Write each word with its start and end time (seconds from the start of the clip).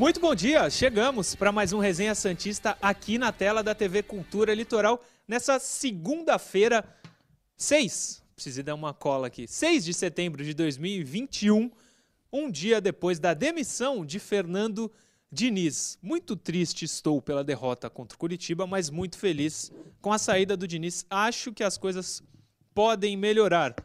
Muito 0.00 0.18
bom 0.18 0.34
dia, 0.34 0.70
chegamos 0.70 1.34
para 1.34 1.52
mais 1.52 1.74
um 1.74 1.78
Resenha 1.78 2.14
Santista 2.14 2.74
aqui 2.80 3.18
na 3.18 3.30
tela 3.30 3.62
da 3.62 3.74
TV 3.74 4.02
Cultura 4.02 4.54
Litoral 4.54 5.04
nessa 5.28 5.58
segunda-feira, 5.58 6.82
6, 7.54 8.22
preciso 8.34 8.62
dar 8.62 8.74
uma 8.76 8.94
cola 8.94 9.26
aqui, 9.26 9.46
6 9.46 9.84
de 9.84 9.92
setembro 9.92 10.42
de 10.42 10.54
2021, 10.54 11.70
um 12.32 12.50
dia 12.50 12.80
depois 12.80 13.18
da 13.18 13.34
demissão 13.34 14.02
de 14.02 14.18
Fernando 14.18 14.90
Diniz. 15.30 15.98
Muito 16.00 16.34
triste 16.34 16.86
estou 16.86 17.20
pela 17.20 17.44
derrota 17.44 17.90
contra 17.90 18.16
o 18.16 18.18
Curitiba, 18.18 18.66
mas 18.66 18.88
muito 18.88 19.18
feliz 19.18 19.70
com 20.00 20.14
a 20.14 20.18
saída 20.18 20.56
do 20.56 20.66
Diniz. 20.66 21.04
Acho 21.10 21.52
que 21.52 21.62
as 21.62 21.76
coisas 21.76 22.22
podem 22.74 23.18
melhorar. 23.18 23.76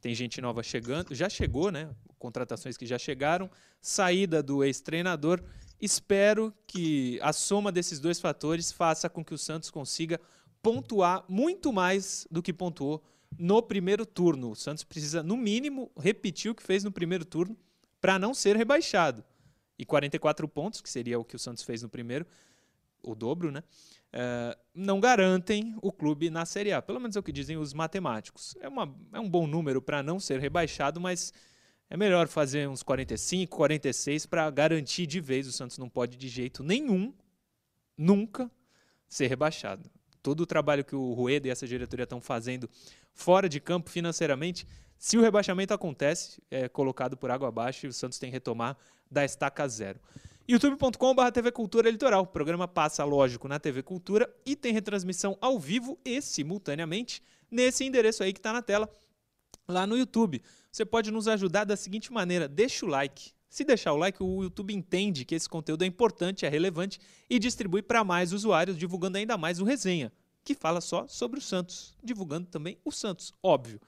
Tem 0.00 0.14
gente 0.14 0.40
nova 0.40 0.62
chegando, 0.62 1.14
já 1.14 1.28
chegou, 1.28 1.70
né? 1.70 1.90
Contratações 2.22 2.76
que 2.76 2.86
já 2.86 2.96
chegaram, 2.96 3.50
saída 3.80 4.40
do 4.40 4.62
ex-treinador. 4.62 5.42
Espero 5.80 6.54
que 6.68 7.18
a 7.20 7.32
soma 7.32 7.72
desses 7.72 7.98
dois 7.98 8.20
fatores 8.20 8.70
faça 8.70 9.10
com 9.10 9.24
que 9.24 9.34
o 9.34 9.38
Santos 9.38 9.70
consiga 9.70 10.20
pontuar 10.62 11.24
muito 11.28 11.72
mais 11.72 12.24
do 12.30 12.40
que 12.40 12.52
pontuou 12.52 13.02
no 13.36 13.60
primeiro 13.60 14.06
turno. 14.06 14.52
O 14.52 14.54
Santos 14.54 14.84
precisa, 14.84 15.20
no 15.20 15.36
mínimo, 15.36 15.90
repetir 15.98 16.52
o 16.52 16.54
que 16.54 16.62
fez 16.62 16.84
no 16.84 16.92
primeiro 16.92 17.24
turno 17.24 17.56
para 18.00 18.20
não 18.20 18.32
ser 18.32 18.56
rebaixado. 18.56 19.24
E 19.76 19.84
44 19.84 20.46
pontos, 20.46 20.80
que 20.80 20.88
seria 20.88 21.18
o 21.18 21.24
que 21.24 21.34
o 21.34 21.40
Santos 21.40 21.64
fez 21.64 21.82
no 21.82 21.88
primeiro, 21.88 22.24
o 23.02 23.16
dobro, 23.16 23.50
né? 23.50 23.64
uh, 24.12 24.58
não 24.74 25.00
garantem 25.00 25.74
o 25.82 25.90
clube 25.90 26.30
na 26.30 26.44
Série 26.44 26.72
A. 26.72 26.80
Pelo 26.80 27.00
menos 27.00 27.16
é 27.16 27.20
o 27.20 27.22
que 27.22 27.32
dizem 27.32 27.56
os 27.56 27.72
matemáticos. 27.72 28.56
É, 28.60 28.68
uma, 28.68 28.94
é 29.12 29.20
um 29.20 29.28
bom 29.28 29.46
número 29.46 29.80
para 29.80 30.02
não 30.02 30.20
ser 30.20 30.40
rebaixado, 30.40 31.00
mas 31.00 31.32
é 31.92 31.96
melhor 31.98 32.26
fazer 32.26 32.66
uns 32.66 32.82
45, 32.82 33.54
46 33.54 34.24
para 34.24 34.48
garantir 34.48 35.06
de 35.06 35.20
vez. 35.20 35.46
O 35.46 35.52
Santos 35.52 35.76
não 35.76 35.90
pode 35.90 36.16
de 36.16 36.26
jeito 36.26 36.62
nenhum, 36.62 37.12
nunca, 37.98 38.50
ser 39.06 39.26
rebaixado. 39.26 39.90
Todo 40.22 40.40
o 40.40 40.46
trabalho 40.46 40.86
que 40.86 40.96
o 40.96 41.12
Rueda 41.12 41.48
e 41.48 41.50
essa 41.50 41.68
diretoria 41.68 42.04
estão 42.04 42.18
fazendo 42.18 42.66
fora 43.12 43.46
de 43.46 43.60
campo 43.60 43.90
financeiramente, 43.90 44.66
se 44.96 45.18
o 45.18 45.20
rebaixamento 45.20 45.74
acontece, 45.74 46.42
é 46.50 46.66
colocado 46.66 47.14
por 47.14 47.30
água 47.30 47.48
abaixo 47.48 47.84
e 47.84 47.90
o 47.90 47.92
Santos 47.92 48.18
tem 48.18 48.30
que 48.30 48.36
retomar 48.36 48.74
da 49.10 49.22
estaca 49.22 49.68
zero 49.68 50.00
youtube.com.br 50.48 51.30
TV 51.30 51.52
Cultura 51.52 51.90
Litoral. 51.90 52.22
O 52.22 52.26
programa 52.26 52.66
passa, 52.66 53.04
lógico, 53.04 53.48
na 53.48 53.58
TV 53.58 53.82
Cultura 53.82 54.34
e 54.46 54.56
tem 54.56 54.72
retransmissão 54.72 55.36
ao 55.42 55.60
vivo 55.60 55.98
e 56.02 56.22
simultaneamente 56.22 57.22
nesse 57.50 57.84
endereço 57.84 58.22
aí 58.22 58.32
que 58.32 58.38
está 58.38 58.50
na 58.50 58.62
tela, 58.62 58.88
lá 59.68 59.86
no 59.86 59.94
YouTube. 59.94 60.42
Você 60.72 60.86
pode 60.86 61.10
nos 61.10 61.28
ajudar 61.28 61.64
da 61.64 61.76
seguinte 61.76 62.10
maneira: 62.10 62.48
deixa 62.48 62.86
o 62.86 62.88
like. 62.88 63.32
Se 63.50 63.62
deixar 63.62 63.92
o 63.92 63.98
like, 63.98 64.22
o 64.22 64.42
YouTube 64.42 64.72
entende 64.72 65.26
que 65.26 65.34
esse 65.34 65.46
conteúdo 65.46 65.84
é 65.84 65.86
importante, 65.86 66.46
é 66.46 66.48
relevante 66.48 66.98
e 67.28 67.38
distribui 67.38 67.82
para 67.82 68.02
mais 68.02 68.32
usuários, 68.32 68.78
divulgando 68.78 69.18
ainda 69.18 69.36
mais 69.36 69.60
o 69.60 69.64
resenha, 69.64 70.10
que 70.42 70.54
fala 70.54 70.80
só 70.80 71.06
sobre 71.06 71.38
o 71.38 71.42
Santos, 71.42 71.94
divulgando 72.02 72.46
também 72.46 72.78
o 72.82 72.90
Santos, 72.90 73.34
óbvio. 73.42 73.78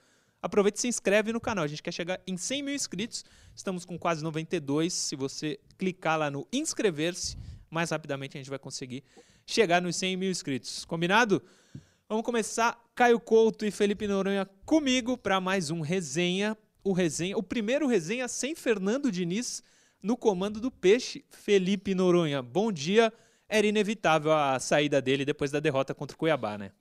Aproveita 0.43 0.77
e 0.77 0.83
se 0.83 0.89
inscreve 0.89 1.33
no 1.33 1.41
canal. 1.41 1.65
A 1.65 1.67
gente 1.67 1.83
quer 1.83 1.93
chegar 1.93 2.21
em 2.27 2.37
100 2.37 2.63
mil 2.63 2.75
inscritos. 2.75 3.25
Estamos 3.57 3.87
com 3.87 3.99
quase 3.99 4.23
92. 4.23 4.93
Se 4.93 5.17
você 5.17 5.59
clicar 5.79 6.19
lá 6.19 6.31
no 6.31 6.47
inscrever-se, 6.53 7.39
mais 7.71 7.89
rapidamente 7.89 8.37
a 8.37 8.41
gente 8.41 8.51
vai 8.51 8.59
conseguir 8.59 9.03
chegar 9.47 9.81
nos 9.81 9.97
100 9.97 10.19
mil 10.19 10.31
inscritos. 10.31 10.85
Combinado? 10.85 11.43
Vamos 12.07 12.27
começar. 12.27 12.79
Caio 12.95 13.19
Couto 13.19 13.65
e 13.65 13.71
Felipe 13.71 14.07
Noronha 14.07 14.45
comigo 14.67 15.17
para 15.17 15.41
mais 15.41 15.71
um 15.71 15.81
resenha. 15.81 16.55
O 16.85 16.93
resenha, 16.93 17.37
o 17.37 17.43
primeiro 17.43 17.87
resenha 17.87 18.29
sem 18.29 18.55
Fernando 18.55 19.11
Diniz 19.11 19.63
no 20.03 20.19
comando 20.19 20.61
do 20.61 20.71
Peixe. 20.71 21.25
Felipe 21.31 21.95
Noronha, 21.95 22.43
bom 22.43 22.71
dia. 22.71 23.11
Era 23.49 23.67
inevitável 23.67 24.33
a 24.33 24.61
saída 24.61 25.01
dele 25.01 25.25
depois 25.25 25.51
da 25.51 25.61
derrota 25.61 25.95
contra 25.95 26.15
o 26.15 26.19
Cuiabá, 26.19 26.59
né? 26.59 26.73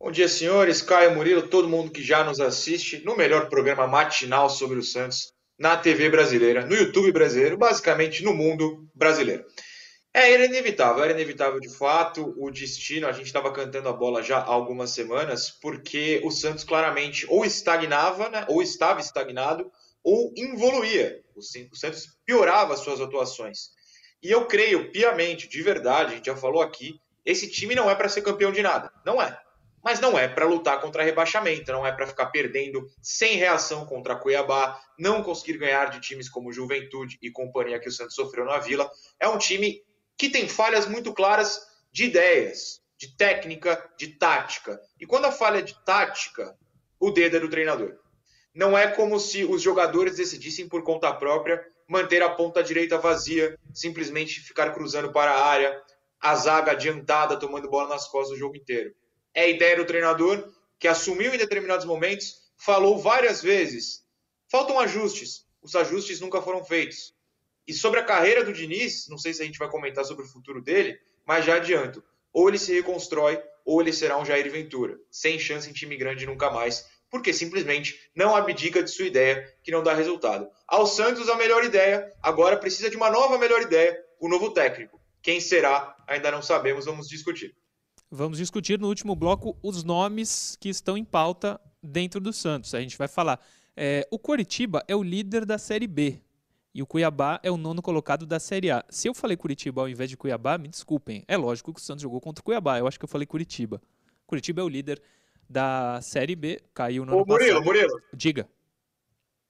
Bom 0.00 0.10
dia, 0.10 0.28
senhores. 0.28 0.80
Caio 0.80 1.14
Murilo, 1.14 1.48
todo 1.48 1.68
mundo 1.68 1.90
que 1.90 2.02
já 2.02 2.24
nos 2.24 2.40
assiste 2.40 3.02
no 3.04 3.16
melhor 3.16 3.50
programa 3.50 3.86
matinal 3.86 4.48
sobre 4.48 4.78
o 4.78 4.82
Santos 4.82 5.32
na 5.58 5.76
TV 5.76 6.08
brasileira, 6.08 6.64
no 6.64 6.74
YouTube 6.74 7.12
brasileiro, 7.12 7.58
basicamente 7.58 8.22
no 8.22 8.32
mundo 8.32 8.88
brasileiro. 8.94 9.44
É, 10.18 10.32
era 10.32 10.46
inevitável, 10.46 11.04
era 11.04 11.12
inevitável 11.12 11.60
de 11.60 11.68
fato. 11.68 12.34
O 12.36 12.50
destino, 12.50 13.06
a 13.06 13.12
gente 13.12 13.26
estava 13.26 13.52
cantando 13.52 13.88
a 13.88 13.92
bola 13.92 14.20
já 14.20 14.38
há 14.38 14.46
algumas 14.46 14.90
semanas, 14.90 15.48
porque 15.48 16.20
o 16.24 16.30
Santos 16.32 16.64
claramente 16.64 17.24
ou 17.28 17.44
estagnava, 17.44 18.28
né, 18.28 18.44
ou 18.48 18.60
estava 18.60 18.98
estagnado, 18.98 19.70
ou 20.02 20.32
involuía. 20.36 21.22
O 21.36 21.40
Santos 21.40 22.18
piorava 22.26 22.76
suas 22.76 23.00
atuações. 23.00 23.70
E 24.20 24.28
eu 24.28 24.44
creio 24.46 24.90
piamente, 24.90 25.46
de 25.46 25.62
verdade, 25.62 26.14
a 26.14 26.16
gente 26.16 26.26
já 26.26 26.36
falou 26.36 26.62
aqui, 26.62 27.00
esse 27.24 27.48
time 27.48 27.76
não 27.76 27.88
é 27.88 27.94
para 27.94 28.08
ser 28.08 28.22
campeão 28.22 28.50
de 28.50 28.60
nada. 28.60 28.92
Não 29.06 29.22
é 29.22 29.38
mas 29.82 30.00
não 30.00 30.18
é 30.18 30.28
para 30.28 30.44
lutar 30.44 30.80
contra 30.80 31.02
rebaixamento, 31.02 31.72
não 31.72 31.86
é 31.86 31.92
para 31.92 32.06
ficar 32.06 32.26
perdendo 32.26 32.86
sem 33.00 33.36
reação 33.36 33.86
contra 33.86 34.16
Cuiabá, 34.16 34.78
não 34.98 35.22
conseguir 35.22 35.56
ganhar 35.56 35.86
de 35.86 36.00
times 36.00 36.28
como 36.28 36.52
Juventude 36.52 37.18
e 37.22 37.30
companhia 37.30 37.78
que 37.78 37.88
o 37.88 37.92
Santos 37.92 38.14
sofreu 38.14 38.44
na 38.44 38.58
Vila. 38.58 38.90
É 39.18 39.28
um 39.28 39.38
time 39.38 39.82
que 40.18 40.28
tem 40.28 40.48
falhas 40.48 40.86
muito 40.86 41.14
claras 41.14 41.60
de 41.92 42.04
ideias, 42.04 42.80
de 42.98 43.16
técnica, 43.16 43.90
de 43.96 44.08
tática. 44.18 44.78
E 45.00 45.06
quando 45.06 45.26
a 45.26 45.32
falha 45.32 45.58
é 45.58 45.62
de 45.62 45.74
tática, 45.84 46.54
o 47.00 47.10
dedo 47.10 47.36
é 47.36 47.40
do 47.40 47.48
treinador. 47.48 47.96
Não 48.52 48.76
é 48.76 48.88
como 48.88 49.20
se 49.20 49.44
os 49.44 49.62
jogadores 49.62 50.16
decidissem 50.16 50.68
por 50.68 50.82
conta 50.82 51.14
própria 51.14 51.64
manter 51.88 52.22
a 52.22 52.28
ponta 52.28 52.62
direita 52.62 52.98
vazia, 52.98 53.58
simplesmente 53.72 54.40
ficar 54.40 54.74
cruzando 54.74 55.12
para 55.12 55.30
a 55.30 55.46
área, 55.46 55.80
a 56.20 56.34
zaga 56.34 56.72
adiantada 56.72 57.38
tomando 57.38 57.70
bola 57.70 57.88
nas 57.88 58.08
costas 58.08 58.36
o 58.36 58.38
jogo 58.38 58.56
inteiro 58.56 58.92
é 59.38 59.42
a 59.42 59.48
ideia 59.48 59.76
do 59.76 59.84
treinador 59.84 60.52
que 60.80 60.88
assumiu 60.88 61.32
em 61.32 61.38
determinados 61.38 61.84
momentos, 61.84 62.50
falou 62.56 62.98
várias 62.98 63.40
vezes. 63.40 64.04
Faltam 64.50 64.80
ajustes. 64.80 65.46
Os 65.62 65.76
ajustes 65.76 66.20
nunca 66.20 66.42
foram 66.42 66.64
feitos. 66.64 67.14
E 67.68 67.74
sobre 67.74 68.00
a 68.00 68.02
carreira 68.02 68.42
do 68.42 68.50
Diniz, 68.50 69.06
não 69.10 69.18
sei 69.18 69.34
se 69.34 69.42
a 69.42 69.44
gente 69.44 69.58
vai 69.58 69.68
comentar 69.68 70.02
sobre 70.02 70.24
o 70.24 70.28
futuro 70.28 70.62
dele, 70.62 70.98
mas 71.26 71.44
já 71.44 71.56
adianto. 71.56 72.02
Ou 72.32 72.48
ele 72.48 72.58
se 72.58 72.72
reconstrói, 72.72 73.38
ou 73.62 73.82
ele 73.82 73.92
será 73.92 74.18
um 74.18 74.24
Jair 74.24 74.50
Ventura. 74.50 74.98
Sem 75.10 75.38
chance 75.38 75.68
em 75.68 75.72
time 75.74 75.94
grande 75.94 76.24
nunca 76.24 76.50
mais, 76.50 76.88
porque 77.10 77.30
simplesmente 77.30 78.00
não 78.16 78.34
abdica 78.34 78.82
de 78.82 78.90
sua 78.90 79.04
ideia, 79.04 79.54
que 79.62 79.70
não 79.70 79.82
dá 79.82 79.92
resultado. 79.92 80.48
Ao 80.66 80.86
Santos, 80.86 81.28
a 81.28 81.36
melhor 81.36 81.62
ideia, 81.62 82.10
agora 82.22 82.56
precisa 82.56 82.88
de 82.88 82.96
uma 82.96 83.10
nova 83.10 83.36
melhor 83.36 83.60
ideia, 83.60 84.02
o 84.18 84.30
novo 84.30 84.50
técnico. 84.50 84.98
Quem 85.20 85.38
será, 85.38 85.94
ainda 86.06 86.30
não 86.30 86.40
sabemos, 86.40 86.86
vamos 86.86 87.06
discutir. 87.06 87.54
Vamos 88.10 88.38
discutir 88.38 88.80
no 88.80 88.88
último 88.88 89.14
bloco 89.14 89.58
os 89.62 89.84
nomes 89.84 90.56
que 90.58 90.70
estão 90.70 90.96
em 90.96 91.04
pauta 91.04 91.60
dentro 91.82 92.18
do 92.18 92.32
Santos. 92.32 92.74
A 92.74 92.80
gente 92.80 92.96
vai 92.96 93.08
falar. 93.08 93.38
É, 93.76 94.08
o 94.10 94.18
Coritiba 94.18 94.82
é 94.88 94.96
o 94.96 95.02
líder 95.02 95.44
da 95.44 95.58
Série 95.58 95.86
B 95.86 96.22
e 96.78 96.82
o 96.82 96.86
Cuiabá 96.86 97.40
é 97.42 97.50
o 97.50 97.56
nono 97.56 97.82
colocado 97.82 98.24
da 98.24 98.38
Série 98.38 98.70
A. 98.70 98.84
Se 98.88 99.08
eu 99.08 99.12
falei 99.12 99.36
Curitiba 99.36 99.80
ao 99.80 99.88
invés 99.88 100.08
de 100.08 100.16
Cuiabá, 100.16 100.56
me 100.56 100.68
desculpem. 100.68 101.24
É 101.26 101.36
lógico 101.36 101.74
que 101.74 101.80
o 101.80 101.82
Santos 101.82 102.02
jogou 102.02 102.20
contra 102.20 102.40
o 102.40 102.44
Cuiabá. 102.44 102.78
Eu 102.78 102.86
acho 102.86 102.96
que 102.96 103.04
eu 103.04 103.08
falei 103.08 103.26
Curitiba. 103.26 103.82
Curitiba 104.28 104.60
é 104.60 104.64
o 104.64 104.68
líder 104.68 105.02
da 105.50 106.00
Série 106.00 106.36
B, 106.36 106.60
caiu 106.72 107.04
no 107.04 107.10
Ô, 107.10 107.16
ano 107.16 107.26
Murilo, 107.26 107.50
passado. 107.54 107.64
Murilo. 107.64 108.00
Diga. 108.14 108.48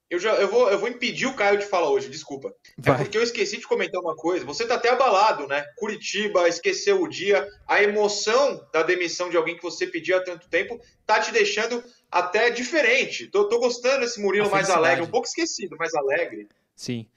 Eu, 0.09 0.19
já, 0.19 0.37
eu, 0.37 0.49
vou, 0.49 0.71
eu 0.71 0.79
vou 0.79 0.89
impedir 0.89 1.27
o 1.27 1.37
Caio 1.37 1.59
de 1.59 1.67
falar 1.67 1.91
hoje, 1.91 2.09
desculpa. 2.09 2.49
É 2.49 2.73
Vai. 2.79 2.95
É 2.95 3.05
porque 3.05 3.19
eu 3.19 3.23
esqueci 3.23 3.59
de 3.59 3.67
comentar 3.67 4.01
uma 4.01 4.17
coisa. 4.17 4.47
Você 4.47 4.67
tá 4.67 4.77
até 4.77 4.89
abalado, 4.89 5.47
né? 5.47 5.67
Curitiba, 5.77 6.49
esqueceu 6.49 7.03
o 7.03 7.09
dia. 7.09 7.47
A 7.67 7.83
emoção 7.83 8.67
da 8.73 8.83
demissão 8.83 9.29
de 9.29 9.37
alguém 9.37 9.55
que 9.55 9.63
você 9.63 9.87
pediu 9.87 10.17
há 10.17 10.25
tanto 10.25 10.49
tempo 10.49 10.81
tá 11.05 11.21
te 11.21 11.31
deixando 11.31 11.85
até 12.11 12.49
diferente. 12.49 13.27
Tô, 13.27 13.51
tô 13.51 13.59
gostando 13.59 14.01
desse 14.01 14.19
Murilo 14.19 14.51
mais 14.51 14.71
alegre, 14.71 15.05
um 15.05 15.11
pouco 15.11 15.29
esquecido, 15.29 15.77
mais 15.77 15.95
alegre. 15.95 16.49
Sim. 16.79 17.09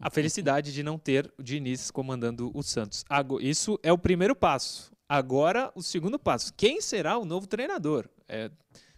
A 0.00 0.10
felicidade 0.10 0.72
de 0.72 0.82
não 0.82 0.98
ter 0.98 1.32
o 1.38 1.42
Diniz 1.42 1.88
comandando 1.88 2.50
o 2.52 2.64
Santos. 2.64 3.04
Isso 3.40 3.78
é 3.80 3.92
o 3.92 3.96
primeiro 3.96 4.34
passo. 4.34 4.92
Agora, 5.08 5.70
o 5.76 5.82
segundo 5.82 6.18
passo. 6.18 6.52
Quem 6.56 6.80
será 6.80 7.16
o 7.16 7.24
novo 7.24 7.46
treinador? 7.46 8.08
É, 8.28 8.50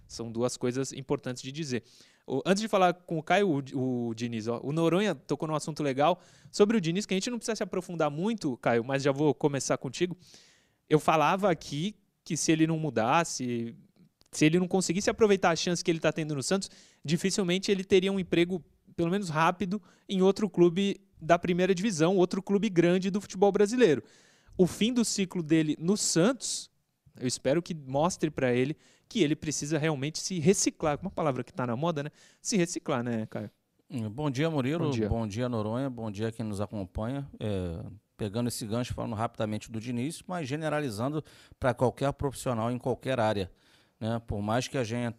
são 0.08 0.32
duas 0.32 0.56
coisas 0.56 0.90
importantes 0.94 1.42
de 1.42 1.52
dizer. 1.52 1.82
Antes 2.46 2.62
de 2.62 2.66
falar 2.66 2.94
com 2.94 3.18
o 3.18 3.22
Caio, 3.22 3.62
o, 3.74 4.08
o 4.08 4.14
Diniz, 4.14 4.48
ó, 4.48 4.58
o 4.64 4.72
Noronha 4.72 5.14
tocou 5.14 5.46
num 5.46 5.54
assunto 5.54 5.82
legal 5.82 6.18
sobre 6.50 6.78
o 6.78 6.80
Diniz, 6.80 7.04
que 7.04 7.12
a 7.12 7.16
gente 7.16 7.28
não 7.28 7.36
precisa 7.36 7.56
se 7.56 7.62
aprofundar 7.62 8.10
muito, 8.10 8.56
Caio, 8.56 8.82
mas 8.82 9.02
já 9.02 9.12
vou 9.12 9.34
começar 9.34 9.76
contigo. 9.76 10.16
Eu 10.88 10.98
falava 10.98 11.50
aqui 11.50 11.94
que 12.24 12.38
se 12.38 12.50
ele 12.50 12.66
não 12.66 12.78
mudasse, 12.78 13.76
se 14.32 14.46
ele 14.46 14.58
não 14.58 14.66
conseguisse 14.66 15.10
aproveitar 15.10 15.50
a 15.50 15.56
chance 15.56 15.84
que 15.84 15.90
ele 15.90 15.98
está 15.98 16.10
tendo 16.10 16.34
no 16.34 16.42
Santos, 16.42 16.70
dificilmente 17.04 17.70
ele 17.70 17.84
teria 17.84 18.10
um 18.10 18.18
emprego, 18.18 18.64
pelo 18.96 19.10
menos 19.10 19.28
rápido, 19.28 19.80
em 20.08 20.22
outro 20.22 20.48
clube 20.48 21.00
da 21.20 21.38
primeira 21.38 21.74
divisão, 21.74 22.16
outro 22.16 22.42
clube 22.42 22.68
grande 22.68 23.10
do 23.10 23.20
futebol 23.20 23.52
brasileiro. 23.52 24.02
O 24.56 24.66
fim 24.66 24.92
do 24.92 25.04
ciclo 25.04 25.42
dele 25.42 25.76
no 25.78 25.96
Santos, 25.96 26.70
eu 27.20 27.26
espero 27.26 27.62
que 27.62 27.74
mostre 27.74 28.30
para 28.30 28.52
ele 28.52 28.76
que 29.08 29.22
ele 29.22 29.36
precisa 29.36 29.78
realmente 29.78 30.18
se 30.18 30.38
reciclar. 30.38 30.98
Uma 31.00 31.10
palavra 31.10 31.44
que 31.44 31.50
está 31.50 31.66
na 31.66 31.76
moda, 31.76 32.02
né? 32.02 32.10
Se 32.40 32.56
reciclar, 32.56 33.04
né, 33.04 33.26
Caio? 33.26 33.50
Bom 34.10 34.30
dia, 34.30 34.50
Murilo. 34.50 34.86
Bom 34.86 34.90
dia, 34.90 35.08
bom 35.08 35.26
dia 35.26 35.48
Noronha. 35.48 35.88
Bom 35.88 36.10
dia 36.10 36.32
quem 36.32 36.44
nos 36.44 36.60
acompanha. 36.60 37.28
É, 37.38 37.84
pegando 38.16 38.48
esse 38.48 38.66
gancho, 38.66 38.94
falando 38.94 39.14
rapidamente 39.14 39.70
do 39.70 39.80
Diniz, 39.80 40.22
mas 40.26 40.48
generalizando 40.48 41.22
para 41.60 41.72
qualquer 41.72 42.12
profissional 42.12 42.70
em 42.70 42.78
qualquer 42.78 43.20
área. 43.20 43.50
Né? 44.00 44.20
Por 44.26 44.42
mais 44.42 44.66
que 44.66 44.76
a 44.76 44.82
gente 44.82 45.16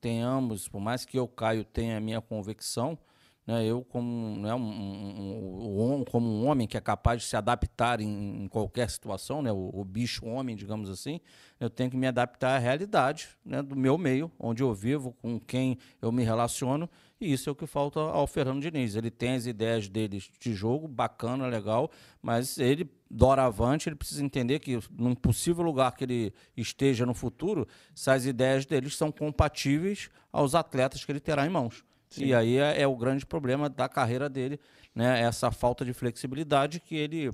tenhamos, 0.00 0.68
por 0.68 0.80
mais 0.80 1.04
que 1.04 1.18
eu, 1.18 1.26
Caio, 1.26 1.64
tenha 1.64 1.96
a 1.96 2.00
minha 2.00 2.20
convicção, 2.20 2.98
né, 3.46 3.64
eu 3.64 3.82
como, 3.82 4.38
né, 4.38 4.54
um, 4.54 4.60
um, 4.60 5.94
um, 5.94 6.04
como 6.04 6.26
um 6.26 6.46
homem 6.46 6.66
que 6.66 6.76
é 6.76 6.80
capaz 6.80 7.22
de 7.22 7.28
se 7.28 7.36
adaptar 7.36 8.00
em, 8.00 8.44
em 8.44 8.48
qualquer 8.48 8.88
situação, 8.88 9.42
né, 9.42 9.50
o, 9.50 9.70
o, 9.72 9.84
bicho 9.84 10.24
homem, 10.26 10.54
digamos 10.54 10.88
assim, 10.88 11.20
eu 11.58 11.68
tenho 11.68 11.90
que 11.90 11.96
me 11.96 12.06
adaptar 12.06 12.56
à 12.56 12.58
realidade 12.58 13.30
né, 13.44 13.60
do 13.60 13.74
meu 13.74 13.98
meio, 13.98 14.30
onde 14.38 14.62
eu 14.62 14.72
vivo, 14.72 15.12
com 15.20 15.40
quem 15.40 15.76
eu 16.00 16.12
me 16.12 16.22
relaciono, 16.22 16.88
e 17.20 17.32
isso 17.32 17.48
é 17.48 17.52
o 17.52 17.54
que 17.54 17.66
falta 17.66 18.00
ao 18.00 18.26
Fernando 18.26 18.60
Diniz. 18.60 18.96
Ele 18.96 19.10
tem 19.10 19.34
as 19.34 19.46
ideias 19.46 19.88
dele 19.88 20.20
de 20.40 20.52
jogo, 20.52 20.88
bacana, 20.88 21.46
legal, 21.46 21.88
mas 22.20 22.58
ele, 22.58 22.90
doravante, 23.08 23.88
ele 23.88 23.94
precisa 23.94 24.24
entender 24.24 24.58
que 24.58 24.80
num 24.90 25.14
possível 25.14 25.62
lugar 25.62 25.94
que 25.94 26.02
ele 26.02 26.34
esteja 26.56 27.06
no 27.06 27.14
futuro, 27.14 27.66
essas 27.96 28.26
ideias 28.26 28.66
dele 28.66 28.90
são 28.90 29.12
compatíveis 29.12 30.10
aos 30.32 30.56
atletas 30.56 31.04
que 31.04 31.12
ele 31.12 31.20
terá 31.20 31.46
em 31.46 31.50
mãos. 31.50 31.84
Sim. 32.12 32.26
E 32.26 32.34
aí 32.34 32.58
é, 32.58 32.82
é, 32.82 32.86
o 32.86 32.96
grande 32.96 33.24
problema 33.24 33.68
da 33.68 33.88
carreira 33.88 34.28
dele, 34.28 34.60
né? 34.94 35.20
Essa 35.20 35.50
falta 35.50 35.84
de 35.84 35.92
flexibilidade 35.92 36.80
que 36.80 36.94
ele 36.94 37.30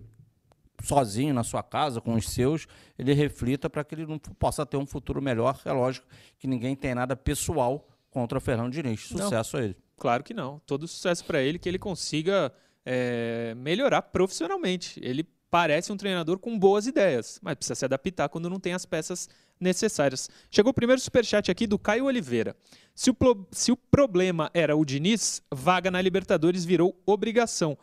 sozinho 0.83 1.35
na 1.35 1.43
sua 1.43 1.63
casa 1.63 2.01
com 2.01 2.15
os 2.15 2.29
seus, 2.29 2.69
ele 2.97 3.13
reflita 3.13 3.69
para 3.69 3.83
que 3.83 3.97
ele 3.97 4.07
não 4.07 4.19
possa 4.19 4.65
ter 4.65 4.77
um 4.77 4.87
futuro 4.87 5.21
melhor. 5.21 5.61
É 5.65 5.73
lógico 5.73 6.07
que 6.39 6.47
ninguém 6.47 6.77
tem 6.77 6.95
nada 6.95 7.17
pessoal 7.17 7.89
contra 8.11 8.39
o 8.39 8.41
Fernando 8.41 8.73
Diniz. 8.73 9.01
Sucesso 9.01 9.57
não, 9.57 9.63
a 9.63 9.67
ele. 9.67 9.77
Claro 9.97 10.23
que 10.23 10.33
não. 10.33 10.61
Todo 10.67 10.87
sucesso 10.87 11.25
para 11.25 11.43
ele, 11.43 11.59
que 11.59 11.69
ele 11.69 11.79
consiga 11.79 12.53
é, 12.87 13.55
melhorar 13.57 14.03
profissionalmente. 14.03 15.01
Ele 15.03 15.25
parece 15.51 15.91
um 15.91 15.97
treinador 15.97 16.39
com 16.39 16.59
boas 16.59 16.87
ideias, 16.87 17.41
mas 17.43 17.55
precisa 17.57 17.75
se 17.75 17.85
adaptar 17.85 18.29
quando 18.29 18.49
não 18.49 18.61
tem 18.61 18.75
as 18.75 18.87
peças 18.87 19.29
necessárias. 19.61 20.29
Chegou 20.51 20.71
o 20.71 20.75
primeiro 20.75 21.01
superchat 21.01 21.51
aqui 21.51 21.67
do 21.67 21.79
Caio 21.79 22.05
Oliveira. 22.07 22.57
Se 22.95 23.11
o, 23.11 23.17
se 23.51 23.73
o 23.73 23.77
problema 23.77 24.51
era 24.53 24.77
o 24.77 24.85
Diniz, 24.85 25.43
vaga 25.53 25.91
na 25.91 26.01
Libertadores 26.01 26.65
virou 26.65 27.01
obrigação. 27.07 27.79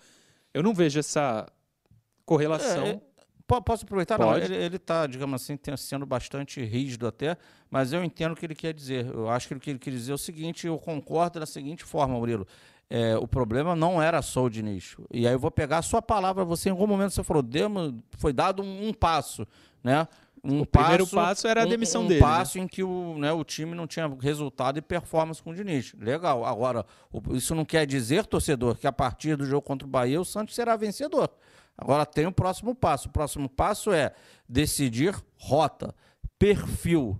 Eu 0.54 0.63
não 0.63 0.74
vejo 0.74 1.00
essa 1.00 1.48
correlação. 2.25 2.86
É, 2.86 2.89
é 2.89 3.01
Posso 3.48 3.86
aproveitar? 3.86 4.18
Pode. 4.18 4.50
Não, 4.50 4.56
ele 4.57 4.77
está, 4.77 5.06
digamos 5.06 5.42
assim, 5.42 5.57
sendo 5.77 6.04
bastante 6.04 6.63
rígido 6.63 7.06
até, 7.06 7.38
mas 7.69 7.94
eu 7.94 8.04
entendo 8.04 8.31
o 8.33 8.36
que 8.36 8.44
ele 8.45 8.56
quer 8.56 8.74
dizer. 8.74 9.06
Eu 9.06 9.30
acho 9.30 9.48
que 9.48 9.54
ele, 9.54 9.60
que 9.60 9.69
ele 9.69 9.80
quer 9.80 9.92
dizer 9.92 10.12
é 10.12 10.16
o 10.16 10.18
seguinte, 10.18 10.66
eu 10.66 10.80
concordo 10.80 11.39
da 11.39 11.45
seguinte 11.45 11.83
forma, 11.83 12.16
Murilo. 12.16 12.48
É, 12.89 13.16
o 13.18 13.27
problema 13.27 13.75
não 13.75 14.01
era 14.01 14.22
só 14.24 14.44
o 14.44 14.50
Diniz. 14.50 14.95
E 15.12 15.27
aí 15.27 15.33
eu 15.33 15.39
vou 15.39 15.51
pegar 15.51 15.77
a 15.77 15.81
sua 15.83 16.01
palavra, 16.01 16.44
você 16.44 16.69
em 16.69 16.72
algum 16.72 16.88
momento 16.88 17.12
você 17.12 17.24
falou, 17.24 17.44
demos, 17.44 17.94
foi 18.18 18.33
dado 18.33 18.63
um, 18.63 18.88
um 18.88 18.94
passo, 18.94 19.48
né? 19.83 20.07
Um 20.45 20.62
o 20.62 20.65
passo, 20.65 20.86
primeiro 20.86 21.07
passo 21.07 21.47
era 21.47 21.63
a 21.63 21.65
demissão 21.65 22.01
um, 22.01 22.06
um 22.06 22.07
dele. 22.07 22.21
Um 22.21 22.24
passo 22.24 22.57
né? 22.57 22.63
em 22.63 22.68
que 22.68 22.83
o, 22.83 23.18
né, 23.18 23.31
o 23.31 23.44
time 23.44 23.74
não 23.74 23.88
tinha 23.88 24.07
resultado 24.19 24.77
e 24.77 24.81
performance 24.81 25.42
com 25.42 25.50
o 25.50 25.56
Diniz. 25.56 25.94
Legal. 26.00 26.45
Agora, 26.45 26.86
isso 27.31 27.56
não 27.56 27.65
quer 27.65 27.86
dizer, 27.88 28.25
torcedor, 28.25 28.75
que 28.77 28.86
a 28.86 28.92
partir 28.92 29.36
do 29.36 29.45
jogo 29.45 29.63
contra 29.63 29.88
o 29.88 29.89
Bahia 29.89 30.21
o 30.21 30.25
Santos 30.25 30.53
será 30.53 30.75
vencedor. 30.75 31.31
Agora 31.77 32.06
tem 32.06 32.25
o 32.25 32.31
próximo 32.31 32.75
passo. 32.75 33.09
O 33.09 33.12
próximo 33.12 33.50
passo 33.50 33.92
é 33.92 34.13
decidir 34.47 35.15
rota, 35.38 35.94
perfil. 36.38 37.19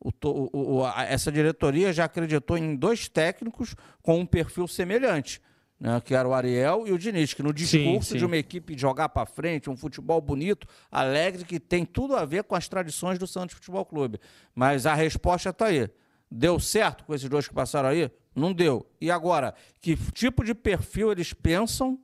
O, 0.00 0.10
o, 0.24 0.78
o, 0.78 0.88
essa 0.98 1.30
diretoria 1.30 1.92
já 1.92 2.04
acreditou 2.04 2.58
em 2.58 2.74
dois 2.74 3.08
técnicos 3.08 3.74
com 4.02 4.18
um 4.18 4.26
perfil 4.26 4.66
semelhante. 4.66 5.40
Né, 5.78 6.00
que 6.00 6.14
era 6.14 6.26
o 6.26 6.32
Ariel 6.32 6.86
e 6.86 6.92
o 6.92 6.98
Diniz, 6.98 7.34
que 7.34 7.42
no 7.42 7.52
discurso 7.52 8.08
sim, 8.08 8.12
sim. 8.12 8.18
de 8.18 8.24
uma 8.24 8.36
equipe 8.36 8.78
jogar 8.78 9.08
para 9.08 9.26
frente, 9.26 9.68
um 9.68 9.76
futebol 9.76 10.20
bonito, 10.20 10.66
alegre, 10.90 11.44
que 11.44 11.58
tem 11.58 11.84
tudo 11.84 12.16
a 12.16 12.24
ver 12.24 12.44
com 12.44 12.54
as 12.54 12.68
tradições 12.68 13.18
do 13.18 13.26
Santos 13.26 13.56
Futebol 13.56 13.84
Clube. 13.84 14.20
Mas 14.54 14.86
a 14.86 14.94
resposta 14.94 15.50
está 15.50 15.66
aí. 15.66 15.90
Deu 16.30 16.58
certo 16.58 17.04
com 17.04 17.14
esses 17.14 17.28
dois 17.28 17.46
que 17.48 17.54
passaram 17.54 17.88
aí? 17.88 18.10
Não 18.34 18.52
deu. 18.52 18.86
E 19.00 19.10
agora, 19.10 19.54
que 19.80 19.96
tipo 20.12 20.44
de 20.44 20.54
perfil 20.54 21.12
eles 21.12 21.32
pensam 21.32 21.98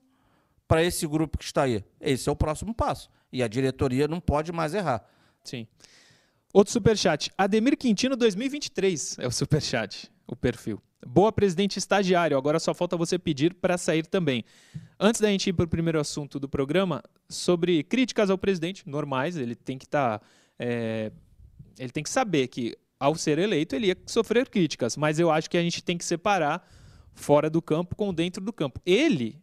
para 0.69 0.85
esse 0.85 1.07
grupo 1.07 1.39
que 1.39 1.45
está 1.45 1.63
aí. 1.63 1.85
Esse 2.01 2.29
é 2.29 2.33
o 2.33 2.37
próximo 2.37 2.75
passo. 2.75 3.11
E 3.33 3.43
a 3.43 3.49
diretoria 3.49 4.07
não 4.07 4.21
pode 4.21 4.53
mais 4.53 4.75
errar. 4.75 5.05
Sim. 5.43 5.67
Outro 6.53 6.73
superchat. 6.73 7.31
Ademir 7.37 7.77
Quintino 7.77 8.17
2023 8.17 9.19
é 9.19 9.27
o 9.27 9.31
superchat, 9.31 10.11
o 10.27 10.37
perfil. 10.37 10.81
Boa 11.07 11.33
presidente 11.33 11.79
estagiário, 11.79 12.37
agora 12.37 12.61
só 12.61 12.75
falta 12.75 12.97
você 12.97 13.19
pedir 13.19 13.55
para 13.55 13.79
sair 13.79 14.07
também. 14.07 14.45
Antes 14.99 15.21
da 15.21 15.29
gente 15.29 15.49
ir 15.49 15.53
para 15.53 15.65
o 15.65 15.69
primeiro 15.69 15.99
assunto 15.99 16.39
do 16.39 16.49
programa, 16.49 17.03
sobre 17.29 17.83
críticas 17.83 18.29
ao 18.29 18.37
presidente, 18.37 18.89
normais, 18.89 19.37
ele 19.37 19.55
tem 19.55 19.79
que 19.79 19.87
estar. 19.87 20.19
Tá, 20.19 20.27
é, 20.59 21.11
ele 21.79 21.91
tem 21.91 22.03
que 22.03 22.11
saber 22.11 22.49
que, 22.49 22.77
ao 22.99 23.15
ser 23.15 23.39
eleito, 23.39 23.75
ele 23.75 23.87
ia 23.87 23.97
sofrer 24.05 24.49
críticas, 24.51 24.97
mas 24.97 25.19
eu 25.19 25.31
acho 25.31 25.49
que 25.49 25.57
a 25.57 25.63
gente 25.63 25.83
tem 25.83 25.97
que 25.97 26.05
separar 26.05 26.69
fora 27.15 27.49
do 27.49 27.63
campo 27.63 27.97
com 27.97 28.13
dentro 28.13 28.45
do 28.45 28.53
campo. 28.53 28.81
Ele 28.85 29.41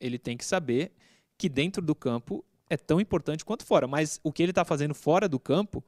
ele 0.00 0.18
tem 0.18 0.36
que 0.36 0.44
saber 0.44 0.92
que 1.38 1.48
dentro 1.48 1.80
do 1.80 1.94
campo 1.94 2.44
é 2.68 2.76
tão 2.76 3.00
importante 3.00 3.44
quanto 3.44 3.64
fora. 3.64 3.86
Mas 3.86 4.20
o 4.22 4.32
que 4.32 4.42
ele 4.42 4.52
está 4.52 4.64
fazendo 4.64 4.94
fora 4.94 5.28
do 5.28 5.40
campo, 5.40 5.84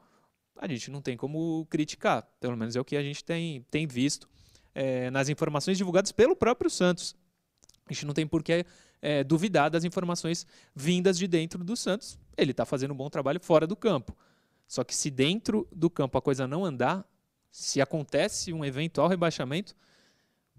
a 0.57 0.67
gente 0.67 0.91
não 0.91 1.03
tem 1.03 1.17
como 1.17 1.67
criticar. 1.69 2.27
Pelo 2.41 2.57
menos 2.57 2.75
é 2.75 2.81
o 2.81 2.85
que 2.85 2.97
a 2.97 3.03
gente 3.03 3.23
tem, 3.23 3.65
tem 3.71 3.87
visto 3.87 4.29
é, 4.77 5.11
nas 5.11 5.31
informações 5.31 5.79
divulgadas 5.79 6.13
pelo 6.13 6.37
próprio 6.37 6.69
Santos. 6.69 7.17
A 7.89 7.93
gente 7.95 8.05
não 8.05 8.13
tem 8.13 8.27
por 8.27 8.43
que 8.43 8.67
é, 9.01 9.25
duvidar 9.25 9.71
das 9.71 9.85
informações 9.85 10.47
vindas 10.75 11.17
de 11.17 11.27
dentro 11.27 11.65
do 11.65 11.75
Santos. 11.75 12.19
Ele 12.37 12.51
está 12.51 12.67
fazendo 12.67 12.93
um 12.93 12.97
bom 12.97 13.09
trabalho 13.09 13.41
fora 13.41 13.67
do 13.67 13.75
campo. 13.75 14.15
Só 14.69 14.85
que 14.85 14.95
se 14.95 15.11
dentro 15.11 15.67
do 15.73 15.89
campo 15.89 16.19
a 16.19 16.21
coisa 16.21 16.47
não 16.47 16.63
andar, 16.63 17.09
se 17.51 17.81
acontece 17.81 18.53
um 18.53 18.63
eventual 18.63 19.09
rebaixamento, 19.09 19.75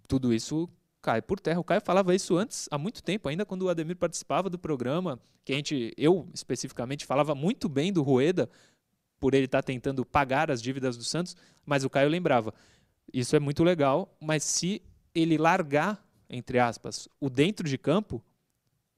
tudo 0.08 0.34
isso 0.34 0.68
cai 1.00 1.22
por 1.22 1.39
terra. 1.39 1.60
O 1.60 1.63
Caio 1.63 1.82
falava 1.82 2.15
isso 2.15 2.36
antes, 2.38 2.68
há 2.72 2.77
muito 2.77 3.03
tempo, 3.03 3.30
ainda 3.30 3.46
quando 3.46 3.63
o 3.63 3.70
Ademir 3.70 3.98
participava 3.98 4.50
do 4.50 4.58
programa, 4.58 5.20
que 5.46 5.53
a 5.53 5.56
gente, 5.56 5.94
eu 5.96 6.27
especificamente, 6.34 7.06
falava 7.06 7.36
muito 7.36 7.70
bem 7.70 7.94
do 7.94 8.01
Rueda, 8.01 8.50
por 9.20 9.36
ele 9.36 9.46
estar 9.46 9.62
tá 9.62 9.68
tentando 9.68 10.03
pagar 10.03 10.50
as 10.50 10.60
dívidas 10.62 10.98
do 10.98 11.03
Santos, 11.03 11.36
mas 11.65 11.84
o 11.84 11.89
Caio 11.89 12.10
lembrava, 12.10 12.53
isso 13.14 13.36
é 13.36 13.40
muito 13.40 13.64
legal, 13.64 14.16
mas 14.20 14.44
se 14.44 14.82
ele 15.14 15.38
largar, 15.38 16.06
entre 16.30 16.60
aspas, 16.60 17.08
o 17.20 17.30
dentro 17.30 17.68
de 17.68 17.78
campo, 17.78 18.24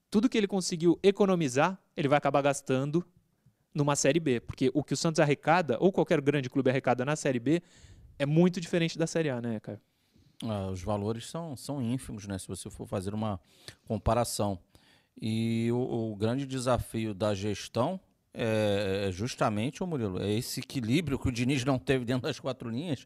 tudo 0.10 0.28
que 0.28 0.38
ele 0.38 0.48
conseguiu 0.48 1.00
economizar, 1.04 1.80
ele 1.96 2.08
vai 2.08 2.18
acabar 2.18 2.42
gastando 2.42 3.06
numa 3.74 3.96
Série 3.96 4.20
B, 4.20 4.39
porque 4.39 4.72
o 4.74 4.84
que 4.84 4.94
o 4.94 4.98
Santos 4.98 5.20
arrecada, 5.20 5.78
ou 5.80 5.92
qualquer 5.92 6.20
grande 6.22 6.50
clube 6.50 6.70
arrecada 6.70 7.06
na 7.06 7.16
Série 7.16 7.39
B, 7.39 7.62
é 8.18 8.25
muito 8.25 8.60
diferente 8.60 8.98
da 8.98 9.08
Série 9.08 9.30
A, 9.30 9.39
né, 9.39 9.60
Caio? 9.60 9.80
Ah, 10.44 10.70
os 10.72 10.82
valores 10.82 11.30
são, 11.30 11.56
são 11.56 11.82
ínfimos, 11.82 12.25
né? 12.25 12.38
Se 12.38 12.48
você 12.48 12.70
for 12.70 12.88
fazer 12.88 13.13
uma 13.13 13.39
comparação. 13.86 14.58
E 15.22 15.70
o, 15.72 16.12
o 16.12 16.16
grande 16.16 16.46
desafio 16.46 17.13
da 17.13 17.36
gestão 17.36 18.00
é, 18.34 19.08
é 19.08 19.12
justamente, 19.12 19.84
o 19.84 19.88
Murilo, 19.88 20.22
é 20.22 20.32
esse 20.32 20.62
equilíbrio 20.62 21.20
que 21.20 21.28
o 21.28 21.32
Diniz 21.32 21.66
não 21.66 21.78
teve 21.78 22.06
dentro 22.06 22.24
das 22.24 22.39
quatro 22.39 22.70
linhas, 22.70 23.06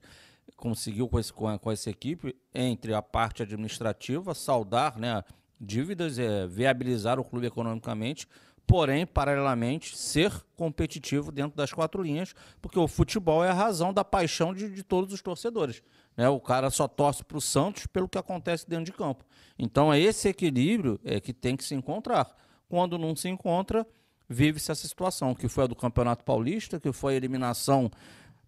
conseguiu 0.56 1.08
com, 1.08 1.20
esse, 1.20 1.32
com, 1.32 1.58
com 1.58 1.72
essa 1.72 1.90
equipe, 1.90 2.36
entre 2.54 2.94
a 2.94 3.02
parte 3.02 3.44
administrativa, 3.44 4.34
saldar 4.34 4.98
né, 5.00 5.24
dívidas, 5.60 6.20
é, 6.20 6.48
viabilizar 6.48 7.20
o 7.20 7.24
clube 7.24 7.48
economicamente, 7.48 8.28
porém, 8.66 9.06
paralelamente, 9.06 9.98
ser 9.98 10.32
competitivo 10.56 11.32
dentro 11.32 11.58
das 11.58 11.74
quatro 11.74 12.02
linhas, 12.02 12.34
porque 12.62 12.80
o 12.80 12.88
futebol 12.88 13.44
é 13.44 13.50
a 13.50 13.54
razão 13.54 13.94
da 13.94 14.04
paixão 14.04 14.54
de, 14.54 14.70
de 14.70 14.84
todos 14.84 15.14
os 15.14 15.22
torcedores. 15.22 15.82
Né? 16.16 16.30
O 16.30 16.40
cara 16.40 16.70
só 16.70 16.88
torce 16.88 17.24
para 17.24 17.38
o 17.38 17.42
Santos 17.42 17.86
pelo 17.88 18.08
que 18.08 18.18
acontece 18.18 18.68
dentro 18.68 18.86
de 18.86 18.94
campo. 18.94 19.26
Então 19.58 19.94
é 19.94 20.00
esse 20.00 20.28
equilíbrio 20.30 21.00
é 21.04 21.20
que 21.20 21.34
tem 21.34 21.56
que 21.56 21.64
se 21.64 21.76
encontrar. 21.76 22.34
Quando 22.70 22.98
não 22.98 23.16
se 23.16 23.30
encontra, 23.30 23.86
vive-se 24.28 24.72
essa 24.72 24.88
situação, 24.88 25.36
que 25.36 25.48
foi 25.48 25.66
a 25.66 25.68
do 25.68 25.76
Campeonato 25.76 26.24
Paulista, 26.24 26.80
que 26.80 26.92
foi 26.92 27.14
a 27.14 27.18
eliminação 27.18 27.92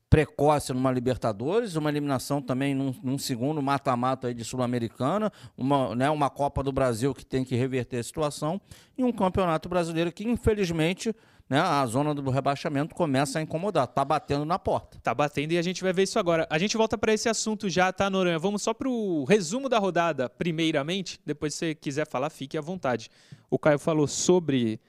precoce 0.09 0.71
numa 0.71 0.91
Libertadores, 0.91 1.75
uma 1.75 1.89
eliminação 1.89 2.41
também 2.41 2.73
num, 2.73 2.93
num 3.03 3.17
segundo 3.17 3.61
mata-mata 3.61 4.33
de 4.33 4.43
Sul-Americana, 4.43 5.31
uma, 5.57 5.95
né, 5.95 6.09
uma 6.09 6.29
Copa 6.29 6.63
do 6.63 6.71
Brasil 6.71 7.13
que 7.13 7.25
tem 7.25 7.43
que 7.43 7.55
reverter 7.55 7.97
a 7.97 8.03
situação, 8.03 8.61
e 8.97 9.03
um 9.03 9.11
Campeonato 9.11 9.67
Brasileiro 9.67 10.11
que, 10.11 10.27
infelizmente, 10.27 11.13
né, 11.49 11.59
a 11.59 11.85
zona 11.85 12.13
do 12.13 12.29
rebaixamento 12.29 12.95
começa 12.95 13.39
a 13.39 13.41
incomodar, 13.41 13.87
tá 13.87 14.03
batendo 14.03 14.45
na 14.45 14.57
porta. 14.57 14.97
Tá 15.01 15.13
batendo 15.13 15.51
e 15.51 15.57
a 15.57 15.61
gente 15.61 15.83
vai 15.83 15.93
ver 15.93 16.03
isso 16.03 16.17
agora. 16.17 16.47
A 16.49 16.57
gente 16.57 16.75
volta 16.75 16.97
para 16.97 17.13
esse 17.13 17.29
assunto 17.29 17.69
já, 17.69 17.91
tá, 17.93 18.09
Noronha? 18.09 18.39
Vamos 18.39 18.63
só 18.63 18.73
para 18.73 18.89
o 18.89 19.23
resumo 19.25 19.69
da 19.69 19.77
rodada, 19.77 20.27
primeiramente. 20.27 21.19
Depois, 21.25 21.53
se 21.53 21.59
você 21.59 21.75
quiser 21.75 22.07
falar, 22.07 22.29
fique 22.29 22.57
à 22.57 22.61
vontade. 22.61 23.09
O 23.49 23.59
Caio 23.59 23.77
falou 23.77 24.07
sobre 24.07 24.79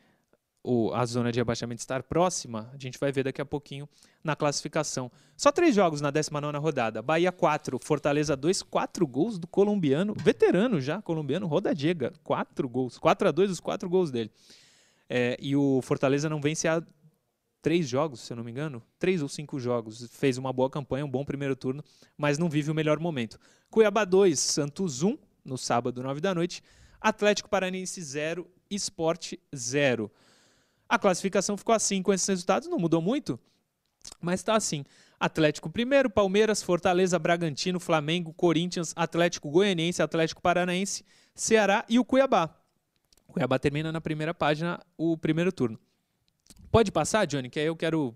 o, 0.66 0.92
a 0.92 1.06
zona 1.06 1.30
de 1.30 1.38
rebaixamento 1.38 1.80
estar 1.80 2.02
próxima, 2.02 2.68
a 2.74 2.76
gente 2.76 2.98
vai 2.98 3.12
ver 3.12 3.22
daqui 3.22 3.40
a 3.40 3.44
pouquinho 3.44 3.88
na 4.22 4.34
classificação. 4.34 5.10
Só 5.36 5.52
três 5.52 5.76
jogos 5.76 6.00
na 6.00 6.10
19 6.10 6.58
rodada. 6.58 7.00
Bahia 7.00 7.30
4, 7.30 7.78
Fortaleza 7.80 8.36
2, 8.36 8.62
quatro 8.62 9.06
gols 9.06 9.38
do 9.38 9.46
colombiano, 9.46 10.12
veterano 10.18 10.80
já, 10.80 11.00
colombiano, 11.00 11.46
Rodadiega. 11.46 12.12
Quatro 12.24 12.68
gols. 12.68 12.98
4 12.98 13.28
a 13.28 13.30
2 13.30 13.52
os 13.52 13.60
quatro 13.60 13.88
gols 13.88 14.10
dele. 14.10 14.30
É, 15.08 15.36
e 15.40 15.54
o 15.54 15.80
Fortaleza 15.82 16.28
não 16.28 16.40
vence 16.40 16.66
há 16.66 16.82
três 17.62 17.88
jogos, 17.88 18.20
se 18.20 18.32
eu 18.32 18.36
não 18.36 18.42
me 18.42 18.50
engano. 18.50 18.82
Três 18.98 19.22
ou 19.22 19.28
cinco 19.28 19.60
jogos. 19.60 20.08
Fez 20.10 20.36
uma 20.36 20.52
boa 20.52 20.68
campanha, 20.68 21.04
um 21.04 21.10
bom 21.10 21.24
primeiro 21.24 21.54
turno, 21.54 21.84
mas 22.18 22.38
não 22.38 22.48
vive 22.48 22.72
o 22.72 22.74
melhor 22.74 22.98
momento. 22.98 23.38
Cuiabá 23.70 24.04
2, 24.04 24.38
Santos 24.38 25.04
1, 25.04 25.16
no 25.44 25.56
sábado, 25.56 26.02
9 26.02 26.20
da 26.20 26.34
noite. 26.34 26.60
Atlético 27.00 27.48
Paranaense 27.48 28.02
0, 28.02 28.50
Esporte 28.68 29.38
0. 29.54 30.10
A 30.88 30.98
classificação 30.98 31.56
ficou 31.56 31.74
assim 31.74 32.02
com 32.02 32.12
esses 32.12 32.26
resultados, 32.26 32.68
não 32.68 32.78
mudou 32.78 33.02
muito, 33.02 33.38
mas 34.20 34.40
está 34.40 34.54
assim. 34.54 34.84
Atlético 35.18 35.70
primeiro, 35.70 36.10
Palmeiras, 36.10 36.62
Fortaleza, 36.62 37.18
Bragantino, 37.18 37.80
Flamengo, 37.80 38.32
Corinthians, 38.34 38.92
Atlético 38.94 39.50
Goianiense, 39.50 40.02
Atlético 40.02 40.42
Paranaense, 40.42 41.04
Ceará 41.34 41.84
e 41.88 41.98
o 41.98 42.04
Cuiabá. 42.04 42.54
O 43.26 43.32
Cuiabá 43.32 43.58
termina 43.58 43.90
na 43.90 44.00
primeira 44.00 44.34
página 44.34 44.78
o 44.96 45.16
primeiro 45.16 45.50
turno. 45.50 45.78
Pode 46.70 46.92
passar, 46.92 47.26
Johnny, 47.26 47.48
que 47.48 47.58
aí 47.58 47.66
eu 47.66 47.76
quero 47.76 48.14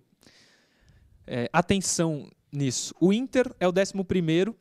é, 1.26 1.48
atenção 1.52 2.30
nisso. 2.52 2.94
O 3.00 3.12
Inter 3.12 3.50
é 3.58 3.66
o 3.66 3.72
décimo 3.72 4.04
primeiro, 4.04 4.54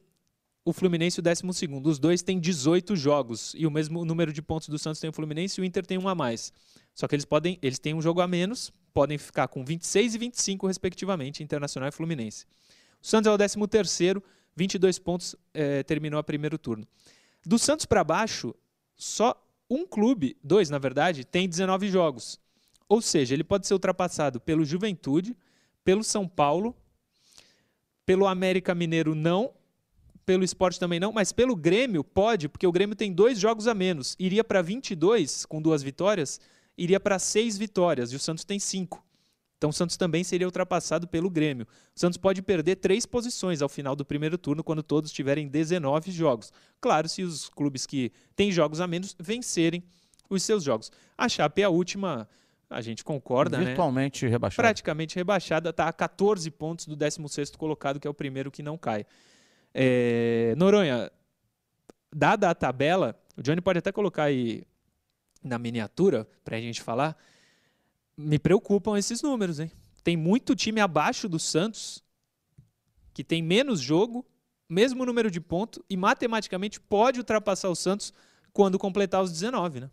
o 0.64 0.72
Fluminense 0.72 1.20
o 1.20 1.24
décimo 1.24 1.54
segundo. 1.54 1.88
Os 1.90 2.00
dois 2.00 2.22
têm 2.22 2.40
18 2.40 2.96
jogos 2.96 3.54
e 3.58 3.66
o 3.66 3.72
mesmo 3.72 4.06
número 4.06 4.32
de 4.32 4.42
pontos 4.42 4.70
do 4.70 4.80
Santos 4.80 5.00
tem 5.00 5.10
o 5.10 5.14
Fluminense 5.14 5.60
e 5.60 5.62
o 5.62 5.66
Inter 5.66 5.86
tem 5.86 5.98
um 5.98 6.08
a 6.08 6.16
mais. 6.16 6.54
Só 7.00 7.08
que 7.08 7.16
eles 7.16 7.24
podem, 7.24 7.58
eles 7.62 7.80
têm 7.80 7.94
um 7.94 8.02
jogo 8.02 8.20
a 8.20 8.28
menos, 8.28 8.74
podem 8.94 9.18
ficar 9.18 9.48
com 9.48 9.64
26 9.64 10.16
e 10.16 10.18
25 10.18 10.68
respectivamente, 10.68 11.42
Internacional 11.42 11.88
e 11.88 11.94
Fluminense. 11.94 12.46
O 13.02 13.08
Santos 13.08 13.32
é 13.32 13.34
o 13.34 13.38
13 13.38 13.68
terceiro, 13.70 14.22
22 14.54 15.00
pontos, 15.00 15.34
é, 15.54 15.82
terminou 15.84 16.20
a 16.20 16.24
primeiro 16.26 16.58
turno. 16.58 16.86
Do 17.46 17.58
Santos 17.58 17.86
para 17.86 18.04
baixo, 18.04 18.54
só 18.98 19.42
um 19.70 19.88
clube, 19.88 20.36
dois 20.44 20.70
na 20.70 20.78
verdade, 20.78 21.24
tem 21.24 21.48
19 21.48 21.88
jogos. 21.88 22.38
Ou 22.90 23.02
seja, 23.02 23.34
ele 23.34 23.46
pode 23.46 23.66
ser 23.66 23.76
ultrapassado 23.76 24.42
pelo 24.42 24.66
Juventude, 24.66 25.38
pelo 25.86 26.04
São 26.04 26.28
Paulo, 26.28 26.76
pelo 28.06 28.28
América 28.28 28.76
Mineiro 28.76 29.16
não, 29.16 29.54
pelo 30.26 30.44
esporte 30.44 30.78
também 30.78 31.00
não, 31.00 31.14
mas 31.14 31.32
pelo 31.32 31.56
Grêmio 31.56 32.04
pode, 32.04 32.50
porque 32.50 32.68
o 32.68 32.74
Grêmio 32.74 32.94
tem 32.94 33.14
dois 33.14 33.40
jogos 33.40 33.70
a 33.70 33.74
menos. 33.74 34.18
Iria 34.20 34.44
para 34.44 34.62
22 34.62 35.46
com 35.46 35.62
duas 35.62 35.82
vitórias 35.82 36.42
iria 36.80 37.00
para 37.00 37.20
seis 37.20 37.58
vitórias 37.58 38.12
e 38.12 38.16
o 38.16 38.20
Santos 38.20 38.44
tem 38.44 38.58
cinco. 38.58 39.06
Então 39.58 39.72
o 39.72 39.74
Santos 39.74 39.98
também 39.98 40.24
seria 40.24 40.48
ultrapassado 40.48 41.06
pelo 41.06 41.30
Grêmio. 41.30 41.68
O 41.94 42.00
Santos 42.00 42.18
pode 42.18 42.42
perder 42.42 42.78
três 42.78 43.06
posições 43.06 43.62
ao 43.62 43.68
final 43.68 43.94
do 43.94 44.06
primeiro 44.06 44.38
turno, 44.38 44.64
quando 44.64 44.82
todos 44.82 45.12
tiverem 45.12 45.50
19 45.50 46.12
jogos. 46.12 46.52
Claro, 46.80 47.10
se 47.10 47.24
os 47.24 47.50
clubes 47.50 47.86
que 47.86 48.14
têm 48.38 48.54
jogos 48.54 48.80
a 48.80 48.88
menos 48.88 49.14
vencerem 49.20 49.84
os 50.30 50.44
seus 50.44 50.64
jogos. 50.64 50.90
A 51.18 51.28
Chape 51.28 51.62
é 51.62 51.66
a 51.66 51.70
última, 51.70 52.30
a 52.70 52.80
gente 52.80 53.04
concorda, 53.04 53.58
né? 53.58 53.66
Virtualmente 53.66 54.24
né? 54.24 54.32
rebaixada. 54.32 54.66
Praticamente 54.66 55.16
rebaixada, 55.18 55.72
está 55.72 55.90
a 55.90 55.94
14 55.94 56.50
pontos 56.52 56.86
do 56.86 56.96
16º 56.96 57.58
colocado, 57.58 58.00
que 58.00 58.08
é 58.08 58.10
o 58.10 58.14
primeiro 58.14 58.50
que 58.50 58.64
não 58.64 58.78
cai. 58.78 59.06
É... 59.74 60.54
Noronha, 60.56 61.12
dada 62.16 62.50
a 62.50 62.56
tabela, 62.56 63.20
o 63.36 63.42
Johnny 63.42 63.60
pode 63.60 63.80
até 63.80 63.92
colocar 63.92 64.24
aí 64.24 64.64
na 65.44 65.58
miniatura, 65.58 66.28
para 66.44 66.58
a 66.58 66.62
gente 66.62 66.82
falar, 66.82 67.18
me 68.18 68.38
preocupam 68.38 68.98
esses 68.98 69.22
números, 69.22 69.60
hein? 69.60 69.72
Tem 70.04 70.18
muito 70.18 70.56
time 70.56 70.82
abaixo 70.82 71.28
do 71.30 71.40
Santos 71.40 72.04
que 73.14 73.24
tem 73.24 73.42
menos 73.42 73.82
jogo, 73.82 74.26
mesmo 74.68 75.06
número 75.06 75.30
de 75.30 75.42
pontos, 75.42 75.84
e 75.90 75.98
matematicamente 75.98 76.80
pode 76.80 77.20
ultrapassar 77.20 77.70
o 77.70 77.76
Santos 77.76 78.14
quando 78.54 78.80
completar 78.80 79.22
os 79.22 79.32
19, 79.32 79.82
né? 79.82 79.92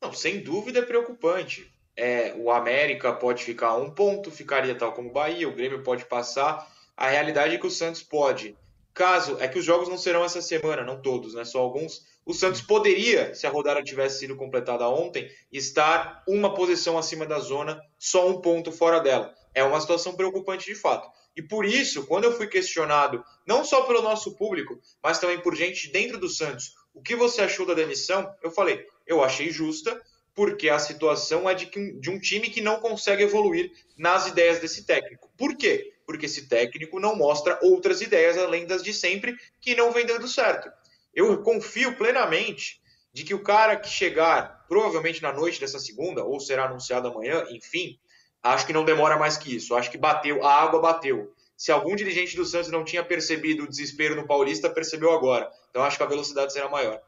Não, 0.00 0.12
sem 0.12 0.42
dúvida 0.42 0.78
é 0.78 0.82
preocupante. 0.82 1.70
É, 1.96 2.34
o 2.36 2.50
América 2.50 3.12
pode 3.12 3.42
ficar 3.42 3.76
um 3.76 3.90
ponto, 3.90 4.30
ficaria 4.30 4.74
tal 4.74 4.92
como 4.92 5.10
o 5.10 5.12
Bahia, 5.12 5.48
o 5.48 5.54
Grêmio 5.54 5.82
pode 5.82 6.04
passar. 6.06 6.70
A 6.96 7.08
realidade 7.08 7.54
é 7.54 7.58
que 7.58 7.66
o 7.66 7.70
Santos 7.70 8.02
pode. 8.02 8.56
Caso 8.92 9.38
é 9.40 9.48
que 9.48 9.58
os 9.58 9.64
jogos 9.64 9.88
não 9.88 9.98
serão 9.98 10.24
essa 10.24 10.40
semana, 10.40 10.84
não 10.84 11.00
todos, 11.00 11.34
né? 11.34 11.44
Só 11.44 11.60
alguns 11.60 12.06
o 12.26 12.32
Santos 12.32 12.62
poderia, 12.62 13.34
se 13.34 13.46
a 13.46 13.50
rodada 13.50 13.82
tivesse 13.82 14.20
sido 14.20 14.36
completada 14.36 14.88
ontem, 14.88 15.30
estar 15.52 16.22
uma 16.26 16.54
posição 16.54 16.96
acima 16.96 17.26
da 17.26 17.38
zona, 17.38 17.80
só 17.98 18.28
um 18.28 18.40
ponto 18.40 18.72
fora 18.72 19.00
dela. 19.00 19.34
É 19.54 19.62
uma 19.62 19.80
situação 19.80 20.14
preocupante 20.14 20.66
de 20.66 20.74
fato. 20.74 21.08
E 21.36 21.42
por 21.42 21.64
isso, 21.64 22.06
quando 22.06 22.24
eu 22.24 22.36
fui 22.36 22.46
questionado, 22.46 23.22
não 23.46 23.64
só 23.64 23.82
pelo 23.82 24.00
nosso 24.00 24.36
público, 24.36 24.80
mas 25.02 25.18
também 25.18 25.40
por 25.40 25.54
gente 25.54 25.90
dentro 25.90 26.18
do 26.18 26.28
Santos, 26.28 26.74
o 26.94 27.02
que 27.02 27.14
você 27.14 27.42
achou 27.42 27.66
da 27.66 27.74
demissão? 27.74 28.32
Eu 28.42 28.50
falei, 28.50 28.86
eu 29.06 29.22
achei 29.22 29.50
justa, 29.50 30.00
porque 30.34 30.68
a 30.68 30.78
situação 30.78 31.48
é 31.48 31.54
de, 31.54 31.66
de 31.66 32.10
um 32.10 32.18
time 32.18 32.48
que 32.48 32.60
não 32.60 32.80
consegue 32.80 33.22
evoluir 33.22 33.70
nas 33.96 34.26
ideias 34.26 34.60
desse 34.60 34.84
técnico. 34.84 35.30
Por 35.36 35.56
quê? 35.56 35.92
Porque 36.06 36.26
esse 36.26 36.48
técnico 36.48 36.98
não 36.98 37.16
mostra 37.16 37.58
outras 37.62 38.00
ideias 38.00 38.38
além 38.38 38.66
das 38.66 38.82
de 38.82 38.94
sempre 38.94 39.36
que 39.60 39.74
não 39.74 39.92
vem 39.92 40.06
dando 40.06 40.26
certo. 40.26 40.70
Eu 41.14 41.42
confio 41.42 41.96
plenamente 41.96 42.80
de 43.12 43.22
que 43.22 43.34
o 43.34 43.42
cara 43.42 43.76
que 43.76 43.88
chegar, 43.88 44.64
provavelmente 44.68 45.22
na 45.22 45.32
noite 45.32 45.60
dessa 45.60 45.78
segunda, 45.78 46.24
ou 46.24 46.40
será 46.40 46.64
anunciado 46.64 47.08
amanhã, 47.08 47.46
enfim, 47.50 47.98
acho 48.42 48.66
que 48.66 48.72
não 48.72 48.84
demora 48.84 49.16
mais 49.16 49.36
que 49.36 49.54
isso. 49.54 49.74
Acho 49.74 49.90
que 49.90 49.96
bateu, 49.98 50.44
a 50.44 50.62
água 50.62 50.80
bateu. 50.80 51.32
Se 51.56 51.70
algum 51.70 51.94
dirigente 51.94 52.36
do 52.36 52.44
Santos 52.44 52.70
não 52.70 52.84
tinha 52.84 53.04
percebido 53.04 53.62
o 53.62 53.68
desespero 53.68 54.16
no 54.16 54.26
Paulista, 54.26 54.68
percebeu 54.68 55.12
agora. 55.12 55.48
Então 55.70 55.84
acho 55.84 55.96
que 55.96 56.02
a 56.02 56.06
velocidade 56.06 56.52
será 56.52 56.68
maior. 56.68 57.00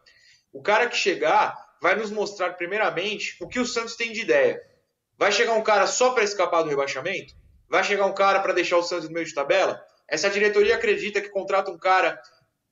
O 0.52 0.62
cara 0.62 0.88
que 0.88 0.96
chegar 0.96 1.56
vai 1.82 1.96
nos 1.96 2.10
mostrar, 2.10 2.54
primeiramente, 2.54 3.36
o 3.40 3.48
que 3.48 3.58
o 3.58 3.66
Santos 3.66 3.96
tem 3.96 4.12
de 4.12 4.20
ideia. 4.20 4.60
Vai 5.18 5.32
chegar 5.32 5.54
um 5.54 5.62
cara 5.62 5.86
só 5.86 6.10
para 6.10 6.22
escapar 6.22 6.62
do 6.62 6.70
rebaixamento? 6.70 7.34
Vai 7.68 7.82
chegar 7.82 8.06
um 8.06 8.14
cara 8.14 8.40
para 8.40 8.52
deixar 8.52 8.76
o 8.76 8.82
Santos 8.82 9.08
no 9.08 9.14
meio 9.14 9.26
de 9.26 9.34
tabela? 9.34 9.84
Essa 10.08 10.30
diretoria 10.30 10.76
acredita 10.76 11.20
que 11.20 11.28
contrata 11.28 11.70
um 11.70 11.78
cara 11.78 12.20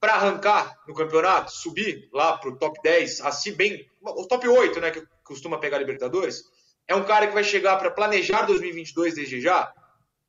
para 0.04 0.16
arrancar 0.16 0.78
no 0.86 0.92
campeonato, 0.92 1.50
subir 1.50 2.10
lá 2.12 2.36
para 2.36 2.50
o 2.50 2.58
top 2.58 2.78
10, 2.82 3.22
assim 3.22 3.54
bem, 3.54 3.88
o 4.02 4.26
top 4.26 4.46
8, 4.46 4.78
né, 4.78 4.90
que 4.90 5.02
costuma 5.22 5.56
pegar 5.56 5.78
Libertadores, 5.78 6.44
é 6.86 6.94
um 6.94 7.04
cara 7.04 7.26
que 7.26 7.32
vai 7.32 7.42
chegar 7.42 7.78
para 7.78 7.90
planejar 7.90 8.42
2022 8.42 9.14
desde 9.14 9.40
já. 9.40 9.72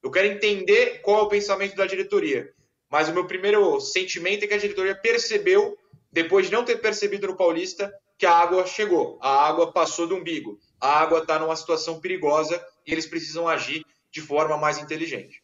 Eu 0.02 0.10
quero 0.10 0.28
entender 0.28 1.02
qual 1.02 1.20
é 1.20 1.24
o 1.24 1.28
pensamento 1.28 1.76
da 1.76 1.86
diretoria. 1.86 2.54
Mas 2.90 3.10
o 3.10 3.14
meu 3.14 3.28
primeiro 3.28 3.82
sentimento 3.82 4.46
é 4.46 4.48
que 4.48 4.54
a 4.54 4.58
diretoria 4.58 4.96
percebeu, 4.96 5.78
depois 6.10 6.46
de 6.46 6.54
não 6.54 6.64
ter 6.64 6.78
percebido 6.78 7.28
no 7.28 7.36
Paulista, 7.36 7.94
que 8.18 8.26
a 8.26 8.32
água 8.32 8.66
chegou, 8.66 9.20
a 9.22 9.46
água 9.46 9.74
passou 9.74 10.08
do 10.08 10.16
umbigo, 10.16 10.58
a 10.80 11.02
água 11.02 11.20
está 11.20 11.38
numa 11.38 11.56
situação 11.58 12.00
perigosa 12.00 12.66
e 12.88 12.94
eles 12.94 13.08
precisam 13.08 13.46
agir 13.46 13.86
de 14.10 14.22
forma 14.22 14.58
mais 14.58 14.78
inteligente. 14.78 15.44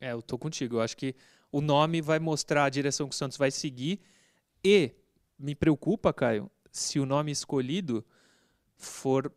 É, 0.00 0.12
eu 0.12 0.22
tô 0.22 0.38
contigo. 0.38 0.76
Eu 0.76 0.80
acho 0.80 0.96
que 0.96 1.16
o 1.54 1.60
nome 1.60 2.02
vai 2.02 2.18
mostrar 2.18 2.64
a 2.64 2.68
direção 2.68 3.08
que 3.08 3.14
o 3.14 3.16
Santos 3.16 3.38
vai 3.38 3.48
seguir 3.48 4.00
e 4.64 4.90
me 5.38 5.54
preocupa, 5.54 6.12
Caio, 6.12 6.50
se 6.72 6.98
o 6.98 7.06
nome 7.06 7.30
escolhido 7.30 8.04
for 8.76 9.32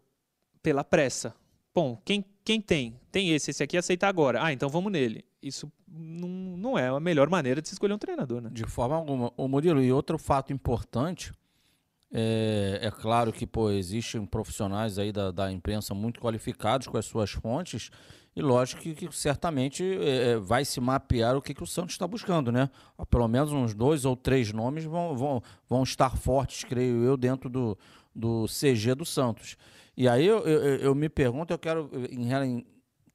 pela 0.64 0.84
pressa. 0.84 1.36
Bom, 1.76 2.02
quem, 2.04 2.26
quem 2.44 2.60
tem? 2.60 3.00
Tem 3.12 3.36
esse, 3.36 3.52
esse 3.52 3.62
aqui 3.62 3.78
aceita 3.78 4.08
agora. 4.08 4.44
Ah, 4.44 4.52
então 4.52 4.68
vamos 4.68 4.92
nele. 4.92 5.24
Isso 5.40 5.72
não, 5.88 6.28
não 6.28 6.80
é 6.80 6.88
a 6.88 7.00
melhor 7.00 7.30
maneira 7.30 7.62
de 7.62 7.68
se 7.68 7.76
escolher 7.76 7.94
um 7.94 8.00
treinador, 8.00 8.42
né? 8.42 8.50
De 8.52 8.66
forma 8.66 8.96
alguma. 8.96 9.32
O 9.38 9.48
Murilo, 9.48 9.80
e 9.80 9.92
outro 9.92 10.18
fato 10.18 10.52
importante, 10.52 11.32
é, 12.14 12.80
é 12.82 12.92
claro 12.92 13.34
que 13.34 13.46
pô, 13.46 13.70
existem 13.70 14.26
profissionais 14.26 14.98
aí 14.98 15.12
da, 15.12 15.32
da 15.32 15.52
imprensa 15.52 15.94
muito 15.94 16.20
qualificados 16.20 16.88
com 16.88 16.98
as 16.98 17.06
suas 17.06 17.32
fontes 17.32 17.90
e 18.38 18.42
lógico 18.42 18.84
que, 18.84 18.94
que 18.94 19.12
certamente 19.12 19.84
é, 19.84 20.30
é, 20.30 20.38
vai 20.38 20.64
se 20.64 20.80
mapear 20.80 21.36
o 21.36 21.42
que, 21.42 21.56
que 21.56 21.64
o 21.64 21.66
Santos 21.66 21.96
está 21.96 22.08
buscando, 22.08 22.52
né? 22.52 22.70
Pelo 23.10 23.28
menos 23.28 23.52
uns 23.52 23.74
dois 23.74 24.06
ou 24.06 24.16
três 24.16 24.54
nomes 24.54 24.84
vão, 24.84 25.18
vão, 25.18 25.42
vão 25.68 25.82
estar 25.82 26.16
fortes, 26.16 26.64
creio 26.64 27.04
eu, 27.04 27.18
dentro 27.18 27.50
do, 27.50 27.76
do 28.14 28.46
CG 28.46 28.94
do 28.94 29.04
Santos. 29.04 29.58
E 29.98 30.08
aí 30.08 30.24
eu, 30.24 30.46
eu, 30.46 30.76
eu 30.76 30.94
me 30.94 31.10
pergunto, 31.10 31.52
eu 31.52 31.58
quero. 31.58 31.90
Em, 32.12 32.32
em, 32.32 32.66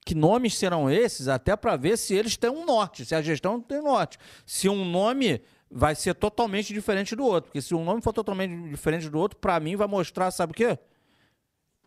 que 0.05 0.17
nomes 0.17 0.59
serão 0.59 0.91
esses, 0.91 1.29
até 1.29 1.55
para 1.55 1.77
ver 1.77 1.97
se 1.97 2.13
eles 2.13 2.37
têm 2.37 2.51
um 2.51 2.67
norte, 2.67 3.05
se 3.05 3.15
a 3.15 3.23
gestão 3.23 3.61
tem 3.61 3.81
norte. 3.81 4.19
Se 4.45 4.69
um 4.69 4.85
nome 4.85 5.41
vai 5.73 5.95
ser 5.95 6.15
totalmente 6.15 6.73
diferente 6.73 7.17
do 7.17 7.25
outro. 7.25 7.51
Porque 7.51 7.63
se 7.63 7.75
um 7.75 7.85
nome 7.85 8.03
for 8.03 8.13
totalmente 8.13 8.69
diferente 8.69 9.09
do 9.09 9.19
outro, 9.19 9.39
para 9.39 9.59
mim 9.59 9.75
vai 9.75 9.89
mostrar, 9.89 10.31
sabe 10.31 10.53
o 10.53 10.55
quê? 10.55 10.79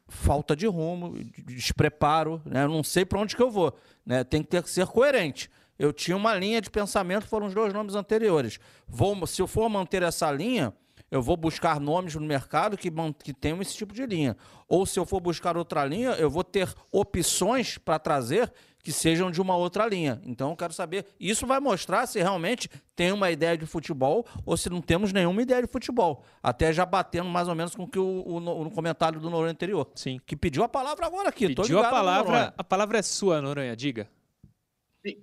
falta 0.07 0.55
de 0.55 0.67
rumo, 0.67 1.15
despreparo, 1.45 2.41
né? 2.45 2.63
Eu 2.63 2.69
não 2.69 2.83
sei 2.83 3.05
para 3.05 3.19
onde 3.19 3.35
que 3.35 3.41
eu 3.41 3.49
vou, 3.49 3.75
né? 4.05 4.23
Tem 4.23 4.41
que 4.41 4.49
ter 4.49 4.61
que 4.61 4.69
ser 4.69 4.85
coerente. 4.87 5.49
Eu 5.77 5.91
tinha 5.91 6.15
uma 6.15 6.33
linha 6.35 6.61
de 6.61 6.69
pensamento, 6.69 7.27
foram 7.27 7.47
os 7.47 7.53
dois 7.53 7.73
nomes 7.73 7.95
anteriores. 7.95 8.59
Vou, 8.87 9.25
se 9.27 9.41
eu 9.41 9.47
for 9.47 9.67
manter 9.67 10.03
essa 10.03 10.31
linha, 10.31 10.73
eu 11.11 11.21
vou 11.21 11.35
buscar 11.35 11.79
nomes 11.79 12.15
no 12.15 12.21
mercado 12.21 12.77
que, 12.77 12.89
que 13.23 13.33
tenham 13.33 13.61
esse 13.61 13.75
tipo 13.75 13.93
de 13.93 14.05
linha. 14.05 14.37
Ou 14.67 14.85
se 14.85 14.99
eu 14.99 15.05
for 15.05 15.19
buscar 15.19 15.57
outra 15.57 15.83
linha, 15.85 16.11
eu 16.11 16.29
vou 16.29 16.43
ter 16.43 16.73
opções 16.91 17.77
para 17.77 17.99
trazer 17.99 18.51
que 18.85 18.91
sejam 18.91 19.31
de 19.31 19.41
uma 19.41 19.57
outra 19.57 19.87
linha. 19.87 20.21
Então 20.23 20.51
eu 20.51 20.55
quero 20.55 20.71
saber, 20.71 21.07
isso 21.19 21.47
vai 21.47 21.59
mostrar 21.59 22.05
se 22.05 22.19
realmente 22.19 22.69
tem 22.95 23.11
uma 23.11 23.31
ideia 23.31 23.57
de 23.57 23.65
futebol 23.65 24.23
ou 24.45 24.55
se 24.55 24.69
não 24.69 24.79
temos 24.79 25.11
nenhuma 25.11 25.41
ideia 25.41 25.63
de 25.63 25.67
futebol. 25.67 26.23
Até 26.41 26.71
já 26.71 26.85
batendo 26.85 27.27
mais 27.27 27.47
ou 27.47 27.55
menos 27.55 27.75
com 27.75 27.87
que 27.87 27.97
o, 27.97 28.03
o, 28.05 28.67
o 28.67 28.69
comentário 28.69 29.19
do 29.19 29.27
Noronha 29.27 29.51
anterior. 29.51 29.89
Sim. 29.95 30.21
Que 30.23 30.35
pediu 30.35 30.63
a 30.63 30.69
palavra 30.69 31.07
agora 31.07 31.29
aqui. 31.29 31.47
Pediu 31.47 31.79
a 31.79 31.89
palavra, 31.89 32.53
a 32.55 32.63
palavra 32.63 32.99
é 32.99 33.01
sua, 33.01 33.41
Noronha, 33.41 33.75
diga. 33.75 34.07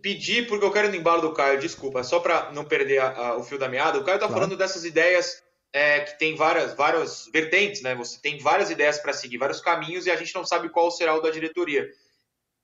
Pedir 0.03 0.49
porque 0.49 0.65
eu 0.65 0.73
quero 0.73 0.89
ir 0.89 0.91
no 0.91 0.97
embalo 0.97 1.23
do 1.23 1.33
Caio, 1.33 1.61
desculpa, 1.61 2.03
só 2.03 2.19
para 2.19 2.51
não 2.51 2.65
perder 2.65 2.99
a, 2.99 3.17
a, 3.17 3.37
o 3.37 3.45
fio 3.45 3.59
da 3.61 3.69
meada. 3.69 3.99
O 3.99 4.05
Caio 4.05 4.19
tá 4.19 4.27
claro. 4.27 4.43
falando 4.43 4.57
dessas 4.57 4.85
ideias 4.85 5.41
é, 5.73 6.01
que 6.01 6.19
tem 6.19 6.35
várias, 6.35 6.75
várias 6.75 7.31
vertentes, 7.33 7.81
né? 7.81 7.95
Você 7.95 8.21
tem 8.21 8.39
várias 8.39 8.71
ideias 8.71 8.99
para 8.99 9.13
seguir, 9.13 9.39
vários 9.39 9.61
caminhos 9.61 10.07
e 10.07 10.11
a 10.11 10.17
gente 10.17 10.35
não 10.35 10.45
sabe 10.45 10.69
qual 10.69 10.91
será 10.91 11.15
o 11.15 11.21
da 11.21 11.31
diretoria 11.31 11.89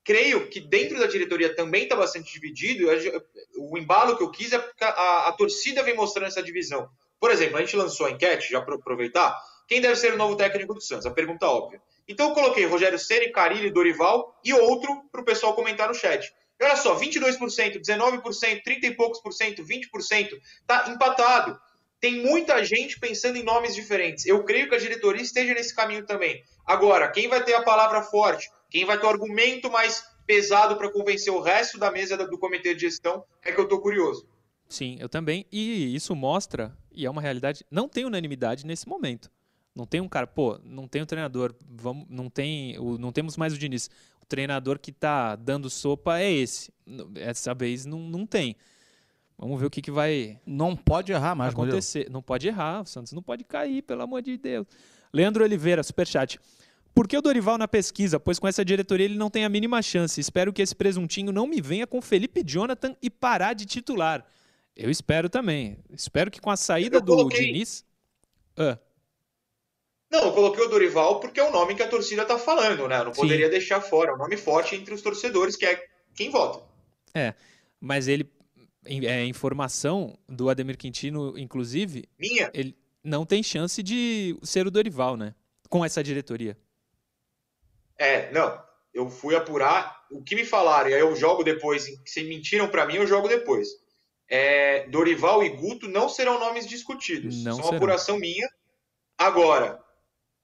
creio 0.03 0.49
que 0.49 0.59
dentro 0.59 0.99
da 0.99 1.07
diretoria 1.07 1.55
também 1.55 1.83
está 1.83 1.95
bastante 1.95 2.31
dividido. 2.33 2.87
O 3.57 3.77
embalo 3.77 4.17
que 4.17 4.23
eu 4.23 4.31
quis 4.31 4.53
é 4.53 4.59
porque 4.59 4.83
a, 4.83 5.27
a, 5.27 5.31
torcida 5.33 5.83
vem 5.83 5.95
mostrando 5.95 6.27
essa 6.27 6.43
divisão. 6.43 6.89
Por 7.19 7.31
exemplo, 7.31 7.57
a 7.57 7.61
gente 7.61 7.75
lançou 7.75 8.05
a 8.05 8.11
enquete, 8.11 8.51
já 8.51 8.61
para 8.61 8.75
aproveitar, 8.75 9.35
quem 9.67 9.81
deve 9.81 9.95
ser 9.95 10.13
o 10.13 10.17
novo 10.17 10.35
técnico 10.35 10.73
do 10.73 10.81
Santos? 10.81 11.05
A 11.05 11.11
pergunta 11.11 11.45
óbvia. 11.47 11.81
Então 12.07 12.29
eu 12.29 12.33
coloquei 12.33 12.65
Rogério 12.65 12.97
Ceni, 12.97 13.31
Carilli, 13.31 13.69
Dorival 13.69 14.39
e 14.43 14.51
outro 14.53 15.03
para 15.11 15.21
o 15.21 15.25
pessoal 15.25 15.53
comentar 15.53 15.87
no 15.87 15.93
chat. 15.93 16.33
E 16.59 16.65
olha 16.65 16.75
só, 16.75 16.99
22%, 16.99 17.79
19%, 17.79 18.63
30 18.63 18.87
e 18.87 18.95
poucos 18.95 19.21
por 19.21 19.31
cento, 19.31 19.63
20%, 19.63 20.31
tá 20.65 20.89
empatado. 20.89 21.57
Tem 22.01 22.15
muita 22.15 22.63
gente 22.63 22.99
pensando 22.99 23.37
em 23.37 23.43
nomes 23.43 23.75
diferentes. 23.75 24.25
Eu 24.25 24.43
creio 24.43 24.67
que 24.67 24.75
a 24.75 24.79
diretoria 24.79 25.21
esteja 25.21 25.53
nesse 25.53 25.75
caminho 25.75 26.05
também. 26.05 26.43
Agora, 26.65 27.09
quem 27.11 27.27
vai 27.27 27.43
ter 27.43 27.53
a 27.53 27.61
palavra 27.61 28.01
forte? 28.01 28.49
Quem 28.69 28.85
vai 28.85 28.99
ter 28.99 29.05
o 29.05 29.09
argumento 29.09 29.71
mais 29.71 30.03
pesado 30.25 30.75
para 30.75 30.91
convencer 30.91 31.33
o 31.33 31.41
resto 31.41 31.79
da 31.79 31.91
mesa 31.91 32.15
do 32.15 32.37
comitê 32.37 32.75
de 32.75 32.81
gestão 32.81 33.23
é 33.43 33.51
que 33.51 33.59
eu 33.59 33.63
estou 33.63 33.81
curioso. 33.81 34.27
Sim, 34.67 34.97
eu 34.99 35.09
também. 35.09 35.45
E 35.51 35.95
isso 35.95 36.15
mostra, 36.15 36.77
e 36.91 37.05
é 37.05 37.09
uma 37.09 37.21
realidade, 37.21 37.65
não 37.71 37.89
tem 37.89 38.05
unanimidade 38.05 38.65
nesse 38.65 38.87
momento. 38.87 39.31
Não 39.75 39.85
tem 39.85 40.01
um 40.01 40.07
cara, 40.07 40.27
pô, 40.27 40.59
não 40.63 40.87
tem 40.87 41.01
um 41.01 41.05
treinador, 41.05 41.55
vamos, 41.67 42.05
não 42.09 42.29
tem, 42.29 42.75
não 42.99 43.11
temos 43.11 43.37
mais 43.37 43.53
o 43.53 43.57
Diniz. 43.57 43.89
O 44.21 44.25
treinador 44.25 44.77
que 44.77 44.91
está 44.91 45.35
dando 45.35 45.69
sopa 45.69 46.19
é 46.19 46.31
esse. 46.31 46.71
Essa 47.15 47.53
vez 47.53 47.85
não, 47.85 47.99
não 47.99 48.25
tem. 48.25 48.55
Vamos 49.37 49.59
ver 49.59 49.67
o 49.67 49.69
que, 49.69 49.81
que 49.81 49.89
vai. 49.89 50.37
Não 50.45 50.75
pode 50.75 51.11
errar 51.11 51.33
mais, 51.33 51.53
acontecer. 51.53 52.09
Não 52.09 52.21
pode 52.21 52.47
errar. 52.47 52.81
O 52.81 52.85
Santos 52.85 53.13
não 53.13 53.23
pode 53.23 53.45
cair, 53.45 53.81
pelo 53.81 54.01
amor 54.01 54.21
de 54.21 54.37
Deus. 54.37 54.67
Leandro 55.13 55.43
Oliveira, 55.43 55.81
superchat. 55.81 56.39
Por 56.93 57.07
que 57.07 57.17
o 57.17 57.21
Dorival 57.21 57.57
na 57.57 57.67
pesquisa? 57.67 58.19
Pois 58.19 58.39
com 58.39 58.47
essa 58.47 58.65
diretoria 58.65 59.05
ele 59.05 59.17
não 59.17 59.29
tem 59.29 59.45
a 59.45 59.49
mínima 59.49 59.81
chance. 59.81 60.19
Espero 60.19 60.51
que 60.51 60.61
esse 60.61 60.75
presuntinho 60.75 61.31
não 61.31 61.47
me 61.47 61.61
venha 61.61 61.87
com 61.87 62.01
Felipe 62.01 62.43
Jonathan 62.43 62.95
e 63.01 63.09
parar 63.09 63.53
de 63.53 63.65
titular. 63.65 64.25
Eu 64.75 64.89
espero 64.89 65.29
também. 65.29 65.77
Espero 65.91 66.31
que 66.31 66.41
com 66.41 66.49
a 66.49 66.57
saída 66.57 66.97
eu 66.97 67.01
do 67.01 67.15
coloquei... 67.15 67.45
Diniz. 67.45 67.85
Ah. 68.57 68.77
Não, 70.11 70.25
eu 70.25 70.33
coloquei 70.33 70.65
o 70.65 70.69
Dorival 70.69 71.19
porque 71.19 71.39
é 71.39 71.43
o 71.43 71.51
nome 71.51 71.75
que 71.75 71.83
a 71.83 71.87
torcida 71.87 72.23
está 72.23 72.37
falando, 72.37 72.87
né? 72.87 72.99
Eu 72.99 73.05
não 73.05 73.11
poderia 73.11 73.45
Sim. 73.45 73.51
deixar 73.51 73.79
fora. 73.79 74.11
É 74.11 74.13
um 74.13 74.17
nome 74.17 74.35
forte 74.35 74.75
entre 74.75 74.93
os 74.93 75.01
torcedores, 75.01 75.55
que 75.55 75.65
é 75.65 75.85
quem 76.15 76.29
vota. 76.31 76.61
É, 77.13 77.33
mas 77.79 78.07
ele. 78.07 78.27
É, 78.85 79.23
informação 79.25 80.17
do 80.27 80.49
Ademir 80.49 80.77
Quintino, 80.77 81.37
inclusive. 81.37 82.05
Minha? 82.17 82.49
Ele 82.53 82.75
não 83.03 83.25
tem 83.25 83.43
chance 83.43 83.83
de 83.83 84.35
ser 84.41 84.65
o 84.65 84.71
Dorival, 84.71 85.15
né? 85.15 85.35
Com 85.69 85.85
essa 85.85 86.03
diretoria. 86.03 86.57
É, 87.99 88.31
não. 88.31 88.59
Eu 88.93 89.09
fui 89.09 89.35
apurar 89.35 89.99
o 90.09 90.23
que 90.23 90.35
me 90.35 90.45
falaram, 90.45 90.89
e 90.89 90.93
aí 90.93 91.01
eu 91.01 91.15
jogo 91.15 91.43
depois. 91.43 91.85
Se 92.05 92.23
mentiram 92.23 92.67
para 92.69 92.85
mim, 92.85 92.95
eu 92.95 93.05
jogo 93.05 93.27
depois. 93.27 93.67
É, 94.27 94.87
Dorival 94.87 95.43
e 95.43 95.49
Guto 95.49 95.87
não 95.87 96.07
serão 96.07 96.39
nomes 96.39 96.65
discutidos. 96.65 97.43
Não 97.43 97.55
São 97.55 97.65
serão. 97.65 97.77
apuração 97.77 98.17
minha. 98.17 98.47
Agora, 99.17 99.79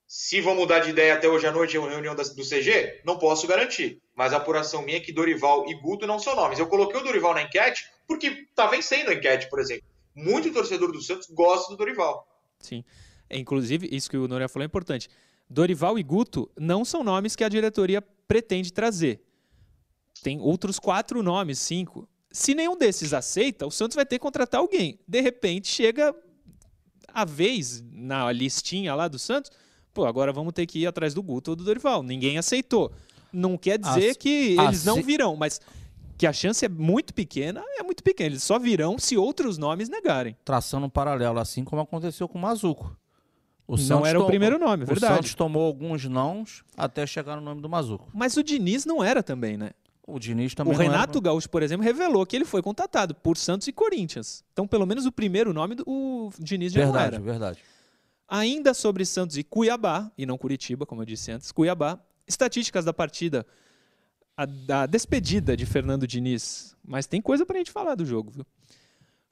se 0.07 0.41
vão 0.41 0.55
mudar 0.55 0.79
de 0.79 0.89
ideia 0.89 1.13
até 1.13 1.27
hoje 1.27 1.47
à 1.47 1.51
noite 1.51 1.75
em 1.75 1.79
uma 1.79 1.89
reunião 1.89 2.15
do 2.15 2.23
CG, 2.23 3.01
não 3.05 3.17
posso 3.17 3.47
garantir. 3.47 4.01
Mas 4.15 4.33
a 4.33 4.37
apuração 4.37 4.81
minha 4.81 4.97
é 4.97 5.01
que 5.01 5.13
Dorival 5.13 5.67
e 5.69 5.73
Guto 5.75 6.05
não 6.05 6.19
são 6.19 6.35
nomes. 6.35 6.59
Eu 6.59 6.67
coloquei 6.67 6.99
o 6.99 7.03
Dorival 7.03 7.33
na 7.33 7.43
enquete 7.43 7.83
porque 8.07 8.47
tá 8.53 8.67
vencendo 8.67 9.09
a 9.09 9.13
enquete, 9.13 9.49
por 9.49 9.59
exemplo. 9.59 9.85
Muito 10.13 10.51
torcedor 10.51 10.91
do 10.91 11.01
Santos 11.01 11.27
gosta 11.29 11.71
do 11.71 11.77
Dorival. 11.77 12.27
Sim. 12.59 12.83
Inclusive, 13.29 13.87
isso 13.91 14.09
que 14.09 14.17
o 14.17 14.27
Noria 14.27 14.47
falou 14.47 14.63
é 14.63 14.67
importante. 14.67 15.09
Dorival 15.49 15.97
e 15.99 16.03
Guto 16.03 16.49
não 16.59 16.83
são 16.83 17.03
nomes 17.03 17.35
que 17.35 17.43
a 17.43 17.49
diretoria 17.49 18.01
pretende 18.27 18.73
trazer. 18.73 19.21
Tem 20.23 20.39
outros 20.39 20.79
quatro 20.79 21.21
nomes, 21.21 21.59
cinco. 21.59 22.07
Se 22.31 22.55
nenhum 22.55 22.77
desses 22.77 23.13
aceita, 23.13 23.65
o 23.65 23.71
Santos 23.71 23.95
vai 23.95 24.05
ter 24.05 24.15
que 24.15 24.23
contratar 24.23 24.59
alguém. 24.59 24.99
De 25.07 25.21
repente 25.21 25.67
chega 25.67 26.15
a 27.07 27.23
vez 27.23 27.83
na 27.91 28.31
listinha 28.31 28.93
lá 28.93 29.07
do 29.07 29.17
Santos, 29.17 29.51
pô, 29.93 30.05
agora 30.05 30.33
vamos 30.33 30.53
ter 30.53 30.65
que 30.65 30.79
ir 30.79 30.87
atrás 30.87 31.13
do 31.13 31.23
Guto 31.23 31.51
ou 31.51 31.55
do 31.55 31.63
Dorival. 31.63 32.03
Ninguém 32.03 32.37
aceitou. 32.37 32.91
Não 33.31 33.57
quer 33.57 33.77
dizer 33.77 34.11
As, 34.11 34.17
que 34.17 34.57
eles 34.59 34.83
não 34.83 35.01
virão, 35.01 35.35
mas 35.35 35.61
que 36.17 36.25
a 36.25 36.33
chance 36.33 36.65
é 36.65 36.69
muito 36.69 37.13
pequena, 37.13 37.63
é 37.77 37.83
muito 37.83 38.03
pequena. 38.03 38.31
Eles 38.31 38.43
só 38.43 38.57
virão 38.57 38.97
se 38.97 39.17
outros 39.17 39.57
nomes 39.57 39.89
negarem. 39.89 40.35
Traçando 40.43 40.85
um 40.85 40.89
paralelo, 40.89 41.39
assim 41.39 41.63
como 41.63 41.81
aconteceu 41.81 42.27
com 42.27 42.37
o 42.37 42.41
Mazuco. 42.41 42.97
O 43.67 43.77
não 43.77 44.05
era 44.05 44.19
o 44.19 44.27
primeiro 44.27 44.59
nome, 44.59 44.83
é 44.83 44.85
verdade. 44.85 45.13
O 45.13 45.15
Santos 45.17 45.35
tomou 45.35 45.65
alguns 45.65 46.05
nãos 46.05 46.63
até 46.77 47.05
chegar 47.07 47.35
no 47.35 47.41
nome 47.41 47.61
do 47.61 47.69
Mazuco. 47.69 48.07
Mas 48.13 48.37
o 48.37 48.43
Diniz 48.43 48.85
não 48.85 49.03
era 49.03 49.23
também, 49.23 49.57
né? 49.57 49.71
O 50.07 50.19
Diniz 50.19 50.53
também 50.53 50.73
O 50.73 50.77
Renato 50.77 51.17
era... 51.17 51.23
Gaúcho, 51.23 51.49
por 51.49 51.63
exemplo, 51.63 51.83
revelou 51.83 52.25
que 52.27 52.35
ele 52.35 52.45
foi 52.45 52.61
contatado 52.61 53.15
por 53.15 53.37
Santos 53.37 53.67
e 53.67 53.71
Corinthians. 53.71 54.43
Então, 54.53 54.67
pelo 54.67 54.85
menos 54.85 55.07
o 55.07 55.11
primeiro 55.11 55.51
nome, 55.51 55.77
o 55.85 56.29
Diniz 56.37 56.71
já 56.71 56.83
verdade, 56.83 57.17
não 57.17 57.17
era. 57.17 57.19
Verdade, 57.19 57.59
Ainda 58.27 58.73
sobre 58.73 59.05
Santos 59.05 59.37
e 59.37 59.43
Cuiabá, 59.43 60.11
e 60.17 60.25
não 60.25 60.37
Curitiba, 60.37 60.85
como 60.85 61.01
eu 61.01 61.05
disse 61.05 61.31
antes, 61.31 61.51
Cuiabá, 61.51 61.99
estatísticas 62.27 62.85
da 62.85 62.93
partida, 62.93 63.45
a, 64.37 64.45
da 64.45 64.85
despedida 64.85 65.55
de 65.55 65.65
Fernando 65.65 66.07
Diniz. 66.07 66.75
Mas 66.83 67.07
tem 67.07 67.21
coisa 67.21 67.45
pra 67.45 67.57
gente 67.57 67.71
falar 67.71 67.95
do 67.95 68.05
jogo, 68.05 68.31
viu? 68.31 68.45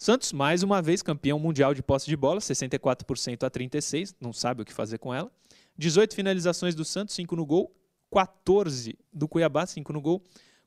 Santos, 0.03 0.33
mais 0.33 0.63
uma 0.63 0.81
vez, 0.81 1.01
campeão 1.01 1.39
mundial 1.39 1.73
de 1.73 1.81
posse 1.81 2.07
de 2.07 2.17
bola, 2.17 2.41
64% 2.41 3.43
a 3.43 3.49
36%, 3.49 4.15
não 4.19 4.33
sabe 4.33 4.61
o 4.61 4.65
que 4.65 4.73
fazer 4.73 4.97
com 4.97 5.13
ela. 5.13 5.31
18 5.77 6.13
finalizações 6.13 6.75
do 6.75 6.83
Santos, 6.83 7.15
5 7.15 7.33
no 7.37 7.45
gol. 7.45 7.73
14 8.11 8.99
do 9.13 9.29
Cuiabá, 9.29 9.65
5 9.65 9.93
no 9.93 10.01
gol. 10.01 10.21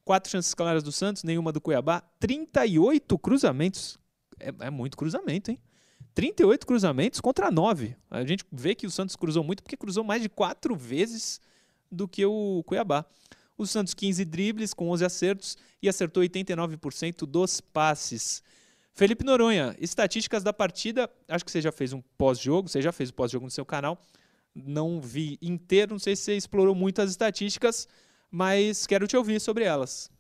4 0.07 0.31
chances 0.31 0.55
claras 0.55 0.83
do 0.83 0.91
Santos, 0.91 1.23
nenhuma 1.23 1.53
do 1.53 1.61
Cuiabá. 1.61 2.01
38 2.19 3.19
cruzamentos. 3.19 3.99
É, 4.41 4.55
é 4.59 4.71
muito 4.71 4.97
cruzamento, 4.97 5.51
hein? 5.51 5.61
38 6.15 6.67
cruzamentos 6.67 7.21
contra 7.21 7.51
9. 7.51 7.95
A 8.11 8.25
gente 8.25 8.43
vê 8.51 8.75
que 8.75 8.87
o 8.87 8.91
Santos 8.91 9.17
cruzou 9.17 9.45
muito 9.45 9.63
porque 9.63 9.77
cruzou 9.77 10.03
mais 10.03 10.23
de 10.23 10.31
4 10.31 10.75
vezes 10.75 11.43
do 11.93 12.09
que 12.09 12.25
o 12.25 12.63
Cuiabá. 12.65 13.05
O 13.59 13.67
Santos 13.67 13.93
15 13.93 14.25
dribles 14.25 14.73
com 14.73 14.89
11 14.89 15.05
acertos 15.05 15.59
e 15.83 15.91
acertou 15.91 16.23
89% 16.23 17.27
dos 17.27 17.61
passes. 17.61 18.43
Felipe 18.97 19.23
Noronha, 19.25 19.77
estatísticas 19.79 20.43
da 20.43 20.55
partida. 20.55 21.11
Acho 21.29 21.45
que 21.45 21.51
você 21.51 21.61
já 21.61 21.71
fez 21.71 21.93
um 21.93 22.01
pós-jogo, 22.17 22.67
você 22.67 22.81
já 22.81 22.91
fez 22.91 23.11
o 23.11 23.15
pós-jogo 23.15 23.45
no 23.45 23.51
seu 23.51 23.65
canal. 23.65 24.01
Não 24.55 25.03
vi 25.03 25.39
inteiro, 25.43 25.93
não 25.93 25.99
sei 25.99 26.17
se 26.17 26.23
você 26.23 26.35
explorou 26.35 26.75
muito 26.75 27.03
as 27.03 27.11
estatísticas, 27.11 27.87
mas 28.31 28.87
quero 28.87 29.07
te 29.07 29.15
ouvir 29.15 29.39
sobre 29.39 29.65
elas. 29.65 30.11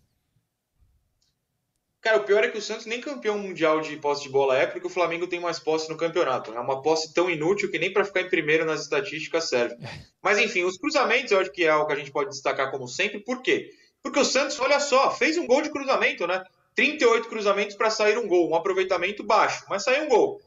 Cara, 2.03 2.19
o 2.19 2.25
pior 2.25 2.45
é 2.45 2.49
que 2.49 2.59
o 2.59 2.63
Santos 2.63 2.85
nem 2.85 3.01
campeão 3.01 3.39
mundial 3.39 3.81
de 3.81 3.97
posse 3.97 4.25
de 4.25 4.29
bola 4.29 4.59
é, 4.59 4.67
porque 4.67 4.87
o 4.87 4.91
Flamengo 4.91 5.27
tem 5.27 5.41
mais 5.41 5.59
posse 5.59 5.89
no 5.89 5.97
campeonato. 5.97 6.53
É 6.53 6.61
uma 6.61 6.83
posse 6.83 7.15
tão 7.15 7.31
inútil 7.31 7.71
que 7.71 7.79
nem 7.79 7.91
para 7.91 8.05
ficar 8.05 8.21
em 8.21 8.29
primeiro 8.29 8.67
nas 8.67 8.83
estatísticas 8.83 9.49
serve. 9.49 9.75
Mas 10.23 10.39
enfim, 10.39 10.65
os 10.65 10.77
cruzamentos 10.77 11.33
eu 11.33 11.41
acho 11.41 11.51
que 11.51 11.65
é 11.65 11.71
algo 11.71 11.87
que 11.87 11.95
a 11.95 11.97
gente 11.97 12.13
pode 12.13 12.29
destacar 12.29 12.71
como 12.71 12.87
sempre. 12.87 13.21
Por 13.21 13.41
quê? 13.41 13.71
Porque 14.03 14.21
o 14.21 14.25
Santos, 14.25 14.61
olha 14.61 14.79
só, 14.79 15.11
fez 15.11 15.39
um 15.39 15.47
gol 15.47 15.63
de 15.63 15.71
cruzamento, 15.71 16.27
né? 16.27 16.45
38 16.77 17.29
cruzamentos 17.29 17.75
para 17.75 17.91
sair 17.91 18.19
um 18.19 18.29
gol, 18.29 18.51
um 18.51 18.55
aproveitamento 18.55 19.25
baixo, 19.25 19.65
mas 19.69 19.83
saiu 19.83 20.05
um 20.05 20.09
gol. 20.09 20.41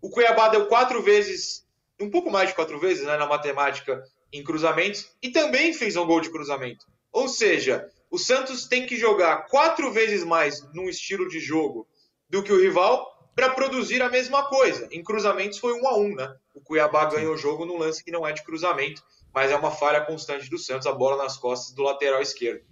O 0.00 0.08
Cuiabá 0.10 0.48
deu 0.48 0.66
quatro 0.66 1.02
vezes, 1.02 1.64
um 2.00 2.10
pouco 2.10 2.30
mais 2.30 2.48
de 2.48 2.54
quatro 2.54 2.80
vezes 2.80 3.04
né, 3.04 3.16
na 3.18 3.26
matemática, 3.26 4.02
em 4.32 4.42
cruzamentos, 4.42 5.12
e 5.22 5.30
também 5.30 5.74
fez 5.74 5.94
um 5.94 6.06
gol 6.06 6.20
de 6.20 6.30
cruzamento. 6.30 6.86
Ou 7.12 7.28
seja, 7.28 7.86
o 8.10 8.18
Santos 8.18 8.66
tem 8.66 8.86
que 8.86 8.96
jogar 8.96 9.46
quatro 9.46 9.92
vezes 9.92 10.24
mais 10.24 10.60
num 10.72 10.88
estilo 10.88 11.28
de 11.28 11.38
jogo 11.38 11.86
do 12.28 12.42
que 12.42 12.52
o 12.52 12.60
rival 12.60 13.12
para 13.34 13.50
produzir 13.50 14.02
a 14.02 14.08
mesma 14.08 14.48
coisa. 14.48 14.88
Em 14.90 15.02
cruzamentos 15.02 15.58
foi 15.58 15.74
um 15.74 15.86
a 15.86 15.96
um, 15.96 16.14
né? 16.14 16.34
O 16.54 16.60
Cuiabá 16.60 17.04
ganhou 17.06 17.34
o 17.34 17.38
jogo 17.38 17.66
num 17.66 17.76
lance 17.76 18.02
que 18.02 18.10
não 18.10 18.26
é 18.26 18.32
de 18.32 18.42
cruzamento, 18.42 19.02
mas 19.34 19.50
é 19.50 19.56
uma 19.56 19.70
falha 19.70 20.00
constante 20.00 20.48
do 20.48 20.58
Santos, 20.58 20.86
a 20.86 20.92
bola 20.92 21.22
nas 21.22 21.36
costas 21.36 21.74
do 21.74 21.82
lateral 21.82 22.22
esquerdo. 22.22 22.64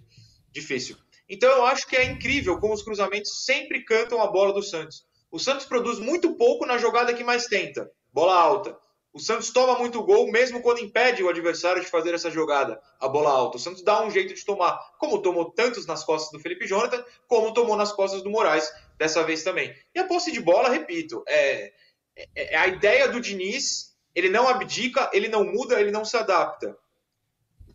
Difícil. 0.51 0.97
Então 1.33 1.49
eu 1.49 1.65
acho 1.65 1.87
que 1.87 1.95
é 1.95 2.03
incrível 2.03 2.59
como 2.59 2.75
os 2.75 2.83
cruzamentos 2.83 3.43
sempre 3.43 3.83
cantam 3.83 4.21
a 4.21 4.27
bola 4.27 4.53
do 4.53 4.61
Santos. 4.61 5.03
O 5.31 5.39
Santos 5.39 5.65
produz 5.65 5.97
muito 5.97 6.35
pouco 6.35 6.63
na 6.63 6.77
jogada 6.77 7.11
que 7.11 7.23
mais 7.23 7.47
tenta, 7.47 7.89
bola 8.13 8.35
alta. 8.35 8.77
O 9.11 9.19
Santos 9.19 9.49
toma 9.49 9.79
muito 9.79 10.03
gol, 10.03 10.31
mesmo 10.31 10.61
quando 10.61 10.81
impede 10.81 11.23
o 11.23 11.29
adversário 11.29 11.81
de 11.81 11.89
fazer 11.89 12.13
essa 12.13 12.29
jogada, 12.29 12.79
a 12.99 13.07
bola 13.07 13.31
alta. 13.31 13.57
O 13.57 13.59
Santos 13.59 13.81
dá 13.81 14.03
um 14.03 14.11
jeito 14.11 14.35
de 14.35 14.45
tomar, 14.45 14.77
como 14.99 15.23
tomou 15.23 15.49
tantos 15.49 15.87
nas 15.87 16.03
costas 16.03 16.31
do 16.31 16.39
Felipe 16.39 16.67
Jonathan, 16.67 17.03
como 17.27 17.51
tomou 17.51 17.75
nas 17.75 17.91
costas 17.91 18.21
do 18.21 18.29
Moraes 18.29 18.71
dessa 18.99 19.23
vez 19.23 19.43
também. 19.43 19.75
E 19.95 19.99
a 19.99 20.07
posse 20.07 20.31
de 20.31 20.39
bola, 20.39 20.69
repito, 20.69 21.23
é, 21.27 21.73
é, 22.15 22.53
é 22.53 22.57
a 22.57 22.67
ideia 22.67 23.07
do 23.07 23.19
Diniz, 23.19 23.95
ele 24.13 24.29
não 24.29 24.47
abdica, 24.47 25.09
ele 25.11 25.27
não 25.27 25.43
muda, 25.43 25.81
ele 25.81 25.89
não 25.89 26.05
se 26.05 26.15
adapta. 26.15 26.77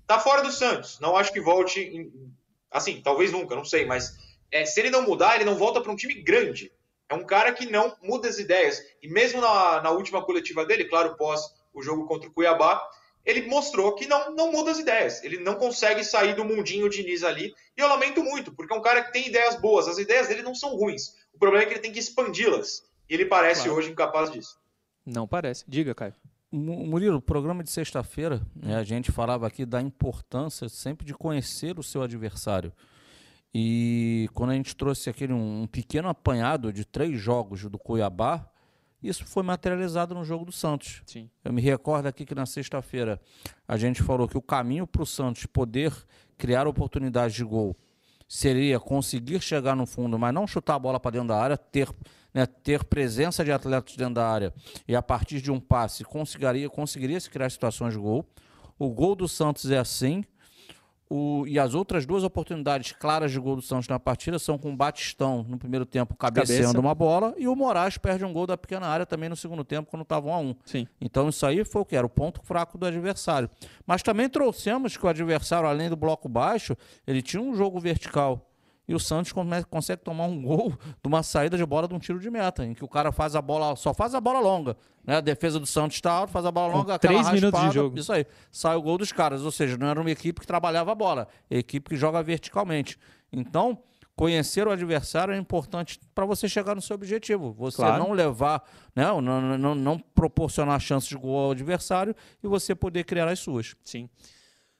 Tá 0.07 0.21
fora 0.21 0.43
do 0.43 0.53
Santos, 0.53 1.01
não 1.01 1.17
acho 1.17 1.33
que 1.33 1.41
volte, 1.41 1.81
em, 1.81 2.33
assim, 2.71 3.01
talvez 3.03 3.33
nunca, 3.33 3.55
não 3.55 3.65
sei, 3.65 3.85
mas 3.85 4.17
é, 4.51 4.65
se 4.65 4.81
ele 4.81 4.91
não 4.91 5.03
mudar, 5.03 5.37
ele 5.37 5.45
não 5.45 5.57
volta 5.57 5.81
para 5.81 5.93
um 5.93 5.97
time 5.97 6.15
grande. 6.15 6.73
É 7.09 7.15
um 7.15 7.25
cara 7.25 7.53
que 7.53 7.67
não 7.67 7.97
muda 8.03 8.29
as 8.29 8.39
ideias. 8.39 8.83
E 9.03 9.09
mesmo 9.09 9.41
na, 9.41 9.81
na 9.81 9.91
última 9.91 10.23
coletiva 10.23 10.65
dele, 10.65 10.85
claro, 10.85 11.17
pós 11.17 11.41
o 11.73 11.83
jogo 11.83 12.07
contra 12.07 12.29
o 12.29 12.33
Cuiabá, 12.33 12.83
ele 13.25 13.47
mostrou 13.47 13.95
que 13.95 14.07
não, 14.07 14.35
não 14.35 14.53
muda 14.53 14.71
as 14.71 14.79
ideias. 14.79 15.23
Ele 15.23 15.39
não 15.39 15.55
consegue 15.55 16.05
sair 16.05 16.35
do 16.35 16.45
mundinho 16.45 16.89
Diniz 16.89 17.23
ali. 17.23 17.55
E 17.77 17.81
eu 17.81 17.89
lamento 17.89 18.23
muito, 18.23 18.53
porque 18.53 18.73
é 18.73 18.77
um 18.77 18.83
cara 18.83 19.03
que 19.03 19.13
tem 19.13 19.29
ideias 19.29 19.57
boas. 19.57 19.89
As 19.89 19.99
ideias 19.99 20.29
dele 20.29 20.43
não 20.43 20.55
são 20.55 20.77
ruins. 20.77 21.15
O 21.33 21.39
problema 21.39 21.63
é 21.63 21.67
que 21.67 21.75
ele 21.75 21.81
tem 21.81 21.93
que 21.93 21.99
expandi-las. 21.99 22.83
E 23.09 23.15
ele 23.15 23.25
parece 23.25 23.65
claro. 23.65 23.79
hoje 23.79 23.91
incapaz 23.91 24.31
disso. 24.31 24.59
Não 25.05 25.27
parece. 25.27 25.65
Diga, 25.67 25.95
Caio. 25.95 26.15
Murilo, 26.51 27.19
o 27.19 27.23
programa 27.23 27.63
de 27.63 27.71
sexta-feira, 27.71 28.41
né, 28.57 28.77
a 28.77 28.85
gente 28.85 29.13
falava 29.13 29.47
aqui 29.47 29.67
da 29.67 29.83
importância 29.83 30.69
sempre 30.69 31.07
de 31.07 31.13
conhecer 31.13 31.79
o 31.79 31.83
seu 31.83 32.03
adversário. 32.03 32.73
E 33.53 34.29
quando 34.33 34.51
a 34.51 34.55
gente 34.55 34.75
trouxe 34.75 35.11
aquele 35.11 35.33
um, 35.33 35.63
um 35.63 35.67
pequeno 35.67 36.09
apanhado 36.09 36.73
de 36.73 36.85
três 36.85 37.19
jogos 37.21 37.63
do 37.65 37.79
Cuiabá, 37.79 38.49
isso 39.03 39.25
foi 39.25 39.43
materializado 39.43 40.15
no 40.15 40.25
jogo 40.25 40.45
do 40.45 40.53
Santos. 40.53 41.03
Sim. 41.07 41.31
Eu 41.45 41.53
me 41.53 41.63
recordo 41.63 42.07
aqui 42.07 42.25
que 42.25 42.35
na 42.35 42.47
sexta-feira 42.47 43.21
a 43.67 43.77
gente 43.77 44.03
falou 44.03 44.27
que 44.27 44.37
o 44.37 44.43
caminho 44.43 44.87
para 44.87 45.03
o 45.03 45.07
Santos 45.07 45.47
poder 45.47 45.93
criar 46.37 46.67
oportunidades 46.67 47.37
de 47.37 47.45
gol 47.45 47.77
seria 48.27 48.79
conseguir 48.79 49.41
chegar 49.41 49.75
no 49.75 49.87
fundo, 49.87 50.19
mas 50.19 50.35
não 50.35 50.47
chutar 50.47 50.75
a 50.75 50.79
bola 50.79 51.01
para 51.01 51.13
dentro 51.13 51.29
da 51.29 51.41
área, 51.41 51.57
ter, 51.57 51.89
né, 52.33 52.47
ter 52.47 52.85
presença 52.85 53.45
de 53.45 53.53
atletas 53.53 53.97
dentro 53.97 54.15
da 54.15 54.29
área 54.29 54.53
e 54.87 54.95
a 54.95 55.03
partir 55.03 55.41
de 55.41 55.51
um 55.51 55.61
passe 55.61 56.05
conseguiria, 56.05 56.69
conseguiria 56.69 57.19
se 57.21 57.31
criar 57.31 57.51
situações 57.51 57.95
de 57.95 57.99
gol. 57.99 58.25
O 58.79 58.91
gol 58.91 59.17
do 59.17 59.27
Santos 59.27 59.71
é 59.71 59.79
assim. 59.79 60.25
O, 61.11 61.47
e 61.47 61.59
as 61.59 61.75
outras 61.75 62.05
duas 62.05 62.23
oportunidades 62.23 62.93
claras 62.93 63.33
de 63.33 63.41
gol 63.41 63.57
do 63.57 63.63
Santos 63.63 63.89
na 63.89 63.99
partida 63.99 64.39
são 64.39 64.59
com 64.59 64.71
o 64.71 64.77
Batistão 64.77 65.43
no 65.49 65.59
primeiro 65.59 65.87
tempo 65.87 66.15
cabeceando 66.15 66.65
Cabeça. 66.65 66.79
uma 66.81 66.95
bola 66.95 67.35
e 67.39 67.49
o 67.49 67.57
Moraes 67.57 67.97
perde 67.97 68.27
um 68.27 68.33
gol 68.33 68.47
da 68.47 68.59
pequena 68.59 68.87
área 68.87 69.07
também 69.07 69.31
no 69.31 69.35
segundo 69.35 69.65
tempo 69.65 69.91
quando 69.91 70.03
estava 70.03 70.29
1 70.29 70.33
a 70.35 70.39
1. 70.39 70.55
Sim. 70.67 70.87
Então 71.01 71.27
isso 71.31 71.47
aí 71.47 71.65
foi 71.65 71.81
o 71.81 71.85
que 71.87 71.97
era 71.97 72.07
o 72.07 72.11
ponto 72.11 72.43
fraco 72.45 72.77
do 72.77 72.85
adversário. 72.85 73.49
Mas 73.87 74.03
também 74.03 74.29
trouxemos 74.29 74.99
que 74.99 75.07
o 75.07 75.09
adversário 75.09 75.67
além 75.67 75.89
do 75.89 75.97
bloco 75.97 76.29
baixo, 76.29 76.77
ele 77.07 77.23
tinha 77.23 77.43
um 77.43 77.55
jogo 77.55 77.81
vertical 77.81 78.48
e 78.89 78.95
o 78.95 78.99
Santos 78.99 79.33
consegue 79.69 80.03
tomar 80.03 80.25
um 80.25 80.43
gol 80.43 80.71
de 80.71 81.07
uma 81.07 81.23
saída 81.23 81.59
de 81.59 81.67
bola 81.67 81.87
de 81.87 81.95
um 81.95 81.99
tiro 81.99 82.19
de 82.19 82.31
meta, 82.31 82.65
em 82.65 82.73
que 82.73 82.83
o 82.83 82.89
cara 82.89 83.13
faz 83.13 83.37
a 83.37 83.43
bola, 83.43 83.77
só 83.77 83.93
faz 83.93 84.15
a 84.15 84.21
bola 84.21 84.41
longa. 84.41 84.79
Né? 85.05 85.17
A 85.17 85.21
defesa 85.21 85.61
do 85.61 85.67
Santos 85.67 85.99
está 85.99 86.11
alto, 86.11 86.33
faz 86.33 86.47
a 86.47 86.51
bola 86.51 86.73
longa, 86.73 86.93
Com 86.95 87.07
três 87.07 87.31
minutos 87.31 87.61
de 87.61 87.71
jogo. 87.71 87.99
Isso 87.99 88.11
aí. 88.11 88.25
Sai 88.51 88.77
o 88.77 88.83
gol 88.83 88.97
dos 88.97 89.13
caras. 89.13 89.43
Ou 89.43 89.53
seja, 89.53 89.77
não 89.77 89.89
era 89.89 90.01
uma 90.01 90.11
equipe 90.11 90.41
que 90.41 90.47
trabalhava 90.47 90.91
a 90.91 90.95
bola, 90.95 91.29
é 91.51 91.59
equipe 91.59 91.91
que 91.91 91.97
joga 91.97 92.23
verticalmente. 92.23 92.99
Então, 93.31 93.79
conhecer 94.17 94.67
o 94.67 94.71
adversário 94.71 95.35
é 95.35 95.37
importante 95.37 96.01
para 96.15 96.25
você 96.25 96.49
chegar 96.49 96.75
no 96.75 96.81
seu 96.81 96.95
objetivo. 96.95 97.53
Você 97.59 97.77
claro. 97.77 98.03
não 98.03 98.13
levar, 98.13 98.65
né, 98.97 99.05
não, 99.05 99.21
não, 99.21 99.75
não 99.75 99.99
proporcionar 99.99 100.81
chances 100.81 101.11
de 101.11 101.17
gol 101.17 101.39
ao 101.39 101.51
adversário 101.51 102.17
e 102.43 102.49
você 102.49 102.75
poder 102.75 103.05
criar 103.05 103.29
as 103.29 103.39
suas. 103.39 103.77
Sim. 103.85 104.09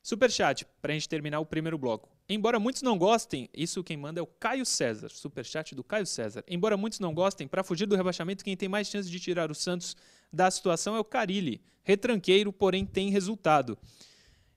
Superchat, 0.03 0.67
para 0.81 0.93
a 0.93 0.95
gente 0.95 1.07
terminar 1.07 1.41
o 1.41 1.45
primeiro 1.45 1.77
bloco. 1.77 2.09
Embora 2.31 2.61
muitos 2.61 2.83
não 2.83 2.99
gostem, 2.99 3.49
isso 3.55 3.83
quem 3.83 3.97
manda 3.97 4.21
é 4.21 4.23
o 4.23 4.27
Caio 4.27 4.67
César, 4.67 5.09
superchat 5.09 5.75
do 5.75 5.83
Caio 5.83 6.05
César. 6.05 6.45
Embora 6.47 6.77
muitos 6.77 7.01
não 7.01 7.15
gostem, 7.15 7.49
para 7.49 7.65
fugir 7.65 7.87
do 7.87 7.97
rebaixamento, 7.97 8.45
quem 8.45 8.55
tem 8.55 8.69
mais 8.69 8.87
chance 8.89 9.11
de 9.11 9.19
tirar 9.19 9.51
o 9.51 9.55
Santos 9.55 9.97
da 10.31 10.51
situação 10.51 10.95
é 10.95 11.01
o 11.01 11.05
Carilli. 11.05 11.59
Retranqueiro, 11.83 12.53
porém 12.53 12.85
tem 12.85 13.09
resultado. 13.09 13.79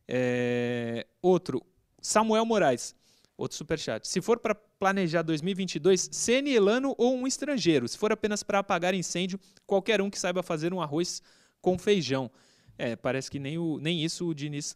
É... 0.06 1.08
Outro, 1.22 1.66
Samuel 2.02 2.46
Moraes, 2.46 2.94
outro 3.38 3.58
superchat. 3.58 4.06
Se 4.06 4.20
for 4.20 4.38
para 4.40 4.54
planejar 4.54 5.22
2022, 5.22 6.10
Ceni, 6.12 6.54
Elano 6.54 6.94
ou 6.98 7.16
um 7.16 7.26
estrangeiro. 7.26 7.88
Se 7.88 7.98
for 7.98 8.12
apenas 8.12 8.44
para 8.44 8.60
apagar 8.60 8.94
incêndio, 8.94 9.40
qualquer 9.66 10.02
um 10.02 10.10
que 10.10 10.20
saiba 10.20 10.44
fazer 10.44 10.74
um 10.74 10.82
arroz 10.82 11.22
com 11.62 11.78
feijão. 11.78 12.30
É, 12.78 12.98
parece 12.98 13.32
que 13.32 13.40
nem, 13.40 13.58
o, 13.58 13.78
nem 13.78 14.04
isso 14.04 14.28
o 14.28 14.36
Diniz 14.36 14.76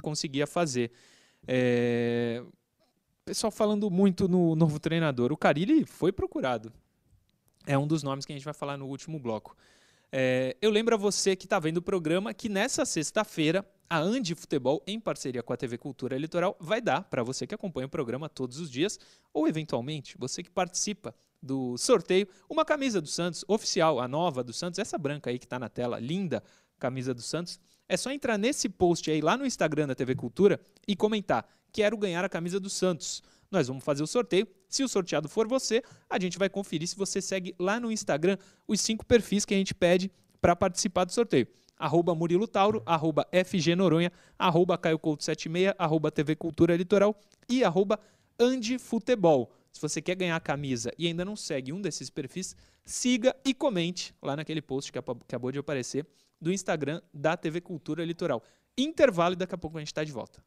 conseguia 0.00 0.46
fazer. 0.46 0.90
É... 1.46 2.42
Pessoal 3.24 3.50
falando 3.50 3.90
muito 3.90 4.28
no 4.28 4.56
novo 4.56 4.78
treinador. 4.80 5.32
O 5.32 5.36
Carilli 5.36 5.84
foi 5.84 6.12
procurado. 6.12 6.72
É 7.66 7.76
um 7.76 7.86
dos 7.86 8.02
nomes 8.02 8.24
que 8.24 8.32
a 8.32 8.36
gente 8.36 8.44
vai 8.44 8.54
falar 8.54 8.76
no 8.76 8.86
último 8.86 9.18
bloco. 9.18 9.56
É... 10.12 10.56
Eu 10.60 10.70
lembro 10.70 10.94
a 10.94 10.98
você 10.98 11.36
que 11.36 11.46
está 11.46 11.58
vendo 11.58 11.78
o 11.78 11.82
programa 11.82 12.34
que 12.34 12.48
nessa 12.48 12.84
sexta-feira 12.84 13.64
a 13.90 13.98
Andi 13.98 14.36
Futebol, 14.36 14.80
em 14.86 15.00
parceria 15.00 15.42
com 15.42 15.52
a 15.52 15.56
TV 15.56 15.76
Cultura 15.76 16.16
Litoral, 16.16 16.56
vai 16.60 16.80
dar 16.80 17.02
para 17.02 17.24
você 17.24 17.44
que 17.44 17.54
acompanha 17.56 17.88
o 17.88 17.90
programa 17.90 18.28
todos 18.28 18.60
os 18.60 18.70
dias, 18.70 18.96
ou 19.34 19.48
eventualmente 19.48 20.16
você 20.16 20.44
que 20.44 20.50
participa 20.50 21.12
do 21.42 21.76
sorteio, 21.76 22.28
uma 22.48 22.64
camisa 22.64 23.00
do 23.00 23.08
Santos 23.08 23.44
oficial, 23.48 23.98
a 23.98 24.06
nova 24.06 24.44
do 24.44 24.52
Santos, 24.52 24.78
essa 24.78 24.96
branca 24.96 25.28
aí 25.28 25.40
que 25.40 25.44
está 25.44 25.58
na 25.58 25.68
tela, 25.68 25.98
linda 25.98 26.40
camisa 26.78 27.12
do 27.12 27.20
Santos. 27.20 27.58
É 27.90 27.96
só 27.96 28.12
entrar 28.12 28.38
nesse 28.38 28.68
post 28.68 29.10
aí 29.10 29.20
lá 29.20 29.36
no 29.36 29.44
Instagram 29.44 29.88
da 29.88 29.96
TV 29.96 30.14
Cultura 30.14 30.60
e 30.86 30.94
comentar: 30.94 31.44
quero 31.72 31.96
ganhar 31.96 32.24
a 32.24 32.28
camisa 32.28 32.60
do 32.60 32.70
Santos. 32.70 33.20
Nós 33.50 33.66
vamos 33.66 33.82
fazer 33.82 34.00
o 34.00 34.06
sorteio. 34.06 34.46
Se 34.68 34.84
o 34.84 34.88
sorteado 34.88 35.28
for 35.28 35.48
você, 35.48 35.82
a 36.08 36.16
gente 36.16 36.38
vai 36.38 36.48
conferir 36.48 36.86
se 36.86 36.94
você 36.94 37.20
segue 37.20 37.52
lá 37.58 37.80
no 37.80 37.90
Instagram 37.90 38.38
os 38.68 38.80
cinco 38.80 39.04
perfis 39.04 39.44
que 39.44 39.54
a 39.54 39.56
gente 39.56 39.74
pede 39.74 40.08
para 40.40 40.54
participar 40.54 41.04
do 41.04 41.10
sorteio. 41.10 41.48
Arroba 41.76 42.14
Murilo 42.14 42.46
Tauro, 42.46 42.80
arroba 42.86 43.26
FG 43.32 43.74
Noronha, 43.74 44.12
arroba 44.38 44.78
Caio 44.78 44.96
Couto 44.96 45.24
76, 45.24 45.74
arroba 45.76 46.12
TV 46.12 46.36
Cultura 46.36 46.76
Litoral 46.76 47.18
e 47.48 47.64
arroba 47.64 47.98
Futebol. 48.78 49.50
Se 49.72 49.82
você 49.82 50.00
quer 50.00 50.14
ganhar 50.14 50.36
a 50.36 50.40
camisa 50.40 50.92
e 50.96 51.08
ainda 51.08 51.24
não 51.24 51.34
segue 51.34 51.72
um 51.72 51.80
desses 51.82 52.08
perfis, 52.08 52.54
siga 52.84 53.34
e 53.44 53.52
comente 53.52 54.14
lá 54.22 54.36
naquele 54.36 54.62
post 54.62 54.92
que 54.92 54.98
acabou 54.98 55.50
de 55.50 55.58
aparecer 55.58 56.06
do 56.40 56.52
Instagram 56.52 57.00
da 57.12 57.36
TV 57.36 57.60
Cultura 57.60 58.04
Litoral. 58.04 58.42
Intervalo 58.76 59.34
e 59.34 59.36
daqui 59.36 59.54
a 59.54 59.58
pouco 59.58 59.76
a 59.76 59.80
gente 59.80 59.88
está 59.88 60.02
de 60.02 60.12
volta. 60.12 60.42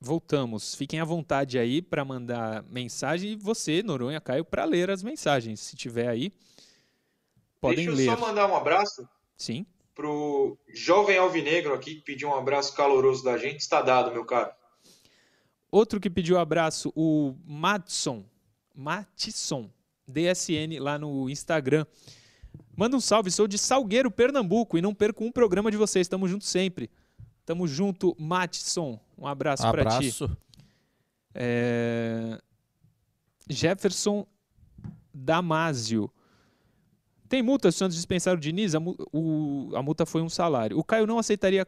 Voltamos. 0.00 0.74
Fiquem 0.74 1.00
à 1.00 1.04
vontade 1.04 1.58
aí 1.58 1.82
para 1.82 2.04
mandar 2.04 2.62
mensagem 2.64 3.32
e 3.32 3.36
você, 3.36 3.82
Noronha 3.82 4.20
Caio, 4.20 4.44
para 4.44 4.64
ler 4.64 4.90
as 4.90 5.02
mensagens. 5.02 5.60
Se 5.60 5.74
tiver 5.74 6.08
aí, 6.08 6.32
podem 7.60 7.86
Deixa 7.86 7.90
ler. 7.90 7.96
Deixa 7.96 8.12
eu 8.12 8.18
só 8.18 8.26
mandar 8.26 8.46
um 8.48 8.54
abraço. 8.54 9.08
Sim. 9.36 9.66
Pro 9.94 10.56
jovem 10.68 11.18
alvinegro 11.18 11.74
aqui 11.74 11.96
que 11.96 12.02
pediu 12.02 12.28
um 12.28 12.34
abraço 12.34 12.74
caloroso 12.76 13.24
da 13.24 13.36
gente. 13.36 13.60
Está 13.60 13.82
dado, 13.82 14.12
meu 14.12 14.24
caro. 14.24 14.52
Outro 15.70 15.98
que 15.98 16.08
pediu 16.08 16.38
abraço, 16.38 16.92
o 16.94 17.34
Madson. 17.44 18.24
Matisson, 18.76 19.70
DSN, 20.06 20.78
lá 20.78 20.98
no 20.98 21.30
Instagram. 21.30 21.86
Manda 22.76 22.96
um 22.96 23.00
salve, 23.00 23.30
sou 23.30 23.48
de 23.48 23.56
Salgueiro, 23.56 24.10
Pernambuco, 24.10 24.76
e 24.76 24.82
não 24.82 24.94
perco 24.94 25.24
um 25.24 25.32
programa 25.32 25.70
de 25.70 25.76
vocês. 25.76 26.06
Tamo 26.06 26.28
junto 26.28 26.44
sempre. 26.44 26.90
Tamo 27.44 27.66
junto, 27.66 28.14
Matisson. 28.18 29.00
Um 29.16 29.26
abraço, 29.26 29.66
abraço. 29.66 29.88
para 29.88 30.00
ti. 30.00 30.24
Abraço. 30.24 30.38
É... 31.34 32.40
Jefferson 33.48 34.26
Damásio. 35.12 36.10
Tem 37.28 37.42
multa 37.42 37.70
se 37.70 37.76
o 37.76 37.78
Santos 37.78 37.96
dispensar 37.96 38.34
o 38.34 38.40
Diniz? 38.40 38.74
A, 38.74 38.78
o, 39.12 39.70
a 39.74 39.82
multa 39.82 40.04
foi 40.04 40.22
um 40.22 40.28
salário. 40.28 40.78
O 40.78 40.84
Caio 40.84 41.06
não 41.06 41.18
aceitaria 41.18 41.66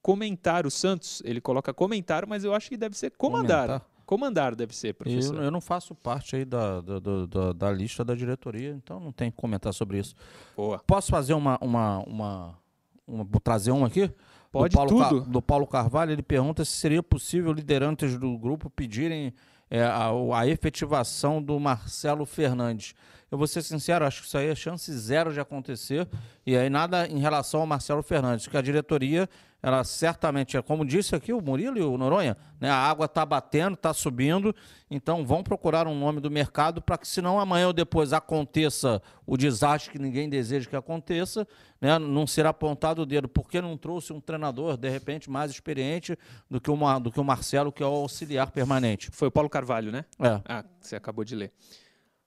comentar 0.00 0.66
o 0.66 0.70
Santos. 0.70 1.22
Ele 1.24 1.40
coloca 1.40 1.74
comentário, 1.74 2.28
mas 2.28 2.44
eu 2.44 2.54
acho 2.54 2.68
que 2.68 2.76
deve 2.76 2.96
ser 2.96 3.10
comandar. 3.12 3.66
Comentar. 3.66 3.95
Comandar 4.06 4.54
deve 4.54 4.74
ser, 4.74 4.94
professor. 4.94 5.36
Eu, 5.36 5.42
eu 5.42 5.50
não 5.50 5.60
faço 5.60 5.92
parte 5.92 6.36
aí 6.36 6.44
da, 6.44 6.80
da, 6.80 7.00
da, 7.00 7.52
da, 7.52 7.72
lista 7.72 8.04
da 8.04 8.14
diretoria, 8.14 8.70
então 8.70 9.00
não 9.00 9.10
tem 9.10 9.32
que 9.32 9.36
comentar 9.36 9.74
sobre 9.74 9.98
isso. 9.98 10.14
Boa. 10.56 10.78
Posso 10.86 11.10
fazer 11.10 11.34
uma, 11.34 11.58
uma, 11.60 11.98
uma, 12.06 12.58
uma 13.06 13.26
trazer 13.42 13.72
um 13.72 13.84
aqui? 13.84 14.08
Pode 14.52 14.72
do 14.72 14.76
Paulo, 14.76 15.08
tudo. 15.08 15.30
do 15.30 15.42
Paulo 15.42 15.66
Carvalho, 15.66 16.12
ele 16.12 16.22
pergunta 16.22 16.64
se 16.64 16.70
seria 16.70 17.02
possível 17.02 17.52
liderantes 17.52 18.16
do 18.16 18.38
grupo 18.38 18.70
pedirem 18.70 19.34
é, 19.68 19.82
a, 19.82 20.10
a 20.34 20.46
efetivação 20.46 21.42
do 21.42 21.58
Marcelo 21.58 22.24
Fernandes. 22.24 22.94
eu 23.28 23.36
vou 23.36 23.48
ser 23.48 23.62
sincero, 23.62 24.04
acho 24.04 24.22
que 24.22 24.28
isso 24.28 24.38
aí 24.38 24.46
é 24.46 24.54
chance 24.54 24.90
zero 24.92 25.32
de 25.32 25.40
acontecer. 25.40 26.08
E 26.46 26.56
aí 26.56 26.70
nada 26.70 27.08
em 27.08 27.18
relação 27.18 27.60
ao 27.60 27.66
Marcelo 27.66 28.04
Fernandes, 28.04 28.46
que 28.46 28.56
a 28.56 28.62
diretoria 28.62 29.28
ela 29.66 29.82
certamente, 29.82 30.56
é 30.56 30.62
como 30.62 30.84
disse 30.84 31.16
aqui 31.16 31.32
o 31.32 31.40
Murilo 31.40 31.76
e 31.76 31.82
o 31.82 31.98
Noronha, 31.98 32.36
né, 32.60 32.70
a 32.70 32.76
água 32.76 33.06
está 33.06 33.26
batendo, 33.26 33.74
está 33.74 33.92
subindo, 33.92 34.54
então 34.88 35.26
vão 35.26 35.42
procurar 35.42 35.88
um 35.88 35.98
nome 35.98 36.20
do 36.20 36.30
mercado 36.30 36.80
para 36.80 36.96
que, 36.96 37.08
senão 37.08 37.40
amanhã 37.40 37.66
ou 37.66 37.72
depois 37.72 38.12
aconteça 38.12 39.02
o 39.26 39.36
desastre 39.36 39.90
que 39.90 39.98
ninguém 39.98 40.28
deseja 40.28 40.70
que 40.70 40.76
aconteça, 40.76 41.44
né, 41.80 41.98
não 41.98 42.28
será 42.28 42.50
apontado 42.50 43.02
o 43.02 43.06
dedo, 43.06 43.28
porque 43.28 43.60
não 43.60 43.76
trouxe 43.76 44.12
um 44.12 44.20
treinador, 44.20 44.76
de 44.76 44.88
repente, 44.88 45.28
mais 45.28 45.50
experiente 45.50 46.16
do 46.48 46.60
que, 46.60 46.70
uma, 46.70 47.00
do 47.00 47.10
que 47.10 47.18
o 47.18 47.24
Marcelo, 47.24 47.72
que 47.72 47.82
é 47.82 47.86
o 47.86 47.88
auxiliar 47.88 48.52
permanente. 48.52 49.10
Foi 49.10 49.26
o 49.26 49.32
Paulo 49.32 49.50
Carvalho, 49.50 49.90
né? 49.90 50.04
É. 50.20 50.40
Ah, 50.44 50.64
você 50.80 50.94
acabou 50.94 51.24
de 51.24 51.34
ler. 51.34 51.52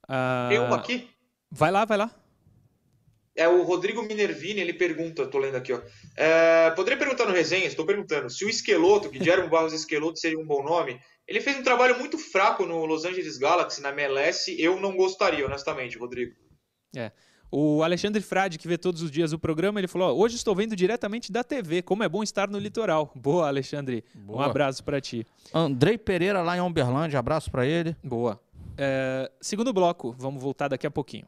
Uh... 0.03 0.49
Tem 0.49 0.59
uma 0.59 0.75
aqui? 0.75 1.09
Vai 1.49 1.71
lá, 1.71 1.85
vai 1.85 1.97
lá. 1.97 2.11
É 3.39 3.47
o 3.47 3.63
Rodrigo 3.63 4.03
Minervini, 4.03 4.59
ele 4.59 4.73
pergunta, 4.73 5.25
tô 5.25 5.37
lendo 5.37 5.55
aqui, 5.55 5.71
ó. 5.71 5.79
É, 6.21 6.69
poderia 6.71 6.99
perguntar 6.99 7.25
no 7.25 7.31
resenha, 7.31 7.65
estou 7.65 7.85
perguntando, 7.85 8.29
se 8.29 8.43
o 8.43 8.49
Esqueloto, 8.49 9.09
Guilherme 9.09 9.47
Barros 9.47 9.71
Esqueloto 9.71 10.19
seria 10.19 10.37
um 10.37 10.45
bom 10.45 10.61
nome. 10.61 10.99
Ele 11.25 11.39
fez 11.39 11.57
um 11.57 11.63
trabalho 11.63 11.97
muito 11.97 12.17
fraco 12.17 12.65
no 12.65 12.85
Los 12.85 13.05
Angeles 13.05 13.37
Galaxy, 13.37 13.81
na 13.81 13.89
MLS. 13.91 14.53
Eu 14.61 14.81
não 14.81 14.97
gostaria, 14.97 15.45
honestamente, 15.45 15.97
Rodrigo. 15.97 16.35
É. 16.93 17.13
O 17.49 17.81
Alexandre 17.83 18.21
Frade, 18.21 18.57
que 18.57 18.67
vê 18.67 18.77
todos 18.77 19.01
os 19.01 19.09
dias 19.09 19.31
o 19.31 19.39
programa, 19.39 19.79
ele 19.79 19.87
falou: 19.87 20.19
Hoje 20.19 20.35
estou 20.35 20.53
vendo 20.53 20.75
diretamente 20.75 21.31
da 21.31 21.41
TV. 21.41 21.81
Como 21.81 22.03
é 22.03 22.09
bom 22.09 22.21
estar 22.21 22.49
no 22.49 22.59
litoral. 22.59 23.11
Boa, 23.15 23.47
Alexandre. 23.47 24.03
Boa. 24.13 24.39
Um 24.39 24.41
abraço 24.41 24.83
para 24.83 24.99
ti. 24.99 25.25
Andrei 25.53 25.97
Pereira, 25.97 26.41
lá 26.41 26.57
em 26.57 26.59
Umberlândia, 26.59 27.17
abraço 27.17 27.49
para 27.49 27.65
ele. 27.65 27.95
Boa. 28.03 28.39
É, 28.77 29.31
segundo 29.39 29.71
bloco, 29.71 30.13
vamos 30.17 30.41
voltar 30.41 30.67
daqui 30.67 30.85
a 30.85 30.91
pouquinho. 30.91 31.25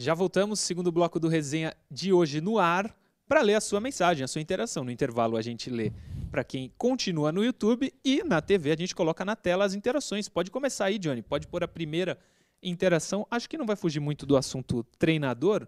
Já 0.00 0.14
voltamos, 0.14 0.60
segundo 0.60 0.92
bloco 0.92 1.18
do 1.18 1.26
resenha 1.26 1.76
de 1.90 2.12
hoje 2.12 2.40
no 2.40 2.56
ar, 2.56 2.96
para 3.26 3.42
ler 3.42 3.56
a 3.56 3.60
sua 3.60 3.80
mensagem, 3.80 4.22
a 4.22 4.28
sua 4.28 4.40
interação. 4.40 4.84
No 4.84 4.92
intervalo 4.92 5.36
a 5.36 5.42
gente 5.42 5.68
lê 5.68 5.90
para 6.30 6.44
quem 6.44 6.72
continua 6.78 7.32
no 7.32 7.44
YouTube 7.44 7.92
e 8.04 8.22
na 8.22 8.40
TV 8.40 8.70
a 8.70 8.76
gente 8.76 8.94
coloca 8.94 9.24
na 9.24 9.34
tela 9.34 9.64
as 9.64 9.74
interações. 9.74 10.28
Pode 10.28 10.52
começar 10.52 10.84
aí, 10.84 11.00
Johnny. 11.00 11.20
Pode 11.20 11.48
pôr 11.48 11.64
a 11.64 11.68
primeira 11.68 12.16
interação. 12.62 13.26
Acho 13.28 13.50
que 13.50 13.58
não 13.58 13.66
vai 13.66 13.74
fugir 13.74 13.98
muito 13.98 14.24
do 14.24 14.36
assunto 14.36 14.84
treinador, 15.00 15.66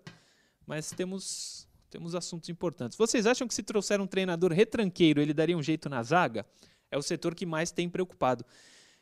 mas 0.65 0.93
temos 0.93 1.69
temos 1.91 2.15
assuntos 2.15 2.49
importantes. 2.49 2.97
Vocês 2.97 3.27
acham 3.27 3.49
que 3.49 3.55
se 3.55 3.65
trouxer 3.65 4.01
um 4.01 4.07
treinador 4.07 4.53
retranqueiro, 4.53 5.21
ele 5.21 5.35
daria 5.35 5.59
um 5.59 5.63
jeito 5.63 5.89
na 5.89 6.05
zaga? 6.05 6.47
É 6.89 6.97
o 6.97 7.03
setor 7.03 7.35
que 7.35 7.45
mais 7.45 7.73
tem 7.73 7.89
preocupado. 7.89 8.47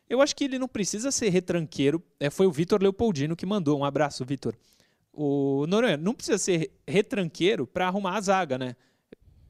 Eu 0.08 0.22
acho 0.22 0.34
que 0.34 0.44
ele 0.44 0.58
não 0.58 0.66
precisa 0.66 1.10
ser 1.10 1.28
retranqueiro. 1.28 2.02
É, 2.18 2.30
foi 2.30 2.46
o 2.46 2.50
Vitor 2.50 2.80
Leopoldino 2.80 3.36
que 3.36 3.44
mandou. 3.44 3.78
Um 3.78 3.84
abraço, 3.84 4.24
Vitor 4.24 4.56
o 5.20 5.66
Noronha 5.66 5.96
não 5.96 6.14
precisa 6.14 6.38
ser 6.38 6.70
retranqueiro 6.86 7.66
para 7.66 7.88
arrumar 7.88 8.16
a 8.16 8.20
zaga, 8.20 8.56
né? 8.56 8.76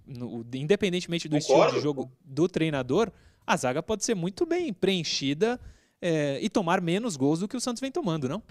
No, 0.06 0.42
independentemente 0.54 1.28
do 1.28 1.38
Concordo. 1.38 1.64
estilo 1.64 1.78
de 1.78 1.84
jogo 1.84 2.12
do 2.24 2.48
treinador, 2.48 3.12
a 3.46 3.54
zaga 3.54 3.82
pode 3.82 4.02
ser 4.02 4.14
muito 4.14 4.46
bem 4.46 4.72
preenchida 4.72 5.60
é, 6.00 6.38
e 6.40 6.48
tomar 6.48 6.80
menos 6.80 7.16
gols 7.16 7.40
do 7.40 7.46
que 7.46 7.54
o 7.56 7.60
Santos 7.60 7.82
vem 7.82 7.92
tomando, 7.92 8.26
não? 8.30 8.42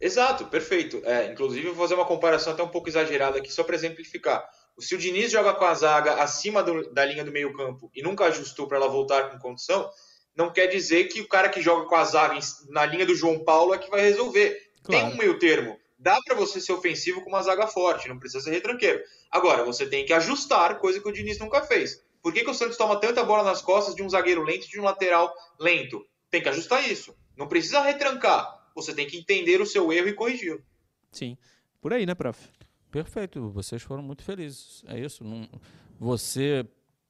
Exato, 0.00 0.46
perfeito. 0.46 1.02
É, 1.04 1.30
inclusive, 1.30 1.66
vou 1.66 1.76
fazer 1.76 1.94
uma 1.94 2.06
comparação 2.06 2.54
até 2.54 2.62
um 2.62 2.68
pouco 2.68 2.88
exagerada 2.88 3.36
aqui, 3.36 3.52
só 3.52 3.62
para 3.62 3.74
exemplificar. 3.74 4.42
Se 4.78 4.94
o 4.94 4.98
Diniz 4.98 5.30
joga 5.30 5.52
com 5.52 5.66
a 5.66 5.74
zaga 5.74 6.22
acima 6.22 6.62
do, 6.62 6.90
da 6.90 7.04
linha 7.04 7.22
do 7.22 7.30
meio-campo 7.30 7.90
e 7.94 8.02
nunca 8.02 8.24
ajustou 8.24 8.66
para 8.66 8.78
ela 8.78 8.88
voltar 8.88 9.28
com 9.28 9.38
condição, 9.38 9.90
não 10.34 10.50
quer 10.50 10.68
dizer 10.68 11.04
que 11.08 11.20
o 11.20 11.28
cara 11.28 11.50
que 11.50 11.60
joga 11.60 11.86
com 11.86 11.96
a 11.96 12.04
zaga 12.04 12.38
na 12.70 12.86
linha 12.86 13.04
do 13.04 13.14
João 13.14 13.44
Paulo 13.44 13.74
é 13.74 13.78
que 13.78 13.90
vai 13.90 14.00
resolver. 14.00 14.69
Claro. 14.82 15.06
Tem 15.06 15.14
um 15.14 15.16
meio 15.16 15.38
termo. 15.38 15.78
Dá 15.98 16.18
para 16.24 16.34
você 16.34 16.60
ser 16.60 16.72
ofensivo 16.72 17.22
com 17.22 17.28
uma 17.28 17.42
zaga 17.42 17.66
forte, 17.66 18.08
não 18.08 18.18
precisa 18.18 18.42
ser 18.42 18.52
retranqueiro. 18.52 19.02
Agora, 19.30 19.64
você 19.64 19.86
tem 19.86 20.06
que 20.06 20.12
ajustar, 20.12 20.78
coisa 20.78 20.98
que 20.98 21.08
o 21.08 21.12
Diniz 21.12 21.38
nunca 21.38 21.62
fez. 21.62 22.02
Por 22.22 22.32
que, 22.32 22.42
que 22.42 22.50
o 22.50 22.54
Santos 22.54 22.76
toma 22.76 23.00
tanta 23.00 23.24
bola 23.24 23.42
nas 23.42 23.62
costas 23.62 23.94
de 23.94 24.02
um 24.02 24.08
zagueiro 24.08 24.42
lento 24.42 24.66
e 24.66 24.70
de 24.70 24.80
um 24.80 24.84
lateral 24.84 25.32
lento? 25.58 26.06
Tem 26.30 26.42
que 26.42 26.48
ajustar 26.48 26.88
isso. 26.90 27.14
Não 27.36 27.48
precisa 27.48 27.80
retrancar. 27.80 28.70
Você 28.74 28.94
tem 28.94 29.06
que 29.06 29.18
entender 29.18 29.60
o 29.60 29.66
seu 29.66 29.92
erro 29.92 30.08
e 30.08 30.12
corrigi-lo. 30.12 30.62
Sim. 31.10 31.36
Por 31.80 31.92
aí, 31.92 32.06
né, 32.06 32.14
prof? 32.14 32.48
Perfeito. 32.90 33.50
Vocês 33.50 33.82
foram 33.82 34.02
muito 34.02 34.22
felizes. 34.22 34.82
É 34.86 34.98
isso. 34.98 35.24
Não... 35.24 35.48
Você, 35.98 36.66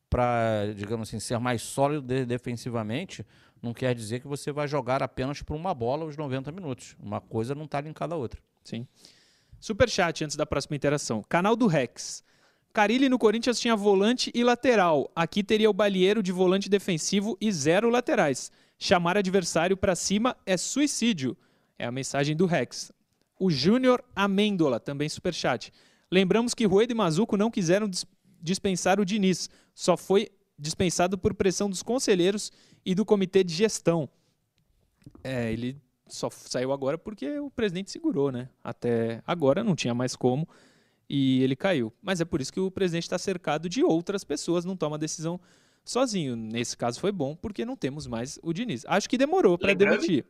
para, 0.08 0.72
digamos 0.74 1.08
assim, 1.08 1.20
ser 1.20 1.38
mais 1.38 1.62
sólido 1.62 2.26
defensivamente, 2.26 3.24
não 3.62 3.74
quer 3.74 3.94
dizer 3.94 4.20
que 4.20 4.26
você 4.26 4.50
vai 4.50 4.66
jogar 4.66 5.02
apenas 5.02 5.42
por 5.42 5.54
uma 5.54 5.74
bola 5.74 6.04
os 6.04 6.16
90 6.16 6.50
minutos. 6.52 6.96
Uma 6.98 7.20
coisa 7.20 7.54
não 7.54 7.64
está 7.64 7.80
linkada 7.80 8.14
à 8.14 8.18
outra. 8.18 8.40
Sim. 8.64 8.86
Superchat 9.60 10.24
antes 10.24 10.36
da 10.36 10.46
próxima 10.46 10.76
interação. 10.76 11.22
Canal 11.28 11.54
do 11.54 11.66
Rex. 11.66 12.24
Carilli 12.72 13.08
no 13.08 13.18
Corinthians 13.18 13.60
tinha 13.60 13.76
volante 13.76 14.30
e 14.34 14.42
lateral. 14.42 15.10
Aqui 15.14 15.42
teria 15.42 15.68
o 15.68 15.74
Balieiro 15.74 16.22
de 16.22 16.32
volante 16.32 16.70
defensivo 16.70 17.36
e 17.40 17.52
zero 17.52 17.90
laterais. 17.90 18.50
Chamar 18.78 19.18
adversário 19.18 19.76
para 19.76 19.94
cima 19.94 20.36
é 20.46 20.56
suicídio. 20.56 21.36
É 21.78 21.84
a 21.84 21.92
mensagem 21.92 22.34
do 22.34 22.46
Rex. 22.46 22.92
O 23.38 23.50
Júnior 23.50 24.02
Amêndola, 24.14 24.80
também 24.80 25.08
superchat. 25.08 25.72
Lembramos 26.10 26.54
que 26.54 26.64
Rueda 26.64 26.92
e 26.92 26.96
Mazuco 26.96 27.36
não 27.36 27.50
quiseram 27.50 27.90
dispensar 28.40 29.00
o 29.00 29.04
Diniz. 29.04 29.50
Só 29.74 29.96
foi 29.96 30.30
dispensado 30.60 31.16
por 31.16 31.34
pressão 31.34 31.70
dos 31.70 31.82
conselheiros 31.82 32.52
e 32.84 32.94
do 32.94 33.04
comitê 33.04 33.42
de 33.42 33.54
gestão. 33.54 34.08
É, 35.24 35.52
ele 35.52 35.80
só 36.06 36.28
saiu 36.30 36.72
agora 36.72 36.98
porque 36.98 37.38
o 37.38 37.50
presidente 37.50 37.90
segurou, 37.90 38.30
né? 38.30 38.48
Até 38.62 39.22
agora 39.26 39.64
não 39.64 39.74
tinha 39.74 39.94
mais 39.94 40.14
como 40.14 40.46
e 41.08 41.42
ele 41.42 41.56
caiu. 41.56 41.92
Mas 42.02 42.20
é 42.20 42.24
por 42.24 42.40
isso 42.40 42.52
que 42.52 42.60
o 42.60 42.70
presidente 42.70 43.04
está 43.04 43.18
cercado 43.18 43.68
de 43.68 43.82
outras 43.82 44.22
pessoas, 44.22 44.64
não 44.64 44.76
toma 44.76 44.98
decisão 44.98 45.40
sozinho. 45.84 46.36
Nesse 46.36 46.76
caso 46.76 47.00
foi 47.00 47.12
bom 47.12 47.34
porque 47.34 47.64
não 47.64 47.76
temos 47.76 48.06
mais 48.06 48.38
o 48.42 48.52
Diniz. 48.52 48.84
Acho 48.86 49.08
que 49.08 49.16
demorou 49.16 49.56
para 49.56 49.74
demitir. 49.74 50.26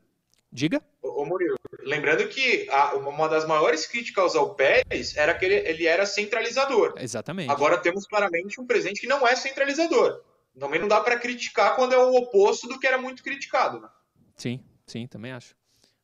Diga. 0.52 0.82
Ô, 1.00 1.24
Murilo, 1.24 1.56
lembrando 1.80 2.26
que 2.28 2.68
a, 2.70 2.94
uma 2.96 3.28
das 3.28 3.46
maiores 3.46 3.86
críticas 3.86 4.34
ao 4.34 4.54
Pérez 4.54 5.16
era 5.16 5.32
que 5.34 5.44
ele, 5.44 5.54
ele 5.68 5.86
era 5.86 6.04
centralizador. 6.04 6.94
Exatamente. 6.98 7.50
Agora 7.50 7.78
temos 7.78 8.06
claramente 8.06 8.60
um 8.60 8.66
presidente 8.66 9.00
que 9.00 9.06
não 9.06 9.26
é 9.26 9.36
centralizador. 9.36 10.22
Também 10.58 10.80
não 10.80 10.88
dá 10.88 11.00
para 11.00 11.18
criticar 11.18 11.76
quando 11.76 11.92
é 11.92 11.98
o 11.98 12.14
oposto 12.14 12.68
do 12.68 12.78
que 12.78 12.86
era 12.86 12.98
muito 12.98 13.22
criticado. 13.22 13.80
Né? 13.80 13.88
Sim, 14.36 14.64
sim, 14.86 15.06
também 15.06 15.32
acho. 15.32 15.54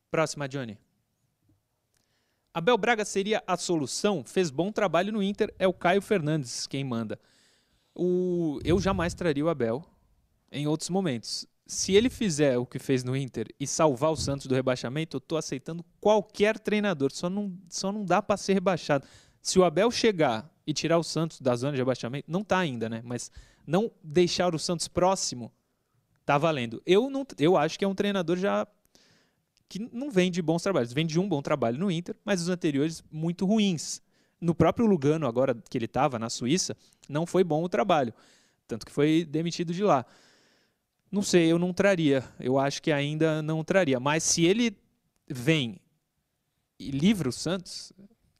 Próxima, 0.09 0.47
Johnny. 0.47 0.79
Abel 2.53 2.77
Braga 2.77 3.05
seria 3.05 3.43
a 3.45 3.55
solução? 3.57 4.23
Fez 4.23 4.49
bom 4.49 4.71
trabalho 4.71 5.11
no 5.11 5.21
Inter, 5.21 5.53
é 5.59 5.67
o 5.67 5.73
Caio 5.73 6.01
Fernandes 6.01 6.65
quem 6.65 6.83
manda. 6.83 7.19
O... 7.93 8.59
Eu 8.63 8.79
jamais 8.79 9.13
traria 9.13 9.45
o 9.45 9.49
Abel 9.49 9.85
em 10.51 10.65
outros 10.65 10.89
momentos. 10.89 11.45
Se 11.67 11.93
ele 11.93 12.09
fizer 12.09 12.57
o 12.57 12.65
que 12.65 12.79
fez 12.79 13.03
no 13.03 13.15
Inter 13.15 13.47
e 13.59 13.67
salvar 13.67 14.11
o 14.11 14.15
Santos 14.15 14.47
do 14.47 14.55
rebaixamento, 14.55 15.17
eu 15.17 15.19
estou 15.19 15.37
aceitando 15.37 15.83
qualquer 15.99 16.57
treinador. 16.57 17.11
Só 17.11 17.29
não, 17.29 17.53
só 17.69 17.91
não 17.91 18.05
dá 18.05 18.21
para 18.21 18.37
ser 18.37 18.53
rebaixado. 18.53 19.05
Se 19.41 19.59
o 19.59 19.65
Abel 19.65 19.91
chegar 19.91 20.49
e 20.65 20.73
tirar 20.73 20.97
o 20.97 21.03
Santos 21.03 21.41
da 21.41 21.55
zona 21.55 21.73
de 21.73 21.79
rebaixamento, 21.79 22.31
não 22.31 22.41
está 22.41 22.57
ainda, 22.57 22.87
né? 22.87 23.01
Mas 23.03 23.29
não 23.65 23.91
deixar 24.01 24.55
o 24.55 24.59
Santos 24.59 24.87
próximo, 24.87 25.51
tá 26.25 26.37
valendo. 26.37 26.81
Eu 26.85 27.09
não, 27.09 27.27
eu 27.37 27.57
acho 27.57 27.77
que 27.77 27.83
é 27.83 27.87
um 27.87 27.95
treinador 27.95 28.37
já 28.37 28.65
que 29.69 29.79
não 29.91 30.09
vem 30.09 30.31
de 30.31 30.41
bons 30.41 30.63
trabalhos. 30.63 30.93
Vem 30.93 31.05
de 31.05 31.19
um 31.19 31.27
bom 31.27 31.41
trabalho 31.41 31.77
no 31.77 31.91
Inter, 31.91 32.15
mas 32.23 32.41
os 32.41 32.47
anteriores 32.47 33.03
muito 33.11 33.45
ruins. 33.45 34.01
No 34.39 34.55
próprio 34.55 34.85
Lugano, 34.85 35.27
agora 35.27 35.57
que 35.69 35.77
ele 35.77 35.85
estava 35.85 36.17
na 36.17 36.29
Suíça, 36.29 36.77
não 37.09 37.25
foi 37.25 37.43
bom 37.43 37.63
o 37.63 37.67
trabalho. 37.67 38.13
Tanto 38.67 38.85
que 38.85 38.91
foi 38.91 39.25
demitido 39.25 39.73
de 39.73 39.83
lá. 39.83 40.05
Não 41.11 41.21
sei, 41.21 41.51
eu 41.51 41.57
não 41.57 41.73
traria. 41.73 42.23
Eu 42.39 42.59
acho 42.59 42.81
que 42.81 42.91
ainda 42.91 43.41
não 43.41 43.63
traria. 43.63 43.99
Mas 43.99 44.23
se 44.23 44.45
ele 44.45 44.75
vem 45.27 45.79
e 46.79 46.91
livra 46.91 47.29
o 47.29 47.31
Santos, 47.31 47.91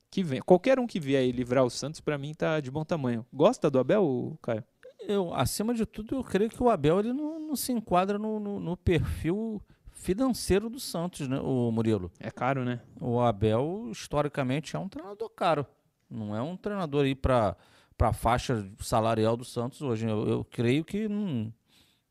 que 0.10 0.24
vem. 0.24 0.42
Qualquer 0.42 0.80
um 0.80 0.88
que 0.88 1.00
vier 1.00 1.24
e 1.26 1.32
livrar 1.32 1.64
o 1.64 1.70
Santos, 1.70 2.00
para 2.00 2.18
mim, 2.18 2.34
tá 2.34 2.60
de 2.60 2.72
bom 2.72 2.84
tamanho. 2.84 3.26
Gosta 3.34 3.70
do 3.70 3.80
Abel, 3.80 4.38
Caio? 4.42 4.64
eu, 5.08 5.34
acima 5.34 5.74
de 5.74 5.86
tudo, 5.86 6.16
eu 6.16 6.24
creio 6.24 6.50
que 6.50 6.62
o 6.62 6.70
Abel 6.70 7.00
ele 7.00 7.14
não, 7.14 7.40
não 7.40 7.56
se 7.56 7.72
enquadra 7.72 8.20
no, 8.20 8.40
no, 8.40 8.60
no, 8.60 8.78
perfil 8.78 9.62
financeiro 9.94 10.70
do 10.70 10.80
Santos, 10.80 11.28
né, 11.28 11.40
o 11.40 11.72
Murilo? 11.72 12.12
É 12.20 12.30
caro, 12.30 12.64
né? 12.64 12.82
O 13.00 13.20
Abel, 13.20 13.90
historicamente, 13.92 14.76
é 14.76 14.80
um 14.80 14.90
treinador 14.90 15.30
caro. 15.30 15.66
Não 16.10 16.36
é 16.36 16.42
um 16.42 16.56
treinador 16.56 17.06
aí 17.06 17.16
para 17.16 17.56
a 18.00 18.14
faixa 18.14 18.70
salarial 18.80 19.36
do 19.38 19.46
Santos 19.46 19.82
hoje. 19.82 20.08
Eu, 20.08 20.28
eu 20.28 20.46
creio 20.46 20.84
que 20.84 21.08
não, 21.08 21.52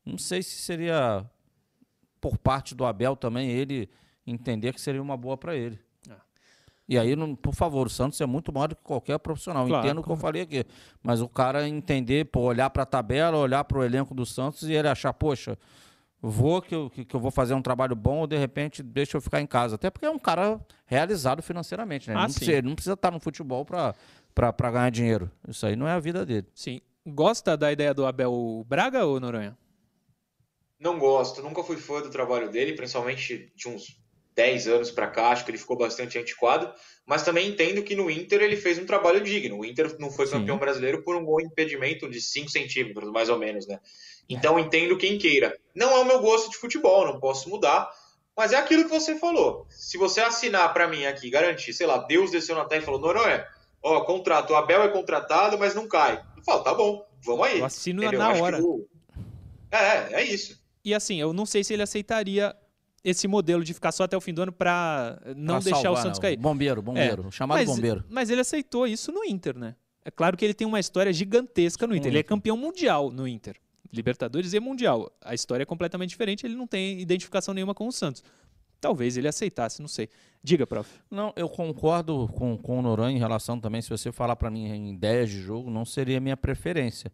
não 0.07 0.17
sei 0.17 0.41
se 0.41 0.55
seria 0.57 1.25
por 2.19 2.37
parte 2.37 2.73
do 2.73 2.85
Abel 2.85 3.15
também 3.15 3.49
ele 3.49 3.89
entender 4.25 4.73
que 4.73 4.81
seria 4.81 5.01
uma 5.01 5.17
boa 5.17 5.37
para 5.37 5.55
ele. 5.55 5.79
E 6.89 6.97
aí, 6.97 7.17
não, 7.17 7.35
por 7.35 7.53
favor, 7.53 7.87
o 7.87 7.89
Santos 7.89 8.21
é 8.21 8.25
muito 8.25 8.51
maior 8.53 8.67
do 8.67 8.75
que 8.75 8.81
qualquer 8.81 9.19
profissional. 9.19 9.67
Claro, 9.67 9.85
Entendo 9.85 9.99
o 9.99 10.03
que 10.03 10.09
eu 10.09 10.15
falei 10.15 10.43
aqui. 10.43 10.65
Mas 11.03 11.19
o 11.19 11.27
cara 11.27 11.67
entender, 11.67 12.25
pô, 12.25 12.41
olhar 12.41 12.69
para 12.69 12.83
a 12.83 12.85
tabela, 12.85 13.37
olhar 13.37 13.65
para 13.65 13.77
o 13.77 13.83
elenco 13.83 14.15
do 14.15 14.25
Santos 14.25 14.63
e 14.63 14.71
ele 14.71 14.87
achar, 14.87 15.11
poxa, 15.11 15.57
vou 16.21 16.61
que 16.61 16.73
eu, 16.73 16.89
que 16.89 17.13
eu 17.13 17.19
vou 17.19 17.29
fazer 17.29 17.53
um 17.55 17.61
trabalho 17.61 17.93
bom 17.93 18.19
ou 18.19 18.27
de 18.27 18.37
repente 18.37 18.81
deixa 18.81 19.17
eu 19.17 19.21
ficar 19.21 19.41
em 19.41 19.45
casa. 19.45 19.75
Até 19.75 19.89
porque 19.89 20.05
é 20.05 20.09
um 20.09 20.17
cara 20.17 20.61
realizado 20.85 21.43
financeiramente, 21.43 22.09
né? 22.09 22.15
Ah, 22.15 22.19
não, 22.21 22.25
precisa, 22.27 22.53
ele 22.53 22.67
não 22.69 22.75
precisa 22.75 22.93
estar 22.93 23.11
no 23.11 23.19
futebol 23.19 23.65
para 23.65 24.71
ganhar 24.71 24.89
dinheiro. 24.89 25.29
Isso 25.45 25.65
aí 25.65 25.75
não 25.75 25.89
é 25.89 25.91
a 25.91 25.99
vida 25.99 26.25
dele. 26.25 26.47
Sim. 26.55 26.79
Gosta 27.05 27.57
da 27.57 27.69
ideia 27.69 27.93
do 27.93 28.05
Abel 28.05 28.65
Braga 28.65 29.05
ou 29.05 29.19
Noronha? 29.19 29.57
Não 30.79 30.99
gosto, 30.99 31.41
nunca 31.41 31.63
fui 31.63 31.77
fã 31.77 32.01
do 32.01 32.09
trabalho 32.09 32.49
dele, 32.51 32.73
principalmente 32.73 33.51
de 33.55 33.67
uns 33.67 33.97
10 34.37 34.67
anos 34.67 34.91
para 34.91 35.07
cá, 35.07 35.29
acho 35.29 35.43
que 35.43 35.49
ele 35.49 35.57
ficou 35.57 35.75
bastante 35.75 36.19
antiquado, 36.19 36.71
mas 37.03 37.23
também 37.23 37.47
entendo 37.47 37.81
que 37.81 37.95
no 37.95 38.11
Inter 38.11 38.43
ele 38.43 38.55
fez 38.55 38.77
um 38.77 38.85
trabalho 38.85 39.19
digno. 39.19 39.57
O 39.57 39.65
Inter 39.65 39.95
não 39.99 40.11
foi 40.11 40.29
campeão 40.29 40.55
Sim. 40.55 40.59
brasileiro 40.59 41.03
por 41.03 41.15
um 41.15 41.25
bom 41.25 41.41
impedimento 41.41 42.07
de 42.07 42.21
5 42.21 42.47
centímetros, 42.47 43.11
mais 43.11 43.29
ou 43.29 43.39
menos, 43.39 43.65
né? 43.65 43.79
Então 44.29 44.59
entendo 44.59 44.95
quem 44.95 45.17
queira. 45.17 45.57
Não 45.73 45.89
é 45.89 45.99
o 45.99 46.05
meu 46.05 46.19
gosto 46.19 46.51
de 46.51 46.57
futebol, 46.57 47.07
não 47.07 47.19
posso 47.19 47.49
mudar, 47.49 47.89
mas 48.35 48.53
é 48.53 48.57
aquilo 48.57 48.83
que 48.83 48.91
você 48.91 49.17
falou. 49.17 49.65
Se 49.71 49.97
você 49.97 50.21
assinar 50.21 50.71
para 50.71 50.87
mim 50.87 51.05
aqui, 51.05 51.31
garantir, 51.31 51.73
sei 51.73 51.87
lá, 51.87 51.97
Deus 51.97 52.29
desceu 52.29 52.55
na 52.55 52.65
terra 52.65 52.83
e 52.83 52.85
falou, 52.85 52.99
Noronha, 52.99 53.43
ó, 53.81 54.01
contrato, 54.01 54.51
o 54.51 54.55
Abel 54.55 54.83
é 54.83 54.89
contratado, 54.89 55.57
mas 55.57 55.73
não 55.73 55.87
cai. 55.87 56.23
Eu 56.37 56.43
falo, 56.43 56.63
tá 56.63 56.75
bom, 56.75 57.03
vamos 57.25 57.47
aí. 57.47 57.59
Eu 57.59 57.65
assino 57.65 58.03
Entendeu? 58.03 58.19
na 58.19 58.33
hora. 58.33 58.61
É, 59.71 60.21
é 60.21 60.23
isso. 60.23 60.66
E 60.87 60.93
assim, 60.93 61.19
eu 61.19 61.33
não 61.33 61.45
sei 61.45 61.65
se 61.65 61.73
ele 61.73 61.83
aceitaria 61.83 62.55
esse 63.03 63.27
modelo 63.27 63.61
de 63.61 63.73
ficar 63.73 63.91
só 63.91 64.03
até 64.03 64.15
o 64.15 64.21
fim 64.21 64.33
do 64.33 64.41
ano 64.41 64.53
para 64.53 65.19
não 65.35 65.55
pra 65.55 65.63
deixar 65.65 65.81
salvar, 65.81 65.99
o 65.99 66.01
Santos 66.01 66.17
não. 66.17 66.21
cair. 66.21 66.37
Bombeiro, 66.37 66.81
bombeiro, 66.81 67.25
é. 67.27 67.31
chamado 67.31 67.57
mas, 67.57 67.67
bombeiro. 67.67 68.05
Mas 68.09 68.29
ele 68.29 68.39
aceitou 68.39 68.87
isso 68.87 69.11
no 69.11 69.21
Inter, 69.25 69.57
né? 69.57 69.75
É 70.05 70.09
claro 70.09 70.37
que 70.37 70.45
ele 70.45 70.53
tem 70.53 70.65
uma 70.65 70.79
história 70.79 71.11
gigantesca 71.11 71.85
no 71.85 71.93
Inter. 71.93 72.09
Ele 72.09 72.19
é 72.19 72.23
campeão 72.23 72.55
mundial 72.55 73.11
no 73.11 73.27
Inter. 73.27 73.57
Libertadores 73.91 74.53
e 74.53 74.61
Mundial. 74.61 75.11
A 75.21 75.33
história 75.33 75.63
é 75.63 75.65
completamente 75.65 76.11
diferente, 76.11 76.45
ele 76.45 76.55
não 76.55 76.65
tem 76.65 77.01
identificação 77.01 77.53
nenhuma 77.53 77.75
com 77.75 77.85
o 77.85 77.91
Santos. 77.91 78.23
Talvez 78.79 79.17
ele 79.17 79.27
aceitasse, 79.27 79.81
não 79.81 79.89
sei. 79.89 80.07
Diga, 80.41 80.65
prof. 80.65 80.89
Não, 81.11 81.33
eu 81.35 81.49
concordo 81.49 82.29
com, 82.29 82.57
com 82.57 82.79
o 82.79 82.81
Noran 82.81 83.11
em 83.11 83.17
relação 83.17 83.59
também, 83.59 83.81
se 83.81 83.89
você 83.89 84.09
falar 84.09 84.37
para 84.37 84.49
mim 84.49 84.67
em 84.67 84.93
ideias 84.93 85.29
de 85.29 85.41
jogo, 85.41 85.69
não 85.69 85.83
seria 85.83 86.21
minha 86.21 86.37
preferência. 86.37 87.11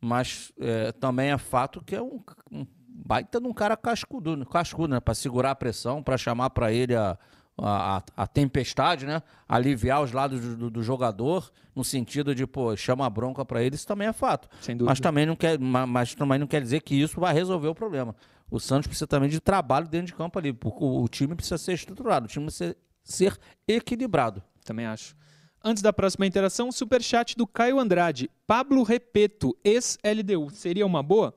Mas 0.00 0.50
é, 0.58 0.92
também 0.92 1.30
é 1.30 1.36
fato 1.36 1.84
que 1.84 1.94
é 1.94 2.00
um, 2.00 2.22
um 2.50 2.64
baita 2.92 3.40
de 3.40 3.46
um 3.46 3.52
cara 3.52 3.76
cascudo, 3.76 4.44
cascudo 4.46 4.94
né? 4.94 5.00
Para 5.00 5.14
segurar 5.14 5.52
a 5.52 5.54
pressão, 5.54 6.02
para 6.02 6.16
chamar 6.16 6.50
para 6.50 6.72
ele 6.72 6.94
a, 6.94 7.18
a, 7.58 8.02
a, 8.16 8.26
tempestade, 8.26 9.06
né? 9.06 9.22
Aliviar 9.48 10.02
os 10.02 10.12
lados 10.12 10.40
do, 10.40 10.56
do, 10.56 10.70
do, 10.70 10.82
jogador, 10.82 11.50
no 11.74 11.84
sentido 11.84 12.34
de, 12.34 12.46
pô, 12.46 12.76
chama 12.76 13.06
a 13.06 13.10
bronca 13.10 13.44
para 13.44 13.62
ele, 13.62 13.74
isso 13.74 13.86
também 13.86 14.08
é 14.08 14.12
fato. 14.12 14.48
Mas 14.84 15.00
também, 15.00 15.26
não 15.26 15.36
quer, 15.36 15.58
mas 15.58 16.14
também 16.14 16.38
não 16.38 16.46
quer 16.46 16.60
dizer 16.60 16.80
que 16.80 16.94
isso 16.94 17.20
vai 17.20 17.34
resolver 17.34 17.68
o 17.68 17.74
problema. 17.74 18.14
O 18.50 18.58
Santos 18.58 18.86
precisa 18.86 19.06
também 19.06 19.28
de 19.28 19.40
trabalho 19.40 19.88
dentro 19.88 20.08
de 20.08 20.14
campo 20.14 20.38
ali, 20.38 20.52
porque 20.52 20.82
o, 20.82 21.02
o 21.02 21.08
time 21.08 21.34
precisa 21.34 21.58
ser 21.58 21.72
estruturado, 21.72 22.26
o 22.26 22.28
time 22.28 22.46
precisa 22.46 22.76
ser 23.04 23.38
equilibrado. 23.66 24.42
Também 24.64 24.86
acho. 24.86 25.14
Antes 25.62 25.82
da 25.82 25.92
próxima 25.92 26.26
interação, 26.26 26.72
superchat 26.72 27.36
do 27.36 27.46
Caio 27.46 27.78
Andrade. 27.78 28.30
Pablo 28.46 28.82
Repeto, 28.82 29.54
ex-LDU. 29.62 30.48
Seria 30.50 30.86
uma 30.86 31.02
boa? 31.02 31.34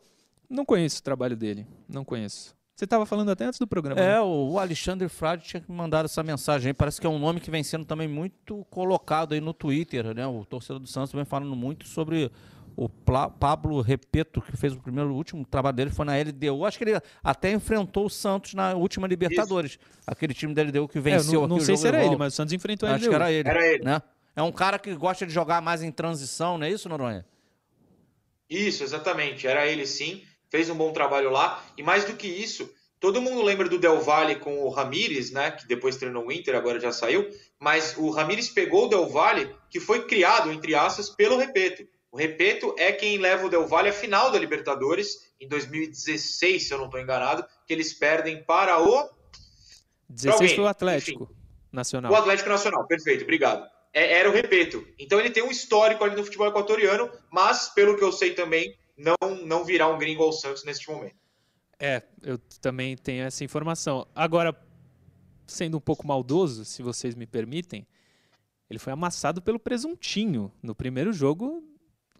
Não 0.54 0.63
conheço 0.63 1.00
o 1.00 1.04
trabalho 1.04 1.36
dele. 1.36 1.66
Não 1.89 2.06
conheço. 2.06 2.56
Você 2.76 2.86
estava 2.86 3.06
falando 3.06 3.30
até 3.30 3.46
antes 3.46 3.60
do 3.60 3.68
programa. 3.68 4.00
É, 4.00 4.13
né? 4.13 4.22
o 4.22 4.60
Alexandre 4.60 5.08
Frade 5.10 5.46
tinha 5.46 5.63
mandado 5.68 6.06
essa 6.06 6.24
mensagem 6.24 6.70
aí. 6.70 6.74
Parece 6.74 7.02
que 7.02 7.08
é 7.08 7.10
um 7.10 7.18
nome 7.20 7.39
que 7.39 7.50
vem 7.50 7.63
sendo 7.63 7.86
também 7.86 8.08
muito 8.08 8.66
colocado 8.70 9.34
aí 9.34 9.42
no 9.42 9.54
Twitter, 9.54 10.13
né? 10.13 10.26
O 10.28 10.46
torcedor 10.46 10.80
do 10.80 10.88
Santos 10.88 11.12
vem 11.12 11.26
falando 11.26 11.56
muito 11.56 11.88
sobre 11.88 12.32
o 12.76 12.89
Pablo 12.89 13.82
Repeto, 13.82 14.42
que 14.42 14.58
fez 14.58 14.74
o 14.74 14.80
primeiro, 14.80 15.12
o 15.12 15.16
último 15.16 15.46
trabalho 15.46 15.76
dele 15.76 15.92
foi 15.92 16.06
na 16.06 16.13
LDU. 16.18 16.66
Acho 16.66 16.78
que 16.78 16.84
ele 16.84 17.02
até 17.24 17.52
enfrentou 17.52 18.06
o 18.06 18.10
Santos 18.10 18.54
na 18.54 18.74
última 18.74 19.08
Libertadores. 19.08 19.72
Isso. 19.72 19.80
Aquele 20.06 20.34
time 20.34 20.54
da 20.54 20.63
LDU 20.63 20.88
que 20.88 21.00
venceu. 21.00 21.44
É, 21.44 21.48
não, 21.48 21.58
não 21.58 21.60
sei 21.60 21.78
se 21.78 21.88
era 21.88 22.04
ele, 22.04 22.16
mas 22.16 22.34
o 22.34 22.36
Santos 22.36 22.54
enfrentou 22.54 22.88
a 22.88 22.94
LDU. 22.94 23.02
Acho 23.02 23.10
que 23.10 23.16
era 23.16 23.32
ele. 23.32 23.50
Era 23.50 23.68
ele. 23.68 23.84
Né? 23.84 24.02
É 24.36 24.42
um 24.42 24.52
cara 24.52 24.80
que 24.80 24.94
gosta 24.96 25.26
de 25.26 25.34
jogar 25.34 25.62
mais 25.62 25.84
em 25.84 25.92
transição, 25.92 26.58
não 26.58 26.66
é 26.66 26.72
isso, 26.72 26.89
Noronha? 26.89 27.26
Isso, 28.50 28.84
exatamente. 28.84 29.48
Era 29.48 29.68
ele 29.68 29.86
sim. 29.86 30.24
Fez 30.54 30.70
um 30.70 30.76
bom 30.76 30.94
trabalho 30.94 31.32
lá. 31.32 31.66
E 31.76 31.82
mais 31.82 32.06
do 32.06 32.13
que 32.13 32.28
isso, 32.28 32.70
Todo 33.04 33.22
mundo 33.22 33.42
lembra 33.42 33.68
do 33.68 33.78
Del 33.78 34.00
Valle 34.00 34.38
com 34.38 34.63
o 34.63 34.70
Ramires, 34.70 35.30
né? 35.30 35.52
Que 35.52 35.68
depois 35.68 35.98
treinou 35.98 36.26
o 36.26 36.32
Inter, 36.32 36.56
agora 36.56 36.80
já 36.80 36.89
saiu. 36.94 37.30
Mas 37.60 37.98
o 37.98 38.10
Ramires 38.10 38.48
pegou 38.48 38.86
o 38.86 38.88
Del 38.88 39.10
Valle, 39.10 39.54
que 39.70 39.78
foi 39.78 40.06
criado, 40.08 40.50
entre 40.54 40.74
aspas, 40.74 41.10
pelo 41.10 41.36
Repeto. 41.36 41.86
O 42.10 42.16
Repeto 42.16 42.74
é 42.78 42.94
quem 42.94 43.18
leva 43.18 43.46
o 43.46 43.50
Del 43.50 43.68
Valle 43.68 43.89
à 43.89 43.92
final 43.92 44.32
da 44.32 44.39
Libertadores, 44.39 45.34
em 45.38 45.50
2016, 45.50 46.66
se 46.66 46.74
eu 46.74 46.78
não 46.78 46.86
estou 46.86 46.98
enganado, 46.98 47.46
que 47.68 47.74
eles 47.74 47.94
perdem 47.94 48.42
para 48.42 48.82
o. 48.82 49.10
16 50.08 50.54
foi 50.54 50.63
o 50.63 50.68
Atlético 50.68 51.24
Enfim, 51.24 51.36
Nacional. 51.74 52.10
O 52.10 52.16
Atlético 52.16 52.48
Nacional, 52.48 52.88
perfeito, 52.88 53.24
obrigado. 53.24 53.70
É, 53.94 54.13
era 54.20 54.30
o 54.30 54.32
Repeto. 54.32 54.88
Então 54.98 55.20
ele 55.20 55.30
tem 55.30 55.44
um 55.44 55.52
histórico 55.52 56.06
ali 56.06 56.16
no 56.16 56.24
futebol 56.24 56.48
equatoriano, 56.48 57.12
mas, 57.30 57.68
pelo 57.68 57.98
que 57.98 58.04
eu 58.04 58.13
sei 58.13 58.34
também, 58.34 58.74
não, 58.97 59.15
não 59.45 59.63
virá 59.63 59.88
um 59.88 59.97
gringo 59.97 60.23
ao 60.23 60.32
Santos 60.32 60.63
neste 60.63 60.89
momento. 60.89 61.15
É, 61.79 62.01
eu 62.21 62.38
também 62.62 62.95
tenho 62.95 63.23
essa 63.23 63.43
informação. 63.43 64.08
Agora, 64.15 64.56
sendo 65.45 65.77
um 65.77 65.82
pouco 65.82 66.08
maldoso, 66.08 66.63
se 66.65 66.82
vocês 66.82 67.15
me 67.15 67.25
permitem, 67.25 67.86
ele 68.69 68.79
foi 68.79 68.93
amassado 68.93 69.41
pelo 69.41 69.60
Presuntinho 69.60 70.51
no 70.62 70.73
primeiro 70.73 71.12
jogo 71.12 71.63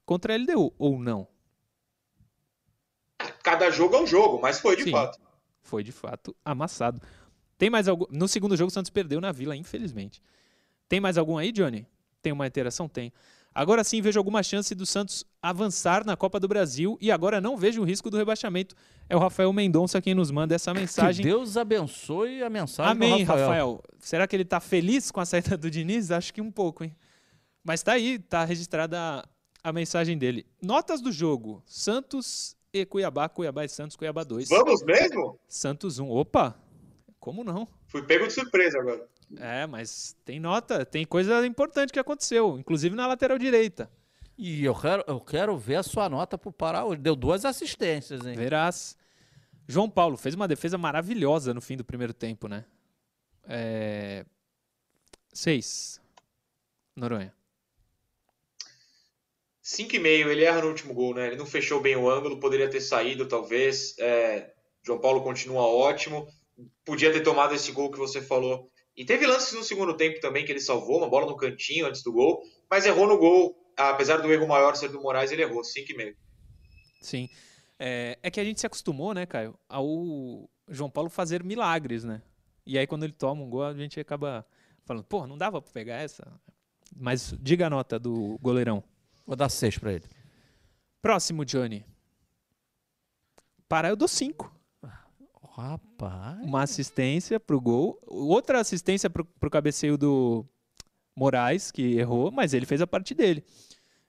contra 0.06 0.34
a 0.34 0.38
LDU, 0.38 0.74
ou 0.78 1.00
não? 1.00 1.28
Cada 3.42 3.70
jogo 3.72 3.96
é 3.96 4.02
um 4.02 4.08
jogo, 4.08 4.42
mas 4.42 4.60
foi 4.60 4.76
de 4.76 4.84
Sim, 4.84 4.92
fato. 4.92 5.20
Foi 5.62 5.84
de 5.84 5.92
fato 5.92 6.36
amassado. 6.44 7.02
Tem 7.58 7.70
mais 7.70 7.88
algum? 7.88 8.06
No 8.10 8.28
segundo 8.28 8.58
jogo, 8.58 8.68
o 8.68 8.74
Santos 8.74 8.90
perdeu 8.90 9.22
na 9.22 9.32
Vila, 9.32 9.56
infelizmente. 9.56 10.22
Tem 10.90 11.00
mais 11.00 11.18
algum 11.18 11.38
aí, 11.38 11.52
Johnny? 11.52 11.88
Tem 12.22 12.34
uma 12.34 12.46
interação? 12.46 12.90
Tem. 12.90 13.14
Agora 13.56 13.84
sim 13.84 14.02
vejo 14.02 14.20
alguma 14.20 14.42
chance 14.42 14.74
do 14.74 14.86
Santos 14.86 15.24
avançar 15.42 16.04
na 16.06 16.18
Copa 16.18 16.40
do 16.40 16.48
Brasil 16.48 16.98
e 17.00 17.12
agora 17.12 17.40
não 17.40 17.56
vejo 17.56 17.82
o 17.82 17.86
risco 17.86 18.10
do 18.10 18.18
rebaixamento. 18.18 18.76
É 19.08 19.16
o 19.16 19.20
Rafael 19.20 19.52
Mendonça 19.54 20.02
quem 20.02 20.16
nos 20.16 20.32
manda 20.32 20.56
essa 20.56 20.74
mensagem. 20.74 21.24
Que 21.24 21.30
Deus 21.30 21.56
abençoe 21.56 22.42
a 22.42 22.50
mensagem 22.50 22.92
Amém, 22.92 23.24
Rafael. 23.24 23.48
Rafael. 23.48 23.84
Será 24.00 24.28
que 24.28 24.36
ele 24.36 24.44
está 24.44 24.60
feliz 24.60 25.12
com 25.12 25.20
a 25.20 25.26
saída 25.26 25.56
do 25.56 25.70
Diniz? 25.70 26.10
Acho 26.10 26.34
que 26.34 26.42
um 26.42 26.52
pouco, 26.52 26.84
hein? 26.84 26.96
Mas 27.64 27.80
está 27.80 27.94
aí, 27.94 28.16
está 28.16 28.44
registrada 28.44 29.00
a, 29.00 29.24
a 29.64 29.72
mensagem 29.72 30.18
dele. 30.18 30.46
Notas 30.62 31.00
do 31.00 31.12
jogo: 31.12 31.62
Santos 31.66 32.58
e 32.74 32.86
Cuiabá, 32.86 33.30
Cuiabá 33.30 33.64
e 33.64 33.70
Santos, 33.70 33.96
Cuiabá 33.96 34.24
2. 34.24 34.50
Vamos 34.50 34.84
mesmo? 34.84 35.40
Santos 35.48 36.00
1. 36.00 36.10
Opa! 36.10 36.56
Como 37.20 37.44
não? 37.44 37.68
Fui 37.88 38.02
pego 38.02 38.28
de 38.28 38.34
surpresa 38.34 38.80
agora. 38.80 39.08
É, 39.38 39.66
mas 39.68 40.16
tem 40.26 40.40
nota, 40.40 40.86
tem 40.86 41.06
coisa 41.06 41.46
importante 41.46 41.92
que 41.92 42.00
aconteceu, 42.00 42.58
inclusive 42.58 42.96
na 42.96 43.08
lateral 43.08 43.38
direita. 43.38 43.90
E 44.38 44.66
eu 44.66 44.76
quero, 44.76 45.04
eu 45.08 45.20
quero 45.20 45.58
ver 45.58 45.76
a 45.76 45.84
sua 45.84 46.10
nota 46.10 46.38
pro 46.38 46.52
Pará 46.52 46.84
hoje. 46.84 47.02
Deu 47.02 47.16
duas 47.16 47.46
assistências, 47.46 48.26
hein? 48.26 48.36
Verás. 48.36 48.98
João 49.68 49.90
Paulo 49.90 50.18
fez 50.18 50.36
uma 50.36 50.48
defesa 50.48 50.78
maravilhosa 50.78 51.54
no 51.54 51.62
fim 51.62 51.78
do 51.78 51.86
primeiro 51.86 52.14
tempo, 52.14 52.48
né? 52.48 52.66
É... 53.48 54.26
Seis. 55.32 56.02
Noronha. 56.96 57.34
Cinco 59.62 59.96
e 59.96 60.00
meio, 60.00 60.30
ele 60.30 60.44
erra 60.44 60.62
no 60.62 60.68
último 60.68 60.94
gol, 60.94 61.14
né? 61.14 61.28
Ele 61.28 61.38
não 61.38 61.46
fechou 61.46 61.80
bem 61.80 61.96
o 61.96 62.10
ângulo, 62.10 62.40
poderia 62.40 62.70
ter 62.70 62.82
saído, 62.82 63.28
talvez. 63.28 63.98
É... 64.00 64.52
João 64.82 65.00
Paulo 65.00 65.24
continua 65.24 65.62
ótimo. 65.62 66.28
Podia 66.84 67.14
ter 67.14 67.22
tomado 67.22 67.56
esse 67.56 67.72
gol 67.72 67.90
que 67.92 67.98
você 67.98 68.22
falou 68.22 68.70
e 68.96 69.04
teve 69.04 69.26
lances 69.26 69.54
no 69.54 69.64
segundo 69.64 69.96
tempo 69.96 70.20
também 70.20 70.46
que 70.46 70.52
ele 70.52 70.60
salvou, 70.60 70.98
uma 71.00 71.10
bola 71.10 71.26
no 71.26 71.36
cantinho 71.36 71.88
antes 71.88 72.04
do 72.04 72.12
gol, 72.12 72.44
mas 72.70 72.86
errou 72.86 73.08
no 73.08 73.18
gol. 73.18 73.60
Apesar 73.76 74.18
do 74.18 74.32
erro 74.32 74.48
maior 74.48 74.76
ser 74.76 74.90
do 74.90 75.02
Moraes, 75.02 75.32
ele 75.32 75.42
errou, 75.42 75.64
5,5. 75.64 76.16
Sim. 77.02 77.28
É, 77.80 78.18
é 78.22 78.30
que 78.30 78.40
a 78.40 78.44
gente 78.44 78.60
se 78.60 78.68
acostumou, 78.68 79.14
né, 79.14 79.26
Caio, 79.26 79.58
ao 79.68 80.48
João 80.68 80.92
Paulo 80.92 81.10
fazer 81.10 81.44
milagres, 81.44 82.04
né? 82.04 82.22
E 82.66 82.78
aí 82.78 82.86
quando 82.86 83.04
ele 83.04 83.14
toma 83.14 83.42
um 83.42 83.50
gol, 83.50 83.64
a 83.64 83.74
gente 83.74 84.00
acaba 84.00 84.46
falando, 84.86 85.04
pô, 85.04 85.26
não 85.26 85.38
dava 85.38 85.62
pra 85.62 85.72
pegar 85.72 85.96
essa? 85.96 86.40
Mas 86.96 87.34
diga 87.42 87.68
a 87.68 87.70
nota 87.70 87.98
do 87.98 88.38
goleirão. 88.40 88.84
Vou 89.26 89.36
dar 89.36 89.50
6 89.50 89.80
para 89.80 89.94
ele. 89.94 90.06
Próximo, 91.02 91.44
Johnny. 91.44 91.84
Para 93.68 93.90
eu 93.90 93.96
dou 93.96 94.08
5. 94.08 94.54
Rapaz. 95.56 96.42
Uma 96.42 96.64
assistência 96.64 97.40
pro 97.40 97.62
gol. 97.62 98.00
Outra 98.08 98.60
assistência 98.60 99.10
pro, 99.10 99.24
pro 99.24 99.52
cabeceio 99.52 99.98
do 99.98 100.46
Moraes, 101.16 101.72
que 101.72 101.96
errou, 101.96 102.32
mas 102.32 102.54
ele 102.54 102.66
fez 102.66 102.82
a 102.82 102.88
parte 102.88 103.14
dele. 103.14 103.44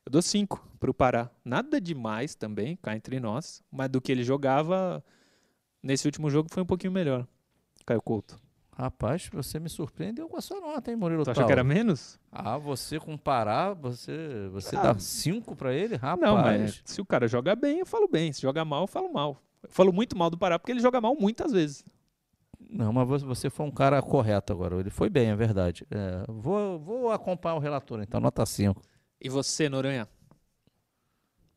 Eu 0.06 0.12
dou 0.12 0.22
cinco 0.22 0.66
pro 0.80 0.94
Pará. 0.94 1.30
Nada 1.44 1.80
demais 1.80 2.34
também, 2.34 2.76
cá 2.76 2.96
entre 2.96 3.20
nós. 3.20 3.62
Mas 3.70 3.90
do 3.90 4.00
que 4.00 4.10
ele 4.10 4.24
jogava 4.24 5.04
nesse 5.82 6.06
último 6.06 6.30
jogo 6.30 6.48
foi 6.50 6.62
um 6.62 6.66
pouquinho 6.66 6.92
melhor. 6.92 7.26
Caio 7.84 8.00
Couto. 8.00 8.40
Rapaz, 8.76 9.30
você 9.32 9.60
me 9.60 9.68
surpreendeu 9.68 10.28
com 10.28 10.36
a 10.36 10.40
sua 10.40 10.60
nota, 10.60 10.90
hein, 10.90 10.96
Murilo 10.96 11.24
Tu 11.24 11.30
achou 11.30 11.46
que 11.46 11.52
era 11.52 11.62
menos? 11.62 12.18
Ah, 12.32 12.58
você 12.58 12.98
comparar, 12.98 13.72
você, 13.74 14.48
você 14.50 14.74
ah. 14.76 14.82
dá 14.82 14.98
cinco 14.98 15.54
para 15.54 15.72
ele? 15.72 15.94
Rapaz. 15.94 16.20
Não, 16.20 16.42
mas 16.42 16.82
se 16.84 17.00
o 17.00 17.06
cara 17.06 17.28
joga 17.28 17.54
bem, 17.54 17.78
eu 17.78 17.86
falo 17.86 18.08
bem. 18.08 18.32
Se 18.32 18.42
joga 18.42 18.64
mal, 18.64 18.82
eu 18.82 18.88
falo 18.88 19.12
mal. 19.12 19.40
Eu 19.64 19.70
falo 19.70 19.92
muito 19.92 20.16
mal 20.16 20.30
do 20.30 20.38
Pará 20.38 20.58
porque 20.58 20.72
ele 20.72 20.80
joga 20.80 21.00
mal 21.00 21.16
muitas 21.18 21.52
vezes. 21.52 21.84
Não, 22.70 22.92
mas 22.92 23.22
você 23.22 23.50
foi 23.50 23.66
um 23.66 23.70
cara 23.70 24.00
correto 24.02 24.52
agora. 24.52 24.78
Ele 24.78 24.90
foi 24.90 25.08
bem, 25.08 25.30
é 25.30 25.36
verdade. 25.36 25.86
É, 25.90 26.24
vou, 26.28 26.78
vou 26.78 27.10
acompanhar 27.12 27.56
o 27.56 27.60
relator, 27.60 28.00
então, 28.02 28.20
nota 28.20 28.44
5. 28.44 28.80
E 29.20 29.28
você, 29.28 29.68
Noronha? 29.68 30.08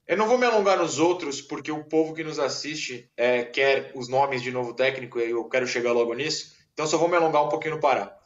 Eu 0.08 0.16
não 0.16 0.28
vou 0.28 0.38
me 0.38 0.46
alongar 0.46 0.78
nos 0.78 1.00
outros, 1.00 1.42
porque 1.42 1.72
o 1.72 1.84
povo 1.84 2.14
que 2.14 2.24
nos 2.24 2.40
assiste 2.40 3.12
é, 3.18 3.44
quer 3.44 3.92
os 3.94 4.08
nomes 4.08 4.42
de 4.42 4.52
novo 4.52 4.74
técnico 4.74 5.20
e 5.20 5.32
eu 5.32 5.44
quero 5.46 5.68
chegar 5.68 5.92
logo 5.92 6.14
nisso. 6.14 6.56
Então 6.74 6.88
só 6.88 6.98
vou 6.98 7.10
me 7.10 7.18
alongar 7.18 7.44
um 7.44 7.50
pouquinho 7.50 7.76
no 7.76 7.82
Pará. 7.82 8.18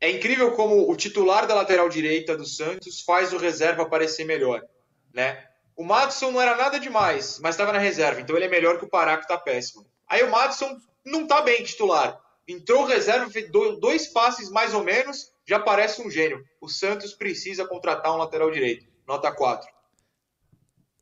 É 0.00 0.10
incrível 0.10 0.52
como 0.52 0.90
o 0.90 0.96
titular 0.96 1.46
da 1.46 1.54
lateral 1.54 1.88
direita 1.88 2.36
do 2.36 2.44
Santos 2.44 3.00
faz 3.00 3.32
o 3.32 3.38
reserva 3.38 3.88
parecer 3.88 4.24
melhor, 4.24 4.60
né? 5.12 5.46
O 5.76 5.84
Madison 5.84 6.30
não 6.30 6.40
era 6.40 6.56
nada 6.56 6.78
demais, 6.78 7.38
mas 7.40 7.54
estava 7.54 7.72
na 7.72 7.78
reserva, 7.78 8.20
então 8.20 8.36
ele 8.36 8.44
é 8.44 8.48
melhor 8.48 8.78
que 8.78 8.84
o 8.84 8.88
Pará, 8.88 9.16
que 9.16 9.24
está 9.24 9.36
péssimo. 9.36 9.84
Aí 10.08 10.22
o 10.22 10.30
Madison 10.30 10.78
não 11.04 11.22
está 11.22 11.42
bem 11.42 11.64
titular. 11.64 12.20
Entrou 12.46 12.84
reserva, 12.84 13.30
fez 13.30 13.50
dois 13.50 14.08
passes 14.08 14.50
mais 14.50 14.74
ou 14.74 14.84
menos, 14.84 15.32
já 15.46 15.58
parece 15.58 16.00
um 16.02 16.10
gênio. 16.10 16.44
O 16.60 16.68
Santos 16.68 17.12
precisa 17.12 17.66
contratar 17.66 18.12
um 18.12 18.18
lateral 18.18 18.50
direito. 18.50 18.86
Nota 19.06 19.32
4 19.32 19.74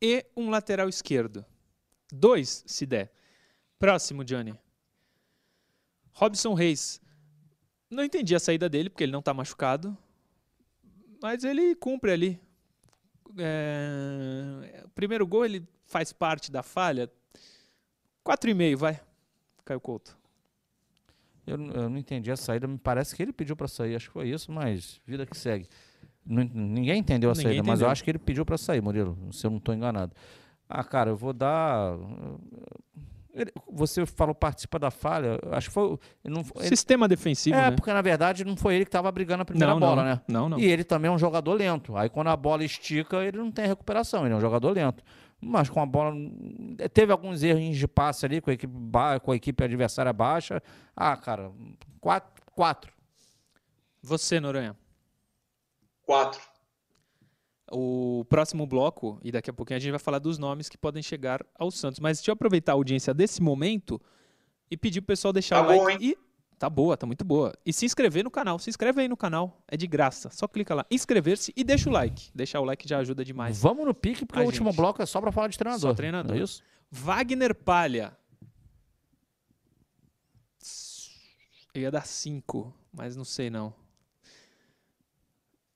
e 0.02 0.26
um 0.36 0.50
lateral 0.50 0.88
esquerdo. 0.88 1.46
Dois, 2.12 2.64
se 2.66 2.84
der. 2.84 3.12
Próximo, 3.78 4.24
Johnny. 4.24 4.52
Robson 6.12 6.54
Reis. 6.54 7.00
Não 7.88 8.02
entendi 8.02 8.34
a 8.34 8.40
saída 8.40 8.68
dele, 8.68 8.90
porque 8.90 9.04
ele 9.04 9.12
não 9.12 9.20
está 9.20 9.32
machucado. 9.32 9.96
Mas 11.22 11.44
ele 11.44 11.76
cumpre 11.76 12.10
ali. 12.10 12.40
É... 13.38 14.82
O 14.84 14.88
primeiro 14.90 15.26
gol, 15.26 15.44
ele 15.44 15.66
faz 15.84 16.12
parte 16.12 16.50
da 16.50 16.62
falha. 16.62 17.10
4,5, 18.24 18.76
vai. 18.76 19.00
Caio 19.64 19.80
Couto. 19.80 20.16
Eu, 21.46 21.54
eu, 21.54 21.90
não 21.90 21.98
entendi 21.98 22.30
a 22.30 22.36
saída. 22.36 22.66
Me 22.66 22.78
parece 22.78 23.14
que 23.16 23.22
ele 23.22 23.32
pediu 23.32 23.56
para 23.56 23.66
sair. 23.66 23.96
Acho 23.96 24.08
que 24.08 24.12
foi 24.12 24.28
isso, 24.28 24.52
mas 24.52 25.00
vida 25.06 25.26
que 25.26 25.36
segue. 25.36 25.68
Ninguém 26.24 26.98
entendeu 26.98 27.30
a 27.30 27.32
Ninguém 27.32 27.44
saída, 27.44 27.54
entendeu. 27.54 27.72
mas 27.72 27.80
eu 27.80 27.88
acho 27.88 28.04
que 28.04 28.10
ele 28.10 28.18
pediu 28.18 28.44
para 28.44 28.56
sair, 28.56 28.80
Murilo, 28.80 29.18
se 29.32 29.44
eu 29.44 29.50
não 29.50 29.58
estou 29.58 29.74
enganado. 29.74 30.14
Ah, 30.68 30.84
cara, 30.84 31.10
eu 31.10 31.16
vou 31.16 31.32
dar. 31.32 31.96
Você 33.70 34.04
falou 34.04 34.34
participa 34.34 34.78
da 34.78 34.90
falha, 34.90 35.38
acho 35.52 35.68
que 35.68 35.74
foi. 35.74 35.98
Não, 36.22 36.44
ele... 36.56 36.68
Sistema 36.68 37.08
defensivo. 37.08 37.56
É, 37.56 37.70
né? 37.70 37.76
porque 37.76 37.92
na 37.92 38.02
verdade 38.02 38.44
não 38.44 38.56
foi 38.56 38.74
ele 38.74 38.84
que 38.84 38.90
estava 38.90 39.10
brigando 39.10 39.42
a 39.42 39.44
primeira 39.44 39.72
não, 39.72 39.80
bola, 39.80 39.96
não, 39.96 40.04
né? 40.04 40.20
Não, 40.28 40.48
não. 40.50 40.58
E 40.58 40.66
ele 40.66 40.84
também 40.84 41.10
é 41.10 41.12
um 41.12 41.18
jogador 41.18 41.54
lento. 41.54 41.96
Aí 41.96 42.10
quando 42.10 42.28
a 42.28 42.36
bola 42.36 42.62
estica, 42.62 43.24
ele 43.24 43.38
não 43.38 43.50
tem 43.50 43.66
recuperação, 43.66 44.26
ele 44.26 44.34
é 44.34 44.36
um 44.36 44.40
jogador 44.40 44.70
lento. 44.70 45.02
Mas 45.40 45.70
com 45.70 45.80
a 45.80 45.86
bola. 45.86 46.14
Teve 46.92 47.10
alguns 47.10 47.42
erros 47.42 47.76
de 47.76 47.88
passe 47.88 48.26
ali 48.26 48.40
com 48.40 48.50
a 48.50 48.52
equipe, 48.52 48.72
ba... 48.72 49.18
com 49.18 49.32
a 49.32 49.36
equipe 49.36 49.64
adversária 49.64 50.12
baixa. 50.12 50.62
Ah, 50.94 51.16
cara, 51.16 51.50
quatro. 52.00 52.44
quatro. 52.54 52.92
Você, 54.02 54.38
Noronha. 54.38 54.76
Quatro. 56.04 56.51
O 57.70 58.24
próximo 58.28 58.66
bloco, 58.66 59.18
e 59.22 59.30
daqui 59.30 59.48
a 59.48 59.52
pouquinho 59.52 59.76
a 59.76 59.80
gente 59.80 59.90
vai 59.90 59.98
falar 59.98 60.18
dos 60.18 60.38
nomes 60.38 60.68
que 60.68 60.76
podem 60.76 61.02
chegar 61.02 61.44
ao 61.54 61.70
Santos. 61.70 62.00
Mas 62.00 62.18
deixa 62.18 62.30
eu 62.30 62.34
aproveitar 62.34 62.72
a 62.72 62.74
audiência 62.74 63.14
desse 63.14 63.40
momento 63.40 64.00
e 64.70 64.76
pedir 64.76 65.00
pro 65.00 65.08
pessoal 65.08 65.32
deixar 65.32 65.64
tá 65.64 65.72
o 65.72 65.84
like. 65.84 65.98
Bom, 65.98 66.04
e 66.04 66.18
tá 66.58 66.68
boa, 66.68 66.96
tá 66.96 67.06
muito 67.06 67.24
boa. 67.24 67.54
E 67.64 67.72
se 67.72 67.86
inscrever 67.86 68.24
no 68.24 68.30
canal. 68.30 68.58
Se 68.58 68.68
inscreve 68.68 69.00
aí 69.00 69.08
no 69.08 69.16
canal. 69.16 69.62
É 69.68 69.76
de 69.76 69.86
graça. 69.86 70.28
Só 70.30 70.46
clica 70.46 70.74
lá, 70.74 70.86
inscrever-se 70.90 71.52
e 71.56 71.64
deixa 71.64 71.88
o 71.88 71.92
like. 71.92 72.30
Deixar 72.34 72.60
o 72.60 72.64
like 72.64 72.88
já 72.88 72.98
ajuda 72.98 73.24
demais. 73.24 73.60
Vamos 73.60 73.86
no 73.86 73.94
pique, 73.94 74.26
porque 74.26 74.42
o 74.42 74.46
último 74.46 74.72
bloco 74.72 75.00
é 75.00 75.06
só 75.06 75.20
para 75.20 75.32
falar 75.32 75.48
de 75.48 75.56
treinador. 75.56 75.90
Só 75.90 75.94
treinador. 75.94 76.36
É 76.36 76.40
isso? 76.40 76.62
Wagner 76.90 77.54
Palha. 77.54 78.16
Eu 81.74 81.80
ia 81.80 81.90
dar 81.90 82.06
5, 82.06 82.74
mas 82.92 83.16
não 83.16 83.24
sei 83.24 83.48
não 83.48 83.74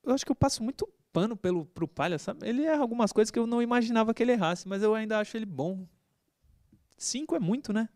eu 0.07 0.14
acho 0.14 0.24
que 0.24 0.30
eu 0.30 0.37
passo 0.37 0.62
muito 0.62 0.89
pano 1.17 1.35
pelo, 1.35 1.64
pro 1.64 1.89
Palha, 1.89 2.19
sabe? 2.19 2.47
Ele 2.47 2.62
erra 2.67 2.83
algumas 2.83 3.11
coisas 3.11 3.31
que 3.31 3.39
eu 3.39 3.47
não 3.47 3.62
imaginava 3.62 4.12
que 4.12 4.23
ele 4.23 4.33
errasse, 4.33 4.69
mas 4.69 4.83
eu 4.83 4.95
ainda 4.95 5.19
acho 5.19 5.35
ele 5.35 5.47
bom. 5.47 5.87
Cinco 6.99 7.35
é 7.35 7.41
muito, 7.41 7.73
né? 7.73 7.89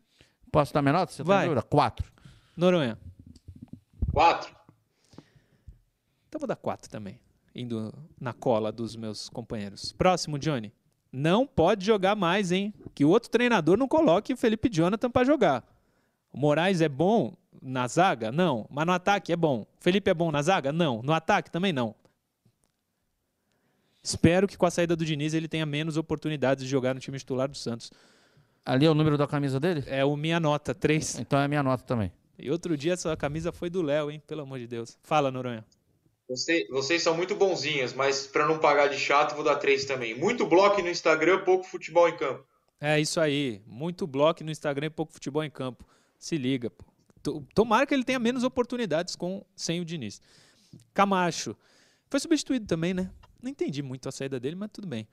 Posso 0.50 0.72
dar 0.72 0.80
menor? 0.80 1.06
Você 1.06 1.18
tá 1.22 1.24
Vai. 1.24 1.54
Tá 1.54 1.60
quatro. 1.60 2.10
Noronha. 2.56 2.98
Quatro. 4.10 4.56
Então 6.26 6.38
vou 6.38 6.48
dar 6.48 6.56
quatro 6.56 6.88
também, 6.88 7.20
indo 7.54 7.92
na 8.18 8.32
cola 8.32 8.72
dos 8.72 8.96
meus 8.96 9.28
companheiros. 9.28 9.92
Próximo, 9.92 10.38
Johnny. 10.38 10.72
Não 11.12 11.46
pode 11.46 11.84
jogar 11.84 12.16
mais, 12.16 12.50
hein? 12.50 12.72
Que 12.94 13.04
o 13.04 13.10
outro 13.10 13.28
treinador 13.28 13.76
não 13.76 13.86
coloque 13.86 14.32
o 14.32 14.36
Felipe 14.36 14.70
Jonathan 14.70 15.10
para 15.10 15.26
jogar. 15.26 15.62
O 16.32 16.38
Moraes 16.38 16.80
é 16.80 16.88
bom 16.88 17.36
na 17.60 17.86
zaga? 17.86 18.32
Não. 18.32 18.66
Mas 18.70 18.86
no 18.86 18.92
ataque 18.92 19.30
é 19.30 19.36
bom. 19.36 19.66
Felipe 19.78 20.10
é 20.10 20.14
bom 20.14 20.32
na 20.32 20.40
zaga? 20.40 20.72
Não. 20.72 21.02
No 21.02 21.12
ataque 21.12 21.50
também 21.50 21.70
não. 21.70 21.94
Espero 24.02 24.46
que 24.48 24.56
com 24.56 24.66
a 24.66 24.70
saída 24.70 24.96
do 24.96 25.04
Diniz 25.04 25.34
ele 25.34 25.48
tenha 25.48 25.66
menos 25.66 25.96
oportunidades 25.96 26.64
de 26.64 26.70
jogar 26.70 26.94
no 26.94 27.00
time 27.00 27.18
titular 27.18 27.48
do 27.48 27.56
Santos. 27.56 27.92
Ali 28.64 28.86
é 28.86 28.90
o 28.90 28.94
número 28.94 29.18
da 29.18 29.26
camisa 29.26 29.58
dele? 29.58 29.84
É 29.86 30.04
o 30.04 30.16
minha 30.16 30.40
nota, 30.40 30.74
3. 30.74 31.18
Então 31.18 31.38
é 31.38 31.44
a 31.44 31.48
minha 31.48 31.62
nota 31.62 31.84
também. 31.84 32.12
E 32.38 32.50
outro 32.50 32.76
dia 32.76 32.94
essa 32.94 33.14
camisa 33.16 33.52
foi 33.52 33.68
do 33.68 33.82
Léo, 33.82 34.10
hein? 34.10 34.22
Pelo 34.26 34.42
amor 34.42 34.58
de 34.58 34.66
Deus. 34.66 34.96
Fala, 35.02 35.30
Noronha. 35.30 35.64
Você, 36.28 36.66
vocês 36.70 37.02
são 37.02 37.16
muito 37.16 37.34
bonzinhos, 37.34 37.92
mas 37.92 38.26
para 38.26 38.46
não 38.46 38.58
pagar 38.58 38.88
de 38.88 38.96
chato, 38.96 39.34
vou 39.34 39.44
dar 39.44 39.56
3 39.56 39.84
também. 39.84 40.14
Muito 40.14 40.46
bloco 40.46 40.80
no 40.80 40.88
Instagram, 40.88 41.44
pouco 41.44 41.64
futebol 41.64 42.08
em 42.08 42.16
campo. 42.16 42.44
É 42.80 42.98
isso 42.98 43.20
aí. 43.20 43.60
Muito 43.66 44.06
bloco 44.06 44.42
no 44.42 44.50
Instagram 44.50 44.86
e 44.86 44.90
pouco 44.90 45.12
futebol 45.12 45.44
em 45.44 45.50
campo. 45.50 45.84
Se 46.18 46.38
liga, 46.38 46.70
pô. 46.70 46.84
Tomara 47.54 47.86
que 47.86 47.92
ele 47.92 48.04
tenha 48.04 48.18
menos 48.18 48.44
oportunidades 48.44 49.14
com 49.14 49.44
sem 49.54 49.80
o 49.80 49.84
Diniz. 49.84 50.22
Camacho. 50.94 51.54
Foi 52.08 52.18
substituído 52.18 52.66
também, 52.66 52.94
né? 52.94 53.10
Não 53.42 53.50
entendi 53.50 53.82
muito 53.82 54.08
a 54.08 54.12
saída 54.12 54.38
dele, 54.38 54.56
mas 54.56 54.70
tudo 54.72 54.86
bem. 54.86 55.06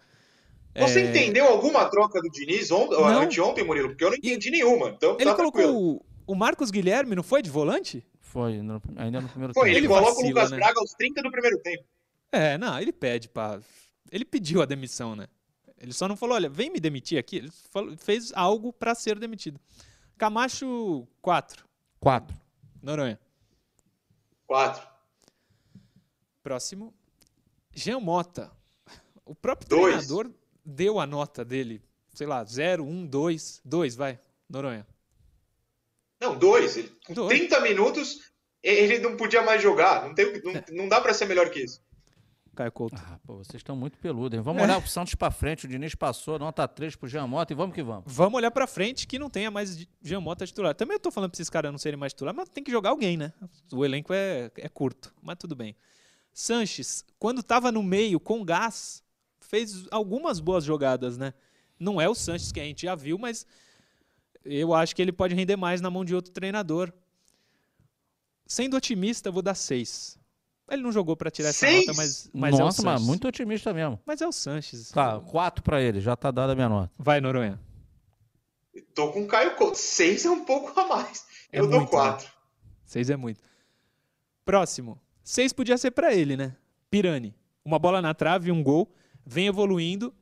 Você 0.75 1.01
é... 1.01 1.09
entendeu 1.09 1.47
alguma 1.47 1.89
troca 1.89 2.21
do 2.21 2.30
Diniz 2.30 2.69
on... 2.71 2.91
anteontem, 2.93 3.63
Murilo? 3.63 3.89
Porque 3.89 4.03
eu 4.03 4.09
não 4.09 4.17
entendi 4.17 4.49
e... 4.49 4.51
nenhuma. 4.51 4.89
Então, 4.89 5.15
ele 5.19 5.25
tá 5.25 5.36
colocou 5.36 5.95
o... 5.95 6.05
o 6.28 6.36
Marcos 6.36 6.69
Guilherme, 6.69 7.15
não 7.15 7.23
foi 7.23 7.41
de 7.41 7.49
volante? 7.49 8.05
Foi, 8.19 8.61
no... 8.61 8.82
ainda 8.95 9.21
no 9.21 9.30
primeiro 9.30 9.53
foi, 9.53 9.69
tempo. 9.69 9.78
Ele, 9.78 9.78
ele 9.78 9.88
coloca 9.88 10.09
vacila, 10.09 10.25
o 10.25 10.30
Lucas 10.30 10.51
né? 10.51 10.57
Braga 10.57 10.80
aos 10.80 10.91
30 10.91 11.21
do 11.21 11.32
primeiro 11.32 11.57
tempo. 11.59 11.84
É, 12.32 12.57
não, 12.57 12.80
ele 12.80 12.91
pede 12.91 13.30
para. 13.30 13.61
Ele 14.11 14.25
pediu 14.25 14.61
a 14.61 14.65
demissão, 14.65 15.15
né? 15.15 15.28
Ele 15.80 15.93
só 15.93 16.07
não 16.07 16.17
falou, 16.17 16.36
olha, 16.36 16.49
vem 16.49 16.69
me 16.69 16.80
demitir 16.80 17.17
aqui. 17.17 17.38
Ele 17.38 17.49
falou, 17.71 17.95
fez 17.97 18.32
algo 18.34 18.73
para 18.73 18.95
ser 18.95 19.17
demitido. 19.19 19.59
Camacho, 20.17 21.07
4. 21.21 21.65
4. 21.99 22.36
Noronha. 22.82 23.19
4. 24.47 24.88
Próximo, 26.41 26.93
Jean 27.78 27.99
Mota. 27.99 28.51
O 29.23 29.36
próprio 29.36 29.69
dois. 29.69 30.07
treinador 30.07 30.32
deu 30.65 30.99
a 30.99 31.05
nota 31.05 31.45
dele, 31.45 31.82
sei 32.13 32.25
lá, 32.25 32.43
0, 32.43 32.84
1, 32.84 33.05
2, 33.05 33.61
2, 33.63 33.95
vai, 33.95 34.19
Noronha. 34.49 34.86
Não, 36.19 36.36
2. 36.36 36.89
Com 37.05 37.13
dois. 37.13 37.38
30 37.38 37.59
minutos, 37.61 38.32
ele 38.63 38.97
não 38.97 39.15
podia 39.15 39.43
mais 39.43 39.61
jogar. 39.61 40.07
Não, 40.07 40.15
tem, 40.15 40.41
não, 40.41 40.51
é. 40.53 40.65
não 40.71 40.89
dá 40.89 40.99
para 40.99 41.13
ser 41.13 41.25
melhor 41.25 41.51
que 41.51 41.59
isso. 41.59 41.80
Caio 42.55 42.71
Couto. 42.71 42.95
Ah, 42.97 43.19
pô, 43.23 43.36
vocês 43.36 43.57
estão 43.59 43.75
muito 43.75 43.99
peludos, 43.99 44.36
hein? 44.36 44.43
Vamos 44.43 44.63
é. 44.63 44.65
olhar 44.65 44.82
pro 44.82 44.89
Santos 44.89 45.13
para 45.13 45.30
frente. 45.30 45.65
O 45.65 45.69
Diniz 45.69 45.93
passou, 45.93 46.39
nota 46.39 46.67
3 46.67 46.95
pro 46.95 47.07
Jean 47.07 47.28
Mota 47.28 47.53
e 47.53 47.55
vamos 47.55 47.75
que 47.75 47.84
vamos. 47.84 48.05
Vamos 48.07 48.36
olhar 48.36 48.49
para 48.49 48.65
frente 48.65 49.05
que 49.05 49.19
não 49.19 49.30
tenha 49.30 49.51
mais 49.51 49.88
Jean 50.01 50.19
Mota 50.21 50.47
titular. 50.47 50.73
Também 50.73 50.95
eu 50.95 50.99
tô 50.99 51.11
falando 51.11 51.30
para 51.30 51.36
esses 51.36 51.51
caras 51.51 51.71
não 51.71 51.78
serem 51.78 51.99
mais 51.99 52.13
titular, 52.13 52.34
mas 52.34 52.49
tem 52.49 52.63
que 52.63 52.71
jogar 52.71 52.89
alguém, 52.89 53.15
né? 53.15 53.32
O 53.71 53.86
elenco 53.86 54.11
é, 54.11 54.49
é 54.57 54.67
curto, 54.67 55.13
mas 55.21 55.38
tudo 55.38 55.55
bem. 55.55 55.75
Sanches, 56.39 57.03
quando 57.17 57.39
estava 57.39 57.71
no 57.71 57.81
meio 57.81 58.19
com 58.19 58.45
gás, 58.45 59.03
fez 59.39 59.88
algumas 59.89 60.39
boas 60.39 60.63
jogadas, 60.63 61.17
né? 61.17 61.33
Não 61.79 61.99
é 61.99 62.07
o 62.07 62.13
Sanches 62.13 62.51
que 62.51 62.59
a 62.59 62.63
gente 62.63 62.83
já 62.83 62.93
viu, 62.93 63.17
mas 63.17 63.43
eu 64.45 64.71
acho 64.71 64.95
que 64.95 65.01
ele 65.01 65.11
pode 65.11 65.33
render 65.33 65.55
mais 65.55 65.81
na 65.81 65.89
mão 65.89 66.05
de 66.05 66.13
outro 66.13 66.31
treinador. 66.31 66.93
Sendo 68.45 68.77
otimista, 68.77 69.31
vou 69.31 69.41
dar 69.41 69.55
seis. 69.55 70.19
Ele 70.69 70.83
não 70.83 70.91
jogou 70.91 71.17
para 71.17 71.31
tirar 71.31 71.51
seis? 71.51 71.77
essa 71.77 71.88
nota, 71.88 71.97
mas, 71.97 72.29
mas 72.31 72.59
Nossa, 72.59 72.81
é 72.81 72.83
o 72.83 72.85
mas 72.85 73.01
muito 73.01 73.27
otimista 73.27 73.73
mesmo. 73.73 73.99
Mas 74.05 74.21
é 74.21 74.27
o 74.27 74.31
Sanches. 74.31 74.91
Tá, 74.91 75.19
quatro 75.19 75.63
para 75.63 75.81
ele, 75.81 75.99
já 75.99 76.15
tá 76.15 76.29
dada 76.29 76.51
a 76.51 76.55
minha 76.55 76.69
nota. 76.69 76.91
Vai, 76.99 77.19
Noronha. 77.19 77.59
Tô 78.93 79.11
com 79.11 79.23
o 79.23 79.27
Caio 79.27 79.55
Couto. 79.55 79.75
Seis 79.75 80.23
é 80.23 80.29
um 80.29 80.45
pouco 80.45 80.79
a 80.79 80.88
mais. 80.88 81.25
É 81.51 81.59
eu 81.59 81.63
muito, 81.63 81.71
dou 81.71 81.81
né? 81.81 81.88
quatro. 81.88 82.27
Né? 82.27 82.33
Seis 82.85 83.09
é 83.09 83.15
muito. 83.15 83.41
Próximo. 84.45 85.01
Seis 85.30 85.51
podia 85.51 85.78
ser 85.78 85.91
para 85.91 86.15
ele, 86.15 86.38
né? 86.38 86.55
Pirani. 86.89 87.36
Uma 87.65 87.78
bola 87.78 88.01
na 88.01 88.13
trave, 88.13 88.49
um 88.49 88.63
gol. 88.63 88.89
Vem 89.25 89.47
evoluindo. 89.47 90.15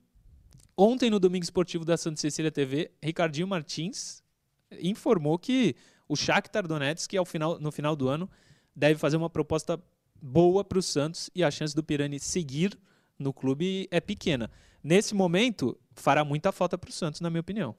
Ontem, 0.75 1.11
no 1.11 1.19
Domingo 1.19 1.43
Esportivo 1.43 1.85
da 1.85 1.95
Santa 1.95 2.19
Cecília 2.19 2.51
TV, 2.51 2.89
Ricardinho 3.03 3.45
Martins 3.45 4.23
informou 4.81 5.37
que 5.37 5.75
O 6.09 6.15
Shakhtar 6.15 6.67
Donetsk, 6.67 7.07
que 7.07 7.17
ao 7.17 7.23
final, 7.23 7.59
no 7.59 7.71
final 7.71 7.95
do 7.95 8.09
ano, 8.09 8.27
deve 8.75 8.99
fazer 8.99 9.15
uma 9.15 9.29
proposta 9.29 9.79
boa 10.19 10.63
para 10.63 10.79
o 10.79 10.81
Santos 10.81 11.29
e 11.35 11.43
a 11.43 11.51
chance 11.51 11.75
do 11.75 11.83
Pirani 11.83 12.19
seguir 12.19 12.75
no 13.19 13.31
clube 13.31 13.87
é 13.91 14.01
pequena. 14.01 14.49
Nesse 14.83 15.13
momento, 15.13 15.77
fará 15.93 16.25
muita 16.25 16.51
falta 16.51 16.79
para 16.79 16.89
o 16.89 16.93
Santos, 16.93 17.21
na 17.21 17.29
minha 17.29 17.41
opinião. 17.41 17.75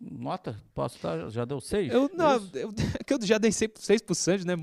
Nota? 0.00 0.58
Posso 0.74 1.00
dar? 1.02 1.28
Já 1.28 1.44
deu 1.44 1.60
seis? 1.60 1.92
Eu, 1.92 2.10
não, 2.14 2.36
eu, 2.54 2.72
eu 3.06 3.22
já 3.22 3.36
dei 3.36 3.52
seis, 3.52 3.70
seis 3.76 4.00
pro 4.00 4.14
Sanches, 4.14 4.46
né? 4.46 4.54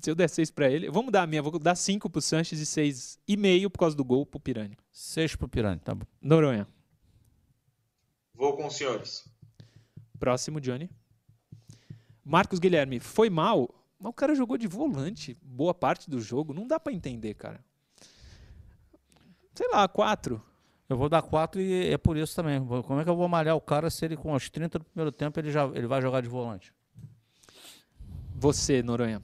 Se 0.00 0.10
eu 0.10 0.14
der 0.14 0.28
seis 0.28 0.50
para 0.52 0.70
ele, 0.70 0.88
vamos 0.88 1.10
dar 1.10 1.22
a 1.22 1.26
minha, 1.26 1.42
vou 1.42 1.58
dar 1.58 1.74
cinco 1.74 2.08
pro 2.08 2.22
Sanches 2.22 2.60
e 2.60 2.66
seis 2.66 3.18
e 3.26 3.36
meio 3.36 3.68
por 3.68 3.80
causa 3.80 3.96
do 3.96 4.04
gol 4.04 4.24
pro 4.24 4.38
Pirani. 4.38 4.76
Seis 4.92 5.34
pro 5.34 5.48
Pirani, 5.48 5.80
tá 5.80 5.94
bom. 5.94 6.06
Noronha. 6.22 6.68
Vou 8.32 8.56
com 8.56 8.66
os 8.66 8.76
senhores. 8.76 9.28
Próximo, 10.18 10.60
Johnny. 10.60 10.88
Marcos 12.24 12.58
Guilherme, 12.58 13.00
foi 13.00 13.28
mal, 13.28 13.68
mas 13.98 14.10
o 14.10 14.14
cara 14.14 14.34
jogou 14.34 14.56
de 14.56 14.68
volante 14.68 15.36
boa 15.42 15.74
parte 15.74 16.08
do 16.08 16.20
jogo. 16.20 16.54
Não 16.54 16.66
dá 16.66 16.78
para 16.78 16.92
entender, 16.92 17.34
cara. 17.34 17.64
Sei 19.54 19.68
lá, 19.68 19.86
quatro. 19.88 20.42
Eu 20.88 20.96
vou 20.96 21.08
dar 21.08 21.22
quatro 21.22 21.60
e 21.60 21.90
é 21.90 21.96
por 21.96 22.16
isso 22.16 22.36
também. 22.36 22.64
Como 22.64 23.00
é 23.00 23.04
que 23.04 23.10
eu 23.10 23.16
vou 23.16 23.28
malhar 23.28 23.56
o 23.56 23.60
cara 23.60 23.88
se 23.88 24.04
ele 24.04 24.16
com 24.16 24.32
os 24.32 24.50
30 24.50 24.78
do 24.78 24.84
primeiro 24.84 25.10
tempo 25.10 25.40
ele, 25.40 25.50
já, 25.50 25.64
ele 25.74 25.86
vai 25.86 26.02
jogar 26.02 26.20
de 26.20 26.28
volante? 26.28 26.74
Você, 28.36 28.82
Noronha. 28.82 29.22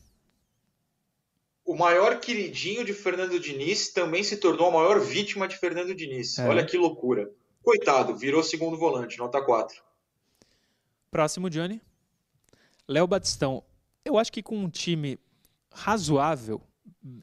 O 1.64 1.76
maior 1.76 2.18
queridinho 2.18 2.84
de 2.84 2.94
Fernando 2.94 3.38
Diniz 3.38 3.92
também 3.92 4.24
se 4.24 4.38
tornou 4.38 4.68
a 4.68 4.72
maior 4.72 5.00
vítima 5.00 5.46
de 5.46 5.56
Fernando 5.56 5.94
Diniz. 5.94 6.38
É. 6.38 6.48
Olha 6.48 6.64
que 6.64 6.78
loucura. 6.78 7.30
Coitado, 7.62 8.16
virou 8.16 8.42
segundo 8.42 8.78
volante, 8.78 9.18
nota 9.18 9.40
4. 9.42 9.82
Próximo, 11.11 11.50
Johnny. 11.50 11.80
Léo 12.88 13.06
Batistão. 13.06 13.62
Eu 14.04 14.16
acho 14.16 14.32
que 14.32 14.42
com 14.42 14.56
um 14.56 14.70
time 14.70 15.18
razoável, 15.70 16.62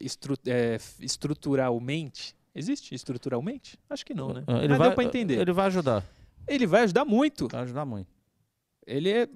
estru 0.00 0.34
é, 0.46 0.78
estruturalmente, 1.00 2.34
Existe 2.58 2.94
estruturalmente? 2.94 3.78
Acho 3.88 4.04
que 4.04 4.12
não, 4.12 4.32
né? 4.32 4.42
Ah, 4.46 4.58
ele 4.58 4.68
Mas 4.68 4.78
vai, 4.78 4.88
deu 4.88 4.94
para 4.96 5.04
entender. 5.04 5.38
Ele 5.38 5.52
vai 5.52 5.66
ajudar. 5.66 6.04
Ele 6.46 6.66
vai 6.66 6.82
ajudar 6.82 7.04
muito. 7.04 7.46
Vai 7.48 7.62
ajudar 7.62 7.84
muito. 7.84 8.08
Ele 8.84 9.10
é, 9.10 9.28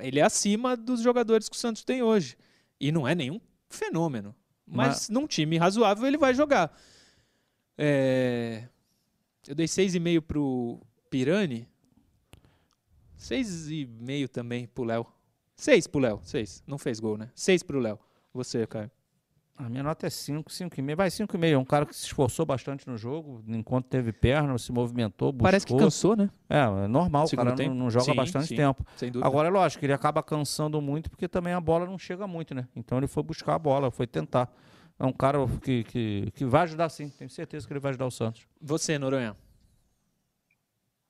ele 0.00 0.18
é 0.18 0.22
acima 0.22 0.76
dos 0.76 1.02
jogadores 1.02 1.48
que 1.48 1.56
o 1.56 1.58
Santos 1.58 1.84
tem 1.84 2.02
hoje. 2.02 2.36
E 2.80 2.90
não 2.90 3.06
é 3.06 3.14
nenhum 3.14 3.38
fenômeno. 3.68 4.34
Mas, 4.66 4.88
Mas... 4.88 5.08
num 5.10 5.26
time 5.26 5.58
razoável 5.58 6.06
ele 6.06 6.16
vai 6.16 6.32
jogar. 6.32 6.74
É... 7.76 8.68
Eu 9.46 9.54
dei 9.54 9.66
6,5 9.66 10.22
pro 10.22 10.80
Pirani. 11.10 11.68
6,5 13.18 14.28
também 14.28 14.66
pro 14.66 14.84
Léo. 14.84 15.06
6 15.56 15.86
pro 15.88 16.00
Léo. 16.00 16.20
6. 16.24 16.62
Não 16.66 16.78
fez 16.78 16.98
gol, 17.00 17.18
né? 17.18 17.30
6 17.34 17.62
pro 17.64 17.80
Léo. 17.80 17.98
Você, 18.32 18.66
Caio. 18.66 18.90
A 19.56 19.68
minha 19.68 19.82
nota 19.82 20.06
é 20.06 20.10
5, 20.10 20.50
5,5. 20.50 20.96
Vai 20.96 21.08
5,5. 21.08 21.52
É 21.52 21.58
um 21.58 21.64
cara 21.64 21.86
que 21.86 21.94
se 21.94 22.06
esforçou 22.06 22.44
bastante 22.44 22.88
no 22.88 22.96
jogo, 22.96 23.42
enquanto 23.46 23.86
teve 23.86 24.12
perna, 24.12 24.56
se 24.58 24.72
movimentou, 24.72 25.30
buscou. 25.30 25.44
Parece 25.44 25.66
que 25.66 25.76
cansou, 25.76 26.16
né? 26.16 26.30
É, 26.48 26.60
é 26.60 26.88
normal, 26.88 27.26
o 27.26 27.36
cara 27.36 27.54
não, 27.54 27.74
não, 27.74 27.90
joga 27.90 28.06
sim, 28.06 28.14
bastante 28.14 28.48
sim, 28.48 28.56
tempo. 28.56 28.84
Agora 29.22 29.48
é 29.48 29.50
lógico, 29.50 29.84
ele 29.84 29.92
acaba 29.92 30.22
cansando 30.22 30.80
muito 30.80 31.10
porque 31.10 31.28
também 31.28 31.52
a 31.52 31.60
bola 31.60 31.86
não 31.86 31.98
chega 31.98 32.26
muito, 32.26 32.54
né? 32.54 32.66
Então 32.74 32.98
ele 32.98 33.06
foi 33.06 33.22
buscar 33.22 33.54
a 33.54 33.58
bola, 33.58 33.90
foi 33.90 34.06
tentar. 34.06 34.52
É 34.98 35.04
um 35.04 35.12
cara 35.12 35.38
que, 35.62 35.84
que, 35.84 36.32
que 36.34 36.44
vai 36.44 36.62
ajudar 36.62 36.88
sim, 36.88 37.08
tenho 37.08 37.30
certeza 37.30 37.66
que 37.66 37.72
ele 37.72 37.80
vai 37.80 37.90
ajudar 37.90 38.06
o 38.06 38.10
Santos. 38.10 38.46
Você, 38.60 38.98
Noronha 38.98 39.36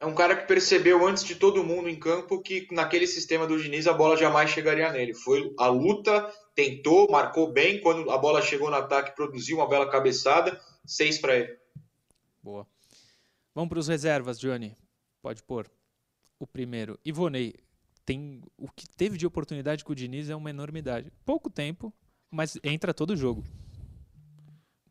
é 0.02 0.06
um 0.06 0.16
cara 0.16 0.34
que 0.34 0.48
percebeu 0.48 1.06
antes 1.06 1.22
de 1.22 1.36
todo 1.36 1.62
mundo 1.62 1.88
em 1.88 1.96
campo 1.96 2.42
que 2.42 2.66
naquele 2.72 3.06
sistema 3.06 3.46
do 3.46 3.56
Diniz 3.56 3.86
a 3.86 3.92
bola 3.92 4.16
jamais 4.16 4.50
chegaria 4.50 4.90
nele. 4.90 5.14
Foi 5.14 5.54
a 5.56 5.68
luta, 5.68 6.28
tentou, 6.56 7.08
marcou 7.08 7.52
bem. 7.52 7.80
Quando 7.80 8.10
a 8.10 8.18
bola 8.18 8.42
chegou 8.42 8.68
no 8.68 8.74
ataque, 8.74 9.14
produziu 9.14 9.58
uma 9.58 9.68
bela 9.68 9.88
cabeçada. 9.88 10.60
Seis 10.84 11.18
para 11.18 11.36
ele. 11.36 11.56
Boa. 12.42 12.66
Vamos 13.54 13.68
para 13.68 13.78
os 13.78 13.86
reservas, 13.86 14.40
Johnny. 14.40 14.76
Pode 15.22 15.40
pôr 15.44 15.70
o 16.36 16.48
primeiro. 16.48 16.98
Ivonei, 17.04 17.54
tem 18.04 18.42
o 18.58 18.68
que 18.72 18.88
teve 18.88 19.16
de 19.16 19.24
oportunidade 19.24 19.84
com 19.84 19.92
o 19.92 19.94
Diniz 19.94 20.28
é 20.28 20.34
uma 20.34 20.50
enormidade. 20.50 21.12
Pouco 21.24 21.48
tempo, 21.48 21.94
mas 22.28 22.58
entra 22.64 22.92
todo 22.92 23.10
o 23.10 23.16
jogo. 23.16 23.44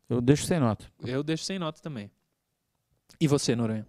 Eu 0.08 0.22
deixo 0.22 0.46
sem 0.46 0.58
nota. 0.58 0.90
Eu 1.04 1.22
deixo 1.22 1.44
sem 1.44 1.58
nota 1.58 1.82
também. 1.82 2.10
E 3.20 3.28
você, 3.28 3.54
Noronha? 3.54 3.86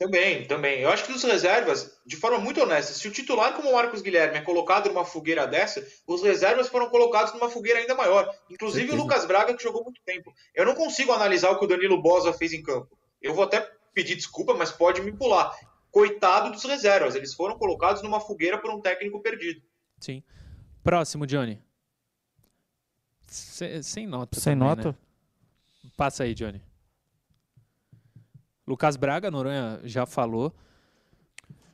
Também, 0.00 0.46
também. 0.46 0.80
Eu 0.80 0.88
acho 0.88 1.04
que 1.04 1.12
dos 1.12 1.22
reservas, 1.24 2.00
de 2.06 2.16
forma 2.16 2.38
muito 2.38 2.62
honesta, 2.62 2.94
se 2.94 3.06
o 3.06 3.10
titular 3.10 3.52
como 3.52 3.68
o 3.68 3.74
Marcos 3.74 4.00
Guilherme 4.00 4.38
é 4.38 4.40
colocado 4.40 4.88
numa 4.88 5.04
fogueira 5.04 5.46
dessa, 5.46 5.86
os 6.06 6.22
reservas 6.22 6.68
foram 6.68 6.88
colocados 6.88 7.34
numa 7.34 7.50
fogueira 7.50 7.80
ainda 7.80 7.94
maior. 7.94 8.26
Inclusive 8.48 8.86
Certeza. 8.86 8.98
o 8.98 9.04
Lucas 9.04 9.26
Braga, 9.26 9.52
que 9.52 9.62
jogou 9.62 9.84
muito 9.84 10.00
tempo. 10.02 10.32
Eu 10.54 10.64
não 10.64 10.74
consigo 10.74 11.12
analisar 11.12 11.50
o 11.50 11.58
que 11.58 11.66
o 11.66 11.68
Danilo 11.68 12.00
Bosa 12.00 12.32
fez 12.32 12.54
em 12.54 12.62
campo. 12.62 12.98
Eu 13.20 13.34
vou 13.34 13.44
até 13.44 13.60
pedir 13.92 14.16
desculpa, 14.16 14.54
mas 14.54 14.72
pode 14.72 15.02
me 15.02 15.12
pular. 15.12 15.54
Coitado 15.90 16.50
dos 16.50 16.64
reservas, 16.64 17.14
eles 17.14 17.34
foram 17.34 17.58
colocados 17.58 18.00
numa 18.00 18.20
fogueira 18.20 18.56
por 18.56 18.70
um 18.70 18.80
técnico 18.80 19.20
perdido. 19.20 19.60
Sim. 19.98 20.22
Próximo, 20.82 21.26
Johnny. 21.26 21.60
sem 23.26 24.06
nota. 24.06 24.40
Sem 24.40 24.54
também, 24.54 24.66
nota? 24.66 24.88
Né? 24.92 25.90
Passa 25.94 26.24
aí, 26.24 26.32
Johnny. 26.32 26.69
Lucas 28.70 28.96
Braga, 28.96 29.32
Noronha 29.32 29.80
já 29.82 30.06
falou, 30.06 30.54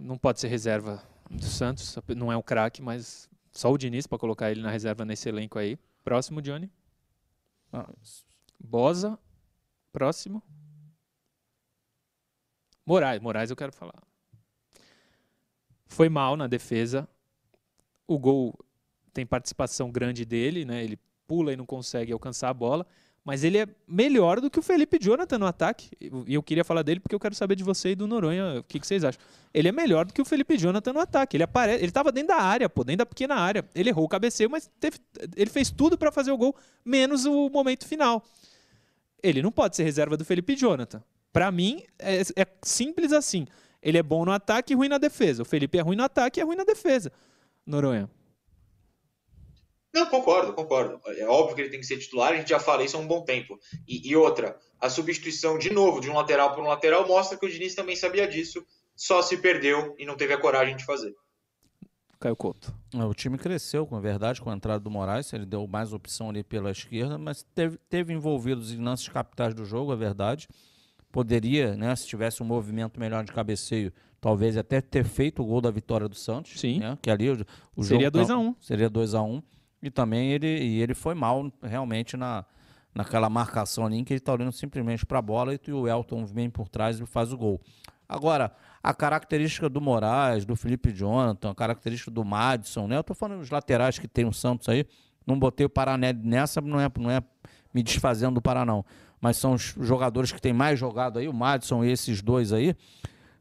não 0.00 0.16
pode 0.16 0.40
ser 0.40 0.48
reserva 0.48 1.02
do 1.30 1.44
Santos, 1.44 1.94
não 2.16 2.32
é 2.32 2.36
um 2.38 2.40
craque, 2.40 2.80
mas 2.80 3.28
só 3.52 3.70
o 3.70 3.76
Diniz 3.76 4.06
para 4.06 4.16
colocar 4.16 4.50
ele 4.50 4.62
na 4.62 4.70
reserva 4.70 5.04
nesse 5.04 5.28
elenco 5.28 5.58
aí. 5.58 5.78
Próximo, 6.02 6.40
Johnny. 6.40 6.72
Ah. 7.70 7.86
Bosa. 8.58 9.18
Próximo. 9.92 10.42
Moraes. 12.86 13.20
Moraes 13.20 13.50
eu 13.50 13.56
quero 13.56 13.72
falar. 13.72 14.02
Foi 15.84 16.08
mal 16.08 16.34
na 16.34 16.46
defesa. 16.46 17.06
O 18.06 18.18
gol 18.18 18.58
tem 19.12 19.26
participação 19.26 19.92
grande 19.92 20.24
dele, 20.24 20.64
né? 20.64 20.82
Ele 20.82 20.98
pula 21.26 21.52
e 21.52 21.56
não 21.56 21.66
consegue 21.66 22.10
alcançar 22.10 22.48
a 22.48 22.54
bola 22.54 22.86
mas 23.26 23.42
ele 23.42 23.58
é 23.58 23.66
melhor 23.88 24.40
do 24.40 24.48
que 24.48 24.56
o 24.56 24.62
Felipe 24.62 25.00
Jonathan 25.00 25.36
no 25.36 25.46
ataque. 25.46 25.90
E 26.00 26.34
eu 26.34 26.42
queria 26.44 26.62
falar 26.62 26.82
dele 26.82 27.00
porque 27.00 27.12
eu 27.12 27.18
quero 27.18 27.34
saber 27.34 27.56
de 27.56 27.64
você 27.64 27.90
e 27.90 27.94
do 27.96 28.06
Noronha 28.06 28.60
o 28.60 28.62
que, 28.62 28.78
que 28.78 28.86
vocês 28.86 29.02
acham. 29.02 29.20
Ele 29.52 29.66
é 29.66 29.72
melhor 29.72 30.04
do 30.04 30.12
que 30.12 30.22
o 30.22 30.24
Felipe 30.24 30.56
Jonathan 30.56 30.92
no 30.92 31.00
ataque. 31.00 31.36
Ele 31.36 31.42
aparece, 31.42 31.80
ele 31.80 31.88
estava 31.88 32.12
dentro 32.12 32.28
da 32.28 32.40
área, 32.40 32.68
pô, 32.68 32.84
dentro 32.84 32.98
da 32.98 33.06
pequena 33.06 33.34
área. 33.34 33.68
Ele 33.74 33.88
errou 33.88 34.04
o 34.04 34.08
cabeceio, 34.08 34.48
mas 34.48 34.70
teve, 34.78 35.00
ele 35.34 35.50
fez 35.50 35.72
tudo 35.72 35.98
para 35.98 36.12
fazer 36.12 36.30
o 36.30 36.36
gol, 36.36 36.54
menos 36.84 37.24
o 37.24 37.50
momento 37.50 37.84
final. 37.84 38.24
Ele 39.20 39.42
não 39.42 39.50
pode 39.50 39.74
ser 39.74 39.82
reserva 39.82 40.16
do 40.16 40.24
Felipe 40.24 40.54
Jonathan. 40.54 41.02
Para 41.32 41.50
mim, 41.50 41.82
é, 41.98 42.20
é 42.20 42.46
simples 42.62 43.12
assim. 43.12 43.48
Ele 43.82 43.98
é 43.98 44.04
bom 44.04 44.24
no 44.24 44.30
ataque 44.30 44.72
e 44.72 44.76
ruim 44.76 44.88
na 44.88 44.98
defesa. 44.98 45.42
O 45.42 45.44
Felipe 45.44 45.76
é 45.78 45.80
ruim 45.80 45.96
no 45.96 46.04
ataque 46.04 46.38
e 46.38 46.40
é 46.42 46.44
ruim 46.44 46.54
na 46.54 46.64
defesa. 46.64 47.10
Noronha. 47.66 48.08
Não, 49.96 50.04
concordo, 50.04 50.52
concordo. 50.52 51.00
É 51.16 51.24
óbvio 51.24 51.54
que 51.54 51.62
ele 51.62 51.70
tem 51.70 51.80
que 51.80 51.86
ser 51.86 51.96
titular, 51.96 52.34
a 52.34 52.36
gente 52.36 52.50
já 52.50 52.60
fala 52.60 52.84
isso 52.84 52.98
há 52.98 53.00
um 53.00 53.06
bom 53.06 53.22
tempo. 53.22 53.58
E, 53.88 54.06
e 54.06 54.14
outra, 54.14 54.58
a 54.78 54.90
substituição 54.90 55.56
de 55.56 55.72
novo 55.72 56.02
de 56.02 56.10
um 56.10 56.14
lateral 56.14 56.54
por 56.54 56.62
um 56.62 56.66
lateral 56.66 57.08
mostra 57.08 57.38
que 57.38 57.46
o 57.46 57.48
Diniz 57.48 57.74
também 57.74 57.96
sabia 57.96 58.28
disso, 58.28 58.62
só 58.94 59.22
se 59.22 59.38
perdeu 59.38 59.94
e 59.98 60.04
não 60.04 60.14
teve 60.14 60.34
a 60.34 60.38
coragem 60.38 60.76
de 60.76 60.84
fazer. 60.84 61.14
Caio 62.20 62.36
Couto. 62.36 62.74
É, 62.94 63.02
o 63.04 63.14
time 63.14 63.38
cresceu, 63.38 63.86
com 63.86 63.96
a 63.96 64.00
verdade, 64.00 64.42
com 64.42 64.50
a 64.50 64.54
entrada 64.54 64.80
do 64.80 64.90
Moraes, 64.90 65.32
ele 65.32 65.46
deu 65.46 65.66
mais 65.66 65.94
opção 65.94 66.28
ali 66.28 66.44
pela 66.44 66.70
esquerda, 66.70 67.16
mas 67.16 67.42
teve, 67.54 67.78
teve 67.88 68.12
envolvidos 68.12 68.74
em 68.74 68.82
lances 68.82 69.08
capitais 69.08 69.54
do 69.54 69.64
jogo, 69.64 69.94
é 69.94 69.96
verdade. 69.96 70.46
Poderia, 71.10 71.74
né, 71.74 71.96
se 71.96 72.06
tivesse 72.06 72.42
um 72.42 72.46
movimento 72.46 73.00
melhor 73.00 73.24
de 73.24 73.32
cabeceio, 73.32 73.90
talvez 74.20 74.58
até 74.58 74.82
ter 74.82 75.04
feito 75.04 75.42
o 75.42 75.46
gol 75.46 75.62
da 75.62 75.70
vitória 75.70 76.06
do 76.06 76.14
Santos. 76.14 76.60
Sim. 76.60 76.80
Né, 76.80 76.98
que 77.00 77.10
ali 77.10 77.30
o, 77.30 77.46
o 77.74 77.82
seria 77.82 78.10
2x1. 78.10 78.38
Um. 78.38 78.54
Seria 78.60 78.90
2x1. 78.90 79.26
Um. 79.26 79.42
E 79.82 79.90
também 79.90 80.32
ele, 80.32 80.46
e 80.46 80.80
ele 80.80 80.94
foi 80.94 81.14
mal 81.14 81.52
realmente 81.62 82.16
na, 82.16 82.44
naquela 82.94 83.28
marcação 83.28 83.84
ali, 83.86 83.96
em 83.96 84.04
que 84.04 84.12
ele 84.12 84.18
está 84.18 84.32
olhando 84.32 84.52
simplesmente 84.52 85.04
para 85.04 85.18
a 85.18 85.22
bola 85.22 85.54
e 85.54 85.72
o 85.72 85.86
Elton 85.86 86.24
vem 86.24 86.48
por 86.48 86.68
trás 86.68 86.98
e 86.98 87.06
faz 87.06 87.32
o 87.32 87.36
gol. 87.36 87.60
Agora, 88.08 88.52
a 88.82 88.94
característica 88.94 89.68
do 89.68 89.80
Moraes, 89.80 90.44
do 90.44 90.56
Felipe 90.56 90.92
Jonathan, 90.92 91.50
a 91.50 91.54
característica 91.54 92.10
do 92.10 92.24
Madison, 92.24 92.86
né? 92.86 92.96
Eu 92.96 93.00
estou 93.00 93.16
falando 93.16 93.40
dos 93.40 93.50
laterais 93.50 93.98
que 93.98 94.06
tem 94.06 94.24
o 94.24 94.32
Santos 94.32 94.68
aí. 94.68 94.86
Não 95.26 95.38
botei 95.38 95.66
o 95.66 95.68
Paraná 95.68 96.12
nessa, 96.12 96.60
não 96.60 96.80
é, 96.80 96.88
não 96.98 97.10
é 97.10 97.20
me 97.74 97.82
desfazendo 97.82 98.36
do 98.36 98.42
Paraná. 98.42 98.82
Mas 99.20 99.36
são 99.36 99.54
os 99.54 99.74
jogadores 99.80 100.30
que 100.30 100.40
têm 100.40 100.52
mais 100.52 100.78
jogado 100.78 101.18
aí, 101.18 101.26
o 101.26 101.32
Madison 101.32 101.84
e 101.84 101.90
esses 101.90 102.22
dois 102.22 102.52
aí. 102.52 102.76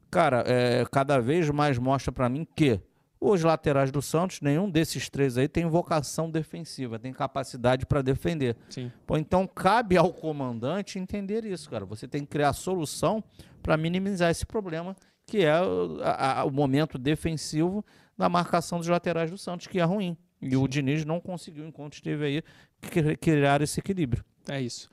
Cara, 0.10 0.44
é, 0.48 0.84
cada 0.92 1.20
vez 1.20 1.50
mais 1.50 1.78
mostra 1.78 2.12
para 2.12 2.28
mim 2.28 2.48
que 2.56 2.82
os 3.20 3.41
laterais 3.43 3.91
do 3.91 4.01
Santos, 4.01 4.41
nenhum 4.41 4.70
desses 4.70 5.09
três 5.09 5.38
aí 5.38 5.47
tem 5.47 5.66
vocação 5.66 6.30
defensiva, 6.30 6.99
tem 6.99 7.13
capacidade 7.13 7.86
para 7.86 8.01
defender. 8.01 8.55
Sim. 8.70 8.91
Pô, 9.05 9.18
então 9.18 9.47
cabe 9.47 9.97
ao 9.97 10.11
comandante 10.13 10.99
entender 10.99 11.45
isso, 11.45 11.70
cara. 11.70 11.86
Você 11.86 12.07
tem 12.07 12.22
que 12.22 12.28
criar 12.28 12.53
solução 12.53 13.24
para 13.63 13.78
minimizar 13.78 14.30
esse 14.30 14.45
problema, 14.45 14.95
que 15.26 15.43
é 15.45 15.51
a, 15.51 16.41
a, 16.41 16.45
o 16.45 16.51
momento 16.51 16.97
defensivo 16.97 17.84
da 18.18 18.30
marcação 18.30 18.80
dos 18.80 18.88
laterais 18.88 19.32
do 19.32 19.38
Santos, 19.38 19.68
que 19.68 19.80
é 19.80 19.84
ruim. 19.84 20.18
E 20.41 20.55
o 20.55 20.68
Diniz 20.68 21.03
não 21.05 21.20
conseguiu, 21.20 21.66
enquanto 21.66 21.93
esteve 21.93 22.26
aí, 22.26 22.43
criar 23.18 23.61
esse 23.61 23.80
equilíbrio. 23.80 24.24
É 24.47 24.61
isso. 24.61 24.89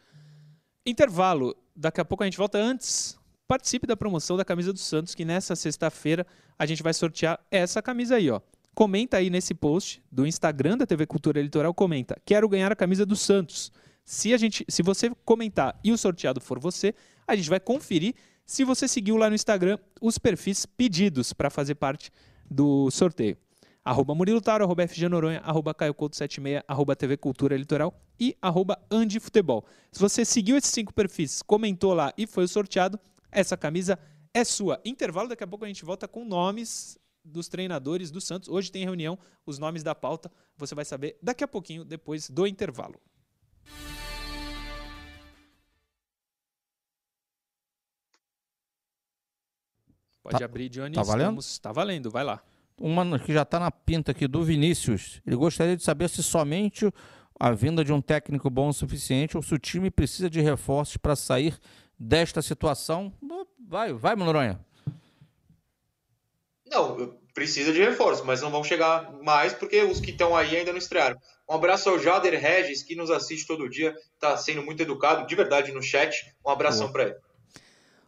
Intervalo. 0.87 1.55
Daqui 1.77 2.01
a 2.01 2.05
pouco 2.05 2.23
a 2.23 2.27
gente 2.27 2.39
volta 2.39 2.59
antes. 2.59 3.19
Participe 3.53 3.87
da 3.87 3.95
promoção 3.95 4.35
da 4.35 4.47
camisa 4.47 4.73
do 4.73 4.79
Santos, 4.79 5.15
que 5.15 5.27
nessa 5.27 5.55
sexta-feira 5.55 6.27
a 6.59 6.65
gente 6.65 6.83
vai 6.83 6.95
sortear 6.95 7.39
essa 7.51 7.83
camisa 7.83 8.17
aí, 8.17 8.31
ó. 8.31 8.41
Comenta 8.75 9.19
aí 9.19 9.29
nesse 9.29 9.53
post 9.53 10.03
do 10.11 10.27
Instagram 10.27 10.79
da 10.79 10.87
TV 10.87 11.05
Cultura 11.05 11.39
Litoral, 11.43 11.75
comenta: 11.75 12.17
"Quero 12.25 12.49
ganhar 12.49 12.73
a 12.73 12.75
camisa 12.75 13.05
do 13.05 13.15
Santos". 13.15 13.71
Se 14.07 14.33
a 14.33 14.39
gente, 14.39 14.65
se 14.67 14.83
você 14.83 15.13
comentar 15.23 15.79
e 15.85 15.93
o 15.93 15.99
sorteado 15.99 16.41
for 16.41 16.59
você, 16.59 16.95
a 17.29 17.37
gente 17.37 17.51
vai 17.51 17.61
conferir 17.61 18.15
se 18.47 18.65
você 18.65 18.89
seguiu 18.89 19.19
lá 19.19 19.29
no 19.29 19.35
Instagram 19.35 19.79
os 20.01 20.17
perfis 20.17 20.65
pedidos 20.65 21.35
para 21.35 21.51
fazer 21.51 21.75
parte 21.75 22.11
do 22.51 22.91
sorteio. 22.91 23.37
Arroba 23.85 24.15
Murilo 24.15 24.41
Taro, 24.41 24.65
arroba 24.65 24.89
FG 24.89 25.11
Noronha, 25.11 25.41
arroba 25.41 25.75
Caio 25.75 25.93
Couto 25.93 26.17
76, 26.17 26.65
arroba 26.67 26.97
TV 26.97 27.19
Cultura 27.19 27.55
Litoral 27.55 27.93
e 28.19 28.35
arroba 28.41 28.79
Andi 28.91 29.21
Futebol. 29.21 29.63
Se 29.91 30.01
você 30.01 30.25
seguiu 30.25 30.57
esses 30.57 30.71
cinco 30.71 30.95
perfis, 30.95 31.43
comentou 31.43 31.93
lá 31.93 32.15
e 32.17 32.27
foi 32.27 32.49
sorteado, 32.49 32.99
essa 33.33 33.57
camisa 33.57 33.99
é 34.35 34.45
sua. 34.45 34.81
Intervalo, 34.85 35.29
daqui 35.29 35.43
a 35.43 35.47
pouco 35.47 35.65
a 35.65 35.69
gente 35.69 35.85
volta 35.85 36.07
com 36.07 36.25
nomes 36.25 36.99
dos 37.25 37.49
treinadores 37.49 38.11
do 38.11 38.21
Santos. 38.21 38.49
Hoje 38.49 38.71
tem 38.71 38.85
reunião, 38.85 39.19
os 39.47 39.59
nomes 39.59 39.83
da 39.83 39.95
pauta, 39.95 40.31
você 40.57 40.75
vai 40.75 40.85
saber 40.85 41.19
daqui 41.23 41.43
a 41.43 41.49
pouquinho, 41.49 41.85
depois 41.85 42.29
do 42.29 42.47
intervalo. 42.47 43.01
Pode 50.23 50.39
tá, 50.39 50.45
abrir, 50.45 50.69
Johnny. 50.69 50.95
Tá 50.95 51.03
valendo? 51.03 51.41
Estamos, 51.41 51.59
tá 51.59 51.73
valendo, 51.73 52.11
vai 52.11 52.23
lá. 52.23 52.43
Uma 52.79 53.19
que 53.19 53.33
já 53.33 53.43
está 53.43 53.59
na 53.59 53.71
pinta 53.71 54.13
aqui 54.13 54.29
do 54.29 54.43
Vinícius. 54.43 55.21
Ele 55.27 55.37
gostaria 55.37 55.77
de 55.77 55.83
saber 55.83 56.09
se 56.09 56.23
somente 56.23 56.93
a 57.39 57.51
vinda 57.51 57.85
de 57.85 57.93
um 57.93 58.01
técnico 58.01 58.49
bom 58.49 58.69
o 58.69 58.73
suficiente 58.73 59.37
ou 59.37 59.43
se 59.43 59.53
o 59.53 59.59
time 59.59 59.91
precisa 59.91 60.31
de 60.31 60.41
reforços 60.41 60.97
para 60.97 61.17
sair 61.17 61.59
desta 62.03 62.43
situação. 62.43 63.13
Vai, 63.69 63.93
vai, 63.93 64.17
Noronha. 64.17 64.61
Não, 66.67 67.15
precisa 67.33 67.73
de 67.73 67.81
reforços, 67.81 68.25
mas 68.25 68.41
não 68.43 68.51
vão 68.51 68.65
chegar 68.65 69.13
mais 69.23 69.53
porque 69.53 69.83
os 69.83 70.01
que 70.01 70.11
estão 70.11 70.37
aí 70.37 70.57
ainda 70.57 70.73
não 70.73 70.79
estrearam. 70.79 71.17
Um 71.49 71.55
abraço 71.55 71.89
ao 71.89 71.99
Jader 71.99 72.41
Regis, 72.41 72.83
que 72.83 72.97
nos 72.97 73.11
assiste 73.11 73.47
todo 73.47 73.69
dia, 73.69 73.95
está 74.15 74.37
sendo 74.37 74.63
muito 74.63 74.83
educado, 74.83 75.27
de 75.27 75.35
verdade, 75.35 75.73
no 75.73 75.83
chat. 75.83 76.35
Um 76.45 76.51
abração 76.51 76.91
para 76.91 77.05
ele. 77.05 77.17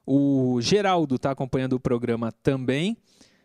O 0.06 0.58
Geraldo 0.60 1.14
está 1.14 1.30
acompanhando 1.30 1.74
o 1.74 1.80
programa 1.80 2.32
também. 2.42 2.96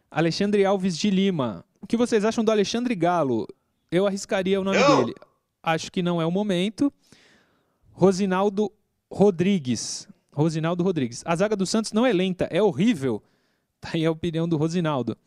Alexandre 0.10 0.66
Alves 0.66 0.98
de 0.98 1.10
Lima. 1.10 1.66
O 1.82 1.88
que 1.88 1.96
vocês 1.96 2.26
acham 2.26 2.44
do 2.44 2.52
Alexandre 2.52 2.96
Galo? 2.96 3.48
Eu 3.92 4.08
arriscaria 4.08 4.60
o 4.60 4.64
nome 4.64 4.80
não. 4.80 5.06
dele. 5.06 5.16
Acho 5.62 5.92
que 5.92 6.02
não 6.02 6.22
é 6.22 6.26
o 6.26 6.32
momento. 6.32 6.92
Rosinaldo 7.92 8.72
Rodrigues. 9.12 10.08
Rosinaldo 10.32 10.84
Rodrigues. 10.84 11.24
A 11.26 11.36
zaga 11.36 11.56
do 11.56 11.66
Santos 11.66 11.92
não 11.92 12.06
é 12.06 12.14
lenta, 12.14 12.48
é 12.52 12.62
horrível. 12.62 13.22
Tá 13.82 13.92
aí 13.94 14.06
a 14.06 14.12
opinião 14.12 14.48
do 14.48 14.58
Rosinaldo. 14.58 15.18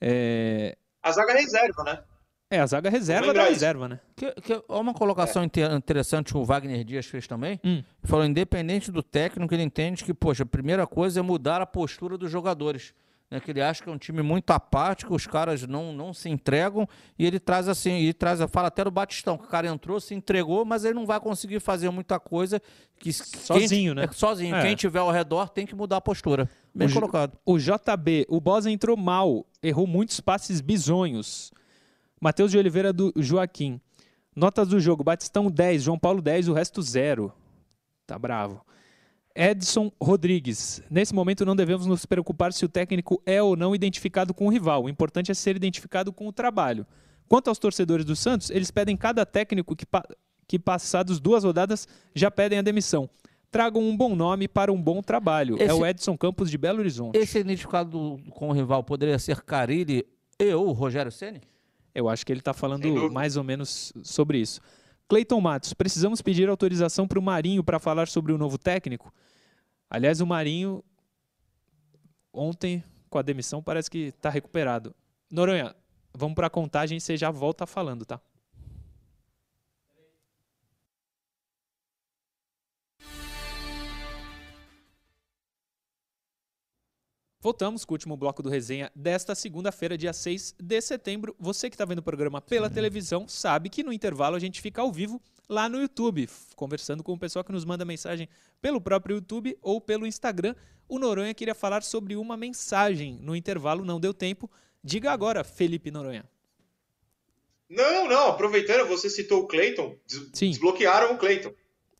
É... 0.00 0.76
A 1.02 1.12
zaga 1.12 1.32
reserva, 1.32 1.84
né? 1.84 2.02
É, 2.50 2.60
a 2.60 2.66
zaga 2.66 2.88
reserva 2.88 3.32
da 3.32 3.44
reserva, 3.44 3.88
né? 3.88 4.00
Que, 4.14 4.30
que, 4.32 4.62
uma 4.68 4.94
colocação 4.94 5.42
é. 5.42 5.74
interessante 5.74 6.32
que 6.32 6.38
o 6.38 6.44
Wagner 6.44 6.84
Dias 6.84 7.06
fez 7.06 7.26
também. 7.26 7.58
Hum. 7.64 7.82
Falou, 8.04 8.24
independente 8.24 8.92
do 8.92 9.02
técnico, 9.02 9.52
ele 9.54 9.62
entende 9.62 10.04
que, 10.04 10.14
poxa, 10.14 10.44
a 10.44 10.46
primeira 10.46 10.86
coisa 10.86 11.20
é 11.20 11.22
mudar 11.22 11.60
a 11.60 11.66
postura 11.66 12.16
dos 12.16 12.30
jogadores. 12.30 12.94
Né, 13.34 13.40
que 13.40 13.50
ele 13.50 13.60
acha 13.60 13.82
que 13.82 13.88
é 13.88 13.92
um 13.92 13.98
time 13.98 14.22
muito 14.22 14.52
apático, 14.52 15.12
os 15.12 15.26
caras 15.26 15.66
não, 15.66 15.92
não 15.92 16.14
se 16.14 16.28
entregam, 16.28 16.88
e 17.18 17.26
ele 17.26 17.40
traz 17.40 17.68
assim, 17.68 17.94
ele 17.94 18.14
traz, 18.14 18.38
fala 18.48 18.68
até 18.68 18.84
do 18.84 18.92
Batistão, 18.92 19.36
que 19.36 19.44
o 19.44 19.48
cara 19.48 19.66
entrou, 19.66 19.98
se 19.98 20.14
entregou, 20.14 20.64
mas 20.64 20.84
ele 20.84 20.94
não 20.94 21.04
vai 21.04 21.18
conseguir 21.18 21.58
fazer 21.58 21.90
muita 21.90 22.20
coisa 22.20 22.62
que 22.96 23.12
sozinho, 23.12 23.92
quem, 23.92 23.94
né? 23.94 24.04
É, 24.04 24.12
sozinho. 24.12 24.54
É. 24.54 24.62
Quem 24.62 24.76
tiver 24.76 25.00
ao 25.00 25.10
redor 25.10 25.48
tem 25.48 25.66
que 25.66 25.74
mudar 25.74 25.96
a 25.96 26.00
postura. 26.00 26.48
Bem 26.72 26.86
o 26.86 26.92
colocado. 26.92 27.36
O 27.44 27.58
JB, 27.58 28.24
o 28.28 28.40
Bosa 28.40 28.70
entrou 28.70 28.96
mal, 28.96 29.44
errou 29.60 29.84
muitos 29.84 30.20
passes 30.20 30.60
bizonhos. 30.60 31.50
Matheus 32.20 32.52
de 32.52 32.58
Oliveira 32.58 32.92
do 32.92 33.12
Joaquim. 33.16 33.80
Notas 34.36 34.68
do 34.68 34.78
jogo: 34.78 35.02
Batistão 35.02 35.50
10, 35.50 35.82
João 35.82 35.98
Paulo 35.98 36.22
10, 36.22 36.48
o 36.48 36.52
resto 36.52 36.80
0. 36.80 37.32
Tá 38.06 38.16
bravo. 38.16 38.64
Edson 39.34 39.90
Rodrigues. 40.00 40.82
Nesse 40.88 41.14
momento 41.14 41.44
não 41.44 41.56
devemos 41.56 41.86
nos 41.86 42.06
preocupar 42.06 42.52
se 42.52 42.64
o 42.64 42.68
técnico 42.68 43.20
é 43.26 43.42
ou 43.42 43.56
não 43.56 43.74
identificado 43.74 44.32
com 44.32 44.46
o 44.46 44.50
rival. 44.50 44.84
O 44.84 44.88
importante 44.88 45.30
é 45.30 45.34
ser 45.34 45.56
identificado 45.56 46.12
com 46.12 46.28
o 46.28 46.32
trabalho. 46.32 46.86
Quanto 47.28 47.48
aos 47.48 47.58
torcedores 47.58 48.04
do 48.04 48.14
Santos, 48.14 48.50
eles 48.50 48.70
pedem 48.70 48.96
cada 48.96 49.26
técnico 49.26 49.74
que, 49.74 49.84
pa 49.84 50.02
que 50.46 50.58
passados 50.58 51.18
duas 51.18 51.42
rodadas 51.42 51.88
já 52.14 52.30
pedem 52.30 52.58
a 52.58 52.62
demissão. 52.62 53.08
Tragam 53.50 53.82
um 53.82 53.96
bom 53.96 54.14
nome 54.14 54.46
para 54.46 54.72
um 54.72 54.80
bom 54.80 55.00
trabalho. 55.02 55.56
Esse, 55.56 55.70
é 55.70 55.74
o 55.74 55.86
Edson 55.86 56.16
Campos 56.16 56.50
de 56.50 56.58
Belo 56.58 56.80
Horizonte. 56.80 57.16
Esse 57.16 57.38
identificado 57.38 58.20
com 58.30 58.50
o 58.50 58.52
rival 58.52 58.84
poderia 58.84 59.18
ser 59.18 59.42
Carilli 59.42 60.06
e 60.38 60.54
ou 60.54 60.72
Rogério 60.72 61.10
Ceni? 61.10 61.40
Eu 61.94 62.08
acho 62.08 62.26
que 62.26 62.32
ele 62.32 62.40
está 62.40 62.52
falando 62.52 63.10
mais 63.10 63.36
ou 63.36 63.44
menos 63.44 63.92
sobre 64.02 64.38
isso. 64.38 64.60
Cleiton 65.08 65.40
Matos, 65.40 65.74
precisamos 65.74 66.22
pedir 66.22 66.48
autorização 66.48 67.06
para 67.06 67.18
o 67.18 67.22
Marinho 67.22 67.62
para 67.62 67.78
falar 67.78 68.08
sobre 68.08 68.32
o 68.32 68.38
novo 68.38 68.56
técnico? 68.56 69.12
Aliás, 69.88 70.20
o 70.20 70.26
Marinho, 70.26 70.82
ontem, 72.32 72.82
com 73.10 73.18
a 73.18 73.22
demissão, 73.22 73.62
parece 73.62 73.90
que 73.90 74.06
está 74.06 74.30
recuperado. 74.30 74.94
Noronha, 75.30 75.74
vamos 76.12 76.34
para 76.34 76.46
a 76.46 76.50
contagem 76.50 76.98
e 76.98 77.00
você 77.00 77.16
já 77.16 77.30
volta 77.30 77.66
falando, 77.66 78.04
tá? 78.04 78.20
Voltamos 87.44 87.84
com 87.84 87.92
o 87.92 87.96
último 87.96 88.16
bloco 88.16 88.42
do 88.42 88.48
resenha 88.48 88.90
desta 88.96 89.34
segunda-feira, 89.34 89.98
dia 89.98 90.14
6 90.14 90.54
de 90.58 90.80
setembro. 90.80 91.36
Você 91.38 91.68
que 91.68 91.74
está 91.74 91.84
vendo 91.84 91.98
o 91.98 92.02
programa 92.02 92.40
pela 92.40 92.70
televisão 92.70 93.28
sabe 93.28 93.68
que 93.68 93.82
no 93.82 93.92
intervalo 93.92 94.34
a 94.34 94.38
gente 94.38 94.62
fica 94.62 94.80
ao 94.80 94.90
vivo 94.90 95.20
lá 95.46 95.68
no 95.68 95.78
YouTube, 95.78 96.26
conversando 96.56 97.02
com 97.02 97.12
o 97.12 97.18
pessoal 97.18 97.44
que 97.44 97.52
nos 97.52 97.66
manda 97.66 97.84
mensagem 97.84 98.30
pelo 98.62 98.80
próprio 98.80 99.16
YouTube 99.16 99.58
ou 99.60 99.78
pelo 99.78 100.06
Instagram. 100.06 100.54
O 100.88 100.98
Noronha 100.98 101.34
queria 101.34 101.54
falar 101.54 101.82
sobre 101.82 102.16
uma 102.16 102.34
mensagem 102.34 103.18
no 103.20 103.36
intervalo, 103.36 103.84
não 103.84 104.00
deu 104.00 104.14
tempo. 104.14 104.50
Diga 104.82 105.12
agora, 105.12 105.44
Felipe 105.44 105.90
Noronha. 105.90 106.24
Não, 107.68 108.08
não, 108.08 108.28
aproveitando, 108.28 108.88
você 108.88 109.10
citou 109.10 109.42
o 109.42 109.46
Cleiton, 109.46 109.98
des 110.06 110.30
sim. 110.32 110.48
desbloquearam 110.48 111.12
o 111.12 111.18
Cleiton. 111.18 111.52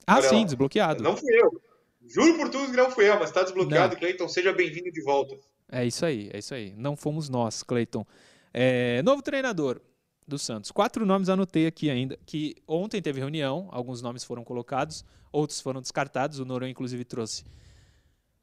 Ah, 0.07 0.17
Olha 0.17 0.29
sim, 0.31 0.39
lá. 0.39 0.45
desbloqueado. 0.45 1.03
Não 1.03 1.15
fui 1.15 1.39
eu. 1.39 1.61
Juro 2.07 2.37
por 2.37 2.49
tudo 2.51 2.71
que 2.71 2.77
não 2.77 2.91
fui 2.91 3.09
eu, 3.09 3.19
mas 3.19 3.31
está 3.31 3.43
desbloqueado, 3.43 3.97
Cleiton. 3.97 4.29
Seja 4.29 4.53
bem-vindo 4.53 4.91
de 4.91 5.03
volta. 5.03 5.37
É 5.71 5.85
isso 5.85 6.05
aí, 6.05 6.31
é 6.33 6.39
isso 6.39 6.55
aí. 6.55 6.75
Não 6.77 6.97
fomos 6.97 7.29
nós, 7.29 7.63
Cleiton. 7.63 8.07
É, 8.53 9.03
novo 9.03 9.23
treinador 9.23 9.81
do 10.27 10.39
Santos. 10.39 10.71
Quatro 10.71 11.05
nomes 11.05 11.29
anotei 11.29 11.67
aqui 11.67 11.91
ainda, 11.91 12.19
que 12.27 12.57
ontem 12.69 13.01
teve 13.01 13.21
reunião, 13.21 13.69
alguns 13.71 14.03
nomes 14.03 14.25
foram 14.25 14.45
colocados, 14.45 15.05
outros 15.33 15.61
foram 15.61 15.81
descartados. 15.81 16.39
O 16.39 16.45
Noronha, 16.45 16.71
inclusive, 16.71 17.05
trouxe 17.05 17.45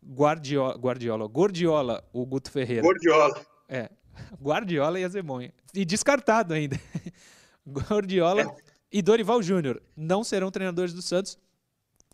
Guardiola, 0.03 0.75
Guardiola, 0.77 1.27
Gordiola, 1.27 2.09
o 2.11 2.25
Guto 2.25 2.51
Ferreira. 2.51 2.81
Gordiola. 2.81 3.45
É, 3.69 3.89
Guardiola 4.41 4.99
e 4.99 5.03
Azemonha. 5.03 5.53
E 5.73 5.85
descartado 5.85 6.53
ainda. 6.53 6.79
Gordiola 7.65 8.41
é. 8.41 8.55
e 8.91 9.01
Dorival 9.01 9.41
Júnior 9.41 9.81
não 9.95 10.23
serão 10.23 10.49
treinadores 10.49 10.93
do 10.93 11.01
Santos 11.01 11.37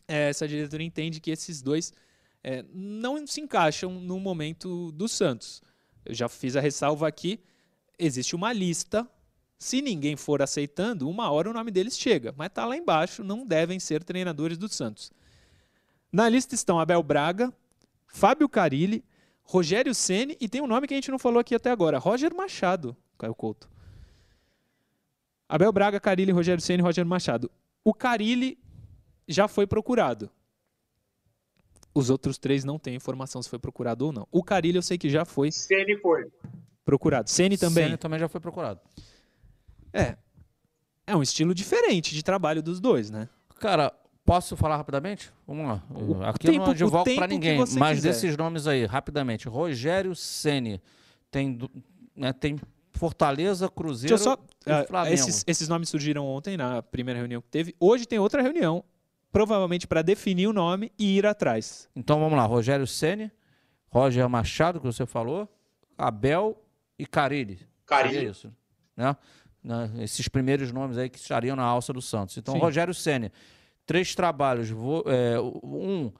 essa 0.07 0.47
diretoria 0.47 0.85
entende 0.85 1.19
que 1.19 1.31
esses 1.31 1.61
dois 1.61 1.93
é, 2.43 2.63
não 2.73 3.25
se 3.25 3.41
encaixam 3.41 3.91
no 3.91 4.19
momento 4.19 4.91
do 4.91 5.07
Santos. 5.07 5.61
Eu 6.05 6.13
já 6.13 6.29
fiz 6.29 6.55
a 6.55 6.61
ressalva 6.61 7.07
aqui, 7.07 7.39
existe 7.99 8.35
uma 8.35 8.53
lista. 8.53 9.07
Se 9.57 9.81
ninguém 9.81 10.15
for 10.15 10.41
aceitando, 10.41 11.09
uma 11.09 11.31
hora 11.31 11.49
o 11.49 11.53
nome 11.53 11.71
deles 11.71 11.97
chega, 11.97 12.33
mas 12.37 12.47
está 12.47 12.65
lá 12.65 12.77
embaixo, 12.77 13.23
não 13.23 13.45
devem 13.45 13.79
ser 13.79 14.03
treinadores 14.03 14.57
do 14.57 14.69
Santos. 14.69 15.11
Na 16.11 16.29
lista 16.29 16.55
estão 16.55 16.79
Abel 16.79 17.01
Braga, 17.01 17.51
Fábio 18.05 18.47
Carilli, 18.47 19.03
Rogério 19.43 19.93
Ceni 19.95 20.37
e 20.39 20.47
tem 20.47 20.61
um 20.61 20.67
nome 20.67 20.87
que 20.87 20.93
a 20.93 20.97
gente 20.97 21.11
não 21.11 21.19
falou 21.19 21.39
aqui 21.39 21.55
até 21.55 21.71
agora, 21.71 21.97
Roger 21.97 22.33
Machado, 22.35 22.95
Caio 23.17 23.33
Couto. 23.33 23.69
Abel 25.49 25.71
Braga, 25.71 25.99
Carilli, 25.99 26.31
Rogério 26.31 26.61
Ceni, 26.61 26.83
Roger 26.83 27.05
Machado. 27.05 27.49
O 27.83 27.93
Carilli 27.93 28.57
já 29.27 29.47
foi 29.47 29.67
procurado. 29.67 30.29
Os 31.93 32.09
outros 32.09 32.37
três 32.37 32.63
não 32.63 32.77
têm 32.77 32.95
informação 32.95 33.41
se 33.41 33.49
foi 33.49 33.57
procurado 33.57 34.05
ou 34.05 34.11
não. 34.11 34.27
O 34.31 34.43
Carilho 34.43 34.77
eu 34.77 34.83
sei 34.83 34.97
que 34.97 35.09
já 35.09 35.25
foi. 35.25 35.51
Ceni 35.51 35.97
foi. 35.97 36.29
Procurado. 36.85 37.29
Ceni 37.29 37.57
também. 37.57 37.85
Ceni 37.85 37.97
também 37.97 38.19
já 38.19 38.29
foi 38.29 38.39
procurado. 38.39 38.79
É. 39.91 40.15
É 41.07 41.15
um 41.15 41.23
estilo 41.23 41.55
diferente 41.55 42.13
de 42.13 42.21
trabalho 42.21 42.61
dos 42.61 42.79
dois, 42.79 43.09
né? 43.09 43.27
Cara, 43.59 43.91
posso 44.23 44.55
falar 44.55 44.77
rapidamente? 44.77 45.31
Vamos 45.47 45.65
lá. 45.65 45.83
O 45.89 46.21
Aqui 46.23 46.47
tempo, 46.47 46.57
eu 46.57 46.65
não 46.65 46.71
advogo 46.71 47.15
para 47.15 47.27
ninguém, 47.27 47.57
mas 47.77 47.97
quiser. 47.97 48.09
desses 48.09 48.37
nomes 48.37 48.67
aí, 48.67 48.85
rapidamente. 48.85 49.47
Rogério 49.47 50.15
Ceni 50.15 50.81
tem, 51.31 51.57
né, 52.15 52.33
tem 52.33 52.59
Fortaleza, 52.93 53.69
Cruzeiro 53.69 54.17
só, 54.17 54.37
e 54.65 54.71
uh, 54.71 54.87
Flamengo. 54.87 55.13
Esses, 55.13 55.43
esses 55.47 55.67
nomes 55.67 55.89
surgiram 55.89 56.25
ontem 56.25 56.57
na 56.57 56.83
primeira 56.83 57.19
reunião 57.19 57.41
que 57.41 57.49
teve. 57.49 57.75
Hoje 57.79 58.05
tem 58.05 58.19
outra 58.19 58.41
reunião, 58.41 58.83
provavelmente 59.31 59.87
para 59.87 60.01
definir 60.01 60.47
o 60.47 60.53
nome 60.53 60.91
e 60.97 61.17
ir 61.17 61.25
atrás. 61.25 61.89
Então 61.95 62.19
vamos 62.19 62.37
lá, 62.37 62.45
Rogério 62.45 62.87
Ceni, 62.87 63.31
Roger 63.89 64.27
Machado, 64.29 64.79
que 64.79 64.85
você 64.85 65.05
falou, 65.05 65.47
Abel 65.97 66.61
e 66.97 67.05
Carilli. 67.05 67.59
Carilli. 67.85 68.17
É 68.17 68.29
isso, 68.29 68.53
né? 68.95 69.15
Esses 69.99 70.27
primeiros 70.29 70.71
nomes 70.71 70.97
aí 70.97 71.09
que 71.09 71.17
estariam 71.17 71.55
na 71.55 71.63
alça 71.63 71.91
do 71.91 72.01
Santos. 72.01 72.37
Então, 72.37 72.53
Sim. 72.53 72.59
Rogério 72.59 72.93
Ceni, 72.93 73.31
três 73.85 74.15
trabalhos. 74.15 74.69
É, 75.05 75.39
um, 75.41 76.11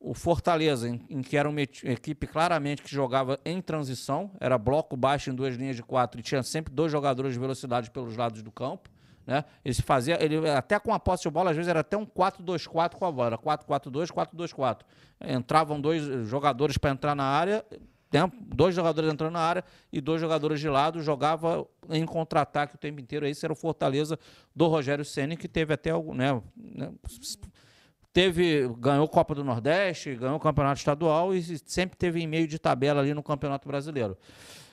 o 0.00 0.12
Fortaleza, 0.12 0.88
em, 0.88 1.00
em, 1.08 1.22
que 1.22 1.36
era 1.36 1.48
uma 1.48 1.60
equipe 1.60 2.26
claramente 2.26 2.82
que 2.82 2.90
jogava 2.90 3.38
em 3.44 3.60
transição, 3.60 4.30
era 4.40 4.58
bloco 4.58 4.96
baixo 4.96 5.30
em 5.30 5.34
duas 5.34 5.54
linhas 5.54 5.76
de 5.76 5.82
quatro 5.82 6.20
e 6.20 6.22
tinha 6.22 6.42
sempre 6.42 6.72
dois 6.72 6.90
jogadores 6.90 7.32
de 7.32 7.38
velocidade 7.38 7.90
pelos 7.90 8.16
lados 8.16 8.42
do 8.42 8.50
campo. 8.50 8.90
Né? 9.26 9.44
Ele 9.64 9.74
se 9.74 9.82
fazia, 9.82 10.22
ele, 10.22 10.48
até 10.50 10.78
com 10.78 10.94
a 10.94 11.00
posse 11.00 11.24
de 11.24 11.30
bola, 11.30 11.50
às 11.50 11.56
vezes 11.56 11.68
era 11.68 11.80
até 11.80 11.96
um 11.96 12.06
4-2-4 12.06 12.94
com 12.94 13.04
a 13.04 13.10
bola, 13.10 13.26
era 13.28 13.38
4-4-2, 13.38 14.12
4-2-4. 14.12 14.80
Entravam 15.20 15.80
dois 15.80 16.04
jogadores 16.28 16.78
para 16.78 16.90
entrar 16.90 17.14
na 17.16 17.24
área, 17.24 17.64
dois 18.54 18.74
jogadores 18.74 19.12
entrando 19.12 19.32
na 19.32 19.40
área 19.40 19.64
e 19.92 20.00
dois 20.00 20.20
jogadores 20.20 20.60
de 20.60 20.68
lado, 20.68 21.02
jogava 21.02 21.66
em 21.90 22.06
contra-ataque 22.06 22.76
o 22.76 22.78
tempo 22.78 23.00
inteiro. 23.00 23.26
Esse 23.26 23.44
era 23.44 23.52
o 23.52 23.56
Fortaleza 23.56 24.18
do 24.54 24.68
Rogério 24.68 25.04
Ceni 25.04 25.36
que 25.36 25.48
teve 25.48 25.74
até 25.74 25.90
algum, 25.90 26.14
né, 26.14 26.40
né 26.56 26.92
teve 28.12 28.68
ganhou 28.78 29.08
Copa 29.08 29.34
do 29.34 29.44
Nordeste, 29.44 30.14
ganhou 30.14 30.36
o 30.36 30.40
Campeonato 30.40 30.78
Estadual 30.78 31.34
e 31.34 31.42
sempre 31.66 31.98
teve 31.98 32.22
em 32.22 32.26
meio 32.26 32.46
de 32.46 32.58
tabela 32.58 33.00
ali 33.00 33.12
no 33.12 33.22
Campeonato 33.22 33.66
Brasileiro. 33.68 34.16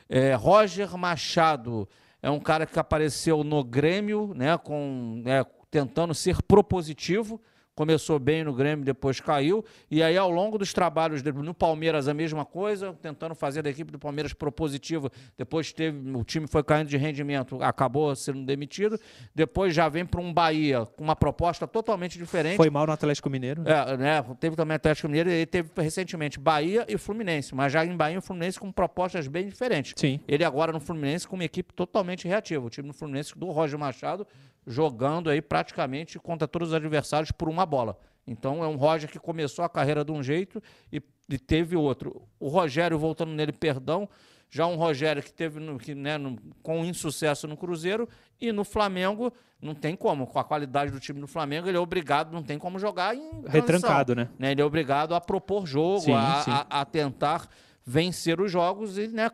É, 0.07 0.35
Roger 0.35 0.95
Machado 0.95 1.89
é 2.23 2.29
um 2.29 2.39
cara 2.39 2.65
que 2.65 2.79
apareceu 2.79 3.43
no 3.43 3.61
Grêmio, 3.65 4.33
né, 4.33 4.57
com, 4.57 5.21
né, 5.23 5.45
tentando 5.69 6.15
ser 6.15 6.41
propositivo, 6.41 7.39
começou 7.75 8.19
bem 8.19 8.43
no 8.43 8.53
Grêmio, 8.53 8.85
depois 8.85 9.19
caiu. 9.19 9.63
E 9.89 10.01
aí, 10.03 10.17
ao 10.17 10.29
longo 10.29 10.57
dos 10.57 10.73
trabalhos 10.73 11.21
dele, 11.21 11.39
no 11.39 11.53
Palmeiras, 11.53 12.07
a 12.07 12.13
mesma 12.13 12.45
coisa, 12.45 12.93
tentando 13.01 13.35
fazer 13.35 13.61
da 13.61 13.69
equipe 13.69 13.91
do 13.91 13.99
Palmeiras 13.99 14.33
propositiva. 14.33 15.11
Depois 15.37 15.71
teve, 15.73 16.15
o 16.15 16.23
time 16.23 16.47
foi 16.47 16.63
caindo 16.63 16.87
de 16.87 16.97
rendimento, 16.97 17.61
acabou 17.61 18.15
sendo 18.15 18.45
demitido. 18.45 18.99
Depois 19.33 19.73
já 19.73 19.89
vem 19.89 20.05
para 20.05 20.21
um 20.21 20.33
Bahia 20.33 20.85
com 20.85 21.03
uma 21.03 21.15
proposta 21.15 21.67
totalmente 21.67 22.17
diferente. 22.17 22.57
Foi 22.57 22.69
mal 22.69 22.85
no 22.85 22.93
Atlético 22.93 23.29
Mineiro. 23.29 23.63
É, 23.67 23.97
né? 23.97 24.23
Teve 24.39 24.55
também 24.55 24.75
Atlético 24.75 25.07
Mineiro 25.07 25.29
e 25.29 25.45
teve 25.45 25.69
recentemente 25.77 26.39
Bahia 26.39 26.85
e 26.87 26.97
Fluminense, 26.97 27.53
mas 27.55 27.71
já 27.71 27.85
em 27.85 27.95
Bahia 27.95 28.17
e 28.17 28.21
Fluminense 28.21 28.59
com 28.59 28.71
propostas 28.71 29.27
bem 29.27 29.47
diferentes. 29.47 29.93
Sim. 29.95 30.19
Ele 30.27 30.43
agora 30.43 30.71
no 30.71 30.79
Fluminense 30.79 31.27
com 31.27 31.35
uma 31.35 31.45
equipe 31.45 31.73
totalmente 31.73 32.27
reativa. 32.27 32.65
O 32.65 32.69
time 32.69 32.87
do 32.87 32.93
Fluminense 32.93 33.37
do 33.37 33.49
Roger 33.51 33.79
Machado 33.79 34.27
jogando 34.65 35.29
aí 35.29 35.41
praticamente 35.41 36.19
contra 36.19 36.47
todos 36.47 36.69
os 36.69 36.73
adversários 36.73 37.31
por 37.31 37.49
uma 37.49 37.65
bola. 37.65 37.97
Então 38.25 38.63
é 38.63 38.67
um 38.67 38.75
Roger 38.75 39.09
que 39.09 39.19
começou 39.19 39.65
a 39.65 39.69
carreira 39.69 40.03
de 40.03 40.11
um 40.11 40.23
jeito 40.23 40.61
e, 40.91 41.01
e 41.29 41.37
teve 41.37 41.75
outro. 41.75 42.27
O 42.39 42.47
Rogério 42.47 42.97
voltando 42.97 43.31
nele, 43.31 43.51
perdão, 43.51 44.07
já 44.49 44.67
um 44.67 44.75
Rogério 44.75 45.21
que 45.21 45.33
teve 45.33 45.59
no, 45.59 45.77
que, 45.77 45.95
né, 45.95 46.17
no, 46.17 46.37
com 46.61 46.85
insucesso 46.85 47.47
no 47.47 47.57
Cruzeiro 47.57 48.07
e 48.39 48.51
no 48.51 48.63
Flamengo 48.63 49.33
não 49.59 49.73
tem 49.73 49.95
como. 49.95 50.27
Com 50.27 50.37
a 50.37 50.43
qualidade 50.43 50.91
do 50.91 50.99
time 50.99 51.19
do 51.19 51.27
Flamengo, 51.27 51.67
ele 51.67 51.77
é 51.77 51.79
obrigado, 51.79 52.31
não 52.31 52.43
tem 52.43 52.59
como 52.59 52.77
jogar 52.77 53.15
em 53.15 53.19
transição, 53.29 53.51
retrancado, 53.51 54.15
né? 54.15 54.29
né? 54.37 54.51
Ele 54.51 54.61
é 54.61 54.65
obrigado 54.65 55.15
a 55.15 55.21
propor 55.21 55.65
jogo, 55.65 56.01
sim, 56.01 56.13
a, 56.13 56.41
sim. 56.41 56.51
A, 56.51 56.81
a, 56.81 56.85
tentar 56.85 57.47
vencer 57.85 58.39
os 58.39 58.51
jogos 58.51 58.97
e 58.97 59.07
né, 59.07 59.29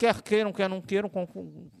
quer 0.00 0.22
queiram, 0.22 0.50
quer 0.50 0.66
não 0.66 0.80
queiram, 0.80 1.10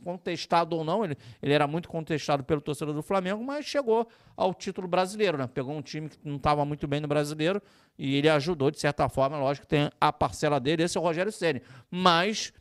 contestado 0.04 0.76
ou 0.76 0.84
não, 0.84 1.02
ele, 1.02 1.16
ele 1.42 1.54
era 1.54 1.66
muito 1.66 1.88
contestado 1.88 2.44
pelo 2.44 2.60
torcedor 2.60 2.94
do 2.94 3.02
Flamengo, 3.02 3.42
mas 3.42 3.64
chegou 3.64 4.06
ao 4.36 4.52
título 4.52 4.86
brasileiro, 4.86 5.38
né? 5.38 5.46
Pegou 5.46 5.74
um 5.74 5.80
time 5.80 6.10
que 6.10 6.18
não 6.22 6.36
estava 6.36 6.62
muito 6.66 6.86
bem 6.86 7.00
no 7.00 7.08
brasileiro 7.08 7.62
e 7.98 8.16
ele 8.16 8.28
ajudou, 8.28 8.70
de 8.70 8.78
certa 8.78 9.08
forma, 9.08 9.38
lógico 9.38 9.66
que 9.66 9.70
tem 9.70 9.90
a 9.98 10.12
parcela 10.12 10.60
dele, 10.60 10.82
esse 10.82 10.98
é 10.98 11.00
o 11.00 11.02
Rogério 11.02 11.32
Ceni. 11.32 11.62
Mas 11.90 12.52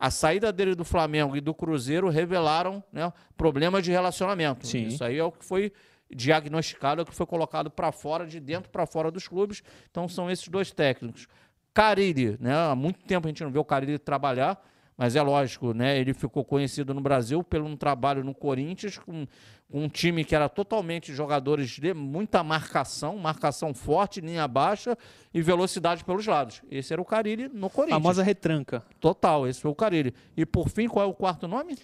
a 0.00 0.10
saída 0.10 0.52
dele 0.52 0.74
do 0.74 0.84
Flamengo 0.84 1.36
e 1.36 1.40
do 1.40 1.54
Cruzeiro 1.54 2.08
revelaram 2.08 2.82
né, 2.92 3.12
problemas 3.36 3.84
de 3.84 3.92
relacionamento. 3.92 4.66
Sim. 4.66 4.88
Isso 4.88 5.04
aí 5.04 5.16
é 5.16 5.22
o 5.22 5.30
que 5.30 5.44
foi 5.44 5.72
diagnosticado, 6.12 7.00
é 7.00 7.04
o 7.04 7.06
que 7.06 7.14
foi 7.14 7.26
colocado 7.26 7.70
para 7.70 7.92
fora, 7.92 8.26
de 8.26 8.40
dentro 8.40 8.68
para 8.68 8.84
fora 8.84 9.12
dos 9.12 9.28
clubes. 9.28 9.62
Então 9.92 10.08
são 10.08 10.28
esses 10.28 10.48
dois 10.48 10.72
técnicos. 10.72 11.28
Carilli, 11.72 12.36
né? 12.40 12.52
Há 12.52 12.74
muito 12.74 12.98
tempo 13.04 13.28
a 13.28 13.30
gente 13.30 13.44
não 13.44 13.52
vê 13.52 13.60
o 13.60 13.64
Carilli 13.64 13.96
trabalhar. 13.96 14.60
Mas 14.98 15.14
é 15.14 15.22
lógico, 15.22 15.72
né? 15.72 15.96
Ele 15.96 16.12
ficou 16.12 16.44
conhecido 16.44 16.92
no 16.92 17.00
Brasil 17.00 17.44
pelo 17.44 17.66
um 17.66 17.76
trabalho 17.76 18.24
no 18.24 18.34
Corinthians 18.34 18.98
com, 18.98 19.28
com 19.70 19.84
um 19.84 19.88
time 19.88 20.24
que 20.24 20.34
era 20.34 20.48
totalmente 20.48 21.14
jogadores 21.14 21.70
de 21.70 21.94
muita 21.94 22.42
marcação, 22.42 23.16
marcação 23.16 23.72
forte, 23.72 24.20
linha 24.20 24.48
baixa 24.48 24.98
e 25.32 25.40
velocidade 25.40 26.02
pelos 26.02 26.26
lados. 26.26 26.62
Esse 26.68 26.92
era 26.92 27.00
o 27.00 27.04
Carilli 27.04 27.48
no 27.48 27.70
Corinthians. 27.70 27.96
A 27.96 28.02
famosa 28.02 28.24
retranca. 28.24 28.82
Total, 28.98 29.46
esse 29.46 29.60
foi 29.60 29.70
o 29.70 29.74
Carilli. 29.74 30.12
E 30.36 30.44
por 30.44 30.68
fim, 30.68 30.88
qual 30.88 31.06
é 31.06 31.08
o 31.08 31.14
quarto 31.14 31.46
nome? 31.46 31.78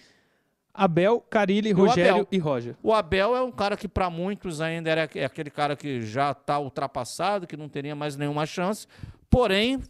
Abel, 0.73 1.21
Carilli, 1.21 1.71
Rogério 1.71 2.15
Abel. 2.15 2.27
e 2.29 2.37
Roger. 2.37 2.75
O 2.83 2.93
Abel 2.93 3.33
é 3.33 3.41
um 3.41 3.51
cara 3.51 3.77
que 3.77 3.87
para 3.87 4.09
muitos 4.09 4.59
ainda 4.59 4.89
era 4.89 5.09
é 5.15 5.23
aquele 5.23 5.49
cara 5.49 5.77
que 5.77 6.01
já 6.01 6.31
está 6.31 6.59
ultrapassado, 6.59 7.47
que 7.47 7.55
não 7.55 7.69
teria 7.69 7.95
mais 7.95 8.17
nenhuma 8.17 8.45
chance. 8.45 8.85
Porém, 9.29 9.81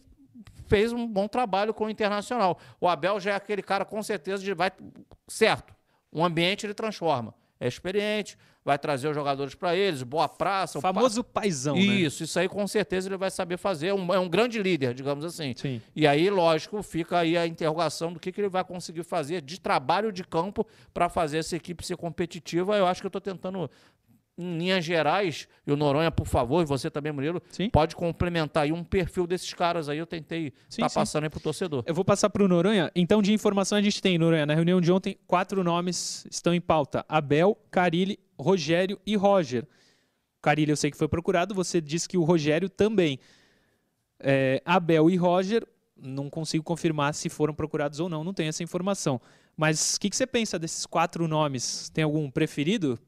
fez 0.66 0.92
um 0.92 1.06
bom 1.06 1.28
trabalho 1.28 1.72
com 1.72 1.86
o 1.86 1.90
Internacional. 1.90 2.58
O 2.80 2.88
Abel 2.88 3.18
já 3.20 3.32
é 3.32 3.34
aquele 3.34 3.62
cara, 3.62 3.84
com 3.84 4.02
certeza, 4.02 4.42
de 4.42 4.54
vai. 4.54 4.70
Certo, 5.26 5.74
o 6.12 6.24
ambiente 6.24 6.66
ele 6.66 6.74
transforma. 6.74 7.34
É 7.58 7.66
experiente, 7.66 8.36
vai 8.66 8.78
trazer 8.78 9.08
os 9.08 9.14
jogadores 9.14 9.54
para 9.54 9.76
eles, 9.76 10.02
boa 10.02 10.28
praça. 10.28 10.78
O 10.78 10.80
famoso 10.80 11.22
pa... 11.22 11.42
paizão, 11.42 11.76
né? 11.76 11.80
Isso, 11.80 12.22
né? 12.22 12.24
isso 12.24 12.38
aí 12.40 12.48
com 12.48 12.66
certeza 12.66 13.08
ele 13.08 13.16
vai 13.16 13.30
saber 13.30 13.56
fazer. 13.56 13.88
É 13.88 13.94
um, 13.94 14.12
é 14.12 14.18
um 14.18 14.28
grande 14.28 14.60
líder, 14.60 14.92
digamos 14.92 15.24
assim. 15.24 15.54
Sim. 15.56 15.80
E 15.94 16.06
aí, 16.06 16.28
lógico, 16.28 16.82
fica 16.82 17.18
aí 17.18 17.38
a 17.38 17.46
interrogação 17.46 18.12
do 18.12 18.18
que, 18.18 18.32
que 18.32 18.40
ele 18.40 18.48
vai 18.48 18.64
conseguir 18.64 19.04
fazer 19.04 19.40
de 19.40 19.60
trabalho 19.60 20.10
de 20.10 20.24
campo 20.24 20.66
para 20.92 21.08
fazer 21.08 21.38
essa 21.38 21.54
equipe 21.54 21.86
ser 21.86 21.96
competitiva. 21.96 22.76
Eu 22.76 22.86
acho 22.86 23.00
que 23.00 23.06
eu 23.06 23.08
estou 23.08 23.20
tentando 23.20 23.70
em 24.38 24.58
linhas 24.58 24.84
gerais, 24.84 25.48
e 25.66 25.72
o 25.72 25.76
Noronha, 25.76 26.10
por 26.10 26.26
favor, 26.26 26.62
e 26.62 26.66
você 26.66 26.90
também, 26.90 27.10
Murilo, 27.10 27.42
sim. 27.50 27.70
pode 27.70 27.96
complementar 27.96 28.64
aí 28.64 28.72
um 28.72 28.84
perfil 28.84 29.26
desses 29.26 29.52
caras 29.54 29.88
aí. 29.88 29.98
Eu 29.98 30.06
tentei 30.06 30.52
estar 30.68 30.88
tá 30.88 30.94
passando 30.94 31.24
aí 31.24 31.30
pro 31.30 31.40
torcedor. 31.40 31.82
Eu 31.86 31.94
vou 31.94 32.04
passar 32.04 32.28
para 32.28 32.44
o 32.44 32.48
Noronha. 32.48 32.90
Então, 32.94 33.22
de 33.22 33.32
informação, 33.32 33.78
a 33.78 33.82
gente 33.82 34.02
tem, 34.02 34.18
Noronha, 34.18 34.44
na 34.44 34.54
reunião 34.54 34.80
de 34.80 34.92
ontem, 34.92 35.16
quatro 35.26 35.64
nomes 35.64 36.26
estão 36.30 36.54
em 36.54 36.60
pauta: 36.60 37.04
Abel, 37.08 37.56
Carilli, 37.70 38.18
Rogério 38.38 38.98
e 39.06 39.16
Roger. 39.16 39.66
Carilli, 40.42 40.70
eu 40.70 40.76
sei 40.76 40.90
que 40.90 40.96
foi 40.96 41.08
procurado, 41.08 41.54
você 41.54 41.80
disse 41.80 42.08
que 42.08 42.18
o 42.18 42.24
Rogério 42.24 42.68
também. 42.68 43.18
É, 44.18 44.62
Abel 44.64 45.10
e 45.10 45.16
Roger, 45.16 45.66
não 45.96 46.28
consigo 46.30 46.62
confirmar 46.62 47.14
se 47.14 47.28
foram 47.28 47.54
procurados 47.54 48.00
ou 48.00 48.08
não, 48.08 48.22
não 48.22 48.34
tenho 48.34 48.48
essa 48.48 48.62
informação. 48.62 49.20
Mas 49.56 49.96
o 49.96 50.00
que, 50.00 50.10
que 50.10 50.16
você 50.16 50.26
pensa 50.26 50.58
desses 50.58 50.84
quatro 50.84 51.26
nomes? 51.26 51.88
Tem 51.90 52.04
algum 52.04 52.30
preferido? 52.30 52.98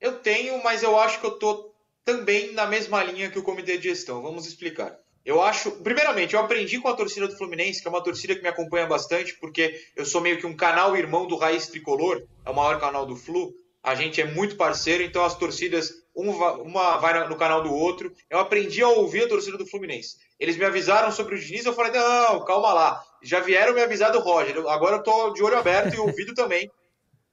Eu 0.00 0.18
tenho, 0.18 0.62
mas 0.62 0.82
eu 0.82 0.98
acho 0.98 1.20
que 1.20 1.26
eu 1.26 1.34
estou 1.34 1.74
também 2.04 2.52
na 2.52 2.66
mesma 2.66 3.02
linha 3.02 3.30
que 3.30 3.38
o 3.38 3.42
comitê 3.42 3.76
de 3.76 3.88
gestão. 3.88 4.22
Vamos 4.22 4.46
explicar. 4.46 4.96
Eu 5.24 5.42
acho, 5.42 5.72
primeiramente, 5.72 6.34
eu 6.34 6.40
aprendi 6.40 6.78
com 6.78 6.86
a 6.86 6.94
torcida 6.94 7.26
do 7.26 7.36
Fluminense, 7.36 7.82
que 7.82 7.88
é 7.88 7.90
uma 7.90 8.02
torcida 8.02 8.36
que 8.36 8.42
me 8.42 8.48
acompanha 8.48 8.86
bastante, 8.86 9.34
porque 9.40 9.74
eu 9.96 10.04
sou 10.04 10.20
meio 10.20 10.38
que 10.38 10.46
um 10.46 10.54
canal 10.54 10.96
irmão 10.96 11.26
do 11.26 11.36
Raiz 11.36 11.66
Tricolor, 11.66 12.22
é 12.44 12.50
o 12.50 12.54
maior 12.54 12.78
canal 12.78 13.04
do 13.04 13.16
Flu. 13.16 13.52
A 13.82 13.96
gente 13.96 14.20
é 14.20 14.24
muito 14.24 14.56
parceiro, 14.56 15.02
então 15.02 15.24
as 15.24 15.36
torcidas, 15.36 15.92
uma 16.14 16.96
vai 16.98 17.28
no 17.28 17.36
canal 17.36 17.60
do 17.60 17.74
outro. 17.74 18.12
Eu 18.30 18.38
aprendi 18.38 18.82
a 18.82 18.88
ouvir 18.88 19.24
a 19.24 19.28
torcida 19.28 19.58
do 19.58 19.66
Fluminense. 19.66 20.16
Eles 20.38 20.56
me 20.56 20.64
avisaram 20.64 21.10
sobre 21.10 21.34
o 21.34 21.38
Diniz, 21.38 21.66
eu 21.66 21.72
falei, 21.72 21.90
não, 21.90 22.44
calma 22.44 22.72
lá. 22.72 23.04
Já 23.20 23.40
vieram 23.40 23.74
me 23.74 23.82
avisar 23.82 24.12
do 24.12 24.20
Roger. 24.20 24.58
Agora 24.68 24.96
eu 24.96 25.02
tô 25.02 25.30
de 25.30 25.42
olho 25.42 25.58
aberto 25.58 25.94
e 25.94 25.98
ouvido 25.98 26.34
também. 26.34 26.70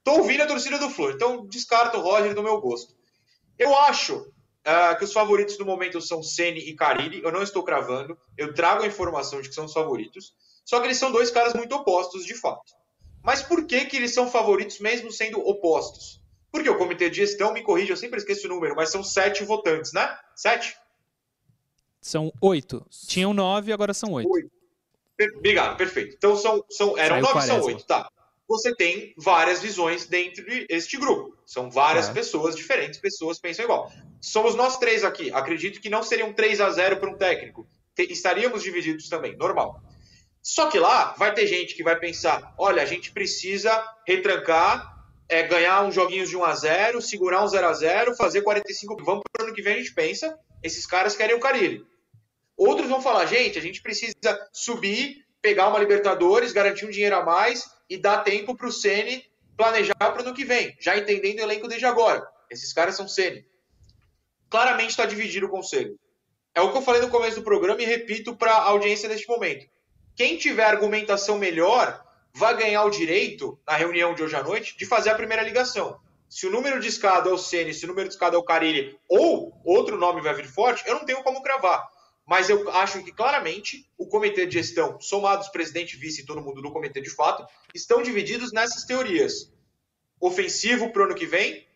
Tô 0.04 0.18
ouvindo 0.18 0.42
a 0.42 0.46
torcida 0.46 0.78
do 0.78 0.90
Flor, 0.90 1.12
então 1.14 1.46
descarto 1.46 1.96
o 1.96 2.02
Roger 2.02 2.34
do 2.34 2.42
meu 2.42 2.60
gosto. 2.60 2.94
Eu 3.58 3.74
acho 3.74 4.18
uh, 4.18 4.98
que 4.98 5.04
os 5.04 5.12
favoritos 5.14 5.56
do 5.56 5.64
momento 5.64 5.98
são 6.02 6.22
Ceni 6.22 6.60
e 6.60 6.76
Carilli. 6.76 7.22
Eu 7.24 7.32
não 7.32 7.42
estou 7.42 7.64
cravando, 7.64 8.16
eu 8.36 8.52
trago 8.52 8.82
a 8.82 8.86
informação 8.86 9.40
de 9.40 9.48
que 9.48 9.54
são 9.54 9.64
os 9.64 9.72
favoritos. 9.72 10.34
Só 10.62 10.78
que 10.78 10.86
eles 10.86 10.98
são 10.98 11.10
dois 11.10 11.30
caras 11.30 11.54
muito 11.54 11.74
opostos, 11.74 12.26
de 12.26 12.34
fato. 12.34 12.74
Mas 13.22 13.42
por 13.42 13.66
que, 13.66 13.86
que 13.86 13.96
eles 13.96 14.12
são 14.12 14.30
favoritos 14.30 14.78
mesmo 14.78 15.10
sendo 15.10 15.40
opostos? 15.40 16.20
Porque 16.52 16.68
o 16.68 16.76
comitê 16.76 17.08
de 17.08 17.16
gestão, 17.16 17.54
me 17.54 17.62
corrige, 17.62 17.90
eu 17.90 17.96
sempre 17.96 18.18
esqueço 18.18 18.46
o 18.46 18.50
número, 18.50 18.76
mas 18.76 18.90
são 18.90 19.02
sete 19.02 19.42
votantes, 19.42 19.92
né? 19.94 20.16
Sete? 20.36 20.76
São 21.98 22.30
oito. 22.42 22.86
Tinham 23.08 23.32
nove, 23.32 23.72
agora 23.72 23.94
são 23.94 24.12
oito. 24.12 24.30
oito. 24.30 24.50
Obrigado, 25.38 25.78
perfeito. 25.78 26.14
Então 26.14 26.36
são, 26.36 26.62
são 26.68 26.98
eram 26.98 27.16
Saiu 27.16 27.34
nove, 27.34 27.46
são 27.46 27.62
oito, 27.62 27.86
tá 27.86 28.10
você 28.54 28.74
tem 28.74 29.12
várias 29.16 29.60
visões 29.60 30.06
dentro 30.06 30.44
deste 30.68 30.96
grupo. 30.96 31.36
São 31.44 31.70
várias 31.70 32.08
é. 32.08 32.12
pessoas 32.12 32.54
diferentes, 32.54 33.00
pessoas 33.00 33.38
pensam 33.38 33.64
igual. 33.64 33.90
Somos 34.20 34.54
nós 34.54 34.78
três 34.78 35.02
aqui. 35.02 35.30
Acredito 35.32 35.80
que 35.80 35.90
não 35.90 36.02
seriam 36.02 36.32
3 36.32 36.60
a 36.60 36.70
0 36.70 36.98
para 36.98 37.10
um 37.10 37.16
técnico. 37.16 37.66
Estaríamos 37.98 38.62
divididos 38.62 39.08
também, 39.08 39.36
normal. 39.36 39.82
Só 40.42 40.68
que 40.68 40.78
lá 40.78 41.14
vai 41.18 41.34
ter 41.34 41.46
gente 41.46 41.74
que 41.74 41.82
vai 41.82 41.98
pensar: 41.98 42.54
olha, 42.56 42.82
a 42.82 42.86
gente 42.86 43.12
precisa 43.12 43.72
retrancar, 44.06 45.04
é, 45.28 45.42
ganhar 45.42 45.82
uns 45.82 45.94
joguinhos 45.94 46.28
de 46.28 46.36
1 46.36 46.44
a 46.44 46.54
0 46.54 47.02
segurar 47.02 47.42
um 47.42 47.48
0 47.48 47.66
a 47.66 47.72
0 47.72 48.16
fazer 48.16 48.42
45. 48.42 49.04
Vamos 49.04 49.22
para 49.32 49.42
o 49.42 49.46
ano 49.46 49.54
que 49.54 49.62
vem, 49.62 49.74
a 49.74 49.78
gente 49.78 49.94
pensa, 49.94 50.38
esses 50.62 50.86
caras 50.86 51.16
querem 51.16 51.34
o 51.34 51.40
Carilli. 51.40 51.84
Outros 52.56 52.88
vão 52.88 53.02
falar: 53.02 53.26
gente, 53.26 53.58
a 53.58 53.62
gente 53.62 53.82
precisa 53.82 54.14
subir, 54.52 55.24
pegar 55.42 55.68
uma 55.68 55.78
Libertadores, 55.78 56.52
garantir 56.52 56.86
um 56.86 56.90
dinheiro 56.90 57.16
a 57.16 57.24
mais 57.24 57.73
e 57.88 57.96
dar 57.96 58.18
tempo 58.18 58.56
para 58.56 58.66
o 58.66 58.72
Ceni 58.72 59.24
planejar 59.56 59.94
para 59.94 60.18
o 60.18 60.20
ano 60.20 60.34
que 60.34 60.44
vem, 60.44 60.76
já 60.80 60.96
entendendo 60.96 61.38
o 61.38 61.42
elenco 61.42 61.68
desde 61.68 61.86
agora. 61.86 62.26
Esses 62.50 62.72
caras 62.72 62.96
são 62.96 63.08
Ceni. 63.08 63.46
Claramente 64.50 64.90
está 64.90 65.06
dividido 65.06 65.46
o 65.46 65.50
conselho. 65.50 65.98
É 66.54 66.60
o 66.60 66.70
que 66.70 66.78
eu 66.78 66.82
falei 66.82 67.00
no 67.00 67.10
começo 67.10 67.36
do 67.36 67.42
programa 67.42 67.82
e 67.82 67.86
repito 67.86 68.36
para 68.36 68.52
a 68.52 68.68
audiência 68.68 69.08
neste 69.08 69.28
momento. 69.28 69.66
Quem 70.14 70.36
tiver 70.36 70.64
argumentação 70.64 71.38
melhor 71.38 72.04
vai 72.32 72.56
ganhar 72.56 72.84
o 72.84 72.90
direito, 72.90 73.58
na 73.66 73.76
reunião 73.76 74.14
de 74.14 74.22
hoje 74.22 74.36
à 74.36 74.42
noite, 74.42 74.76
de 74.76 74.86
fazer 74.86 75.10
a 75.10 75.14
primeira 75.14 75.42
ligação. 75.42 75.98
Se 76.28 76.46
o 76.46 76.50
número 76.50 76.80
de 76.80 76.88
escada 76.88 77.30
é 77.30 77.32
o 77.32 77.38
Ceni, 77.38 77.74
se 77.74 77.84
o 77.84 77.88
número 77.88 78.08
de 78.08 78.14
escada 78.14 78.36
é 78.36 78.38
o 78.38 78.44
Carilli, 78.44 78.98
ou 79.08 79.52
outro 79.64 79.96
nome 79.96 80.20
vai 80.20 80.34
vir 80.34 80.46
forte, 80.46 80.82
eu 80.86 80.94
não 80.94 81.04
tenho 81.04 81.22
como 81.22 81.42
cravar. 81.42 81.88
Mas 82.26 82.48
eu 82.48 82.70
acho 82.70 83.02
que 83.02 83.12
claramente 83.12 83.86
o 83.98 84.06
comitê 84.06 84.46
de 84.46 84.54
gestão, 84.54 84.98
somados 85.00 85.48
presidente, 85.48 85.96
vice 85.96 86.22
e 86.22 86.24
todo 86.24 86.40
mundo 86.40 86.62
do 86.62 86.72
comitê 86.72 87.00
de 87.00 87.10
fato, 87.10 87.46
estão 87.74 88.02
divididos 88.02 88.52
nessas 88.52 88.84
teorias. 88.84 89.52
Ofensivo 90.18 90.90
para 90.90 91.02
o 91.02 91.04
ano 91.06 91.14
que 91.14 91.26
vem, 91.26 91.66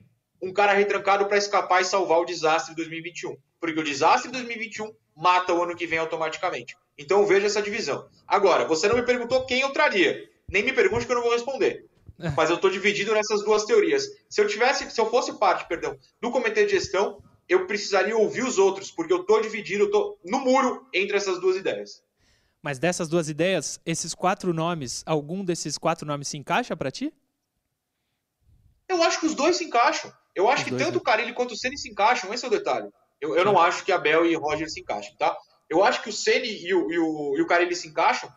um 0.41 0.53
cara 0.53 0.73
retrancado 0.73 1.27
para 1.27 1.37
escapar 1.37 1.83
e 1.83 1.85
salvar 1.85 2.21
o 2.21 2.25
desastre 2.25 2.75
de 2.75 2.77
2021. 2.77 3.37
Porque 3.61 3.79
o 3.79 3.85
desastre 3.85 4.31
de 4.31 4.39
2021 4.39 4.95
mata 5.15 5.53
o 5.53 5.63
ano 5.63 5.77
que 5.77 5.87
vem 5.87 5.99
automaticamente. 5.99 6.77
Então 6.97 7.21
eu 7.21 7.27
vejo 7.27 7.45
essa 7.45 7.61
divisão. 7.61 8.09
Agora, 8.27 8.65
você 8.65 8.89
não 8.89 8.97
me 8.97 9.03
perguntou 9.03 9.45
quem 9.45 9.61
eu 9.61 9.73
traria. 9.73 10.29
Nem 10.49 10.63
me 10.63 10.73
pergunte 10.73 11.05
que 11.05 11.13
eu 11.13 11.17
não 11.17 11.23
vou 11.23 11.33
responder. 11.33 11.87
É. 12.21 12.31
Mas 12.31 12.51
eu 12.51 12.57
estou 12.57 12.71
dividido 12.71 13.13
nessas 13.13 13.45
duas 13.45 13.65
teorias. 13.65 14.07
Se 14.29 14.41
eu 14.41 14.49
tivesse, 14.49 14.91
se 14.91 15.01
eu 15.01 15.11
fosse 15.11 15.39
parte, 15.39 15.69
perdão, 15.69 15.97
do 16.21 16.31
comitê 16.31 16.65
de 16.65 16.73
gestão, 16.73 17.23
eu 17.49 17.67
precisaria 17.67 18.17
ouvir 18.17 18.45
os 18.45 18.59
outros, 18.59 18.91
porque 18.91 19.13
eu 19.13 19.23
estou 19.23 19.41
dividido, 19.41 19.85
eu 19.85 19.87
estou 19.87 20.19
no 20.25 20.41
muro 20.41 20.87
entre 20.93 21.17
essas 21.17 21.41
duas 21.41 21.57
ideias. 21.57 22.03
Mas 22.63 22.79
dessas 22.79 23.09
duas 23.09 23.29
ideias, 23.29 23.81
esses 23.87 24.15
quatro 24.15 24.53
nomes, 24.53 25.03
algum 25.07 25.45
desses 25.45 25.79
quatro 25.79 26.07
nomes 26.07 26.29
se 26.29 26.37
encaixa 26.37 26.77
para 26.77 26.91
ti? 26.91 27.15
Eu 28.89 29.03
acho 29.03 29.21
que 29.21 29.27
os 29.27 29.35
dois 29.35 29.57
se 29.57 29.65
encaixam. 29.65 30.13
Eu 30.35 30.49
acho 30.49 30.63
os 30.63 30.65
que 30.65 30.71
dois, 30.71 30.83
tanto 30.83 30.95
né? 30.95 30.99
o 30.99 31.03
Carilli 31.03 31.33
quanto 31.33 31.53
o 31.53 31.57
Ceni 31.57 31.79
se 31.79 31.89
encaixam, 31.89 32.33
esse 32.33 32.45
é 32.45 32.49
o 32.49 32.51
detalhe. 32.51 32.89
Eu, 33.21 33.37
eu 33.37 33.45
não 33.45 33.59
acho 33.59 33.85
que 33.85 33.93
Abel 33.93 34.27
e 34.27 34.35
Roger 34.35 34.69
se 34.69 34.81
encaixem, 34.81 35.17
tá? 35.17 35.37
Eu 35.69 35.85
acho 35.85 36.03
que 36.03 36.09
o 36.09 36.13
Ceni 36.13 36.49
e 36.49 36.75
o, 36.75 36.91
e, 36.91 36.99
o, 36.99 37.37
e 37.37 37.43
o 37.43 37.47
Carilli 37.47 37.75
se 37.75 37.89
encaixam 37.89 38.33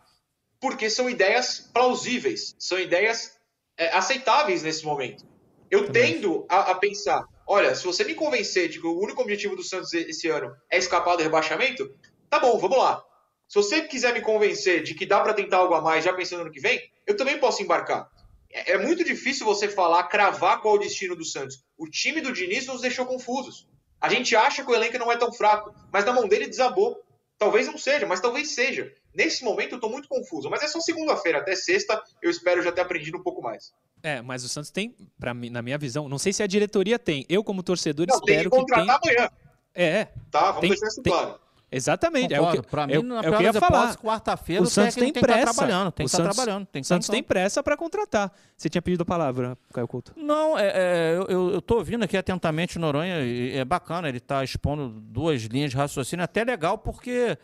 porque 0.60 0.88
são 0.88 1.10
ideias 1.10 1.70
plausíveis, 1.72 2.54
são 2.58 2.78
ideias 2.78 3.36
é, 3.76 3.88
aceitáveis 3.96 4.62
nesse 4.62 4.84
momento. 4.84 5.26
Eu 5.68 5.86
Também. 5.86 6.14
tendo 6.14 6.46
a, 6.48 6.70
a, 6.70 6.74
pensar, 6.76 7.26
olha, 7.46 7.74
se 7.74 7.84
você 7.84 8.04
me 8.04 8.14
convencer 8.14 8.68
de 8.68 8.80
que 8.80 8.86
o 8.86 8.98
único 8.98 9.22
objetivo 9.22 9.56
do 9.56 9.62
Santos 9.62 9.92
esse 9.92 10.28
ano 10.28 10.54
é 10.70 10.78
escapar 10.78 11.16
do 11.16 11.22
rebaixamento, 11.22 11.94
tá 12.28 12.38
bom, 12.38 12.58
vamos 12.58 12.78
lá. 12.78 13.02
Se 13.48 13.56
você 13.56 13.82
quiser 13.82 14.14
me 14.14 14.20
convencer 14.20 14.82
de 14.82 14.94
que 14.94 15.04
dá 15.04 15.20
para 15.20 15.34
tentar 15.34 15.58
algo 15.58 15.74
a 15.74 15.80
mais 15.80 16.04
já 16.04 16.12
pensando 16.12 16.44
no 16.44 16.50
que 16.50 16.60
vem, 16.60 16.80
eu 17.06 17.16
também 17.16 17.38
posso 17.38 17.62
embarcar. 17.62 18.08
É, 18.50 18.72
é 18.72 18.78
muito 18.78 19.04
difícil 19.04 19.44
você 19.44 19.68
falar, 19.68 20.04
cravar 20.04 20.60
qual 20.60 20.74
é 20.74 20.78
o 20.78 20.80
destino 20.80 21.16
do 21.16 21.24
Santos. 21.24 21.62
O 21.76 21.88
time 21.88 22.20
do 22.20 22.32
Diniz 22.32 22.66
nos 22.66 22.80
deixou 22.80 23.06
confusos. 23.06 23.68
A 24.00 24.08
gente 24.08 24.34
acha 24.34 24.64
que 24.64 24.70
o 24.70 24.74
elenco 24.74 24.98
não 24.98 25.12
é 25.12 25.16
tão 25.16 25.32
fraco, 25.32 25.74
mas 25.92 26.04
na 26.04 26.12
mão 26.12 26.26
dele 26.26 26.46
desabou. 26.46 27.00
Talvez 27.38 27.66
não 27.66 27.76
seja, 27.76 28.06
mas 28.06 28.20
talvez 28.20 28.52
seja. 28.52 28.92
Nesse 29.14 29.44
momento 29.44 29.72
eu 29.72 29.76
estou 29.76 29.90
muito 29.90 30.08
confuso, 30.08 30.48
mas 30.48 30.62
é 30.62 30.68
só 30.68 30.80
segunda-feira, 30.80 31.38
até 31.38 31.54
sexta 31.54 32.02
eu 32.22 32.30
espero 32.30 32.62
já 32.62 32.72
ter 32.72 32.80
aprendido 32.80 33.18
um 33.18 33.22
pouco 33.22 33.42
mais. 33.42 33.72
É, 34.02 34.20
mas 34.20 34.42
o 34.42 34.48
Santos 34.48 34.70
tem, 34.70 34.94
pra 35.18 35.32
mim, 35.32 35.48
na 35.48 35.62
minha 35.62 35.78
visão, 35.78 36.08
não 36.08 36.18
sei 36.18 36.32
se 36.32 36.42
a 36.42 36.46
diretoria 36.46 36.98
tem. 36.98 37.24
Eu, 37.28 37.44
como 37.44 37.62
torcedor, 37.62 38.06
não, 38.08 38.16
espero 38.16 38.50
tem 38.50 38.64
que, 38.64 38.66
que 38.66 38.80
tenha. 38.80 38.94
amanhã. 38.94 39.30
É. 39.74 40.04
Tá, 40.30 40.46
vamos 40.46 40.60
tem, 40.60 40.70
deixar 40.70 40.86
isso 40.88 41.02
tem, 41.02 41.12
claro. 41.12 41.42
Exatamente. 41.72 42.34
Concordo. 42.34 42.56
É 42.56 42.60
o 42.60 42.62
que, 42.62 42.68
pra 42.68 42.86
mim, 42.86 42.92
eu, 42.92 43.02
na 43.02 43.22
eu 43.22 43.32
queria 43.32 43.52
falar. 43.54 43.96
Quarta-feira, 43.96 44.62
o 44.62 44.66
Santos 44.66 44.94
tem, 44.94 45.10
tem 45.10 45.22
pressa. 45.22 45.38
Que 45.38 45.44
tá 45.46 45.52
trabalhando, 45.54 45.92
tem 45.92 46.04
o 46.04 46.08
que 46.08 46.14
estar 46.14 46.28
tá 46.28 46.34
trabalhando. 46.34 46.66
Tem 46.66 46.82
que 46.82 46.88
Santos 46.88 47.08
tem 47.08 47.22
pressa 47.22 47.62
para 47.62 47.76
contratar. 47.78 48.30
Você 48.54 48.68
tinha 48.68 48.82
pedido 48.82 49.02
a 49.02 49.06
palavra, 49.06 49.56
Caio 49.72 49.88
Couto? 49.88 50.12
Não, 50.14 50.58
é, 50.58 50.66
é, 50.66 51.16
eu, 51.16 51.50
eu 51.50 51.62
tô 51.62 51.76
ouvindo 51.76 52.04
aqui 52.04 52.16
atentamente 52.16 52.76
o 52.76 52.80
Noronha 52.80 53.20
e 53.22 53.56
é 53.56 53.64
bacana, 53.64 54.08
ele 54.08 54.18
está 54.18 54.44
expondo 54.44 54.88
duas 54.88 55.42
linhas 55.44 55.70
de 55.70 55.76
raciocínio, 55.78 56.22
até 56.22 56.44
legal, 56.44 56.76
porque 56.76 57.38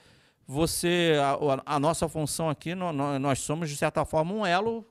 você, 0.46 1.14
a, 1.22 1.74
a 1.74 1.80
nossa 1.80 2.06
função 2.06 2.50
aqui, 2.50 2.74
nós, 2.74 2.94
nós 3.18 3.38
somos, 3.38 3.70
de 3.70 3.76
certa 3.76 4.04
forma, 4.04 4.34
um 4.34 4.44
elo 4.44 4.84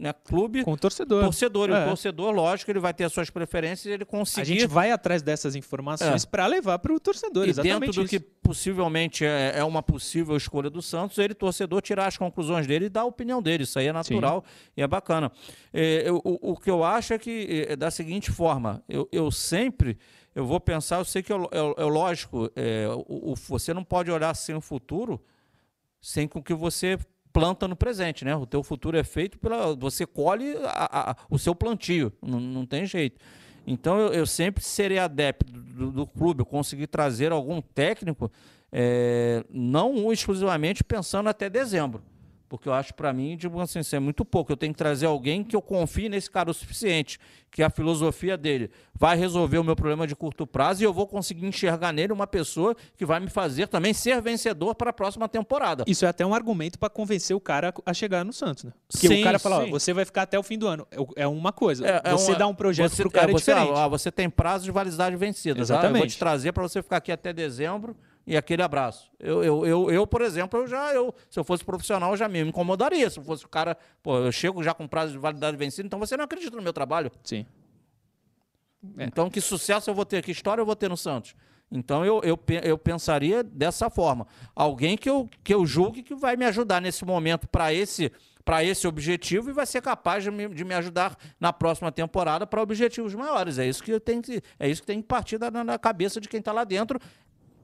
né, 0.00 0.14
clube 0.24 0.64
com 0.64 0.72
o 0.72 0.76
torcedor. 0.78 1.22
Torcedor. 1.24 1.68
E 1.68 1.72
é. 1.74 1.82
o 1.82 1.88
torcedor, 1.88 2.32
lógico, 2.32 2.70
ele 2.70 2.80
vai 2.80 2.94
ter 2.94 3.04
as 3.04 3.12
suas 3.12 3.28
preferências 3.28 3.84
e 3.84 3.90
ele 3.90 4.06
conseguir. 4.06 4.40
A 4.40 4.44
gente 4.44 4.66
vai 4.66 4.90
atrás 4.90 5.20
dessas 5.20 5.54
informações 5.54 6.24
é. 6.24 6.26
para 6.26 6.46
levar 6.46 6.78
para 6.78 6.94
o 6.94 6.98
torcedor. 6.98 7.46
E 7.46 7.52
dentro 7.52 7.92
do 7.92 8.02
isso. 8.02 8.08
que 8.08 8.18
possivelmente 8.18 9.26
é, 9.26 9.52
é, 9.56 9.64
uma 9.64 9.82
possível 9.82 10.34
escolha 10.36 10.70
do 10.70 10.80
Santos, 10.80 11.18
ele, 11.18 11.34
torcedor, 11.34 11.82
tirar 11.82 12.06
as 12.06 12.16
conclusões 12.16 12.66
dele 12.66 12.86
e 12.86 12.88
dar 12.88 13.02
a 13.02 13.04
opinião 13.04 13.42
dele. 13.42 13.64
Isso 13.64 13.78
aí 13.78 13.88
é 13.88 13.92
natural 13.92 14.42
Sim. 14.46 14.72
e 14.78 14.82
é 14.82 14.88
bacana. 14.88 15.30
É, 15.70 16.08
eu, 16.08 16.16
o, 16.24 16.52
o, 16.52 16.56
que 16.56 16.70
eu 16.70 16.82
acho 16.82 17.12
é 17.12 17.18
que, 17.18 17.66
é, 17.68 17.76
da 17.76 17.90
seguinte 17.90 18.30
forma, 18.30 18.82
eu, 18.88 19.06
eu 19.12 19.30
sempre. 19.30 19.98
Eu 20.34 20.46
vou 20.46 20.60
pensar, 20.60 20.98
eu 20.98 21.04
sei 21.04 21.22
que 21.22 21.32
é, 21.32 21.36
é, 21.36 21.82
é 21.82 21.84
lógico, 21.84 22.50
o, 23.06 23.32
o, 23.32 23.34
você 23.34 23.74
não 23.74 23.84
pode 23.84 24.10
olhar 24.10 24.34
sem 24.34 24.54
o 24.54 24.60
futuro 24.60 25.20
sem 26.00 26.26
com 26.26 26.42
que 26.42 26.54
você 26.54 26.98
planta 27.32 27.66
no 27.68 27.76
presente, 27.76 28.24
né? 28.24 28.34
O 28.34 28.46
teu 28.46 28.62
futuro 28.62 28.96
é 28.96 29.04
feito 29.04 29.38
pela. 29.38 29.74
Você 29.76 30.06
colhe 30.06 30.56
a, 30.64 31.10
a, 31.10 31.16
o 31.28 31.38
seu 31.38 31.54
plantio, 31.54 32.12
não, 32.22 32.40
não 32.40 32.66
tem 32.66 32.86
jeito. 32.86 33.20
Então 33.66 33.98
eu, 33.98 34.12
eu 34.12 34.26
sempre 34.26 34.64
serei 34.64 34.98
adepto 34.98 35.52
do, 35.52 35.90
do, 35.90 36.06
clube, 36.06 36.40
eu 36.40 36.46
trazer 36.86 37.30
algum 37.32 37.60
técnico, 37.60 38.30
é, 38.72 39.44
não 39.50 40.12
exclusivamente 40.12 40.82
pensando 40.82 41.28
até 41.28 41.48
dezembro. 41.48 42.02
Porque 42.50 42.68
eu 42.68 42.72
acho, 42.72 42.92
para 42.94 43.12
mim, 43.12 43.36
tipo 43.36 43.60
assim, 43.60 43.78
isso 43.78 43.94
é 43.94 44.00
muito 44.00 44.24
pouco. 44.24 44.50
Eu 44.50 44.56
tenho 44.56 44.72
que 44.72 44.76
trazer 44.76 45.06
alguém 45.06 45.44
que 45.44 45.54
eu 45.54 45.62
confie 45.62 46.08
nesse 46.08 46.28
cara 46.28 46.50
o 46.50 46.52
suficiente, 46.52 47.16
que 47.48 47.62
a 47.62 47.70
filosofia 47.70 48.36
dele 48.36 48.72
vai 48.92 49.16
resolver 49.16 49.58
o 49.58 49.62
meu 49.62 49.76
problema 49.76 50.04
de 50.04 50.16
curto 50.16 50.44
prazo 50.44 50.82
e 50.82 50.84
eu 50.84 50.92
vou 50.92 51.06
conseguir 51.06 51.46
enxergar 51.46 51.92
nele 51.92 52.12
uma 52.12 52.26
pessoa 52.26 52.74
que 52.96 53.06
vai 53.06 53.20
me 53.20 53.30
fazer 53.30 53.68
também 53.68 53.94
ser 53.94 54.20
vencedor 54.20 54.74
para 54.74 54.90
a 54.90 54.92
próxima 54.92 55.28
temporada. 55.28 55.84
Isso 55.86 56.04
é 56.04 56.08
até 56.08 56.26
um 56.26 56.34
argumento 56.34 56.76
para 56.76 56.90
convencer 56.90 57.36
o 57.36 57.40
cara 57.40 57.72
a 57.86 57.94
chegar 57.94 58.24
no 58.24 58.32
Santos, 58.32 58.64
né? 58.64 58.72
Porque 58.90 59.06
sim, 59.06 59.20
o 59.20 59.22
cara 59.24 59.38
fala, 59.38 59.62
ó, 59.62 59.66
você 59.66 59.92
vai 59.92 60.04
ficar 60.04 60.22
até 60.22 60.36
o 60.36 60.42
fim 60.42 60.58
do 60.58 60.66
ano. 60.66 60.84
É 61.14 61.28
uma 61.28 61.52
coisa. 61.52 61.86
É, 61.86 62.00
é 62.02 62.10
você 62.10 62.32
uma, 62.32 62.38
dá 62.38 62.46
um 62.48 62.54
projeto 62.54 62.96
para 62.96 63.06
o 63.06 63.10
cara 63.12 63.30
é, 63.30 63.32
você, 63.32 63.52
diferente. 63.52 63.78
Ó, 63.78 63.88
você 63.88 64.10
tem 64.10 64.28
prazo 64.28 64.64
de 64.64 64.72
validade 64.72 65.14
vencida. 65.14 65.60
Exatamente. 65.60 65.92
Tá? 65.92 65.98
Eu 65.98 66.00
vou 66.00 66.08
te 66.08 66.18
trazer 66.18 66.52
para 66.52 66.64
você 66.64 66.82
ficar 66.82 66.96
aqui 66.96 67.12
até 67.12 67.32
dezembro 67.32 67.94
e 68.30 68.36
aquele 68.36 68.62
abraço. 68.62 69.10
Eu, 69.18 69.42
eu, 69.42 69.66
eu, 69.66 69.90
eu, 69.90 70.06
por 70.06 70.22
exemplo, 70.22 70.60
eu 70.60 70.66
já, 70.68 70.94
eu, 70.94 71.12
se 71.28 71.36
eu 71.36 71.42
fosse 71.42 71.64
profissional, 71.64 72.12
eu 72.12 72.16
já 72.16 72.28
me 72.28 72.38
incomodaria. 72.40 73.10
Se 73.10 73.18
eu 73.18 73.24
fosse 73.24 73.44
o 73.44 73.48
cara, 73.48 73.76
pô, 74.00 74.18
eu 74.18 74.30
chego 74.30 74.62
já 74.62 74.72
com 74.72 74.86
prazo 74.86 75.10
de 75.10 75.18
validade 75.18 75.56
vencido, 75.56 75.86
então 75.86 75.98
você 75.98 76.16
não 76.16 76.26
acredita 76.26 76.56
no 76.56 76.62
meu 76.62 76.72
trabalho. 76.72 77.10
Sim. 77.24 77.44
É. 78.96 79.04
Então, 79.04 79.28
que 79.28 79.40
sucesso 79.40 79.90
eu 79.90 79.94
vou 79.96 80.06
ter, 80.06 80.22
que 80.22 80.30
história 80.30 80.60
eu 80.60 80.64
vou 80.64 80.76
ter 80.76 80.88
no 80.88 80.96
Santos? 80.96 81.34
Então, 81.72 82.06
eu, 82.06 82.20
eu, 82.22 82.38
eu 82.62 82.78
pensaria 82.78 83.42
dessa 83.42 83.90
forma. 83.90 84.28
Alguém 84.54 84.96
que 84.96 85.10
eu, 85.10 85.28
que 85.42 85.52
eu 85.52 85.66
julgue 85.66 86.00
que 86.00 86.14
vai 86.14 86.36
me 86.36 86.44
ajudar 86.44 86.80
nesse 86.80 87.04
momento 87.04 87.48
para 87.48 87.74
esse 87.74 88.12
para 88.42 88.64
esse 88.64 88.88
objetivo 88.88 89.50
e 89.50 89.52
vai 89.52 89.66
ser 89.66 89.82
capaz 89.82 90.24
de 90.24 90.30
me, 90.30 90.48
de 90.48 90.64
me 90.64 90.74
ajudar 90.74 91.14
na 91.38 91.52
próxima 91.52 91.92
temporada 91.92 92.46
para 92.46 92.62
objetivos 92.62 93.14
maiores. 93.14 93.58
É 93.58 93.66
isso 93.66 93.82
que 93.82 94.00
tem 94.00 94.22
que, 94.22 94.40
é 94.58 94.68
isso 94.68 94.80
que 94.80 94.86
tem 94.86 95.02
que 95.02 95.06
partir 95.06 95.36
da, 95.36 95.50
na 95.50 95.78
cabeça 95.78 96.20
de 96.20 96.28
quem 96.28 96.40
está 96.40 96.50
lá 96.50 96.64
dentro 96.64 96.98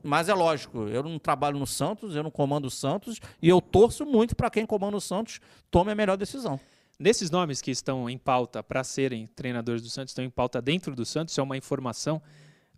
mas 0.07 0.28
é 0.28 0.34
lógico, 0.34 0.88
eu 0.88 1.02
não 1.02 1.18
trabalho 1.18 1.59
no 1.59 1.66
Santos, 1.66 2.14
eu 2.14 2.22
não 2.22 2.30
comando 2.30 2.66
o 2.66 2.70
Santos, 2.70 3.20
e 3.42 3.48
eu 3.48 3.61
torço 3.61 4.07
muito 4.07 4.36
para 4.36 4.48
quem 4.48 4.64
comanda 4.64 4.96
o 4.96 5.00
Santos 5.00 5.40
tome 5.70 5.90
a 5.90 5.94
melhor 5.94 6.16
decisão. 6.16 6.59
Nesses 6.98 7.30
nomes 7.30 7.61
que 7.61 7.70
estão 7.70 8.09
em 8.09 8.16
pauta 8.16 8.62
para 8.62 8.82
serem 8.82 9.26
treinadores 9.26 9.82
do 9.82 9.90
Santos, 9.90 10.12
estão 10.12 10.24
em 10.24 10.30
pauta 10.30 10.62
dentro 10.62 10.94
do 10.94 11.04
Santos, 11.04 11.36
é 11.36 11.42
uma 11.42 11.57
informação. 11.57 12.22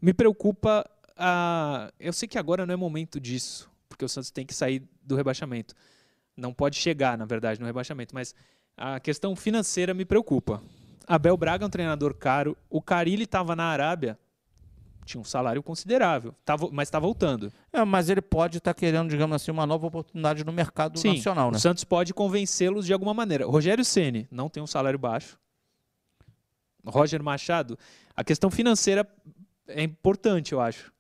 Me 0.03 0.13
preocupa 0.13 0.89
a. 1.17 1.93
Eu 2.01 2.13
sei 2.13 2.27
que 2.27 2.39
agora 2.39 2.67
não 2.67 2.75
é 2.75 2.77
momento 2.77 3.21
disso, 3.21 3.71
porque 3.89 4.05
o 4.05 4.09
Santos 4.09 4.31
tem 4.31 4.45
que 4.45 4.55
sair 4.55 4.83
do 5.03 5.15
rebaixamento. 5.15 5.75
Não 6.37 6.53
pode 6.53 6.77
chegar, 6.77 7.17
na 7.17 7.25
verdade, 7.25 7.61
no 7.61 7.67
rebaixamento, 7.67 8.15
mas 8.15 8.35
a 8.77 8.99
questão 8.99 9.37
financeira 9.37 9.95
me 9.95 10.05
preocupa. 10.05 10.63
Abel 11.07 11.37
Braga 11.37 11.65
é 11.65 11.67
um 11.67 11.71
treinador 11.71 12.15
caro. 12.15 12.57
O 12.69 12.83
Carilli 12.83 13.25
estava 13.25 13.55
na 13.55 13.65
Arábia 13.65 14.19
tinha 15.09 15.21
um 15.21 15.25
salário 15.25 15.63
considerável, 15.63 16.35
tava, 16.45 16.69
mas 16.71 16.89
está 16.89 16.99
voltando. 16.99 17.51
É, 17.73 17.83
mas 17.85 18.11
ele 18.11 18.21
pode 18.21 18.59
estar 18.59 18.75
tá 18.75 18.79
querendo, 18.79 19.09
digamos 19.09 19.35
assim, 19.35 19.51
uma 19.51 19.67
nova 19.67 19.87
oportunidade 19.87 20.45
no 20.45 20.53
mercado 20.53 20.99
Sim, 20.99 21.15
nacional, 21.15 21.51
né? 21.51 21.57
O 21.57 21.61
Santos 21.61 21.83
pode 21.83 22.13
convencê-los 22.13 22.85
de 22.85 22.93
alguma 22.93 23.15
maneira. 23.15 23.47
Rogério 23.47 23.85
Ceni 23.85 24.29
não 24.31 24.49
tem 24.49 24.63
um 24.63 24.67
salário 24.67 24.99
baixo. 24.99 25.39
Roger 26.85 27.23
Machado, 27.23 27.79
a 28.15 28.23
questão 28.23 28.51
financeira 28.51 29.09
é 29.67 29.83
importante, 29.83 30.53
eu 30.53 30.61
acho. 30.61 30.93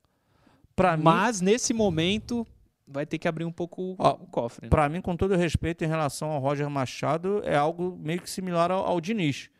Pra 0.74 0.96
mas 0.96 1.40
mim... 1.40 1.50
nesse 1.50 1.74
momento 1.74 2.46
vai 2.86 3.04
ter 3.04 3.18
que 3.18 3.28
abrir 3.28 3.44
um 3.44 3.52
pouco 3.52 3.94
Ó, 3.98 4.12
o 4.14 4.26
cofre. 4.26 4.66
Né? 4.66 4.70
Para 4.70 4.88
mim, 4.88 5.00
com 5.00 5.16
todo 5.16 5.36
respeito 5.36 5.84
em 5.84 5.88
relação 5.88 6.30
ao 6.30 6.40
Roger 6.40 6.68
Machado, 6.70 7.42
é 7.44 7.56
algo 7.56 7.96
meio 8.00 8.20
que 8.20 8.30
similar 8.30 8.70
ao, 8.70 8.84
ao 8.84 9.00
Diniz. 9.00 9.50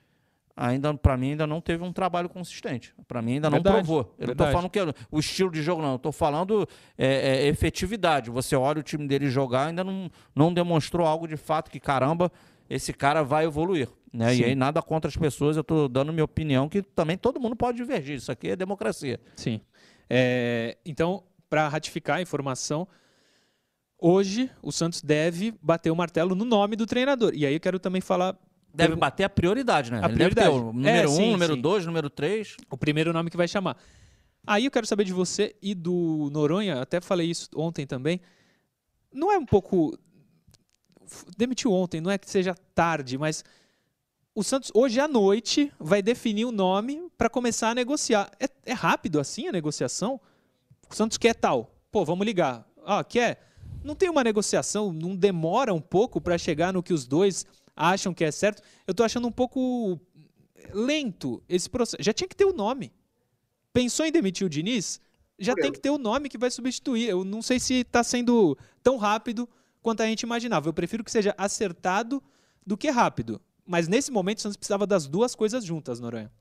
Ainda, 0.61 0.93
para 0.93 1.17
mim, 1.17 1.31
ainda 1.31 1.47
não 1.47 1.61
teve 1.61 1.85
um 1.85 1.93
trabalho 1.93 2.29
consistente. 2.29 2.93
Para 3.07 3.23
mim, 3.23 3.35
ainda 3.35 3.49
não 3.49 3.59
verdade, 3.59 3.77
provou. 3.77 4.13
Eu 4.19 4.27
verdade. 4.27 4.27
não 4.27 4.33
estou 4.33 4.53
falando 4.53 4.95
que 4.95 5.07
o 5.09 5.21
estilo 5.21 5.53
de 5.53 5.63
jogo, 5.63 5.81
não. 5.81 5.95
Estou 5.95 6.11
falando 6.11 6.69
é, 6.97 7.07
é, 7.07 7.47
efetividade. 7.47 8.29
Você 8.29 8.57
olha 8.57 8.81
o 8.81 8.83
time 8.83 9.07
dele 9.07 9.31
jogar, 9.31 9.69
ainda 9.69 9.85
não, 9.85 10.11
não 10.35 10.53
demonstrou 10.53 11.07
algo 11.07 11.29
de 11.29 11.37
fato 11.37 11.71
que, 11.71 11.79
caramba, 11.79 12.33
esse 12.69 12.93
cara 12.93 13.23
vai 13.23 13.45
evoluir. 13.45 13.89
Né? 14.13 14.35
E 14.35 14.45
aí, 14.45 14.55
nada 14.57 14.83
contra 14.83 15.09
as 15.09 15.17
pessoas, 15.17 15.57
eu 15.57 15.61
estou 15.61 15.89
dando 15.89 16.13
minha 16.13 16.25
opinião, 16.25 16.69
que 16.69 16.83
também 16.83 17.17
todo 17.17 17.41
mundo 17.41 17.55
pode 17.55 17.77
divergir. 17.77 18.17
Isso 18.17 18.33
aqui 18.33 18.49
é 18.49 18.57
democracia. 18.57 19.21
Sim. 19.37 19.61
É, 20.11 20.77
então, 20.85 21.23
para 21.49 21.69
ratificar 21.69 22.17
a 22.17 22.23
informação, 22.23 22.89
hoje 23.97 24.51
o 24.61 24.73
Santos 24.73 25.03
deve 25.03 25.55
bater 25.63 25.93
o 25.93 25.97
martelo 25.97 26.35
no 26.35 26.45
nome 26.45 26.75
do 26.75 26.85
treinador. 26.85 27.31
E 27.33 27.47
aí 27.47 27.55
eu 27.55 27.61
quero 27.61 27.79
também 27.79 28.01
falar. 28.01 28.37
Deve 28.73 28.95
bater 28.97 29.25
a 29.25 29.29
prioridade, 29.29 29.91
né? 29.91 30.01
A 30.03 30.07
Ele 30.07 30.15
prioridade. 30.15 30.49
o 30.51 30.73
número 30.73 30.89
é, 30.89 31.09
um, 31.09 31.17
sim, 31.17 31.33
número 31.33 31.55
sim. 31.55 31.61
dois, 31.61 31.87
número 31.87 32.11
três. 32.11 32.57
O 32.71 32.77
primeiro 32.77 33.13
nome 33.13 33.31
que 33.31 33.37
vai 33.37 33.49
chamar. 33.49 33.77
Aí 34.47 34.65
eu 34.65 34.71
quero 34.71 34.87
saber 34.87 35.05
de 35.05 35.13
você 35.13 35.55
e 35.61 35.75
do 35.75 36.31
Noronha, 36.33 36.81
até 36.81 37.01
falei 37.01 37.31
isso 37.31 37.49
ontem 37.55 37.87
também. 37.87 38.21
Não 39.13 39.33
é 39.33 39.39
um 39.39 39.45
pouco. 39.45 39.99
Demitiu 41.37 41.73
ontem, 41.73 42.01
não 42.01 42.11
é 42.11 42.19
que 42.19 42.31
seja 42.31 42.55
tarde, 42.75 43.17
mas 43.17 43.43
o 44.35 44.45
Santos 44.45 44.71
hoje 44.73 45.01
à 45.01 45.09
noite 45.09 45.73
vai 45.81 46.01
definir 46.01 46.45
o 46.45 46.53
nome 46.53 47.11
para 47.19 47.29
começar 47.29 47.71
a 47.71 47.75
negociar. 47.75 48.31
É, 48.39 48.49
é, 48.67 48.73
rápido 48.73 49.19
assim 49.19 49.49
a 49.49 49.53
negociação? 49.53 50.21
O 50.89 50.95
Santos 50.95 51.19
quer 51.19 51.35
tal. 51.35 51.75
Pô, 51.91 52.05
vamos 52.05 52.25
ligar. 52.25 52.65
Ah, 52.87 53.03
quer? 53.03 53.45
Não 53.83 53.95
tem 53.95 54.09
uma 54.09 54.23
negociação, 54.23 54.93
não 54.93 55.17
demora 55.17 55.75
um 55.75 55.81
pouco 55.81 56.21
para 56.21 56.39
chegar 56.39 56.73
no 56.73 56.83
que 56.83 56.93
os 56.93 57.07
dois 57.07 57.47
acham 57.79 58.13
que 58.13 58.25
é 58.25 58.31
certo? 58.31 58.63
Eu 58.87 58.93
estou 58.93 59.07
achando 59.07 59.29
um 59.29 59.33
pouco 59.33 59.99
lento 60.75 61.43
esse 61.49 61.71
processo. 61.71 62.03
Já 62.03 62.13
tinha 62.13 62.29
que 62.29 62.37
ter 62.37 62.45
o 62.45 62.51
um 62.51 62.57
nome. 62.57 62.93
Pensou 63.73 64.05
em 64.05 64.13
demitir 64.13 64.47
o 64.47 64.51
Diniz? 64.51 65.01
Já 65.39 65.55
tem 65.55 65.71
que 65.71 65.79
ter 65.79 65.91
o 65.91 65.95
um 65.95 65.99
nome 65.99 66.29
que 66.29 66.37
vai 66.37 66.51
substituir. 66.51 67.09
Eu 67.09 67.25
não 67.25 67.41
sei 67.41 67.61
se 67.61 67.75
está 67.75 68.03
sendo 68.03 68.59
tão 68.83 68.97
rápido 68.97 69.49
quanto 69.81 70.03
a 70.03 70.07
gente 70.07 70.23
imaginava. 70.23 70.69
Eu 70.69 70.75
prefiro 70.75 71.05
que 71.05 71.13
seja 71.13 71.35
acertado 71.39 72.23
do 72.67 72.77
que 72.77 72.91
rápido. 72.91 73.41
Mas 73.65 73.87
nesse 73.87 74.11
momento 74.11 74.39
o 74.39 74.41
Santos 74.43 74.57
precisava 74.57 74.87
das 74.87 75.07
duas 75.07 75.35
coisas 75.35 75.65
juntas, 75.65 76.01
Noronha. 76.01 76.33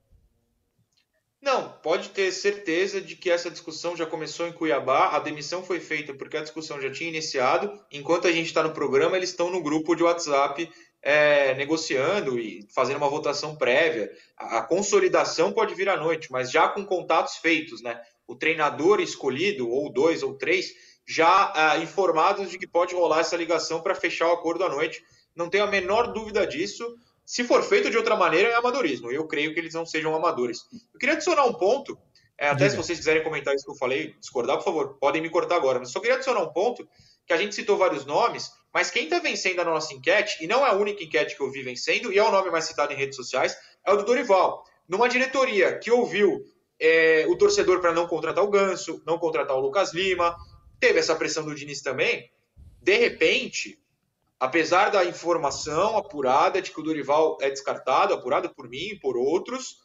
Não, 1.40 1.70
pode 1.84 2.10
ter 2.10 2.32
certeza 2.32 3.00
de 3.00 3.16
que 3.16 3.30
essa 3.30 3.52
discussão 3.52 3.96
já 3.96 4.06
começou 4.06 4.48
em 4.48 4.52
Cuiabá. 4.52 5.10
A 5.10 5.20
demissão 5.20 5.64
foi 5.64 5.80
feita 5.80 6.14
porque 6.14 6.36
a 6.36 6.42
discussão 6.42 6.82
já 6.82 6.90
tinha 6.90 7.10
iniciado. 7.10 7.80
Enquanto 7.92 8.28
a 8.28 8.32
gente 8.32 8.48
está 8.48 8.64
no 8.64 8.72
programa, 8.72 9.16
eles 9.16 9.30
estão 9.30 9.52
no 9.52 9.62
grupo 9.62 9.96
de 9.96 10.04
WhatsApp 10.04 10.70
é, 11.08 11.54
negociando 11.54 12.38
e 12.38 12.68
fazendo 12.76 12.98
uma 12.98 13.08
votação 13.08 13.56
prévia. 13.56 14.12
A, 14.38 14.58
a, 14.58 14.62
consolidação 14.62 15.54
pode 15.54 15.74
vir 15.74 15.88
à 15.88 15.96
noite, 15.96 16.30
mas 16.30 16.52
já 16.52 16.68
com 16.68 16.86
contatos 16.86 17.38
feitos, 17.38 17.82
né? 17.82 17.98
O 18.28 18.36
treinador 18.36 19.00
escolhido, 19.00 19.70
ou 19.70 19.90
dois 19.90 20.22
ou 20.22 20.34
três, 20.38 20.74
já 21.08 21.54
ah, 21.56 21.78
informados 21.78 22.50
de 22.50 22.58
que 22.58 22.68
pode 22.68 22.94
rolar 22.94 23.22
essa 23.22 23.38
ligação 23.38 23.80
para 23.82 23.96
fechar 23.96 24.28
o 24.28 24.34
acordo 24.34 24.66
à 24.66 24.70
noite. 24.70 25.02
Não 25.34 25.50
tenho 25.50 25.64
a 25.64 25.68
menor 25.68 26.12
dúvida 26.12 26.46
disso. 26.46 26.86
Se 27.26 27.46
for 27.46 27.64
feito 27.64 27.90
de 27.90 27.96
outra 27.96 28.18
maneira, 28.18 28.50
é 28.50 28.56
amadorismo. 28.56 29.10
Eu 29.10 29.26
creio 29.28 29.54
que 29.54 29.62
eles 29.62 29.74
não 29.74 29.86
sejam 29.86 30.14
amadores. 30.14 30.60
Eu 30.94 31.00
queria 31.00 31.16
adicionar 31.16 31.46
um 31.46 31.54
ponto, 31.54 31.98
é, 32.38 32.50
até 32.50 32.66
Diga. 32.66 32.72
se 32.72 32.76
vocês 32.76 33.00
quiserem 33.00 33.24
comentar 33.24 33.56
isso 33.56 33.64
que 33.64 33.72
eu 33.72 33.76
falei, 33.76 34.14
discordar, 34.20 34.58
por 34.58 34.66
favor, 34.66 34.98
podem 35.00 35.22
me 35.22 35.30
cortar 35.30 35.56
agora. 35.56 35.80
Mas 35.80 35.90
só 35.90 36.02
queria 36.02 36.16
adicionar 36.16 36.42
um 36.42 36.52
ponto, 36.52 36.86
que 37.26 37.32
a 37.32 37.38
gente 37.38 37.56
citou 37.56 37.78
vários 37.78 38.06
nomes, 38.06 38.52
mas 38.74 38.92
quem 38.92 39.06
está 39.06 39.20
vencendo 39.20 39.60
a 39.60 39.66
nossa 39.66 39.94
enquete, 39.94 40.44
e 40.44 40.48
não 40.48 40.66
é 40.66 40.70
a 40.70 40.74
única 40.74 41.04
enquete 41.04 41.36
que 41.36 41.42
eu 41.42 41.52
vi 41.52 41.64
vencendo, 41.64 42.12
e 42.12 42.18
é 42.18 42.24
o 42.24 42.32
nome 42.32 42.52
mais 42.52 42.66
citado 42.66 42.94
em 42.94 42.98
redes 42.98 43.16
sociais, 43.16 43.58
é 43.86 43.92
o 43.92 43.98
do 43.98 44.06
Dorival. 44.06 44.64
Numa 44.88 45.10
diretoria 45.10 45.78
que 45.80 45.92
ouviu 45.92 46.46
é, 46.80 47.26
o 47.28 47.38
torcedor 47.38 47.82
para 47.82 47.94
não 47.94 48.08
contratar 48.08 48.44
o 48.44 48.50
Ganso, 48.50 49.02
não 49.06 49.18
contratar 49.18 49.56
o 49.56 49.62
Lucas 49.62 49.94
Lima, 49.94 50.36
teve 50.80 51.00
essa 51.00 51.16
pressão 51.16 51.44
do 51.44 51.56
Diniz 51.56 51.82
também, 51.82 52.30
de 52.82 52.96
repente, 52.96 53.80
apesar 54.40 54.90
da 54.90 55.04
informação 55.04 55.98
apurada 55.98 56.62
de 56.62 56.72
que 56.72 56.80
o 56.80 56.84
Dorival 56.84 57.38
é 57.42 57.50
descartado, 57.50 58.14
apurada 58.14 58.48
por 58.48 58.70
mim 58.70 58.92
e 58.92 59.00
por 59.00 59.18
outros, 59.18 59.82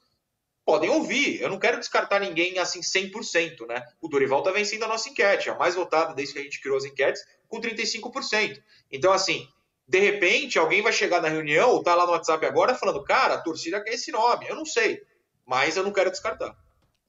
podem 0.65 0.91
ouvir. 0.91 1.41
Eu 1.41 1.49
não 1.49 1.59
quero 1.59 1.79
descartar 1.79 2.21
ninguém 2.21 2.59
assim 2.59 2.81
100%, 2.81 3.67
né? 3.67 3.85
O 4.01 4.09
Dorival 4.09 4.41
está 4.41 4.51
vencendo 4.51 4.85
a 4.85 4.89
nossa 4.89 5.09
enquete, 5.09 5.51
a 5.51 5.57
mais 5.57 5.75
votada 5.75 6.15
desde 6.15 6.35
que 6.35 6.41
a 6.41 6.43
gente 6.43 6.61
criou 6.61 6.77
as 6.77 6.85
enquetes, 6.85 7.23
com 7.53 7.61
35%. 7.61 8.63
Então, 8.91 9.13
assim, 9.13 9.47
de 9.87 9.99
repente, 9.99 10.59
alguém 10.59 10.81
vai 10.81 10.91
chegar 10.91 11.21
na 11.21 11.29
reunião 11.29 11.69
ou 11.69 11.83
tá 11.83 11.95
lá 11.95 12.07
no 12.07 12.13
WhatsApp 12.13 12.47
agora 12.47 12.75
falando, 12.75 13.05
cara, 13.05 13.35
a 13.35 13.41
torcida 13.43 13.85
quer 13.85 13.93
esse 13.93 14.11
nome. 14.11 14.47
Eu 14.49 14.57
não 14.57 14.65
sei, 14.65 15.03
mas 15.45 15.77
eu 15.77 15.85
não 15.85 15.93
quero 15.93 16.11
descartar. 16.11 16.57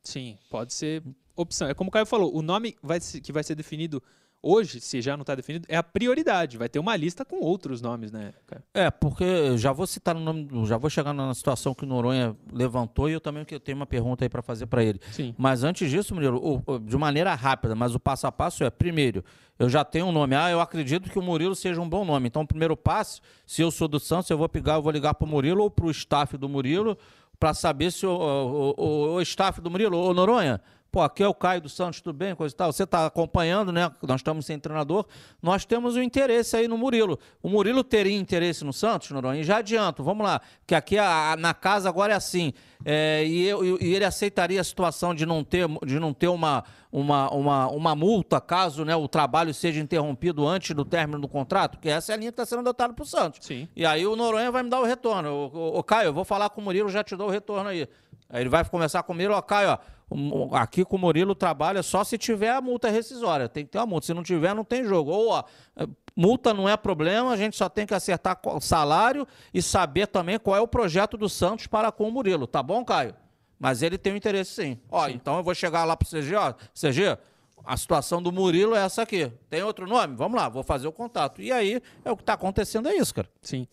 Sim, 0.03 0.37
pode 0.49 0.73
ser 0.73 1.01
opção. 1.33 1.69
É 1.69 1.73
como 1.73 1.87
o 1.87 1.91
Caio 1.91 2.05
falou, 2.05 2.35
o 2.35 2.41
nome 2.41 2.75
vai, 2.83 2.99
que 2.99 3.31
vai 3.31 3.41
ser 3.41 3.55
definido 3.55 4.03
hoje, 4.43 4.81
se 4.81 5.01
já 5.01 5.15
não 5.15 5.21
está 5.21 5.33
definido, 5.33 5.65
é 5.69 5.77
a 5.77 5.81
prioridade. 5.81 6.57
Vai 6.57 6.67
ter 6.67 6.77
uma 6.77 6.95
lista 6.97 7.23
com 7.23 7.37
outros 7.37 7.81
nomes, 7.81 8.11
né? 8.11 8.33
É, 8.73 8.91
porque 8.91 9.57
já 9.57 9.71
vou 9.71 9.87
citar 9.87 10.15
o 10.15 10.19
nome, 10.19 10.47
já 10.65 10.77
vou 10.77 10.89
chegar 10.89 11.13
na 11.13 11.33
situação 11.33 11.73
que 11.73 11.85
o 11.85 11.87
Noronha 11.87 12.35
levantou 12.51 13.09
e 13.09 13.13
eu 13.13 13.21
também 13.21 13.45
tenho 13.45 13.77
uma 13.77 13.85
pergunta 13.85 14.25
aí 14.25 14.29
para 14.29 14.41
fazer 14.41 14.65
para 14.65 14.83
ele. 14.83 14.99
Sim. 15.11 15.33
Mas 15.37 15.63
antes 15.63 15.89
disso, 15.89 16.13
Murilo, 16.13 16.61
de 16.85 16.97
maneira 16.97 17.33
rápida, 17.33 17.73
mas 17.73 17.95
o 17.95 17.99
passo 17.99 18.27
a 18.27 18.31
passo 18.31 18.63
é, 18.65 18.69
primeiro, 18.69 19.23
eu 19.57 19.69
já 19.69 19.85
tenho 19.85 20.07
um 20.07 20.11
nome. 20.11 20.35
Ah, 20.35 20.51
eu 20.51 20.59
acredito 20.59 21.09
que 21.09 21.17
o 21.17 21.21
Murilo 21.21 21.55
seja 21.55 21.79
um 21.79 21.87
bom 21.87 22.03
nome. 22.03 22.27
Então, 22.27 22.41
o 22.41 22.47
primeiro 22.47 22.75
passo, 22.75 23.21
se 23.45 23.61
eu 23.61 23.71
sou 23.71 23.87
do 23.87 23.99
Santos, 23.99 24.29
eu 24.29 24.37
vou 24.37 24.49
pegar, 24.49 24.75
eu 24.75 24.81
vou 24.81 24.91
ligar 24.91 25.13
para 25.13 25.25
o 25.25 25.29
Murilo 25.29 25.63
ou 25.63 25.71
para 25.71 25.85
o 25.85 25.91
staff 25.91 26.37
do 26.37 26.49
Murilo 26.49 26.97
para 27.39 27.53
saber 27.53 27.91
se 27.91 28.05
o, 28.05 28.11
o, 28.11 28.73
o, 28.77 29.13
o 29.15 29.21
staff 29.21 29.59
do 29.61 29.69
Murilo, 29.69 29.97
ô 29.97 30.13
Noronha, 30.13 30.61
Pô, 30.93 31.01
aqui 31.01 31.23
é 31.23 31.27
o 31.27 31.33
Caio 31.33 31.59
do 31.59 31.69
Santos, 31.69 32.01
tudo 32.01 32.15
bem? 32.15 32.35
Coisa 32.35 32.53
e 32.53 32.55
tal. 32.55 32.71
Você 32.71 32.83
está 32.83 33.07
acompanhando, 33.07 33.71
né? 33.71 33.91
Nós 34.03 34.19
estamos 34.19 34.45
sem 34.45 34.59
treinador. 34.59 35.07
Nós 35.41 35.65
temos 35.65 35.95
um 35.95 36.03
interesse 36.03 36.55
aí 36.55 36.67
no 36.67 36.77
Murilo. 36.77 37.17
O 37.41 37.49
Murilo 37.49 37.83
teria 37.83 38.15
interesse 38.15 38.63
no 38.63 38.71
Santos, 38.71 39.09
Noronha? 39.09 39.41
E 39.41 39.43
já 39.43 39.57
adianto, 39.57 40.03
vamos 40.03 40.23
lá. 40.23 40.39
Que 40.67 40.75
aqui 40.75 40.99
a, 40.99 41.31
a, 41.31 41.35
na 41.35 41.51
casa 41.51 41.89
agora 41.89 42.13
é 42.13 42.15
assim. 42.15 42.53
É, 42.85 43.25
e, 43.25 43.43
eu, 43.43 43.81
e, 43.81 43.95
ele 43.95 44.05
aceitaria 44.05 44.61
a 44.61 44.63
situação 44.63 45.15
de 45.15 45.25
não 45.25 45.43
ter, 45.43 45.67
de 45.83 45.99
não 45.99 46.13
ter 46.13 46.27
uma, 46.27 46.63
uma, 46.91 47.27
uma, 47.33 47.67
uma 47.69 47.95
multa 47.95 48.39
caso 48.39 48.85
né, 48.85 48.95
o 48.95 49.07
trabalho 49.07 49.51
seja 49.51 49.81
interrompido 49.81 50.47
antes 50.47 50.75
do 50.75 50.85
término 50.85 51.21
do 51.21 51.27
contrato? 51.27 51.77
Porque 51.77 51.89
essa 51.89 52.11
é 52.11 52.13
a 52.13 52.17
linha 52.19 52.31
que 52.31 52.39
está 52.39 52.45
sendo 52.45 52.59
adotada 52.59 52.93
para 52.93 53.01
o 53.01 53.07
Santos. 53.07 53.39
Sim. 53.47 53.67
E 53.75 53.83
aí 53.83 54.05
o 54.05 54.15
Noronha 54.15 54.51
vai 54.51 54.61
me 54.61 54.69
dar 54.69 54.79
o 54.79 54.85
retorno. 54.85 55.49
Ô, 55.51 55.81
Caio, 55.81 56.09
eu 56.09 56.13
vou 56.13 56.23
falar 56.23 56.51
com 56.51 56.61
o 56.61 56.63
Murilo, 56.63 56.87
já 56.87 57.03
te 57.03 57.15
dou 57.15 57.29
o 57.29 57.31
retorno 57.31 57.69
aí. 57.69 57.89
Aí 58.33 58.41
ele 58.41 58.49
vai 58.49 58.65
começar 58.65 59.03
com 59.03 59.13
o 59.13 59.15
Murilo, 59.15 59.35
ó, 59.35 59.41
Caio, 59.43 59.69
ó 59.69 59.77
Aqui 60.57 60.83
com 60.83 60.95
o 60.95 60.99
Murilo 60.99 61.35
trabalha 61.35 61.83
só 61.83 62.03
se 62.03 62.17
tiver 62.17 62.49
a 62.49 62.59
multa 62.59 62.89
rescisória. 62.89 63.47
Tem 63.47 63.63
que 63.63 63.71
ter 63.71 63.77
uma 63.77 63.85
multa. 63.85 64.07
Se 64.07 64.13
não 64.13 64.23
tiver, 64.23 64.55
não 64.55 64.63
tem 64.63 64.83
jogo. 64.83 65.11
Ou 65.11 65.29
ó, 65.29 65.43
multa 66.15 66.51
não 66.51 66.67
é 66.67 66.75
problema, 66.75 67.31
a 67.31 67.37
gente 67.37 67.55
só 67.55 67.69
tem 67.69 67.85
que 67.85 67.93
acertar 67.93 68.39
salário 68.59 69.27
e 69.53 69.61
saber 69.61 70.07
também 70.07 70.39
qual 70.39 70.57
é 70.57 70.61
o 70.61 70.67
projeto 70.67 71.15
do 71.15 71.29
Santos 71.29 71.67
para 71.67 71.91
com 71.91 72.07
o 72.07 72.11
Murilo. 72.11 72.47
Tá 72.47 72.63
bom, 72.63 72.83
Caio? 72.83 73.15
Mas 73.59 73.83
ele 73.83 73.99
tem 73.99 74.13
um 74.13 74.15
interesse 74.15 74.51
sim. 74.51 74.79
Ó, 74.89 75.05
sim. 75.05 75.13
então 75.13 75.37
eu 75.37 75.43
vou 75.43 75.53
chegar 75.53 75.85
lá 75.85 75.95
pro 75.95 76.09
CG, 76.09 76.35
ó. 76.35 76.53
CG, 76.73 77.15
a 77.63 77.77
situação 77.77 78.19
do 78.19 78.31
Murilo 78.31 78.75
é 78.75 78.83
essa 78.83 79.03
aqui. 79.03 79.31
Tem 79.47 79.61
outro 79.61 79.87
nome? 79.87 80.15
Vamos 80.15 80.39
lá, 80.39 80.49
vou 80.49 80.63
fazer 80.63 80.87
o 80.87 80.91
contato. 80.91 81.39
E 81.39 81.51
aí, 81.51 81.81
é 82.03 82.11
o 82.11 82.17
que 82.17 82.23
está 82.23 82.33
acontecendo, 82.33 82.89
é 82.89 82.95
isso, 82.95 83.13
cara. 83.13 83.29
Sim. 83.41 83.67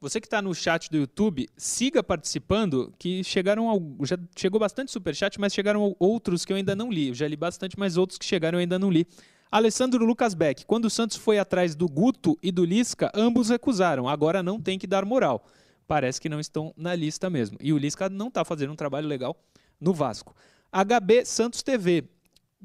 Você 0.00 0.20
que 0.20 0.28
está 0.28 0.40
no 0.40 0.54
chat 0.54 0.88
do 0.90 0.96
YouTube, 0.96 1.48
siga 1.56 2.04
participando, 2.04 2.94
que 3.00 3.24
chegaram 3.24 3.66
já 4.02 4.16
chegou 4.36 4.60
bastante 4.60 4.92
superchat, 4.92 5.40
mas 5.40 5.52
chegaram 5.52 5.96
outros 5.98 6.44
que 6.44 6.52
eu 6.52 6.56
ainda 6.56 6.76
não 6.76 6.88
li. 6.88 7.08
Eu 7.08 7.14
já 7.14 7.26
li 7.26 7.34
bastante, 7.34 7.76
mas 7.76 7.96
outros 7.96 8.16
que 8.16 8.24
chegaram 8.24 8.58
eu 8.58 8.60
ainda 8.60 8.78
não 8.78 8.92
li. 8.92 9.08
Alessandro 9.50 10.04
Lucas 10.04 10.34
Beck, 10.34 10.64
quando 10.66 10.84
o 10.84 10.90
Santos 10.90 11.16
foi 11.16 11.40
atrás 11.40 11.74
do 11.74 11.88
Guto 11.88 12.38
e 12.40 12.52
do 12.52 12.64
Lisca, 12.64 13.10
ambos 13.12 13.48
recusaram. 13.48 14.08
Agora 14.08 14.40
não 14.40 14.60
tem 14.60 14.78
que 14.78 14.86
dar 14.86 15.04
moral. 15.04 15.44
Parece 15.84 16.20
que 16.20 16.28
não 16.28 16.38
estão 16.38 16.72
na 16.76 16.94
lista 16.94 17.28
mesmo. 17.28 17.58
E 17.60 17.72
o 17.72 17.78
Lisca 17.78 18.08
não 18.08 18.28
está 18.28 18.44
fazendo 18.44 18.72
um 18.72 18.76
trabalho 18.76 19.08
legal 19.08 19.36
no 19.80 19.92
Vasco. 19.92 20.32
HB 20.70 21.24
Santos 21.24 21.60
TV, 21.60 22.04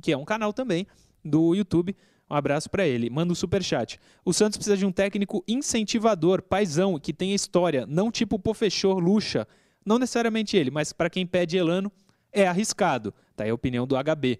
que 0.03 0.11
é 0.11 0.17
um 0.17 0.25
canal 0.25 0.53
também 0.53 0.85
do 1.25 1.55
YouTube, 1.55 1.95
um 2.33 2.37
abraço 2.37 2.69
para 2.69 2.85
ele. 2.85 3.09
Manda 3.09 3.31
um 3.31 3.35
super 3.35 3.63
chat. 3.63 3.99
O 4.25 4.33
Santos 4.33 4.57
precisa 4.57 4.75
de 4.75 4.85
um 4.85 4.91
técnico 4.91 5.43
incentivador, 5.47 6.41
paisão, 6.41 6.99
que 6.99 7.13
tenha 7.13 7.35
história, 7.35 7.85
não 7.87 8.11
tipo 8.11 8.39
Pofechor, 8.39 8.97
Lucha. 8.97 9.47
Não 9.85 9.99
necessariamente 9.99 10.57
ele, 10.57 10.71
mas 10.71 10.91
para 10.91 11.09
quem 11.09 11.27
pede 11.27 11.57
Elano, 11.57 11.91
é 12.31 12.47
arriscado. 12.47 13.13
Tá 13.35 13.43
aí 13.43 13.49
a 13.49 13.53
opinião 13.53 13.85
do 13.85 13.95
HB. 13.95 14.39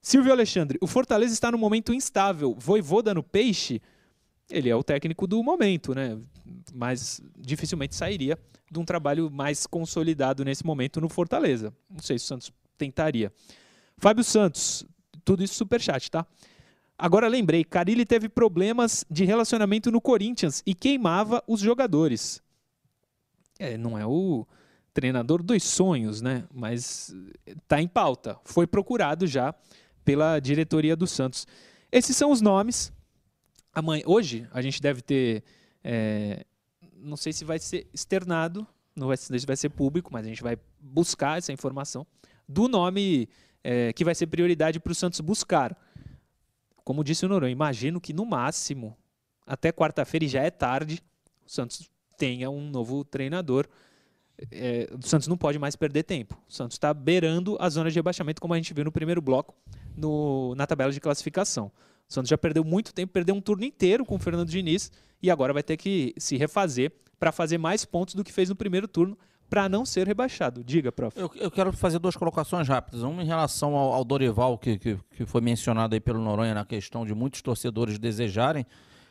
Silvio 0.00 0.32
Alexandre, 0.32 0.78
o 0.80 0.86
Fortaleza 0.86 1.32
está 1.32 1.50
no 1.50 1.56
momento 1.56 1.94
instável. 1.94 2.54
Voivoda 2.58 3.14
no 3.14 3.22
peixe? 3.22 3.80
Ele 4.50 4.68
é 4.68 4.76
o 4.76 4.82
técnico 4.82 5.26
do 5.26 5.42
momento, 5.42 5.94
né? 5.94 6.18
Mas 6.74 7.22
dificilmente 7.38 7.94
sairia 7.94 8.36
de 8.70 8.78
um 8.78 8.84
trabalho 8.84 9.30
mais 9.30 9.66
consolidado 9.66 10.44
nesse 10.44 10.66
momento 10.66 11.00
no 11.00 11.08
Fortaleza. 11.08 11.72
Não 11.88 12.00
sei 12.00 12.18
se 12.18 12.24
o 12.24 12.28
Santos 12.28 12.52
tentaria. 12.76 13.32
Fábio 13.96 14.24
Santos, 14.24 14.84
tudo 15.24 15.44
isso 15.44 15.54
super 15.54 15.80
chat, 15.80 16.10
tá? 16.10 16.26
Agora 17.02 17.26
lembrei, 17.26 17.64
Carilli 17.64 18.06
teve 18.06 18.28
problemas 18.28 19.04
de 19.10 19.24
relacionamento 19.24 19.90
no 19.90 20.00
Corinthians 20.00 20.62
e 20.64 20.72
queimava 20.72 21.42
os 21.48 21.58
jogadores. 21.58 22.40
É, 23.58 23.76
não 23.76 23.98
é 23.98 24.06
o 24.06 24.46
treinador 24.94 25.42
dos 25.42 25.64
sonhos, 25.64 26.20
né? 26.20 26.44
Mas 26.54 27.12
está 27.44 27.82
em 27.82 27.88
pauta. 27.88 28.38
Foi 28.44 28.68
procurado 28.68 29.26
já 29.26 29.52
pela 30.04 30.38
diretoria 30.38 30.94
do 30.94 31.04
Santos. 31.08 31.44
Esses 31.90 32.16
são 32.16 32.30
os 32.30 32.40
nomes. 32.40 32.92
Amanhã, 33.74 34.04
hoje 34.06 34.46
a 34.52 34.62
gente 34.62 34.80
deve 34.80 35.02
ter, 35.02 35.42
é, 35.82 36.46
não 36.94 37.16
sei 37.16 37.32
se 37.32 37.44
vai 37.44 37.58
ser 37.58 37.88
externado, 37.92 38.64
não 38.94 39.08
vai, 39.08 39.16
se 39.16 39.44
vai 39.44 39.56
ser 39.56 39.70
público, 39.70 40.12
mas 40.12 40.24
a 40.24 40.28
gente 40.28 40.42
vai 40.44 40.56
buscar 40.78 41.36
essa 41.36 41.52
informação 41.52 42.06
do 42.48 42.68
nome 42.68 43.28
é, 43.64 43.92
que 43.92 44.04
vai 44.04 44.14
ser 44.14 44.28
prioridade 44.28 44.78
para 44.78 44.92
o 44.92 44.94
Santos 44.94 45.18
buscar. 45.18 45.76
Como 46.84 47.04
disse 47.04 47.24
o 47.24 47.28
Noronha, 47.28 47.52
imagino 47.52 48.00
que 48.00 48.12
no 48.12 48.24
máximo, 48.24 48.96
até 49.46 49.72
quarta-feira, 49.72 50.24
e 50.24 50.28
já 50.28 50.42
é 50.42 50.50
tarde, 50.50 51.02
o 51.46 51.50
Santos 51.50 51.90
tenha 52.16 52.50
um 52.50 52.70
novo 52.70 53.04
treinador. 53.04 53.66
É, 54.50 54.88
o 54.92 55.06
Santos 55.06 55.28
não 55.28 55.36
pode 55.36 55.58
mais 55.58 55.76
perder 55.76 56.02
tempo. 56.02 56.38
O 56.48 56.52
Santos 56.52 56.74
está 56.74 56.92
beirando 56.92 57.56
a 57.60 57.68
zona 57.68 57.90
de 57.90 57.96
rebaixamento, 57.96 58.40
como 58.40 58.54
a 58.54 58.56
gente 58.56 58.72
viu 58.74 58.84
no 58.84 58.92
primeiro 58.92 59.20
bloco 59.20 59.54
no, 59.96 60.54
na 60.54 60.66
tabela 60.66 60.92
de 60.92 61.00
classificação. 61.00 61.70
O 62.08 62.12
Santos 62.12 62.28
já 62.28 62.36
perdeu 62.36 62.64
muito 62.64 62.92
tempo, 62.92 63.12
perdeu 63.12 63.34
um 63.34 63.40
turno 63.40 63.64
inteiro 63.64 64.04
com 64.04 64.16
o 64.16 64.18
Fernando 64.18 64.48
Diniz 64.48 64.90
e 65.22 65.30
agora 65.30 65.52
vai 65.52 65.62
ter 65.62 65.76
que 65.76 66.14
se 66.16 66.36
refazer 66.36 66.92
para 67.18 67.30
fazer 67.32 67.58
mais 67.58 67.84
pontos 67.84 68.14
do 68.14 68.24
que 68.24 68.32
fez 68.32 68.48
no 68.48 68.56
primeiro 68.56 68.88
turno 68.88 69.16
para 69.52 69.68
não 69.68 69.84
ser 69.84 70.06
rebaixado. 70.06 70.64
Diga, 70.64 70.90
prof. 70.90 71.14
Eu, 71.14 71.30
eu, 71.34 71.50
quero 71.50 71.74
fazer 71.74 71.98
duas 71.98 72.16
colocações 72.16 72.66
rápidas. 72.66 73.02
Uma 73.02 73.22
em 73.22 73.26
relação 73.26 73.74
ao, 73.74 73.92
ao 73.92 74.02
Dorival, 74.02 74.56
que, 74.56 74.78
que, 74.78 74.98
que, 75.14 75.26
foi 75.26 75.42
mencionado 75.42 75.94
aí 75.94 76.00
pelo 76.00 76.18
Noronha 76.18 76.54
na 76.54 76.64
questão 76.64 77.04
de 77.04 77.14
muitos 77.14 77.42
torcedores 77.42 77.98
desejarem. 77.98 78.64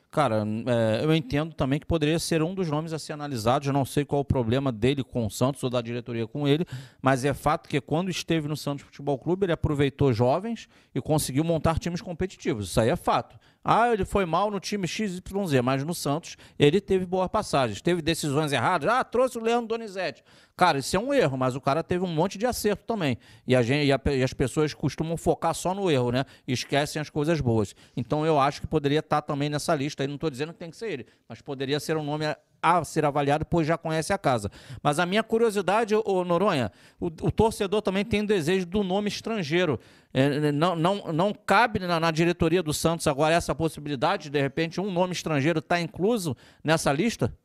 Cara, 0.09 0.43
é, 0.65 1.05
eu 1.05 1.13
entendo 1.13 1.53
também 1.53 1.79
que 1.79 1.85
poderia 1.85 2.17
ser 2.17 2.41
um 2.41 2.55
dos 2.55 2.67
nomes 2.71 2.91
a 2.91 2.97
ser 2.97 3.13
analisado. 3.13 3.67
Eu 3.67 3.71
não 3.71 3.85
sei 3.85 4.03
qual 4.03 4.21
o 4.21 4.25
problema 4.25 4.71
dele 4.71 5.03
com 5.03 5.27
o 5.27 5.29
Santos 5.29 5.63
ou 5.63 5.69
da 5.69 5.79
diretoria 5.79 6.25
com 6.25 6.47
ele, 6.47 6.65
mas 7.03 7.23
é 7.23 7.35
fato 7.35 7.69
que 7.69 7.79
quando 7.79 8.09
esteve 8.09 8.47
no 8.47 8.57
Santos 8.57 8.83
Futebol 8.83 9.19
Clube, 9.19 9.45
ele 9.45 9.53
aproveitou 9.53 10.11
jovens 10.11 10.67
e 10.95 10.99
conseguiu 10.99 11.43
montar 11.43 11.77
times 11.77 12.01
competitivos. 12.01 12.69
Isso 12.69 12.81
aí 12.81 12.89
é 12.89 12.95
fato. 12.95 13.37
Ah, 13.63 13.93
ele 13.93 14.05
foi 14.05 14.25
mal 14.25 14.49
no 14.49 14.59
time 14.59 14.87
XYZ, 14.87 15.21
mas 15.63 15.83
no 15.83 15.93
Santos 15.93 16.35
ele 16.57 16.81
teve 16.81 17.05
boas 17.05 17.27
passagens. 17.27 17.81
Teve 17.81 18.01
decisões 18.01 18.51
erradas. 18.51 18.89
Ah, 18.89 19.03
trouxe 19.03 19.37
o 19.37 19.41
Leandro 19.41 19.67
Donizete. 19.67 20.23
Cara, 20.57 20.79
isso 20.79 20.95
é 20.95 20.99
um 20.99 21.13
erro, 21.13 21.37
mas 21.37 21.55
o 21.55 21.61
cara 21.61 21.83
teve 21.83 22.03
um 22.03 22.07
monte 22.07 22.37
de 22.37 22.45
acerto 22.45 22.83
também. 22.85 23.17
E, 23.45 23.55
a 23.55 23.61
gente, 23.61 23.85
e, 23.85 23.91
a, 23.91 23.99
e 24.15 24.23
as 24.23 24.33
pessoas 24.33 24.73
costumam 24.73 25.15
focar 25.15 25.53
só 25.53 25.73
no 25.73 25.89
erro, 25.91 26.11
né? 26.11 26.25
E 26.47 26.53
esquecem 26.53 26.99
as 26.99 27.09
coisas 27.09 27.39
boas. 27.39 27.75
Então 27.95 28.25
eu 28.25 28.39
acho 28.39 28.61
que 28.61 28.67
poderia 28.67 28.99
estar 28.99 29.21
também 29.21 29.49
nessa 29.49 29.75
lista. 29.75 30.03
Aí 30.03 30.07
não 30.07 30.15
estou 30.15 30.29
dizendo 30.29 30.53
que 30.53 30.59
tem 30.59 30.71
que 30.71 30.77
ser 30.77 30.91
ele, 30.91 31.07
mas 31.29 31.41
poderia 31.41 31.79
ser 31.79 31.97
um 31.97 32.03
nome 32.03 32.25
a 32.61 32.83
ser 32.83 33.05
avaliado, 33.05 33.45
pois 33.45 33.65
já 33.65 33.77
conhece 33.77 34.13
a 34.13 34.17
casa. 34.17 34.51
Mas 34.83 34.99
a 34.99 35.05
minha 35.05 35.23
curiosidade, 35.23 35.95
ô 35.95 36.23
Noronha, 36.23 36.71
o, 36.99 37.07
o 37.07 37.31
torcedor 37.31 37.81
também 37.81 38.05
tem 38.05 38.25
desejo 38.25 38.65
do 38.65 38.83
nome 38.83 39.07
estrangeiro. 39.07 39.79
É, 40.13 40.51
não, 40.51 40.75
não, 40.75 41.13
não 41.13 41.33
cabe 41.33 41.79
na, 41.79 41.99
na, 41.99 42.11
diretoria 42.11 42.61
do 42.61 42.73
Santos 42.73 43.07
agora 43.07 43.33
essa 43.33 43.55
possibilidade, 43.55 44.29
de 44.29 44.41
repente, 44.41 44.79
um 44.79 44.91
nome 44.91 45.13
estrangeiro 45.13 45.59
está 45.59 45.79
incluso 45.79 46.35
nessa 46.63 46.91
lista? 46.91 47.35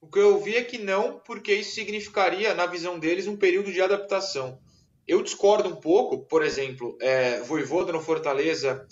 O 0.00 0.06
que 0.06 0.18
eu 0.18 0.40
vi 0.40 0.56
é 0.56 0.64
que 0.64 0.78
não, 0.78 1.20
porque 1.24 1.54
isso 1.54 1.74
significaria, 1.74 2.54
na 2.54 2.66
visão 2.66 2.98
deles, 2.98 3.26
um 3.26 3.36
período 3.36 3.72
de 3.72 3.80
adaptação. 3.80 4.58
Eu 5.06 5.22
discordo 5.22 5.68
um 5.68 5.76
pouco, 5.76 6.18
por 6.18 6.42
exemplo, 6.44 6.96
é, 7.00 7.40
Voivoda 7.40 7.92
no 7.92 8.00
Fortaleza 8.00 8.86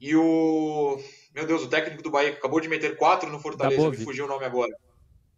e 0.00 0.14
o 0.14 0.98
meu 1.34 1.46
Deus, 1.46 1.62
o 1.62 1.68
técnico 1.68 2.02
do 2.02 2.10
Bahia 2.10 2.32
que 2.32 2.38
acabou 2.38 2.60
de 2.60 2.68
meter 2.68 2.96
quatro 2.96 3.30
no 3.30 3.40
Fortaleza, 3.40 3.90
me 3.90 3.96
fugiu 3.96 4.26
o 4.26 4.28
nome 4.28 4.44
agora. 4.44 4.72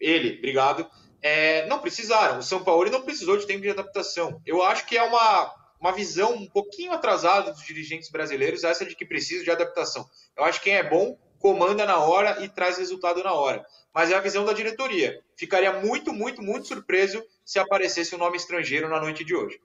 Ele, 0.01 0.39
obrigado. 0.39 0.89
É, 1.23 1.67
não 1.67 1.79
precisaram. 1.79 2.39
O 2.39 2.43
São 2.43 2.63
Paulo 2.63 2.91
não 2.91 3.03
precisou 3.03 3.37
de 3.37 3.47
tempo 3.47 3.63
de 3.63 3.71
adaptação. 3.71 4.41
Eu 4.45 4.63
acho 4.63 4.87
que 4.87 4.97
é 4.97 5.03
uma, 5.03 5.55
uma 5.81 5.93
visão 5.93 6.35
um 6.35 6.47
pouquinho 6.47 6.93
atrasada 6.93 7.53
dos 7.53 7.65
dirigentes 7.65 8.11
brasileiros, 8.11 8.65
essa 8.65 8.85
de 8.85 8.95
que 8.95 9.07
precisa 9.07 9.45
de 9.45 9.51
adaptação. 9.51 10.09
Eu 10.37 10.45
acho 10.45 10.59
que 10.59 10.65
quem 10.65 10.77
é 10.77 10.89
bom 10.89 11.17
comanda 11.39 11.87
na 11.87 11.99
hora 11.99 12.43
e 12.45 12.49
traz 12.49 12.79
resultado 12.79 13.23
na 13.23 13.33
hora. 13.33 13.65
Mas 13.95 14.11
é 14.11 14.15
a 14.15 14.21
visão 14.21 14.45
da 14.45 14.53
diretoria. 14.53 15.23
Ficaria 15.37 15.73
muito, 15.81 16.13
muito, 16.13 16.43
muito 16.43 16.67
surpreso 16.67 17.23
se 17.45 17.59
aparecesse 17.59 18.15
um 18.15 18.19
nome 18.19 18.37
estrangeiro 18.37 18.89
na 18.89 19.01
noite 19.01 19.25
de 19.25 19.35
hoje. 19.35 19.61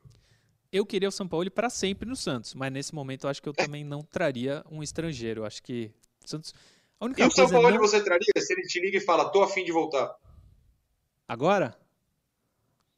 Eu 0.72 0.86
queria 0.86 1.10
o 1.10 1.12
São 1.12 1.28
Paulo 1.28 1.50
para 1.50 1.70
sempre 1.70 2.08
no 2.08 2.16
Santos, 2.16 2.54
mas 2.54 2.72
nesse 2.72 2.94
momento 2.94 3.26
eu 3.26 3.30
acho 3.30 3.42
que 3.42 3.50
eu 3.50 3.54
também 3.54 3.84
não 3.84 4.02
traria 4.02 4.64
um 4.70 4.84
estrangeiro. 4.84 5.42
Eu 5.42 5.46
acho 5.46 5.64
que 5.64 5.92
Santos. 6.30 6.54
A 7.00 7.06
única 7.06 7.24
e 7.24 7.28
o 7.28 7.32
São 7.32 7.50
Paulo 7.50 7.70
não... 7.70 7.78
você 7.78 8.04
traria 8.04 8.28
se 8.38 8.54
ele 8.54 8.64
te 8.64 8.80
liga 8.80 8.98
e 8.98 9.02
fala, 9.02 9.30
tô 9.30 9.42
afim 9.42 9.64
de 9.64 9.72
voltar? 9.72 10.14
Agora? 11.28 11.78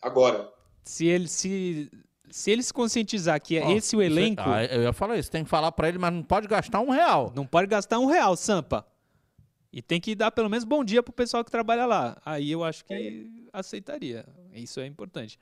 Agora. 0.01 0.51
Se 0.83 1.05
ele 1.05 1.27
se, 1.27 1.91
se 2.29 2.49
ele 2.49 2.63
se 2.63 2.73
conscientizar 2.73 3.39
que 3.41 3.57
é 3.57 3.65
oh, 3.65 3.71
esse 3.71 3.95
o 3.95 4.01
elenco. 4.01 4.41
ah, 4.43 4.63
eu 4.65 4.83
ia 4.83 4.93
falar 4.93 5.17
isso, 5.17 5.29
tem 5.29 5.43
que 5.43 5.49
falar 5.49 5.71
para 5.71 5.89
ele, 5.89 5.99
mas 5.99 6.11
não 6.11 6.23
pode 6.23 6.47
gastar 6.47 6.79
um 6.79 6.89
real. 6.89 7.31
Não 7.35 7.45
pode 7.45 7.67
gastar 7.67 7.99
um 7.99 8.07
real, 8.07 8.35
Sampa. 8.35 8.85
E 9.71 9.81
tem 9.81 10.01
que 10.01 10.15
dar 10.15 10.31
pelo 10.31 10.49
menos 10.49 10.65
bom 10.65 10.83
dia 10.83 11.01
pro 11.01 11.13
pessoal 11.13 11.45
que 11.45 11.51
trabalha 11.51 11.85
lá. 11.85 12.17
Aí 12.25 12.51
eu 12.51 12.63
acho 12.63 12.83
que 12.83 12.93
é. 12.93 13.57
aceitaria. 13.57 14.25
Isso 14.53 14.79
é 14.79 14.85
importante. 14.85 15.39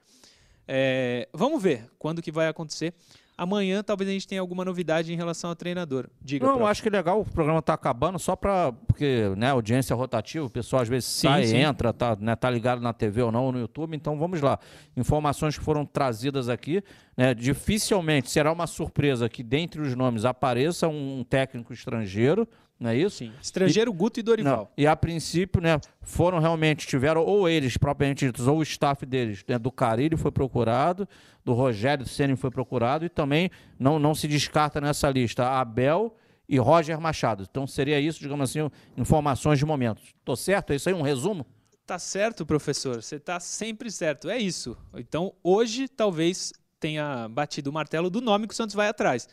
É, 0.68 1.28
vamos 1.34 1.64
ver 1.64 1.90
quando 1.98 2.22
que 2.22 2.32
vai 2.32 2.48
acontecer. 2.48 2.94
Amanhã 3.40 3.82
talvez 3.82 4.10
a 4.10 4.12
gente 4.12 4.28
tenha 4.28 4.42
alguma 4.42 4.66
novidade 4.66 5.14
em 5.14 5.16
relação 5.16 5.50
ao 5.50 5.56
treinador. 5.56 6.10
Diga. 6.22 6.46
Não, 6.46 6.68
acho 6.68 6.82
que 6.82 6.90
é 6.90 6.92
legal, 6.92 7.22
o 7.22 7.26
programa 7.26 7.62
tá 7.62 7.74
acabando 7.74 8.20
só 8.20 8.36
para 8.36 8.74
porque, 8.86 9.32
né, 9.38 9.52
audiência 9.52 9.96
rotativa, 9.96 10.46
o 10.46 10.50
pessoal 10.50 10.82
às 10.82 10.90
vezes 10.90 11.08
sim, 11.08 11.28
sai, 11.28 11.46
sim. 11.46 11.56
entra, 11.56 11.94
tá, 11.94 12.18
né, 12.20 12.36
tá 12.36 12.50
ligado 12.50 12.82
na 12.82 12.92
TV 12.92 13.22
ou 13.22 13.32
não, 13.32 13.46
ou 13.46 13.54
no 13.54 13.60
YouTube. 13.60 13.96
Então 13.96 14.20
vamos 14.20 14.42
lá. 14.42 14.60
Informações 14.98 15.58
que 15.58 15.64
foram 15.64 15.86
trazidas 15.86 16.50
aqui, 16.50 16.84
né, 17.16 17.34
dificilmente 17.34 18.30
será 18.30 18.52
uma 18.52 18.68
surpresa 18.68 19.30
que 19.30 19.42
dentre 19.42 19.80
os 19.80 19.96
nomes 19.96 20.26
apareça 20.26 20.90
um 20.90 21.24
técnico 21.24 21.72
estrangeiro, 21.72 22.46
não 22.80 22.89
é 22.91 22.95
isso? 22.95 23.17
Sim. 23.17 23.34
Estrangeiro, 23.41 23.91
e, 23.91 23.95
Guto 23.95 24.19
e 24.19 24.23
Dorival. 24.23 24.57
Não, 24.57 24.67
e 24.77 24.88
a 24.88 24.95
princípio, 24.95 25.61
né, 25.61 25.80
foram 26.01 26.39
realmente, 26.39 26.88
tiveram 26.88 27.21
ou 27.21 27.49
eles 27.49 27.75
propriamente 27.75 28.25
ditos, 28.25 28.47
ou 28.47 28.59
o 28.59 28.63
staff 28.63 29.05
deles, 29.05 29.43
né, 29.47 29.59
do 29.59 29.71
Carilho 29.71 30.17
foi 30.17 30.32
procurado, 30.32 31.07
do 31.43 31.53
Rogério 31.53 32.05
Ceni 32.05 32.36
foi 32.36 32.49
procurado, 32.49 33.03
e 33.05 33.09
também 33.09 33.51
não, 33.77 33.99
não 33.99 34.15
se 34.15 34.27
descarta 34.27 34.80
nessa 34.80 35.09
lista 35.09 35.45
Abel 35.45 36.15
e 36.47 36.57
Roger 36.57 36.99
Machado. 36.99 37.45
Então 37.49 37.67
seria 37.67 37.99
isso, 37.99 38.19
digamos 38.19 38.49
assim, 38.49 38.69
informações 38.97 39.59
de 39.59 39.65
momento. 39.65 40.01
Tô 40.23 40.36
certo? 40.36 40.71
É 40.71 40.77
isso 40.77 40.88
aí, 40.88 40.95
um 40.95 41.01
resumo? 41.01 41.45
Tá 41.86 41.99
certo, 41.99 42.45
professor. 42.45 43.01
Você 43.01 43.19
tá 43.19 43.39
sempre 43.39 43.91
certo. 43.91 44.30
É 44.30 44.38
isso. 44.38 44.77
Então, 44.95 45.34
hoje, 45.43 45.88
talvez 45.88 46.53
tenha 46.80 47.27
batido 47.30 47.69
o 47.69 47.73
martelo 47.73 48.10
do 48.10 48.22
nome 48.22 48.47
que 48.47 48.53
o 48.53 48.56
Santos 48.56 48.76
vai 48.76 48.88
atrás. 48.88 49.27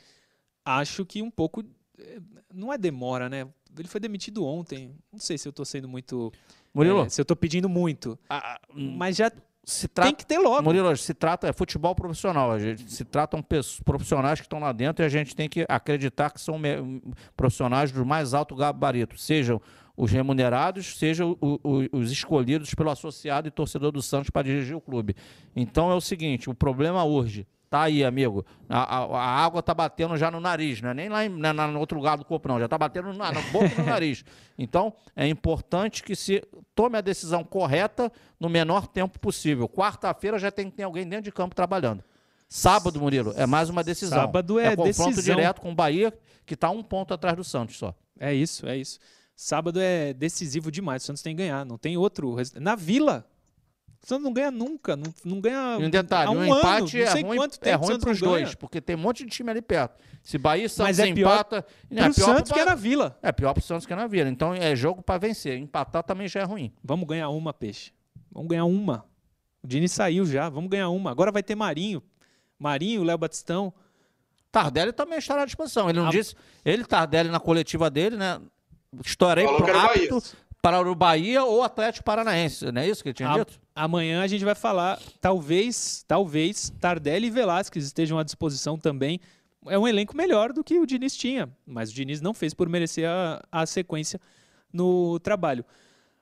Acho 0.64 1.05
que 1.05 1.23
um 1.23 1.31
pouco 1.31 1.62
não 2.52 2.73
é 2.73 2.78
demora, 2.78 3.28
né? 3.28 3.47
Ele 3.78 3.89
foi 3.89 4.01
demitido 4.01 4.44
ontem. 4.44 4.94
Não 5.12 5.20
sei 5.20 5.36
se 5.36 5.47
eu 5.47 5.51
estou 5.51 5.64
sendo 5.64 5.89
muito. 5.89 6.32
Murilo? 6.73 7.02
É, 7.02 7.09
se 7.09 7.20
eu 7.20 7.23
estou 7.23 7.36
pedindo 7.36 7.68
muito. 7.68 8.18
Ah, 8.28 8.59
mas 8.74 9.16
já 9.16 9.31
se 9.64 9.89
trata, 9.89 10.09
tem 10.09 10.16
que 10.16 10.24
ter 10.24 10.39
logo. 10.39 10.62
Murilo, 10.62 10.97
se 10.97 11.12
trata, 11.12 11.48
é 11.48 11.52
futebol 11.52 11.94
profissional. 11.94 12.52
A 12.52 12.59
gente, 12.59 12.90
se 12.90 13.05
tratam 13.05 13.43
pessoas, 13.43 13.81
profissionais 13.81 14.39
que 14.39 14.47
estão 14.47 14.60
lá 14.60 14.73
dentro 14.73 15.05
e 15.05 15.06
a 15.06 15.09
gente 15.09 15.35
tem 15.35 15.48
que 15.48 15.66
acreditar 15.68 16.31
que 16.31 16.40
são 16.40 16.60
profissionais 17.36 17.90
do 17.90 18.06
mais 18.06 18.32
alto 18.32 18.55
gabarito, 18.55 19.18
sejam 19.18 19.60
os 19.97 20.12
remunerados, 20.12 20.98
sejam 20.98 21.36
os 21.93 22.12
escolhidos 22.12 22.74
pelo 22.74 22.90
associado 22.90 23.48
e 23.48 23.51
torcedor 23.51 23.90
do 23.90 24.02
Santos 24.02 24.31
para 24.31 24.43
dirigir 24.43 24.77
o 24.77 24.81
clube. 24.81 25.16
Então 25.55 25.90
é 25.90 25.94
o 25.94 26.01
seguinte: 26.01 26.48
o 26.48 26.55
problema 26.55 27.02
urge. 27.05 27.47
Tá 27.68 27.82
aí, 27.82 28.05
amigo. 28.05 28.47
A, 28.68 28.98
a, 28.98 29.05
a, 29.05 29.44
água 29.44 29.60
tá 29.60 29.74
batendo 29.74 30.16
já 30.16 30.30
no 30.30 30.40
nariz, 30.40 30.80
não 30.80 30.90
é 30.90 30.94
nem 30.94 31.09
lá 31.09 31.24
em, 31.24 31.28
na, 31.28 31.52
no 31.52 31.80
outro 31.80 31.97
lugar 31.98 32.16
do 32.16 32.24
corpo, 32.24 32.48
não. 32.48 32.60
Já 32.60 32.68
tá 32.68 32.78
batendo 32.78 33.12
na, 33.12 33.32
na 33.32 33.40
boca 33.51 33.66
e 33.66 33.78
no 33.78 33.84
nariz. 33.84 34.24
Então, 34.56 34.93
é 35.14 35.26
importante 35.26 36.02
que 36.02 36.14
se 36.14 36.43
tome 36.74 36.97
a 36.97 37.01
decisão 37.01 37.43
correta 37.43 38.10
no 38.38 38.48
menor 38.48 38.86
tempo 38.86 39.18
possível. 39.18 39.68
Quarta-feira 39.68 40.38
já 40.38 40.51
tem 40.51 40.70
que 40.70 40.76
ter 40.76 40.84
alguém 40.84 41.06
dentro 41.06 41.24
de 41.24 41.32
campo 41.32 41.55
trabalhando. 41.55 42.02
Sábado, 42.48 43.01
Murilo, 43.01 43.34
é 43.36 43.47
mais 43.47 43.68
uma 43.68 43.82
decisão. 43.82 44.18
Sábado 44.18 44.60
é, 44.60 44.68
é 44.68 44.76
confronto 44.76 45.10
decisão. 45.10 45.34
direto 45.34 45.60
com 45.60 45.72
o 45.72 45.74
Bahia, 45.74 46.16
que 46.44 46.55
está 46.55 46.70
um 46.70 46.82
ponto 46.82 47.12
atrás 47.12 47.36
do 47.36 47.43
Santos 47.43 47.76
só. 47.76 47.93
É 48.18 48.32
isso, 48.32 48.66
é 48.66 48.76
isso. 48.76 49.01
Sábado 49.34 49.80
é 49.80 50.14
decisivo 50.14 50.70
demais. 50.70 51.02
O 51.02 51.06
Santos 51.06 51.22
tem 51.22 51.34
que 51.34 51.43
ganhar. 51.43 51.64
Não 51.66 51.76
tem 51.76 51.97
outro. 51.97 52.36
Na 52.55 52.76
Vila, 52.76 53.26
Santos 54.07 54.23
não 54.23 54.33
ganha 54.33 54.53
nunca, 54.53 54.95
não, 54.95 55.12
não 55.24 55.41
ganha. 55.41 55.78
E 55.81 55.85
um 55.85 55.91
detalhe, 55.91 56.31
um, 56.31 56.39
um 56.39 56.45
empate 56.45 57.01
ano, 57.01 57.09
é 57.09 57.23
ruim, 57.23 57.39
é 57.62 57.74
ruim 57.74 57.99
para 57.99 58.11
os 58.12 58.20
dois, 58.20 58.55
porque 58.55 58.81
tem 58.81 58.95
um 58.95 59.01
monte 59.01 59.24
de 59.24 59.31
time 59.31 59.51
ali 59.51 59.61
perto. 59.61 60.01
Se 60.23 60.39
Bahia 60.39 60.66
e 60.66 60.69
Santos 60.69 61.01
é 61.01 61.09
empata. 61.09 61.66
Pior 61.89 62.05
é, 62.05 62.12
pior 62.12 62.24
Santos 62.24 62.53
que 62.53 62.61
é 62.61 62.65
na 62.65 62.77
Vila. 62.77 63.19
É 63.20 63.33
pior 63.33 63.53
para 63.53 63.61
o 63.61 63.65
Santos 63.65 63.85
que 63.85 63.93
é 63.93 63.97
na 63.97 64.07
Vila. 64.07 64.28
Então 64.31 64.55
é 64.55 64.77
jogo 64.77 65.03
para 65.03 65.19
vencer. 65.19 65.59
Empatar 65.59 66.05
também 66.05 66.28
já 66.28 66.39
é 66.39 66.45
ruim. 66.45 66.73
Vamos 66.85 67.05
ganhar 67.09 67.31
uma, 67.31 67.53
peixe. 67.53 67.91
Vamos 68.31 68.49
ganhar 68.49 68.65
uma. 68.65 69.05
O 69.61 69.66
Dini 69.66 69.89
saiu 69.89 70.24
já, 70.24 70.49
vamos 70.49 70.70
ganhar 70.70 70.89
uma. 70.89 71.11
Agora 71.11 71.33
vai 71.33 71.43
ter 71.43 71.57
Marinho. 71.57 72.01
Marinho, 72.57 73.03
Léo 73.03 73.19
Batistão. 73.19 73.74
Tardelli 74.53 74.93
também 74.93 75.19
estará 75.19 75.43
à 75.43 75.47
disposição. 75.47 75.91
Ele 75.91 75.99
não 75.99 76.07
a... 76.07 76.11
disse. 76.11 76.37
Ele, 76.65 76.85
Tardelli, 76.85 77.28
na 77.28 77.41
coletiva 77.41 77.91
dele, 77.91 78.16
né? 78.16 78.41
Estarei 79.05 79.47
apto 79.47 80.23
para 80.62 80.81
o 80.81 80.95
Bahia 80.95 81.43
ou 81.43 81.65
Atlético 81.65 82.05
Paranaense. 82.05 82.70
Não 82.70 82.81
é 82.81 82.89
isso 82.89 83.03
que 83.03 83.09
ele 83.09 83.15
tinha 83.15 83.31
a... 83.31 83.39
dito? 83.39 83.65
Amanhã 83.78 84.23
a 84.23 84.27
gente 84.27 84.43
vai 84.43 84.55
falar, 84.55 84.98
talvez, 85.20 86.03
talvez, 86.09 86.73
Tardelli 86.81 87.27
e 87.27 87.31
Velasquez 87.31 87.85
estejam 87.85 88.19
à 88.19 88.23
disposição 88.23 88.78
também. 88.78 89.20
É 89.66 89.78
um 89.78 89.86
elenco 89.86 90.16
melhor 90.16 90.51
do 90.51 90.65
que 90.65 90.78
o 90.78 90.86
Diniz 90.86 91.15
tinha, 91.15 91.55
mas 91.66 91.90
o 91.90 91.94
Diniz 91.94 92.23
não 92.23 92.32
fez 92.32 92.55
por 92.55 92.70
merecer 92.70 93.07
a, 93.07 93.43
a 93.53 93.66
sequência 93.66 94.19
no 94.73 95.20
trabalho. 95.20 95.62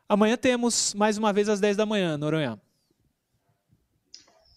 Amanhã 0.09 0.37
temos 0.37 0.95
mais 0.95 1.17
uma 1.17 1.33
vez 1.33 1.49
às 1.49 1.61
10 1.61 1.77
da 1.77 1.87
manhã, 1.87 2.19
Noronha. 2.19 2.61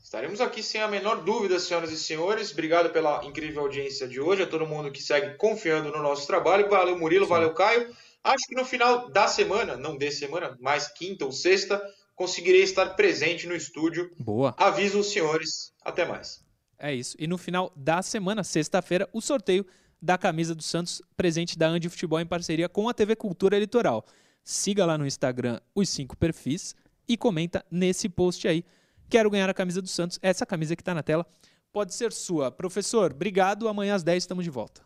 Estaremos 0.02 0.42
aqui 0.42 0.64
sem 0.64 0.82
a 0.82 0.88
menor 0.88 1.24
dúvida, 1.24 1.60
senhoras 1.60 1.92
e 1.92 2.00
senhores. 2.00 2.52
Obrigado 2.52 2.90
pela 2.90 3.24
incrível 3.24 3.62
audiência 3.62 4.08
de 4.08 4.20
hoje, 4.20 4.42
a 4.42 4.48
todo 4.48 4.66
mundo 4.66 4.92
que 4.92 5.04
segue 5.04 5.36
confiando 5.36 5.92
no 5.92 6.02
nosso 6.02 6.26
trabalho. 6.26 6.68
Valeu, 6.68 6.98
Murilo, 6.98 7.26
Sim. 7.26 7.30
valeu, 7.30 7.54
Caio. 7.54 7.96
Acho 8.24 8.48
que 8.48 8.56
no 8.56 8.66
final 8.66 9.08
da 9.10 9.28
semana, 9.28 9.78
não 9.78 9.96
de 9.96 10.10
semana, 10.10 10.58
mais 10.60 10.88
quinta 10.88 11.26
ou 11.26 11.32
sexta, 11.32 11.80
conseguirei 12.18 12.64
estar 12.64 12.96
presente 12.96 13.48
no 13.48 13.56
estúdio. 13.56 14.12
Boa. 14.20 14.54
Aviso 14.58 15.00
os 15.00 15.08
senhores. 15.08 15.72
Até 15.82 16.06
mais. 16.06 16.44
É 16.78 16.94
isso. 16.94 17.16
E 17.18 17.26
no 17.26 17.38
final 17.38 17.72
da 17.78 18.02
semana, 18.02 18.44
sexta-feira, 18.44 19.08
o 19.14 19.22
sorteio 19.22 19.66
da 20.02 20.18
camisa 20.18 20.54
do 20.54 20.62
Santos, 20.62 21.02
presente 21.16 21.58
da 21.58 21.70
Andi 21.70 21.88
Futebol 21.88 22.20
em 22.20 22.26
parceria 22.26 22.68
com 22.68 22.90
a 22.90 22.94
TV 22.94 23.16
Cultura 23.16 23.58
Litoral. 23.58 24.06
Siga 24.44 24.86
lá 24.86 24.98
no 24.98 25.08
Instagram 25.08 25.62
os 25.74 25.88
cinco 25.88 26.18
perfis 26.18 26.76
e 27.08 27.16
comenta 27.16 27.66
nesse 27.72 28.10
post 28.10 28.46
aí 28.46 28.66
Quero 29.10 29.30
ganhar 29.30 29.50
a 29.50 29.54
camisa 29.54 29.82
do 29.82 29.88
Santos. 29.88 30.20
Essa 30.22 30.46
camisa 30.46 30.76
que 30.76 30.82
está 30.82 30.94
na 30.94 31.02
tela 31.02 31.26
pode 31.72 31.94
ser 31.94 32.12
sua. 32.12 32.52
Professor, 32.52 33.12
obrigado. 33.12 33.68
Amanhã 33.68 33.96
às 33.96 34.04
10 34.04 34.24
estamos 34.24 34.44
de 34.44 34.50
volta. 34.50 34.82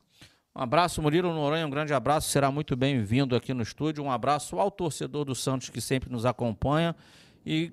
Um 0.53 0.61
abraço, 0.63 1.01
Murilo 1.01 1.33
Noronha, 1.33 1.65
um 1.65 1.69
grande 1.69 1.93
abraço, 1.93 2.29
será 2.29 2.51
muito 2.51 2.75
bem-vindo 2.75 3.37
aqui 3.37 3.53
no 3.53 3.63
estúdio. 3.63 4.03
Um 4.03 4.11
abraço 4.11 4.59
ao 4.59 4.69
torcedor 4.69 5.23
do 5.23 5.33
Santos 5.33 5.69
que 5.69 5.79
sempre 5.79 6.11
nos 6.11 6.25
acompanha. 6.25 6.93
E 7.45 7.71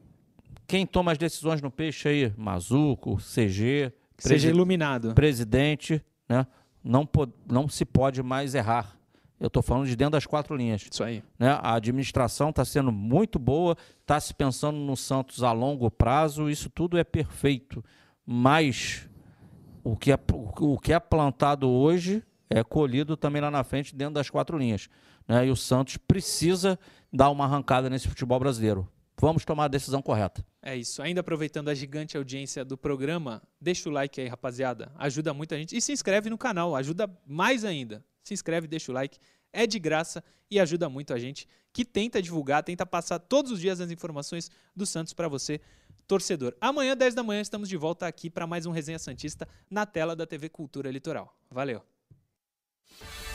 quem 0.64 0.86
toma 0.86 1.10
as 1.10 1.18
decisões 1.18 1.60
no 1.60 1.72
peixe 1.72 2.08
aí, 2.08 2.32
Mazuco, 2.36 3.16
CG, 3.16 3.92
seja 4.16 4.48
iluminado. 4.48 5.12
Presidente, 5.12 6.00
né? 6.28 6.46
Não, 6.84 7.08
não 7.50 7.68
se 7.68 7.84
pode 7.84 8.22
mais 8.22 8.54
errar. 8.54 8.96
Eu 9.40 9.48
estou 9.48 9.62
falando 9.62 9.86
de 9.86 9.96
dentro 9.96 10.12
das 10.12 10.26
quatro 10.26 10.54
linhas. 10.54 10.86
Isso 10.88 11.02
aí. 11.02 11.24
Né? 11.36 11.58
A 11.60 11.74
administração 11.74 12.50
está 12.50 12.64
sendo 12.64 12.92
muito 12.92 13.40
boa, 13.40 13.76
está 14.00 14.20
se 14.20 14.32
pensando 14.32 14.78
no 14.78 14.96
Santos 14.96 15.42
a 15.42 15.50
longo 15.50 15.90
prazo, 15.90 16.48
isso 16.48 16.70
tudo 16.70 16.96
é 16.96 17.02
perfeito. 17.02 17.84
Mas 18.24 19.08
o 19.82 19.96
que 19.96 20.12
é, 20.12 20.18
o 20.60 20.78
que 20.78 20.92
é 20.92 21.00
plantado 21.00 21.68
hoje 21.68 22.22
é 22.48 22.62
colhido 22.62 23.16
também 23.16 23.42
lá 23.42 23.50
na 23.50 23.64
frente, 23.64 23.94
dentro 23.94 24.14
das 24.14 24.30
quatro 24.30 24.56
linhas. 24.56 24.88
Né? 25.26 25.46
E 25.46 25.50
o 25.50 25.56
Santos 25.56 25.96
precisa 25.96 26.78
dar 27.12 27.30
uma 27.30 27.44
arrancada 27.44 27.88
nesse 27.90 28.08
futebol 28.08 28.38
brasileiro. 28.38 28.88
Vamos 29.20 29.44
tomar 29.44 29.64
a 29.64 29.68
decisão 29.68 30.00
correta. 30.00 30.44
É 30.62 30.76
isso. 30.76 31.02
Ainda 31.02 31.20
aproveitando 31.20 31.68
a 31.68 31.74
gigante 31.74 32.16
audiência 32.16 32.64
do 32.64 32.78
programa, 32.78 33.42
deixa 33.60 33.88
o 33.88 33.92
like 33.92 34.20
aí, 34.20 34.28
rapaziada. 34.28 34.92
Ajuda 34.96 35.34
muita 35.34 35.56
gente. 35.56 35.76
E 35.76 35.80
se 35.80 35.92
inscreve 35.92 36.30
no 36.30 36.38
canal, 36.38 36.76
ajuda 36.76 37.10
mais 37.26 37.64
ainda 37.64 38.04
se 38.28 38.34
inscreve, 38.34 38.66
deixa 38.66 38.92
o 38.92 38.94
like. 38.94 39.18
É 39.52 39.66
de 39.66 39.78
graça 39.78 40.22
e 40.50 40.60
ajuda 40.60 40.88
muito 40.88 41.12
a 41.12 41.18
gente 41.18 41.48
que 41.72 41.84
tenta 41.84 42.20
divulgar, 42.20 42.62
tenta 42.62 42.84
passar 42.84 43.18
todos 43.18 43.50
os 43.50 43.60
dias 43.60 43.80
as 43.80 43.90
informações 43.90 44.50
do 44.74 44.86
Santos 44.86 45.12
para 45.12 45.28
você, 45.28 45.60
torcedor. 46.06 46.54
Amanhã, 46.60 46.96
10 46.96 47.14
da 47.14 47.22
manhã, 47.22 47.40
estamos 47.40 47.68
de 47.68 47.76
volta 47.76 48.06
aqui 48.06 48.28
para 48.30 48.46
mais 48.46 48.66
um 48.66 48.70
Resenha 48.70 48.98
Santista 48.98 49.48
na 49.70 49.86
tela 49.86 50.14
da 50.14 50.26
TV 50.26 50.48
Cultura 50.48 50.90
Litoral. 50.90 51.34
Valeu! 51.50 51.97
Bye. 52.90 53.27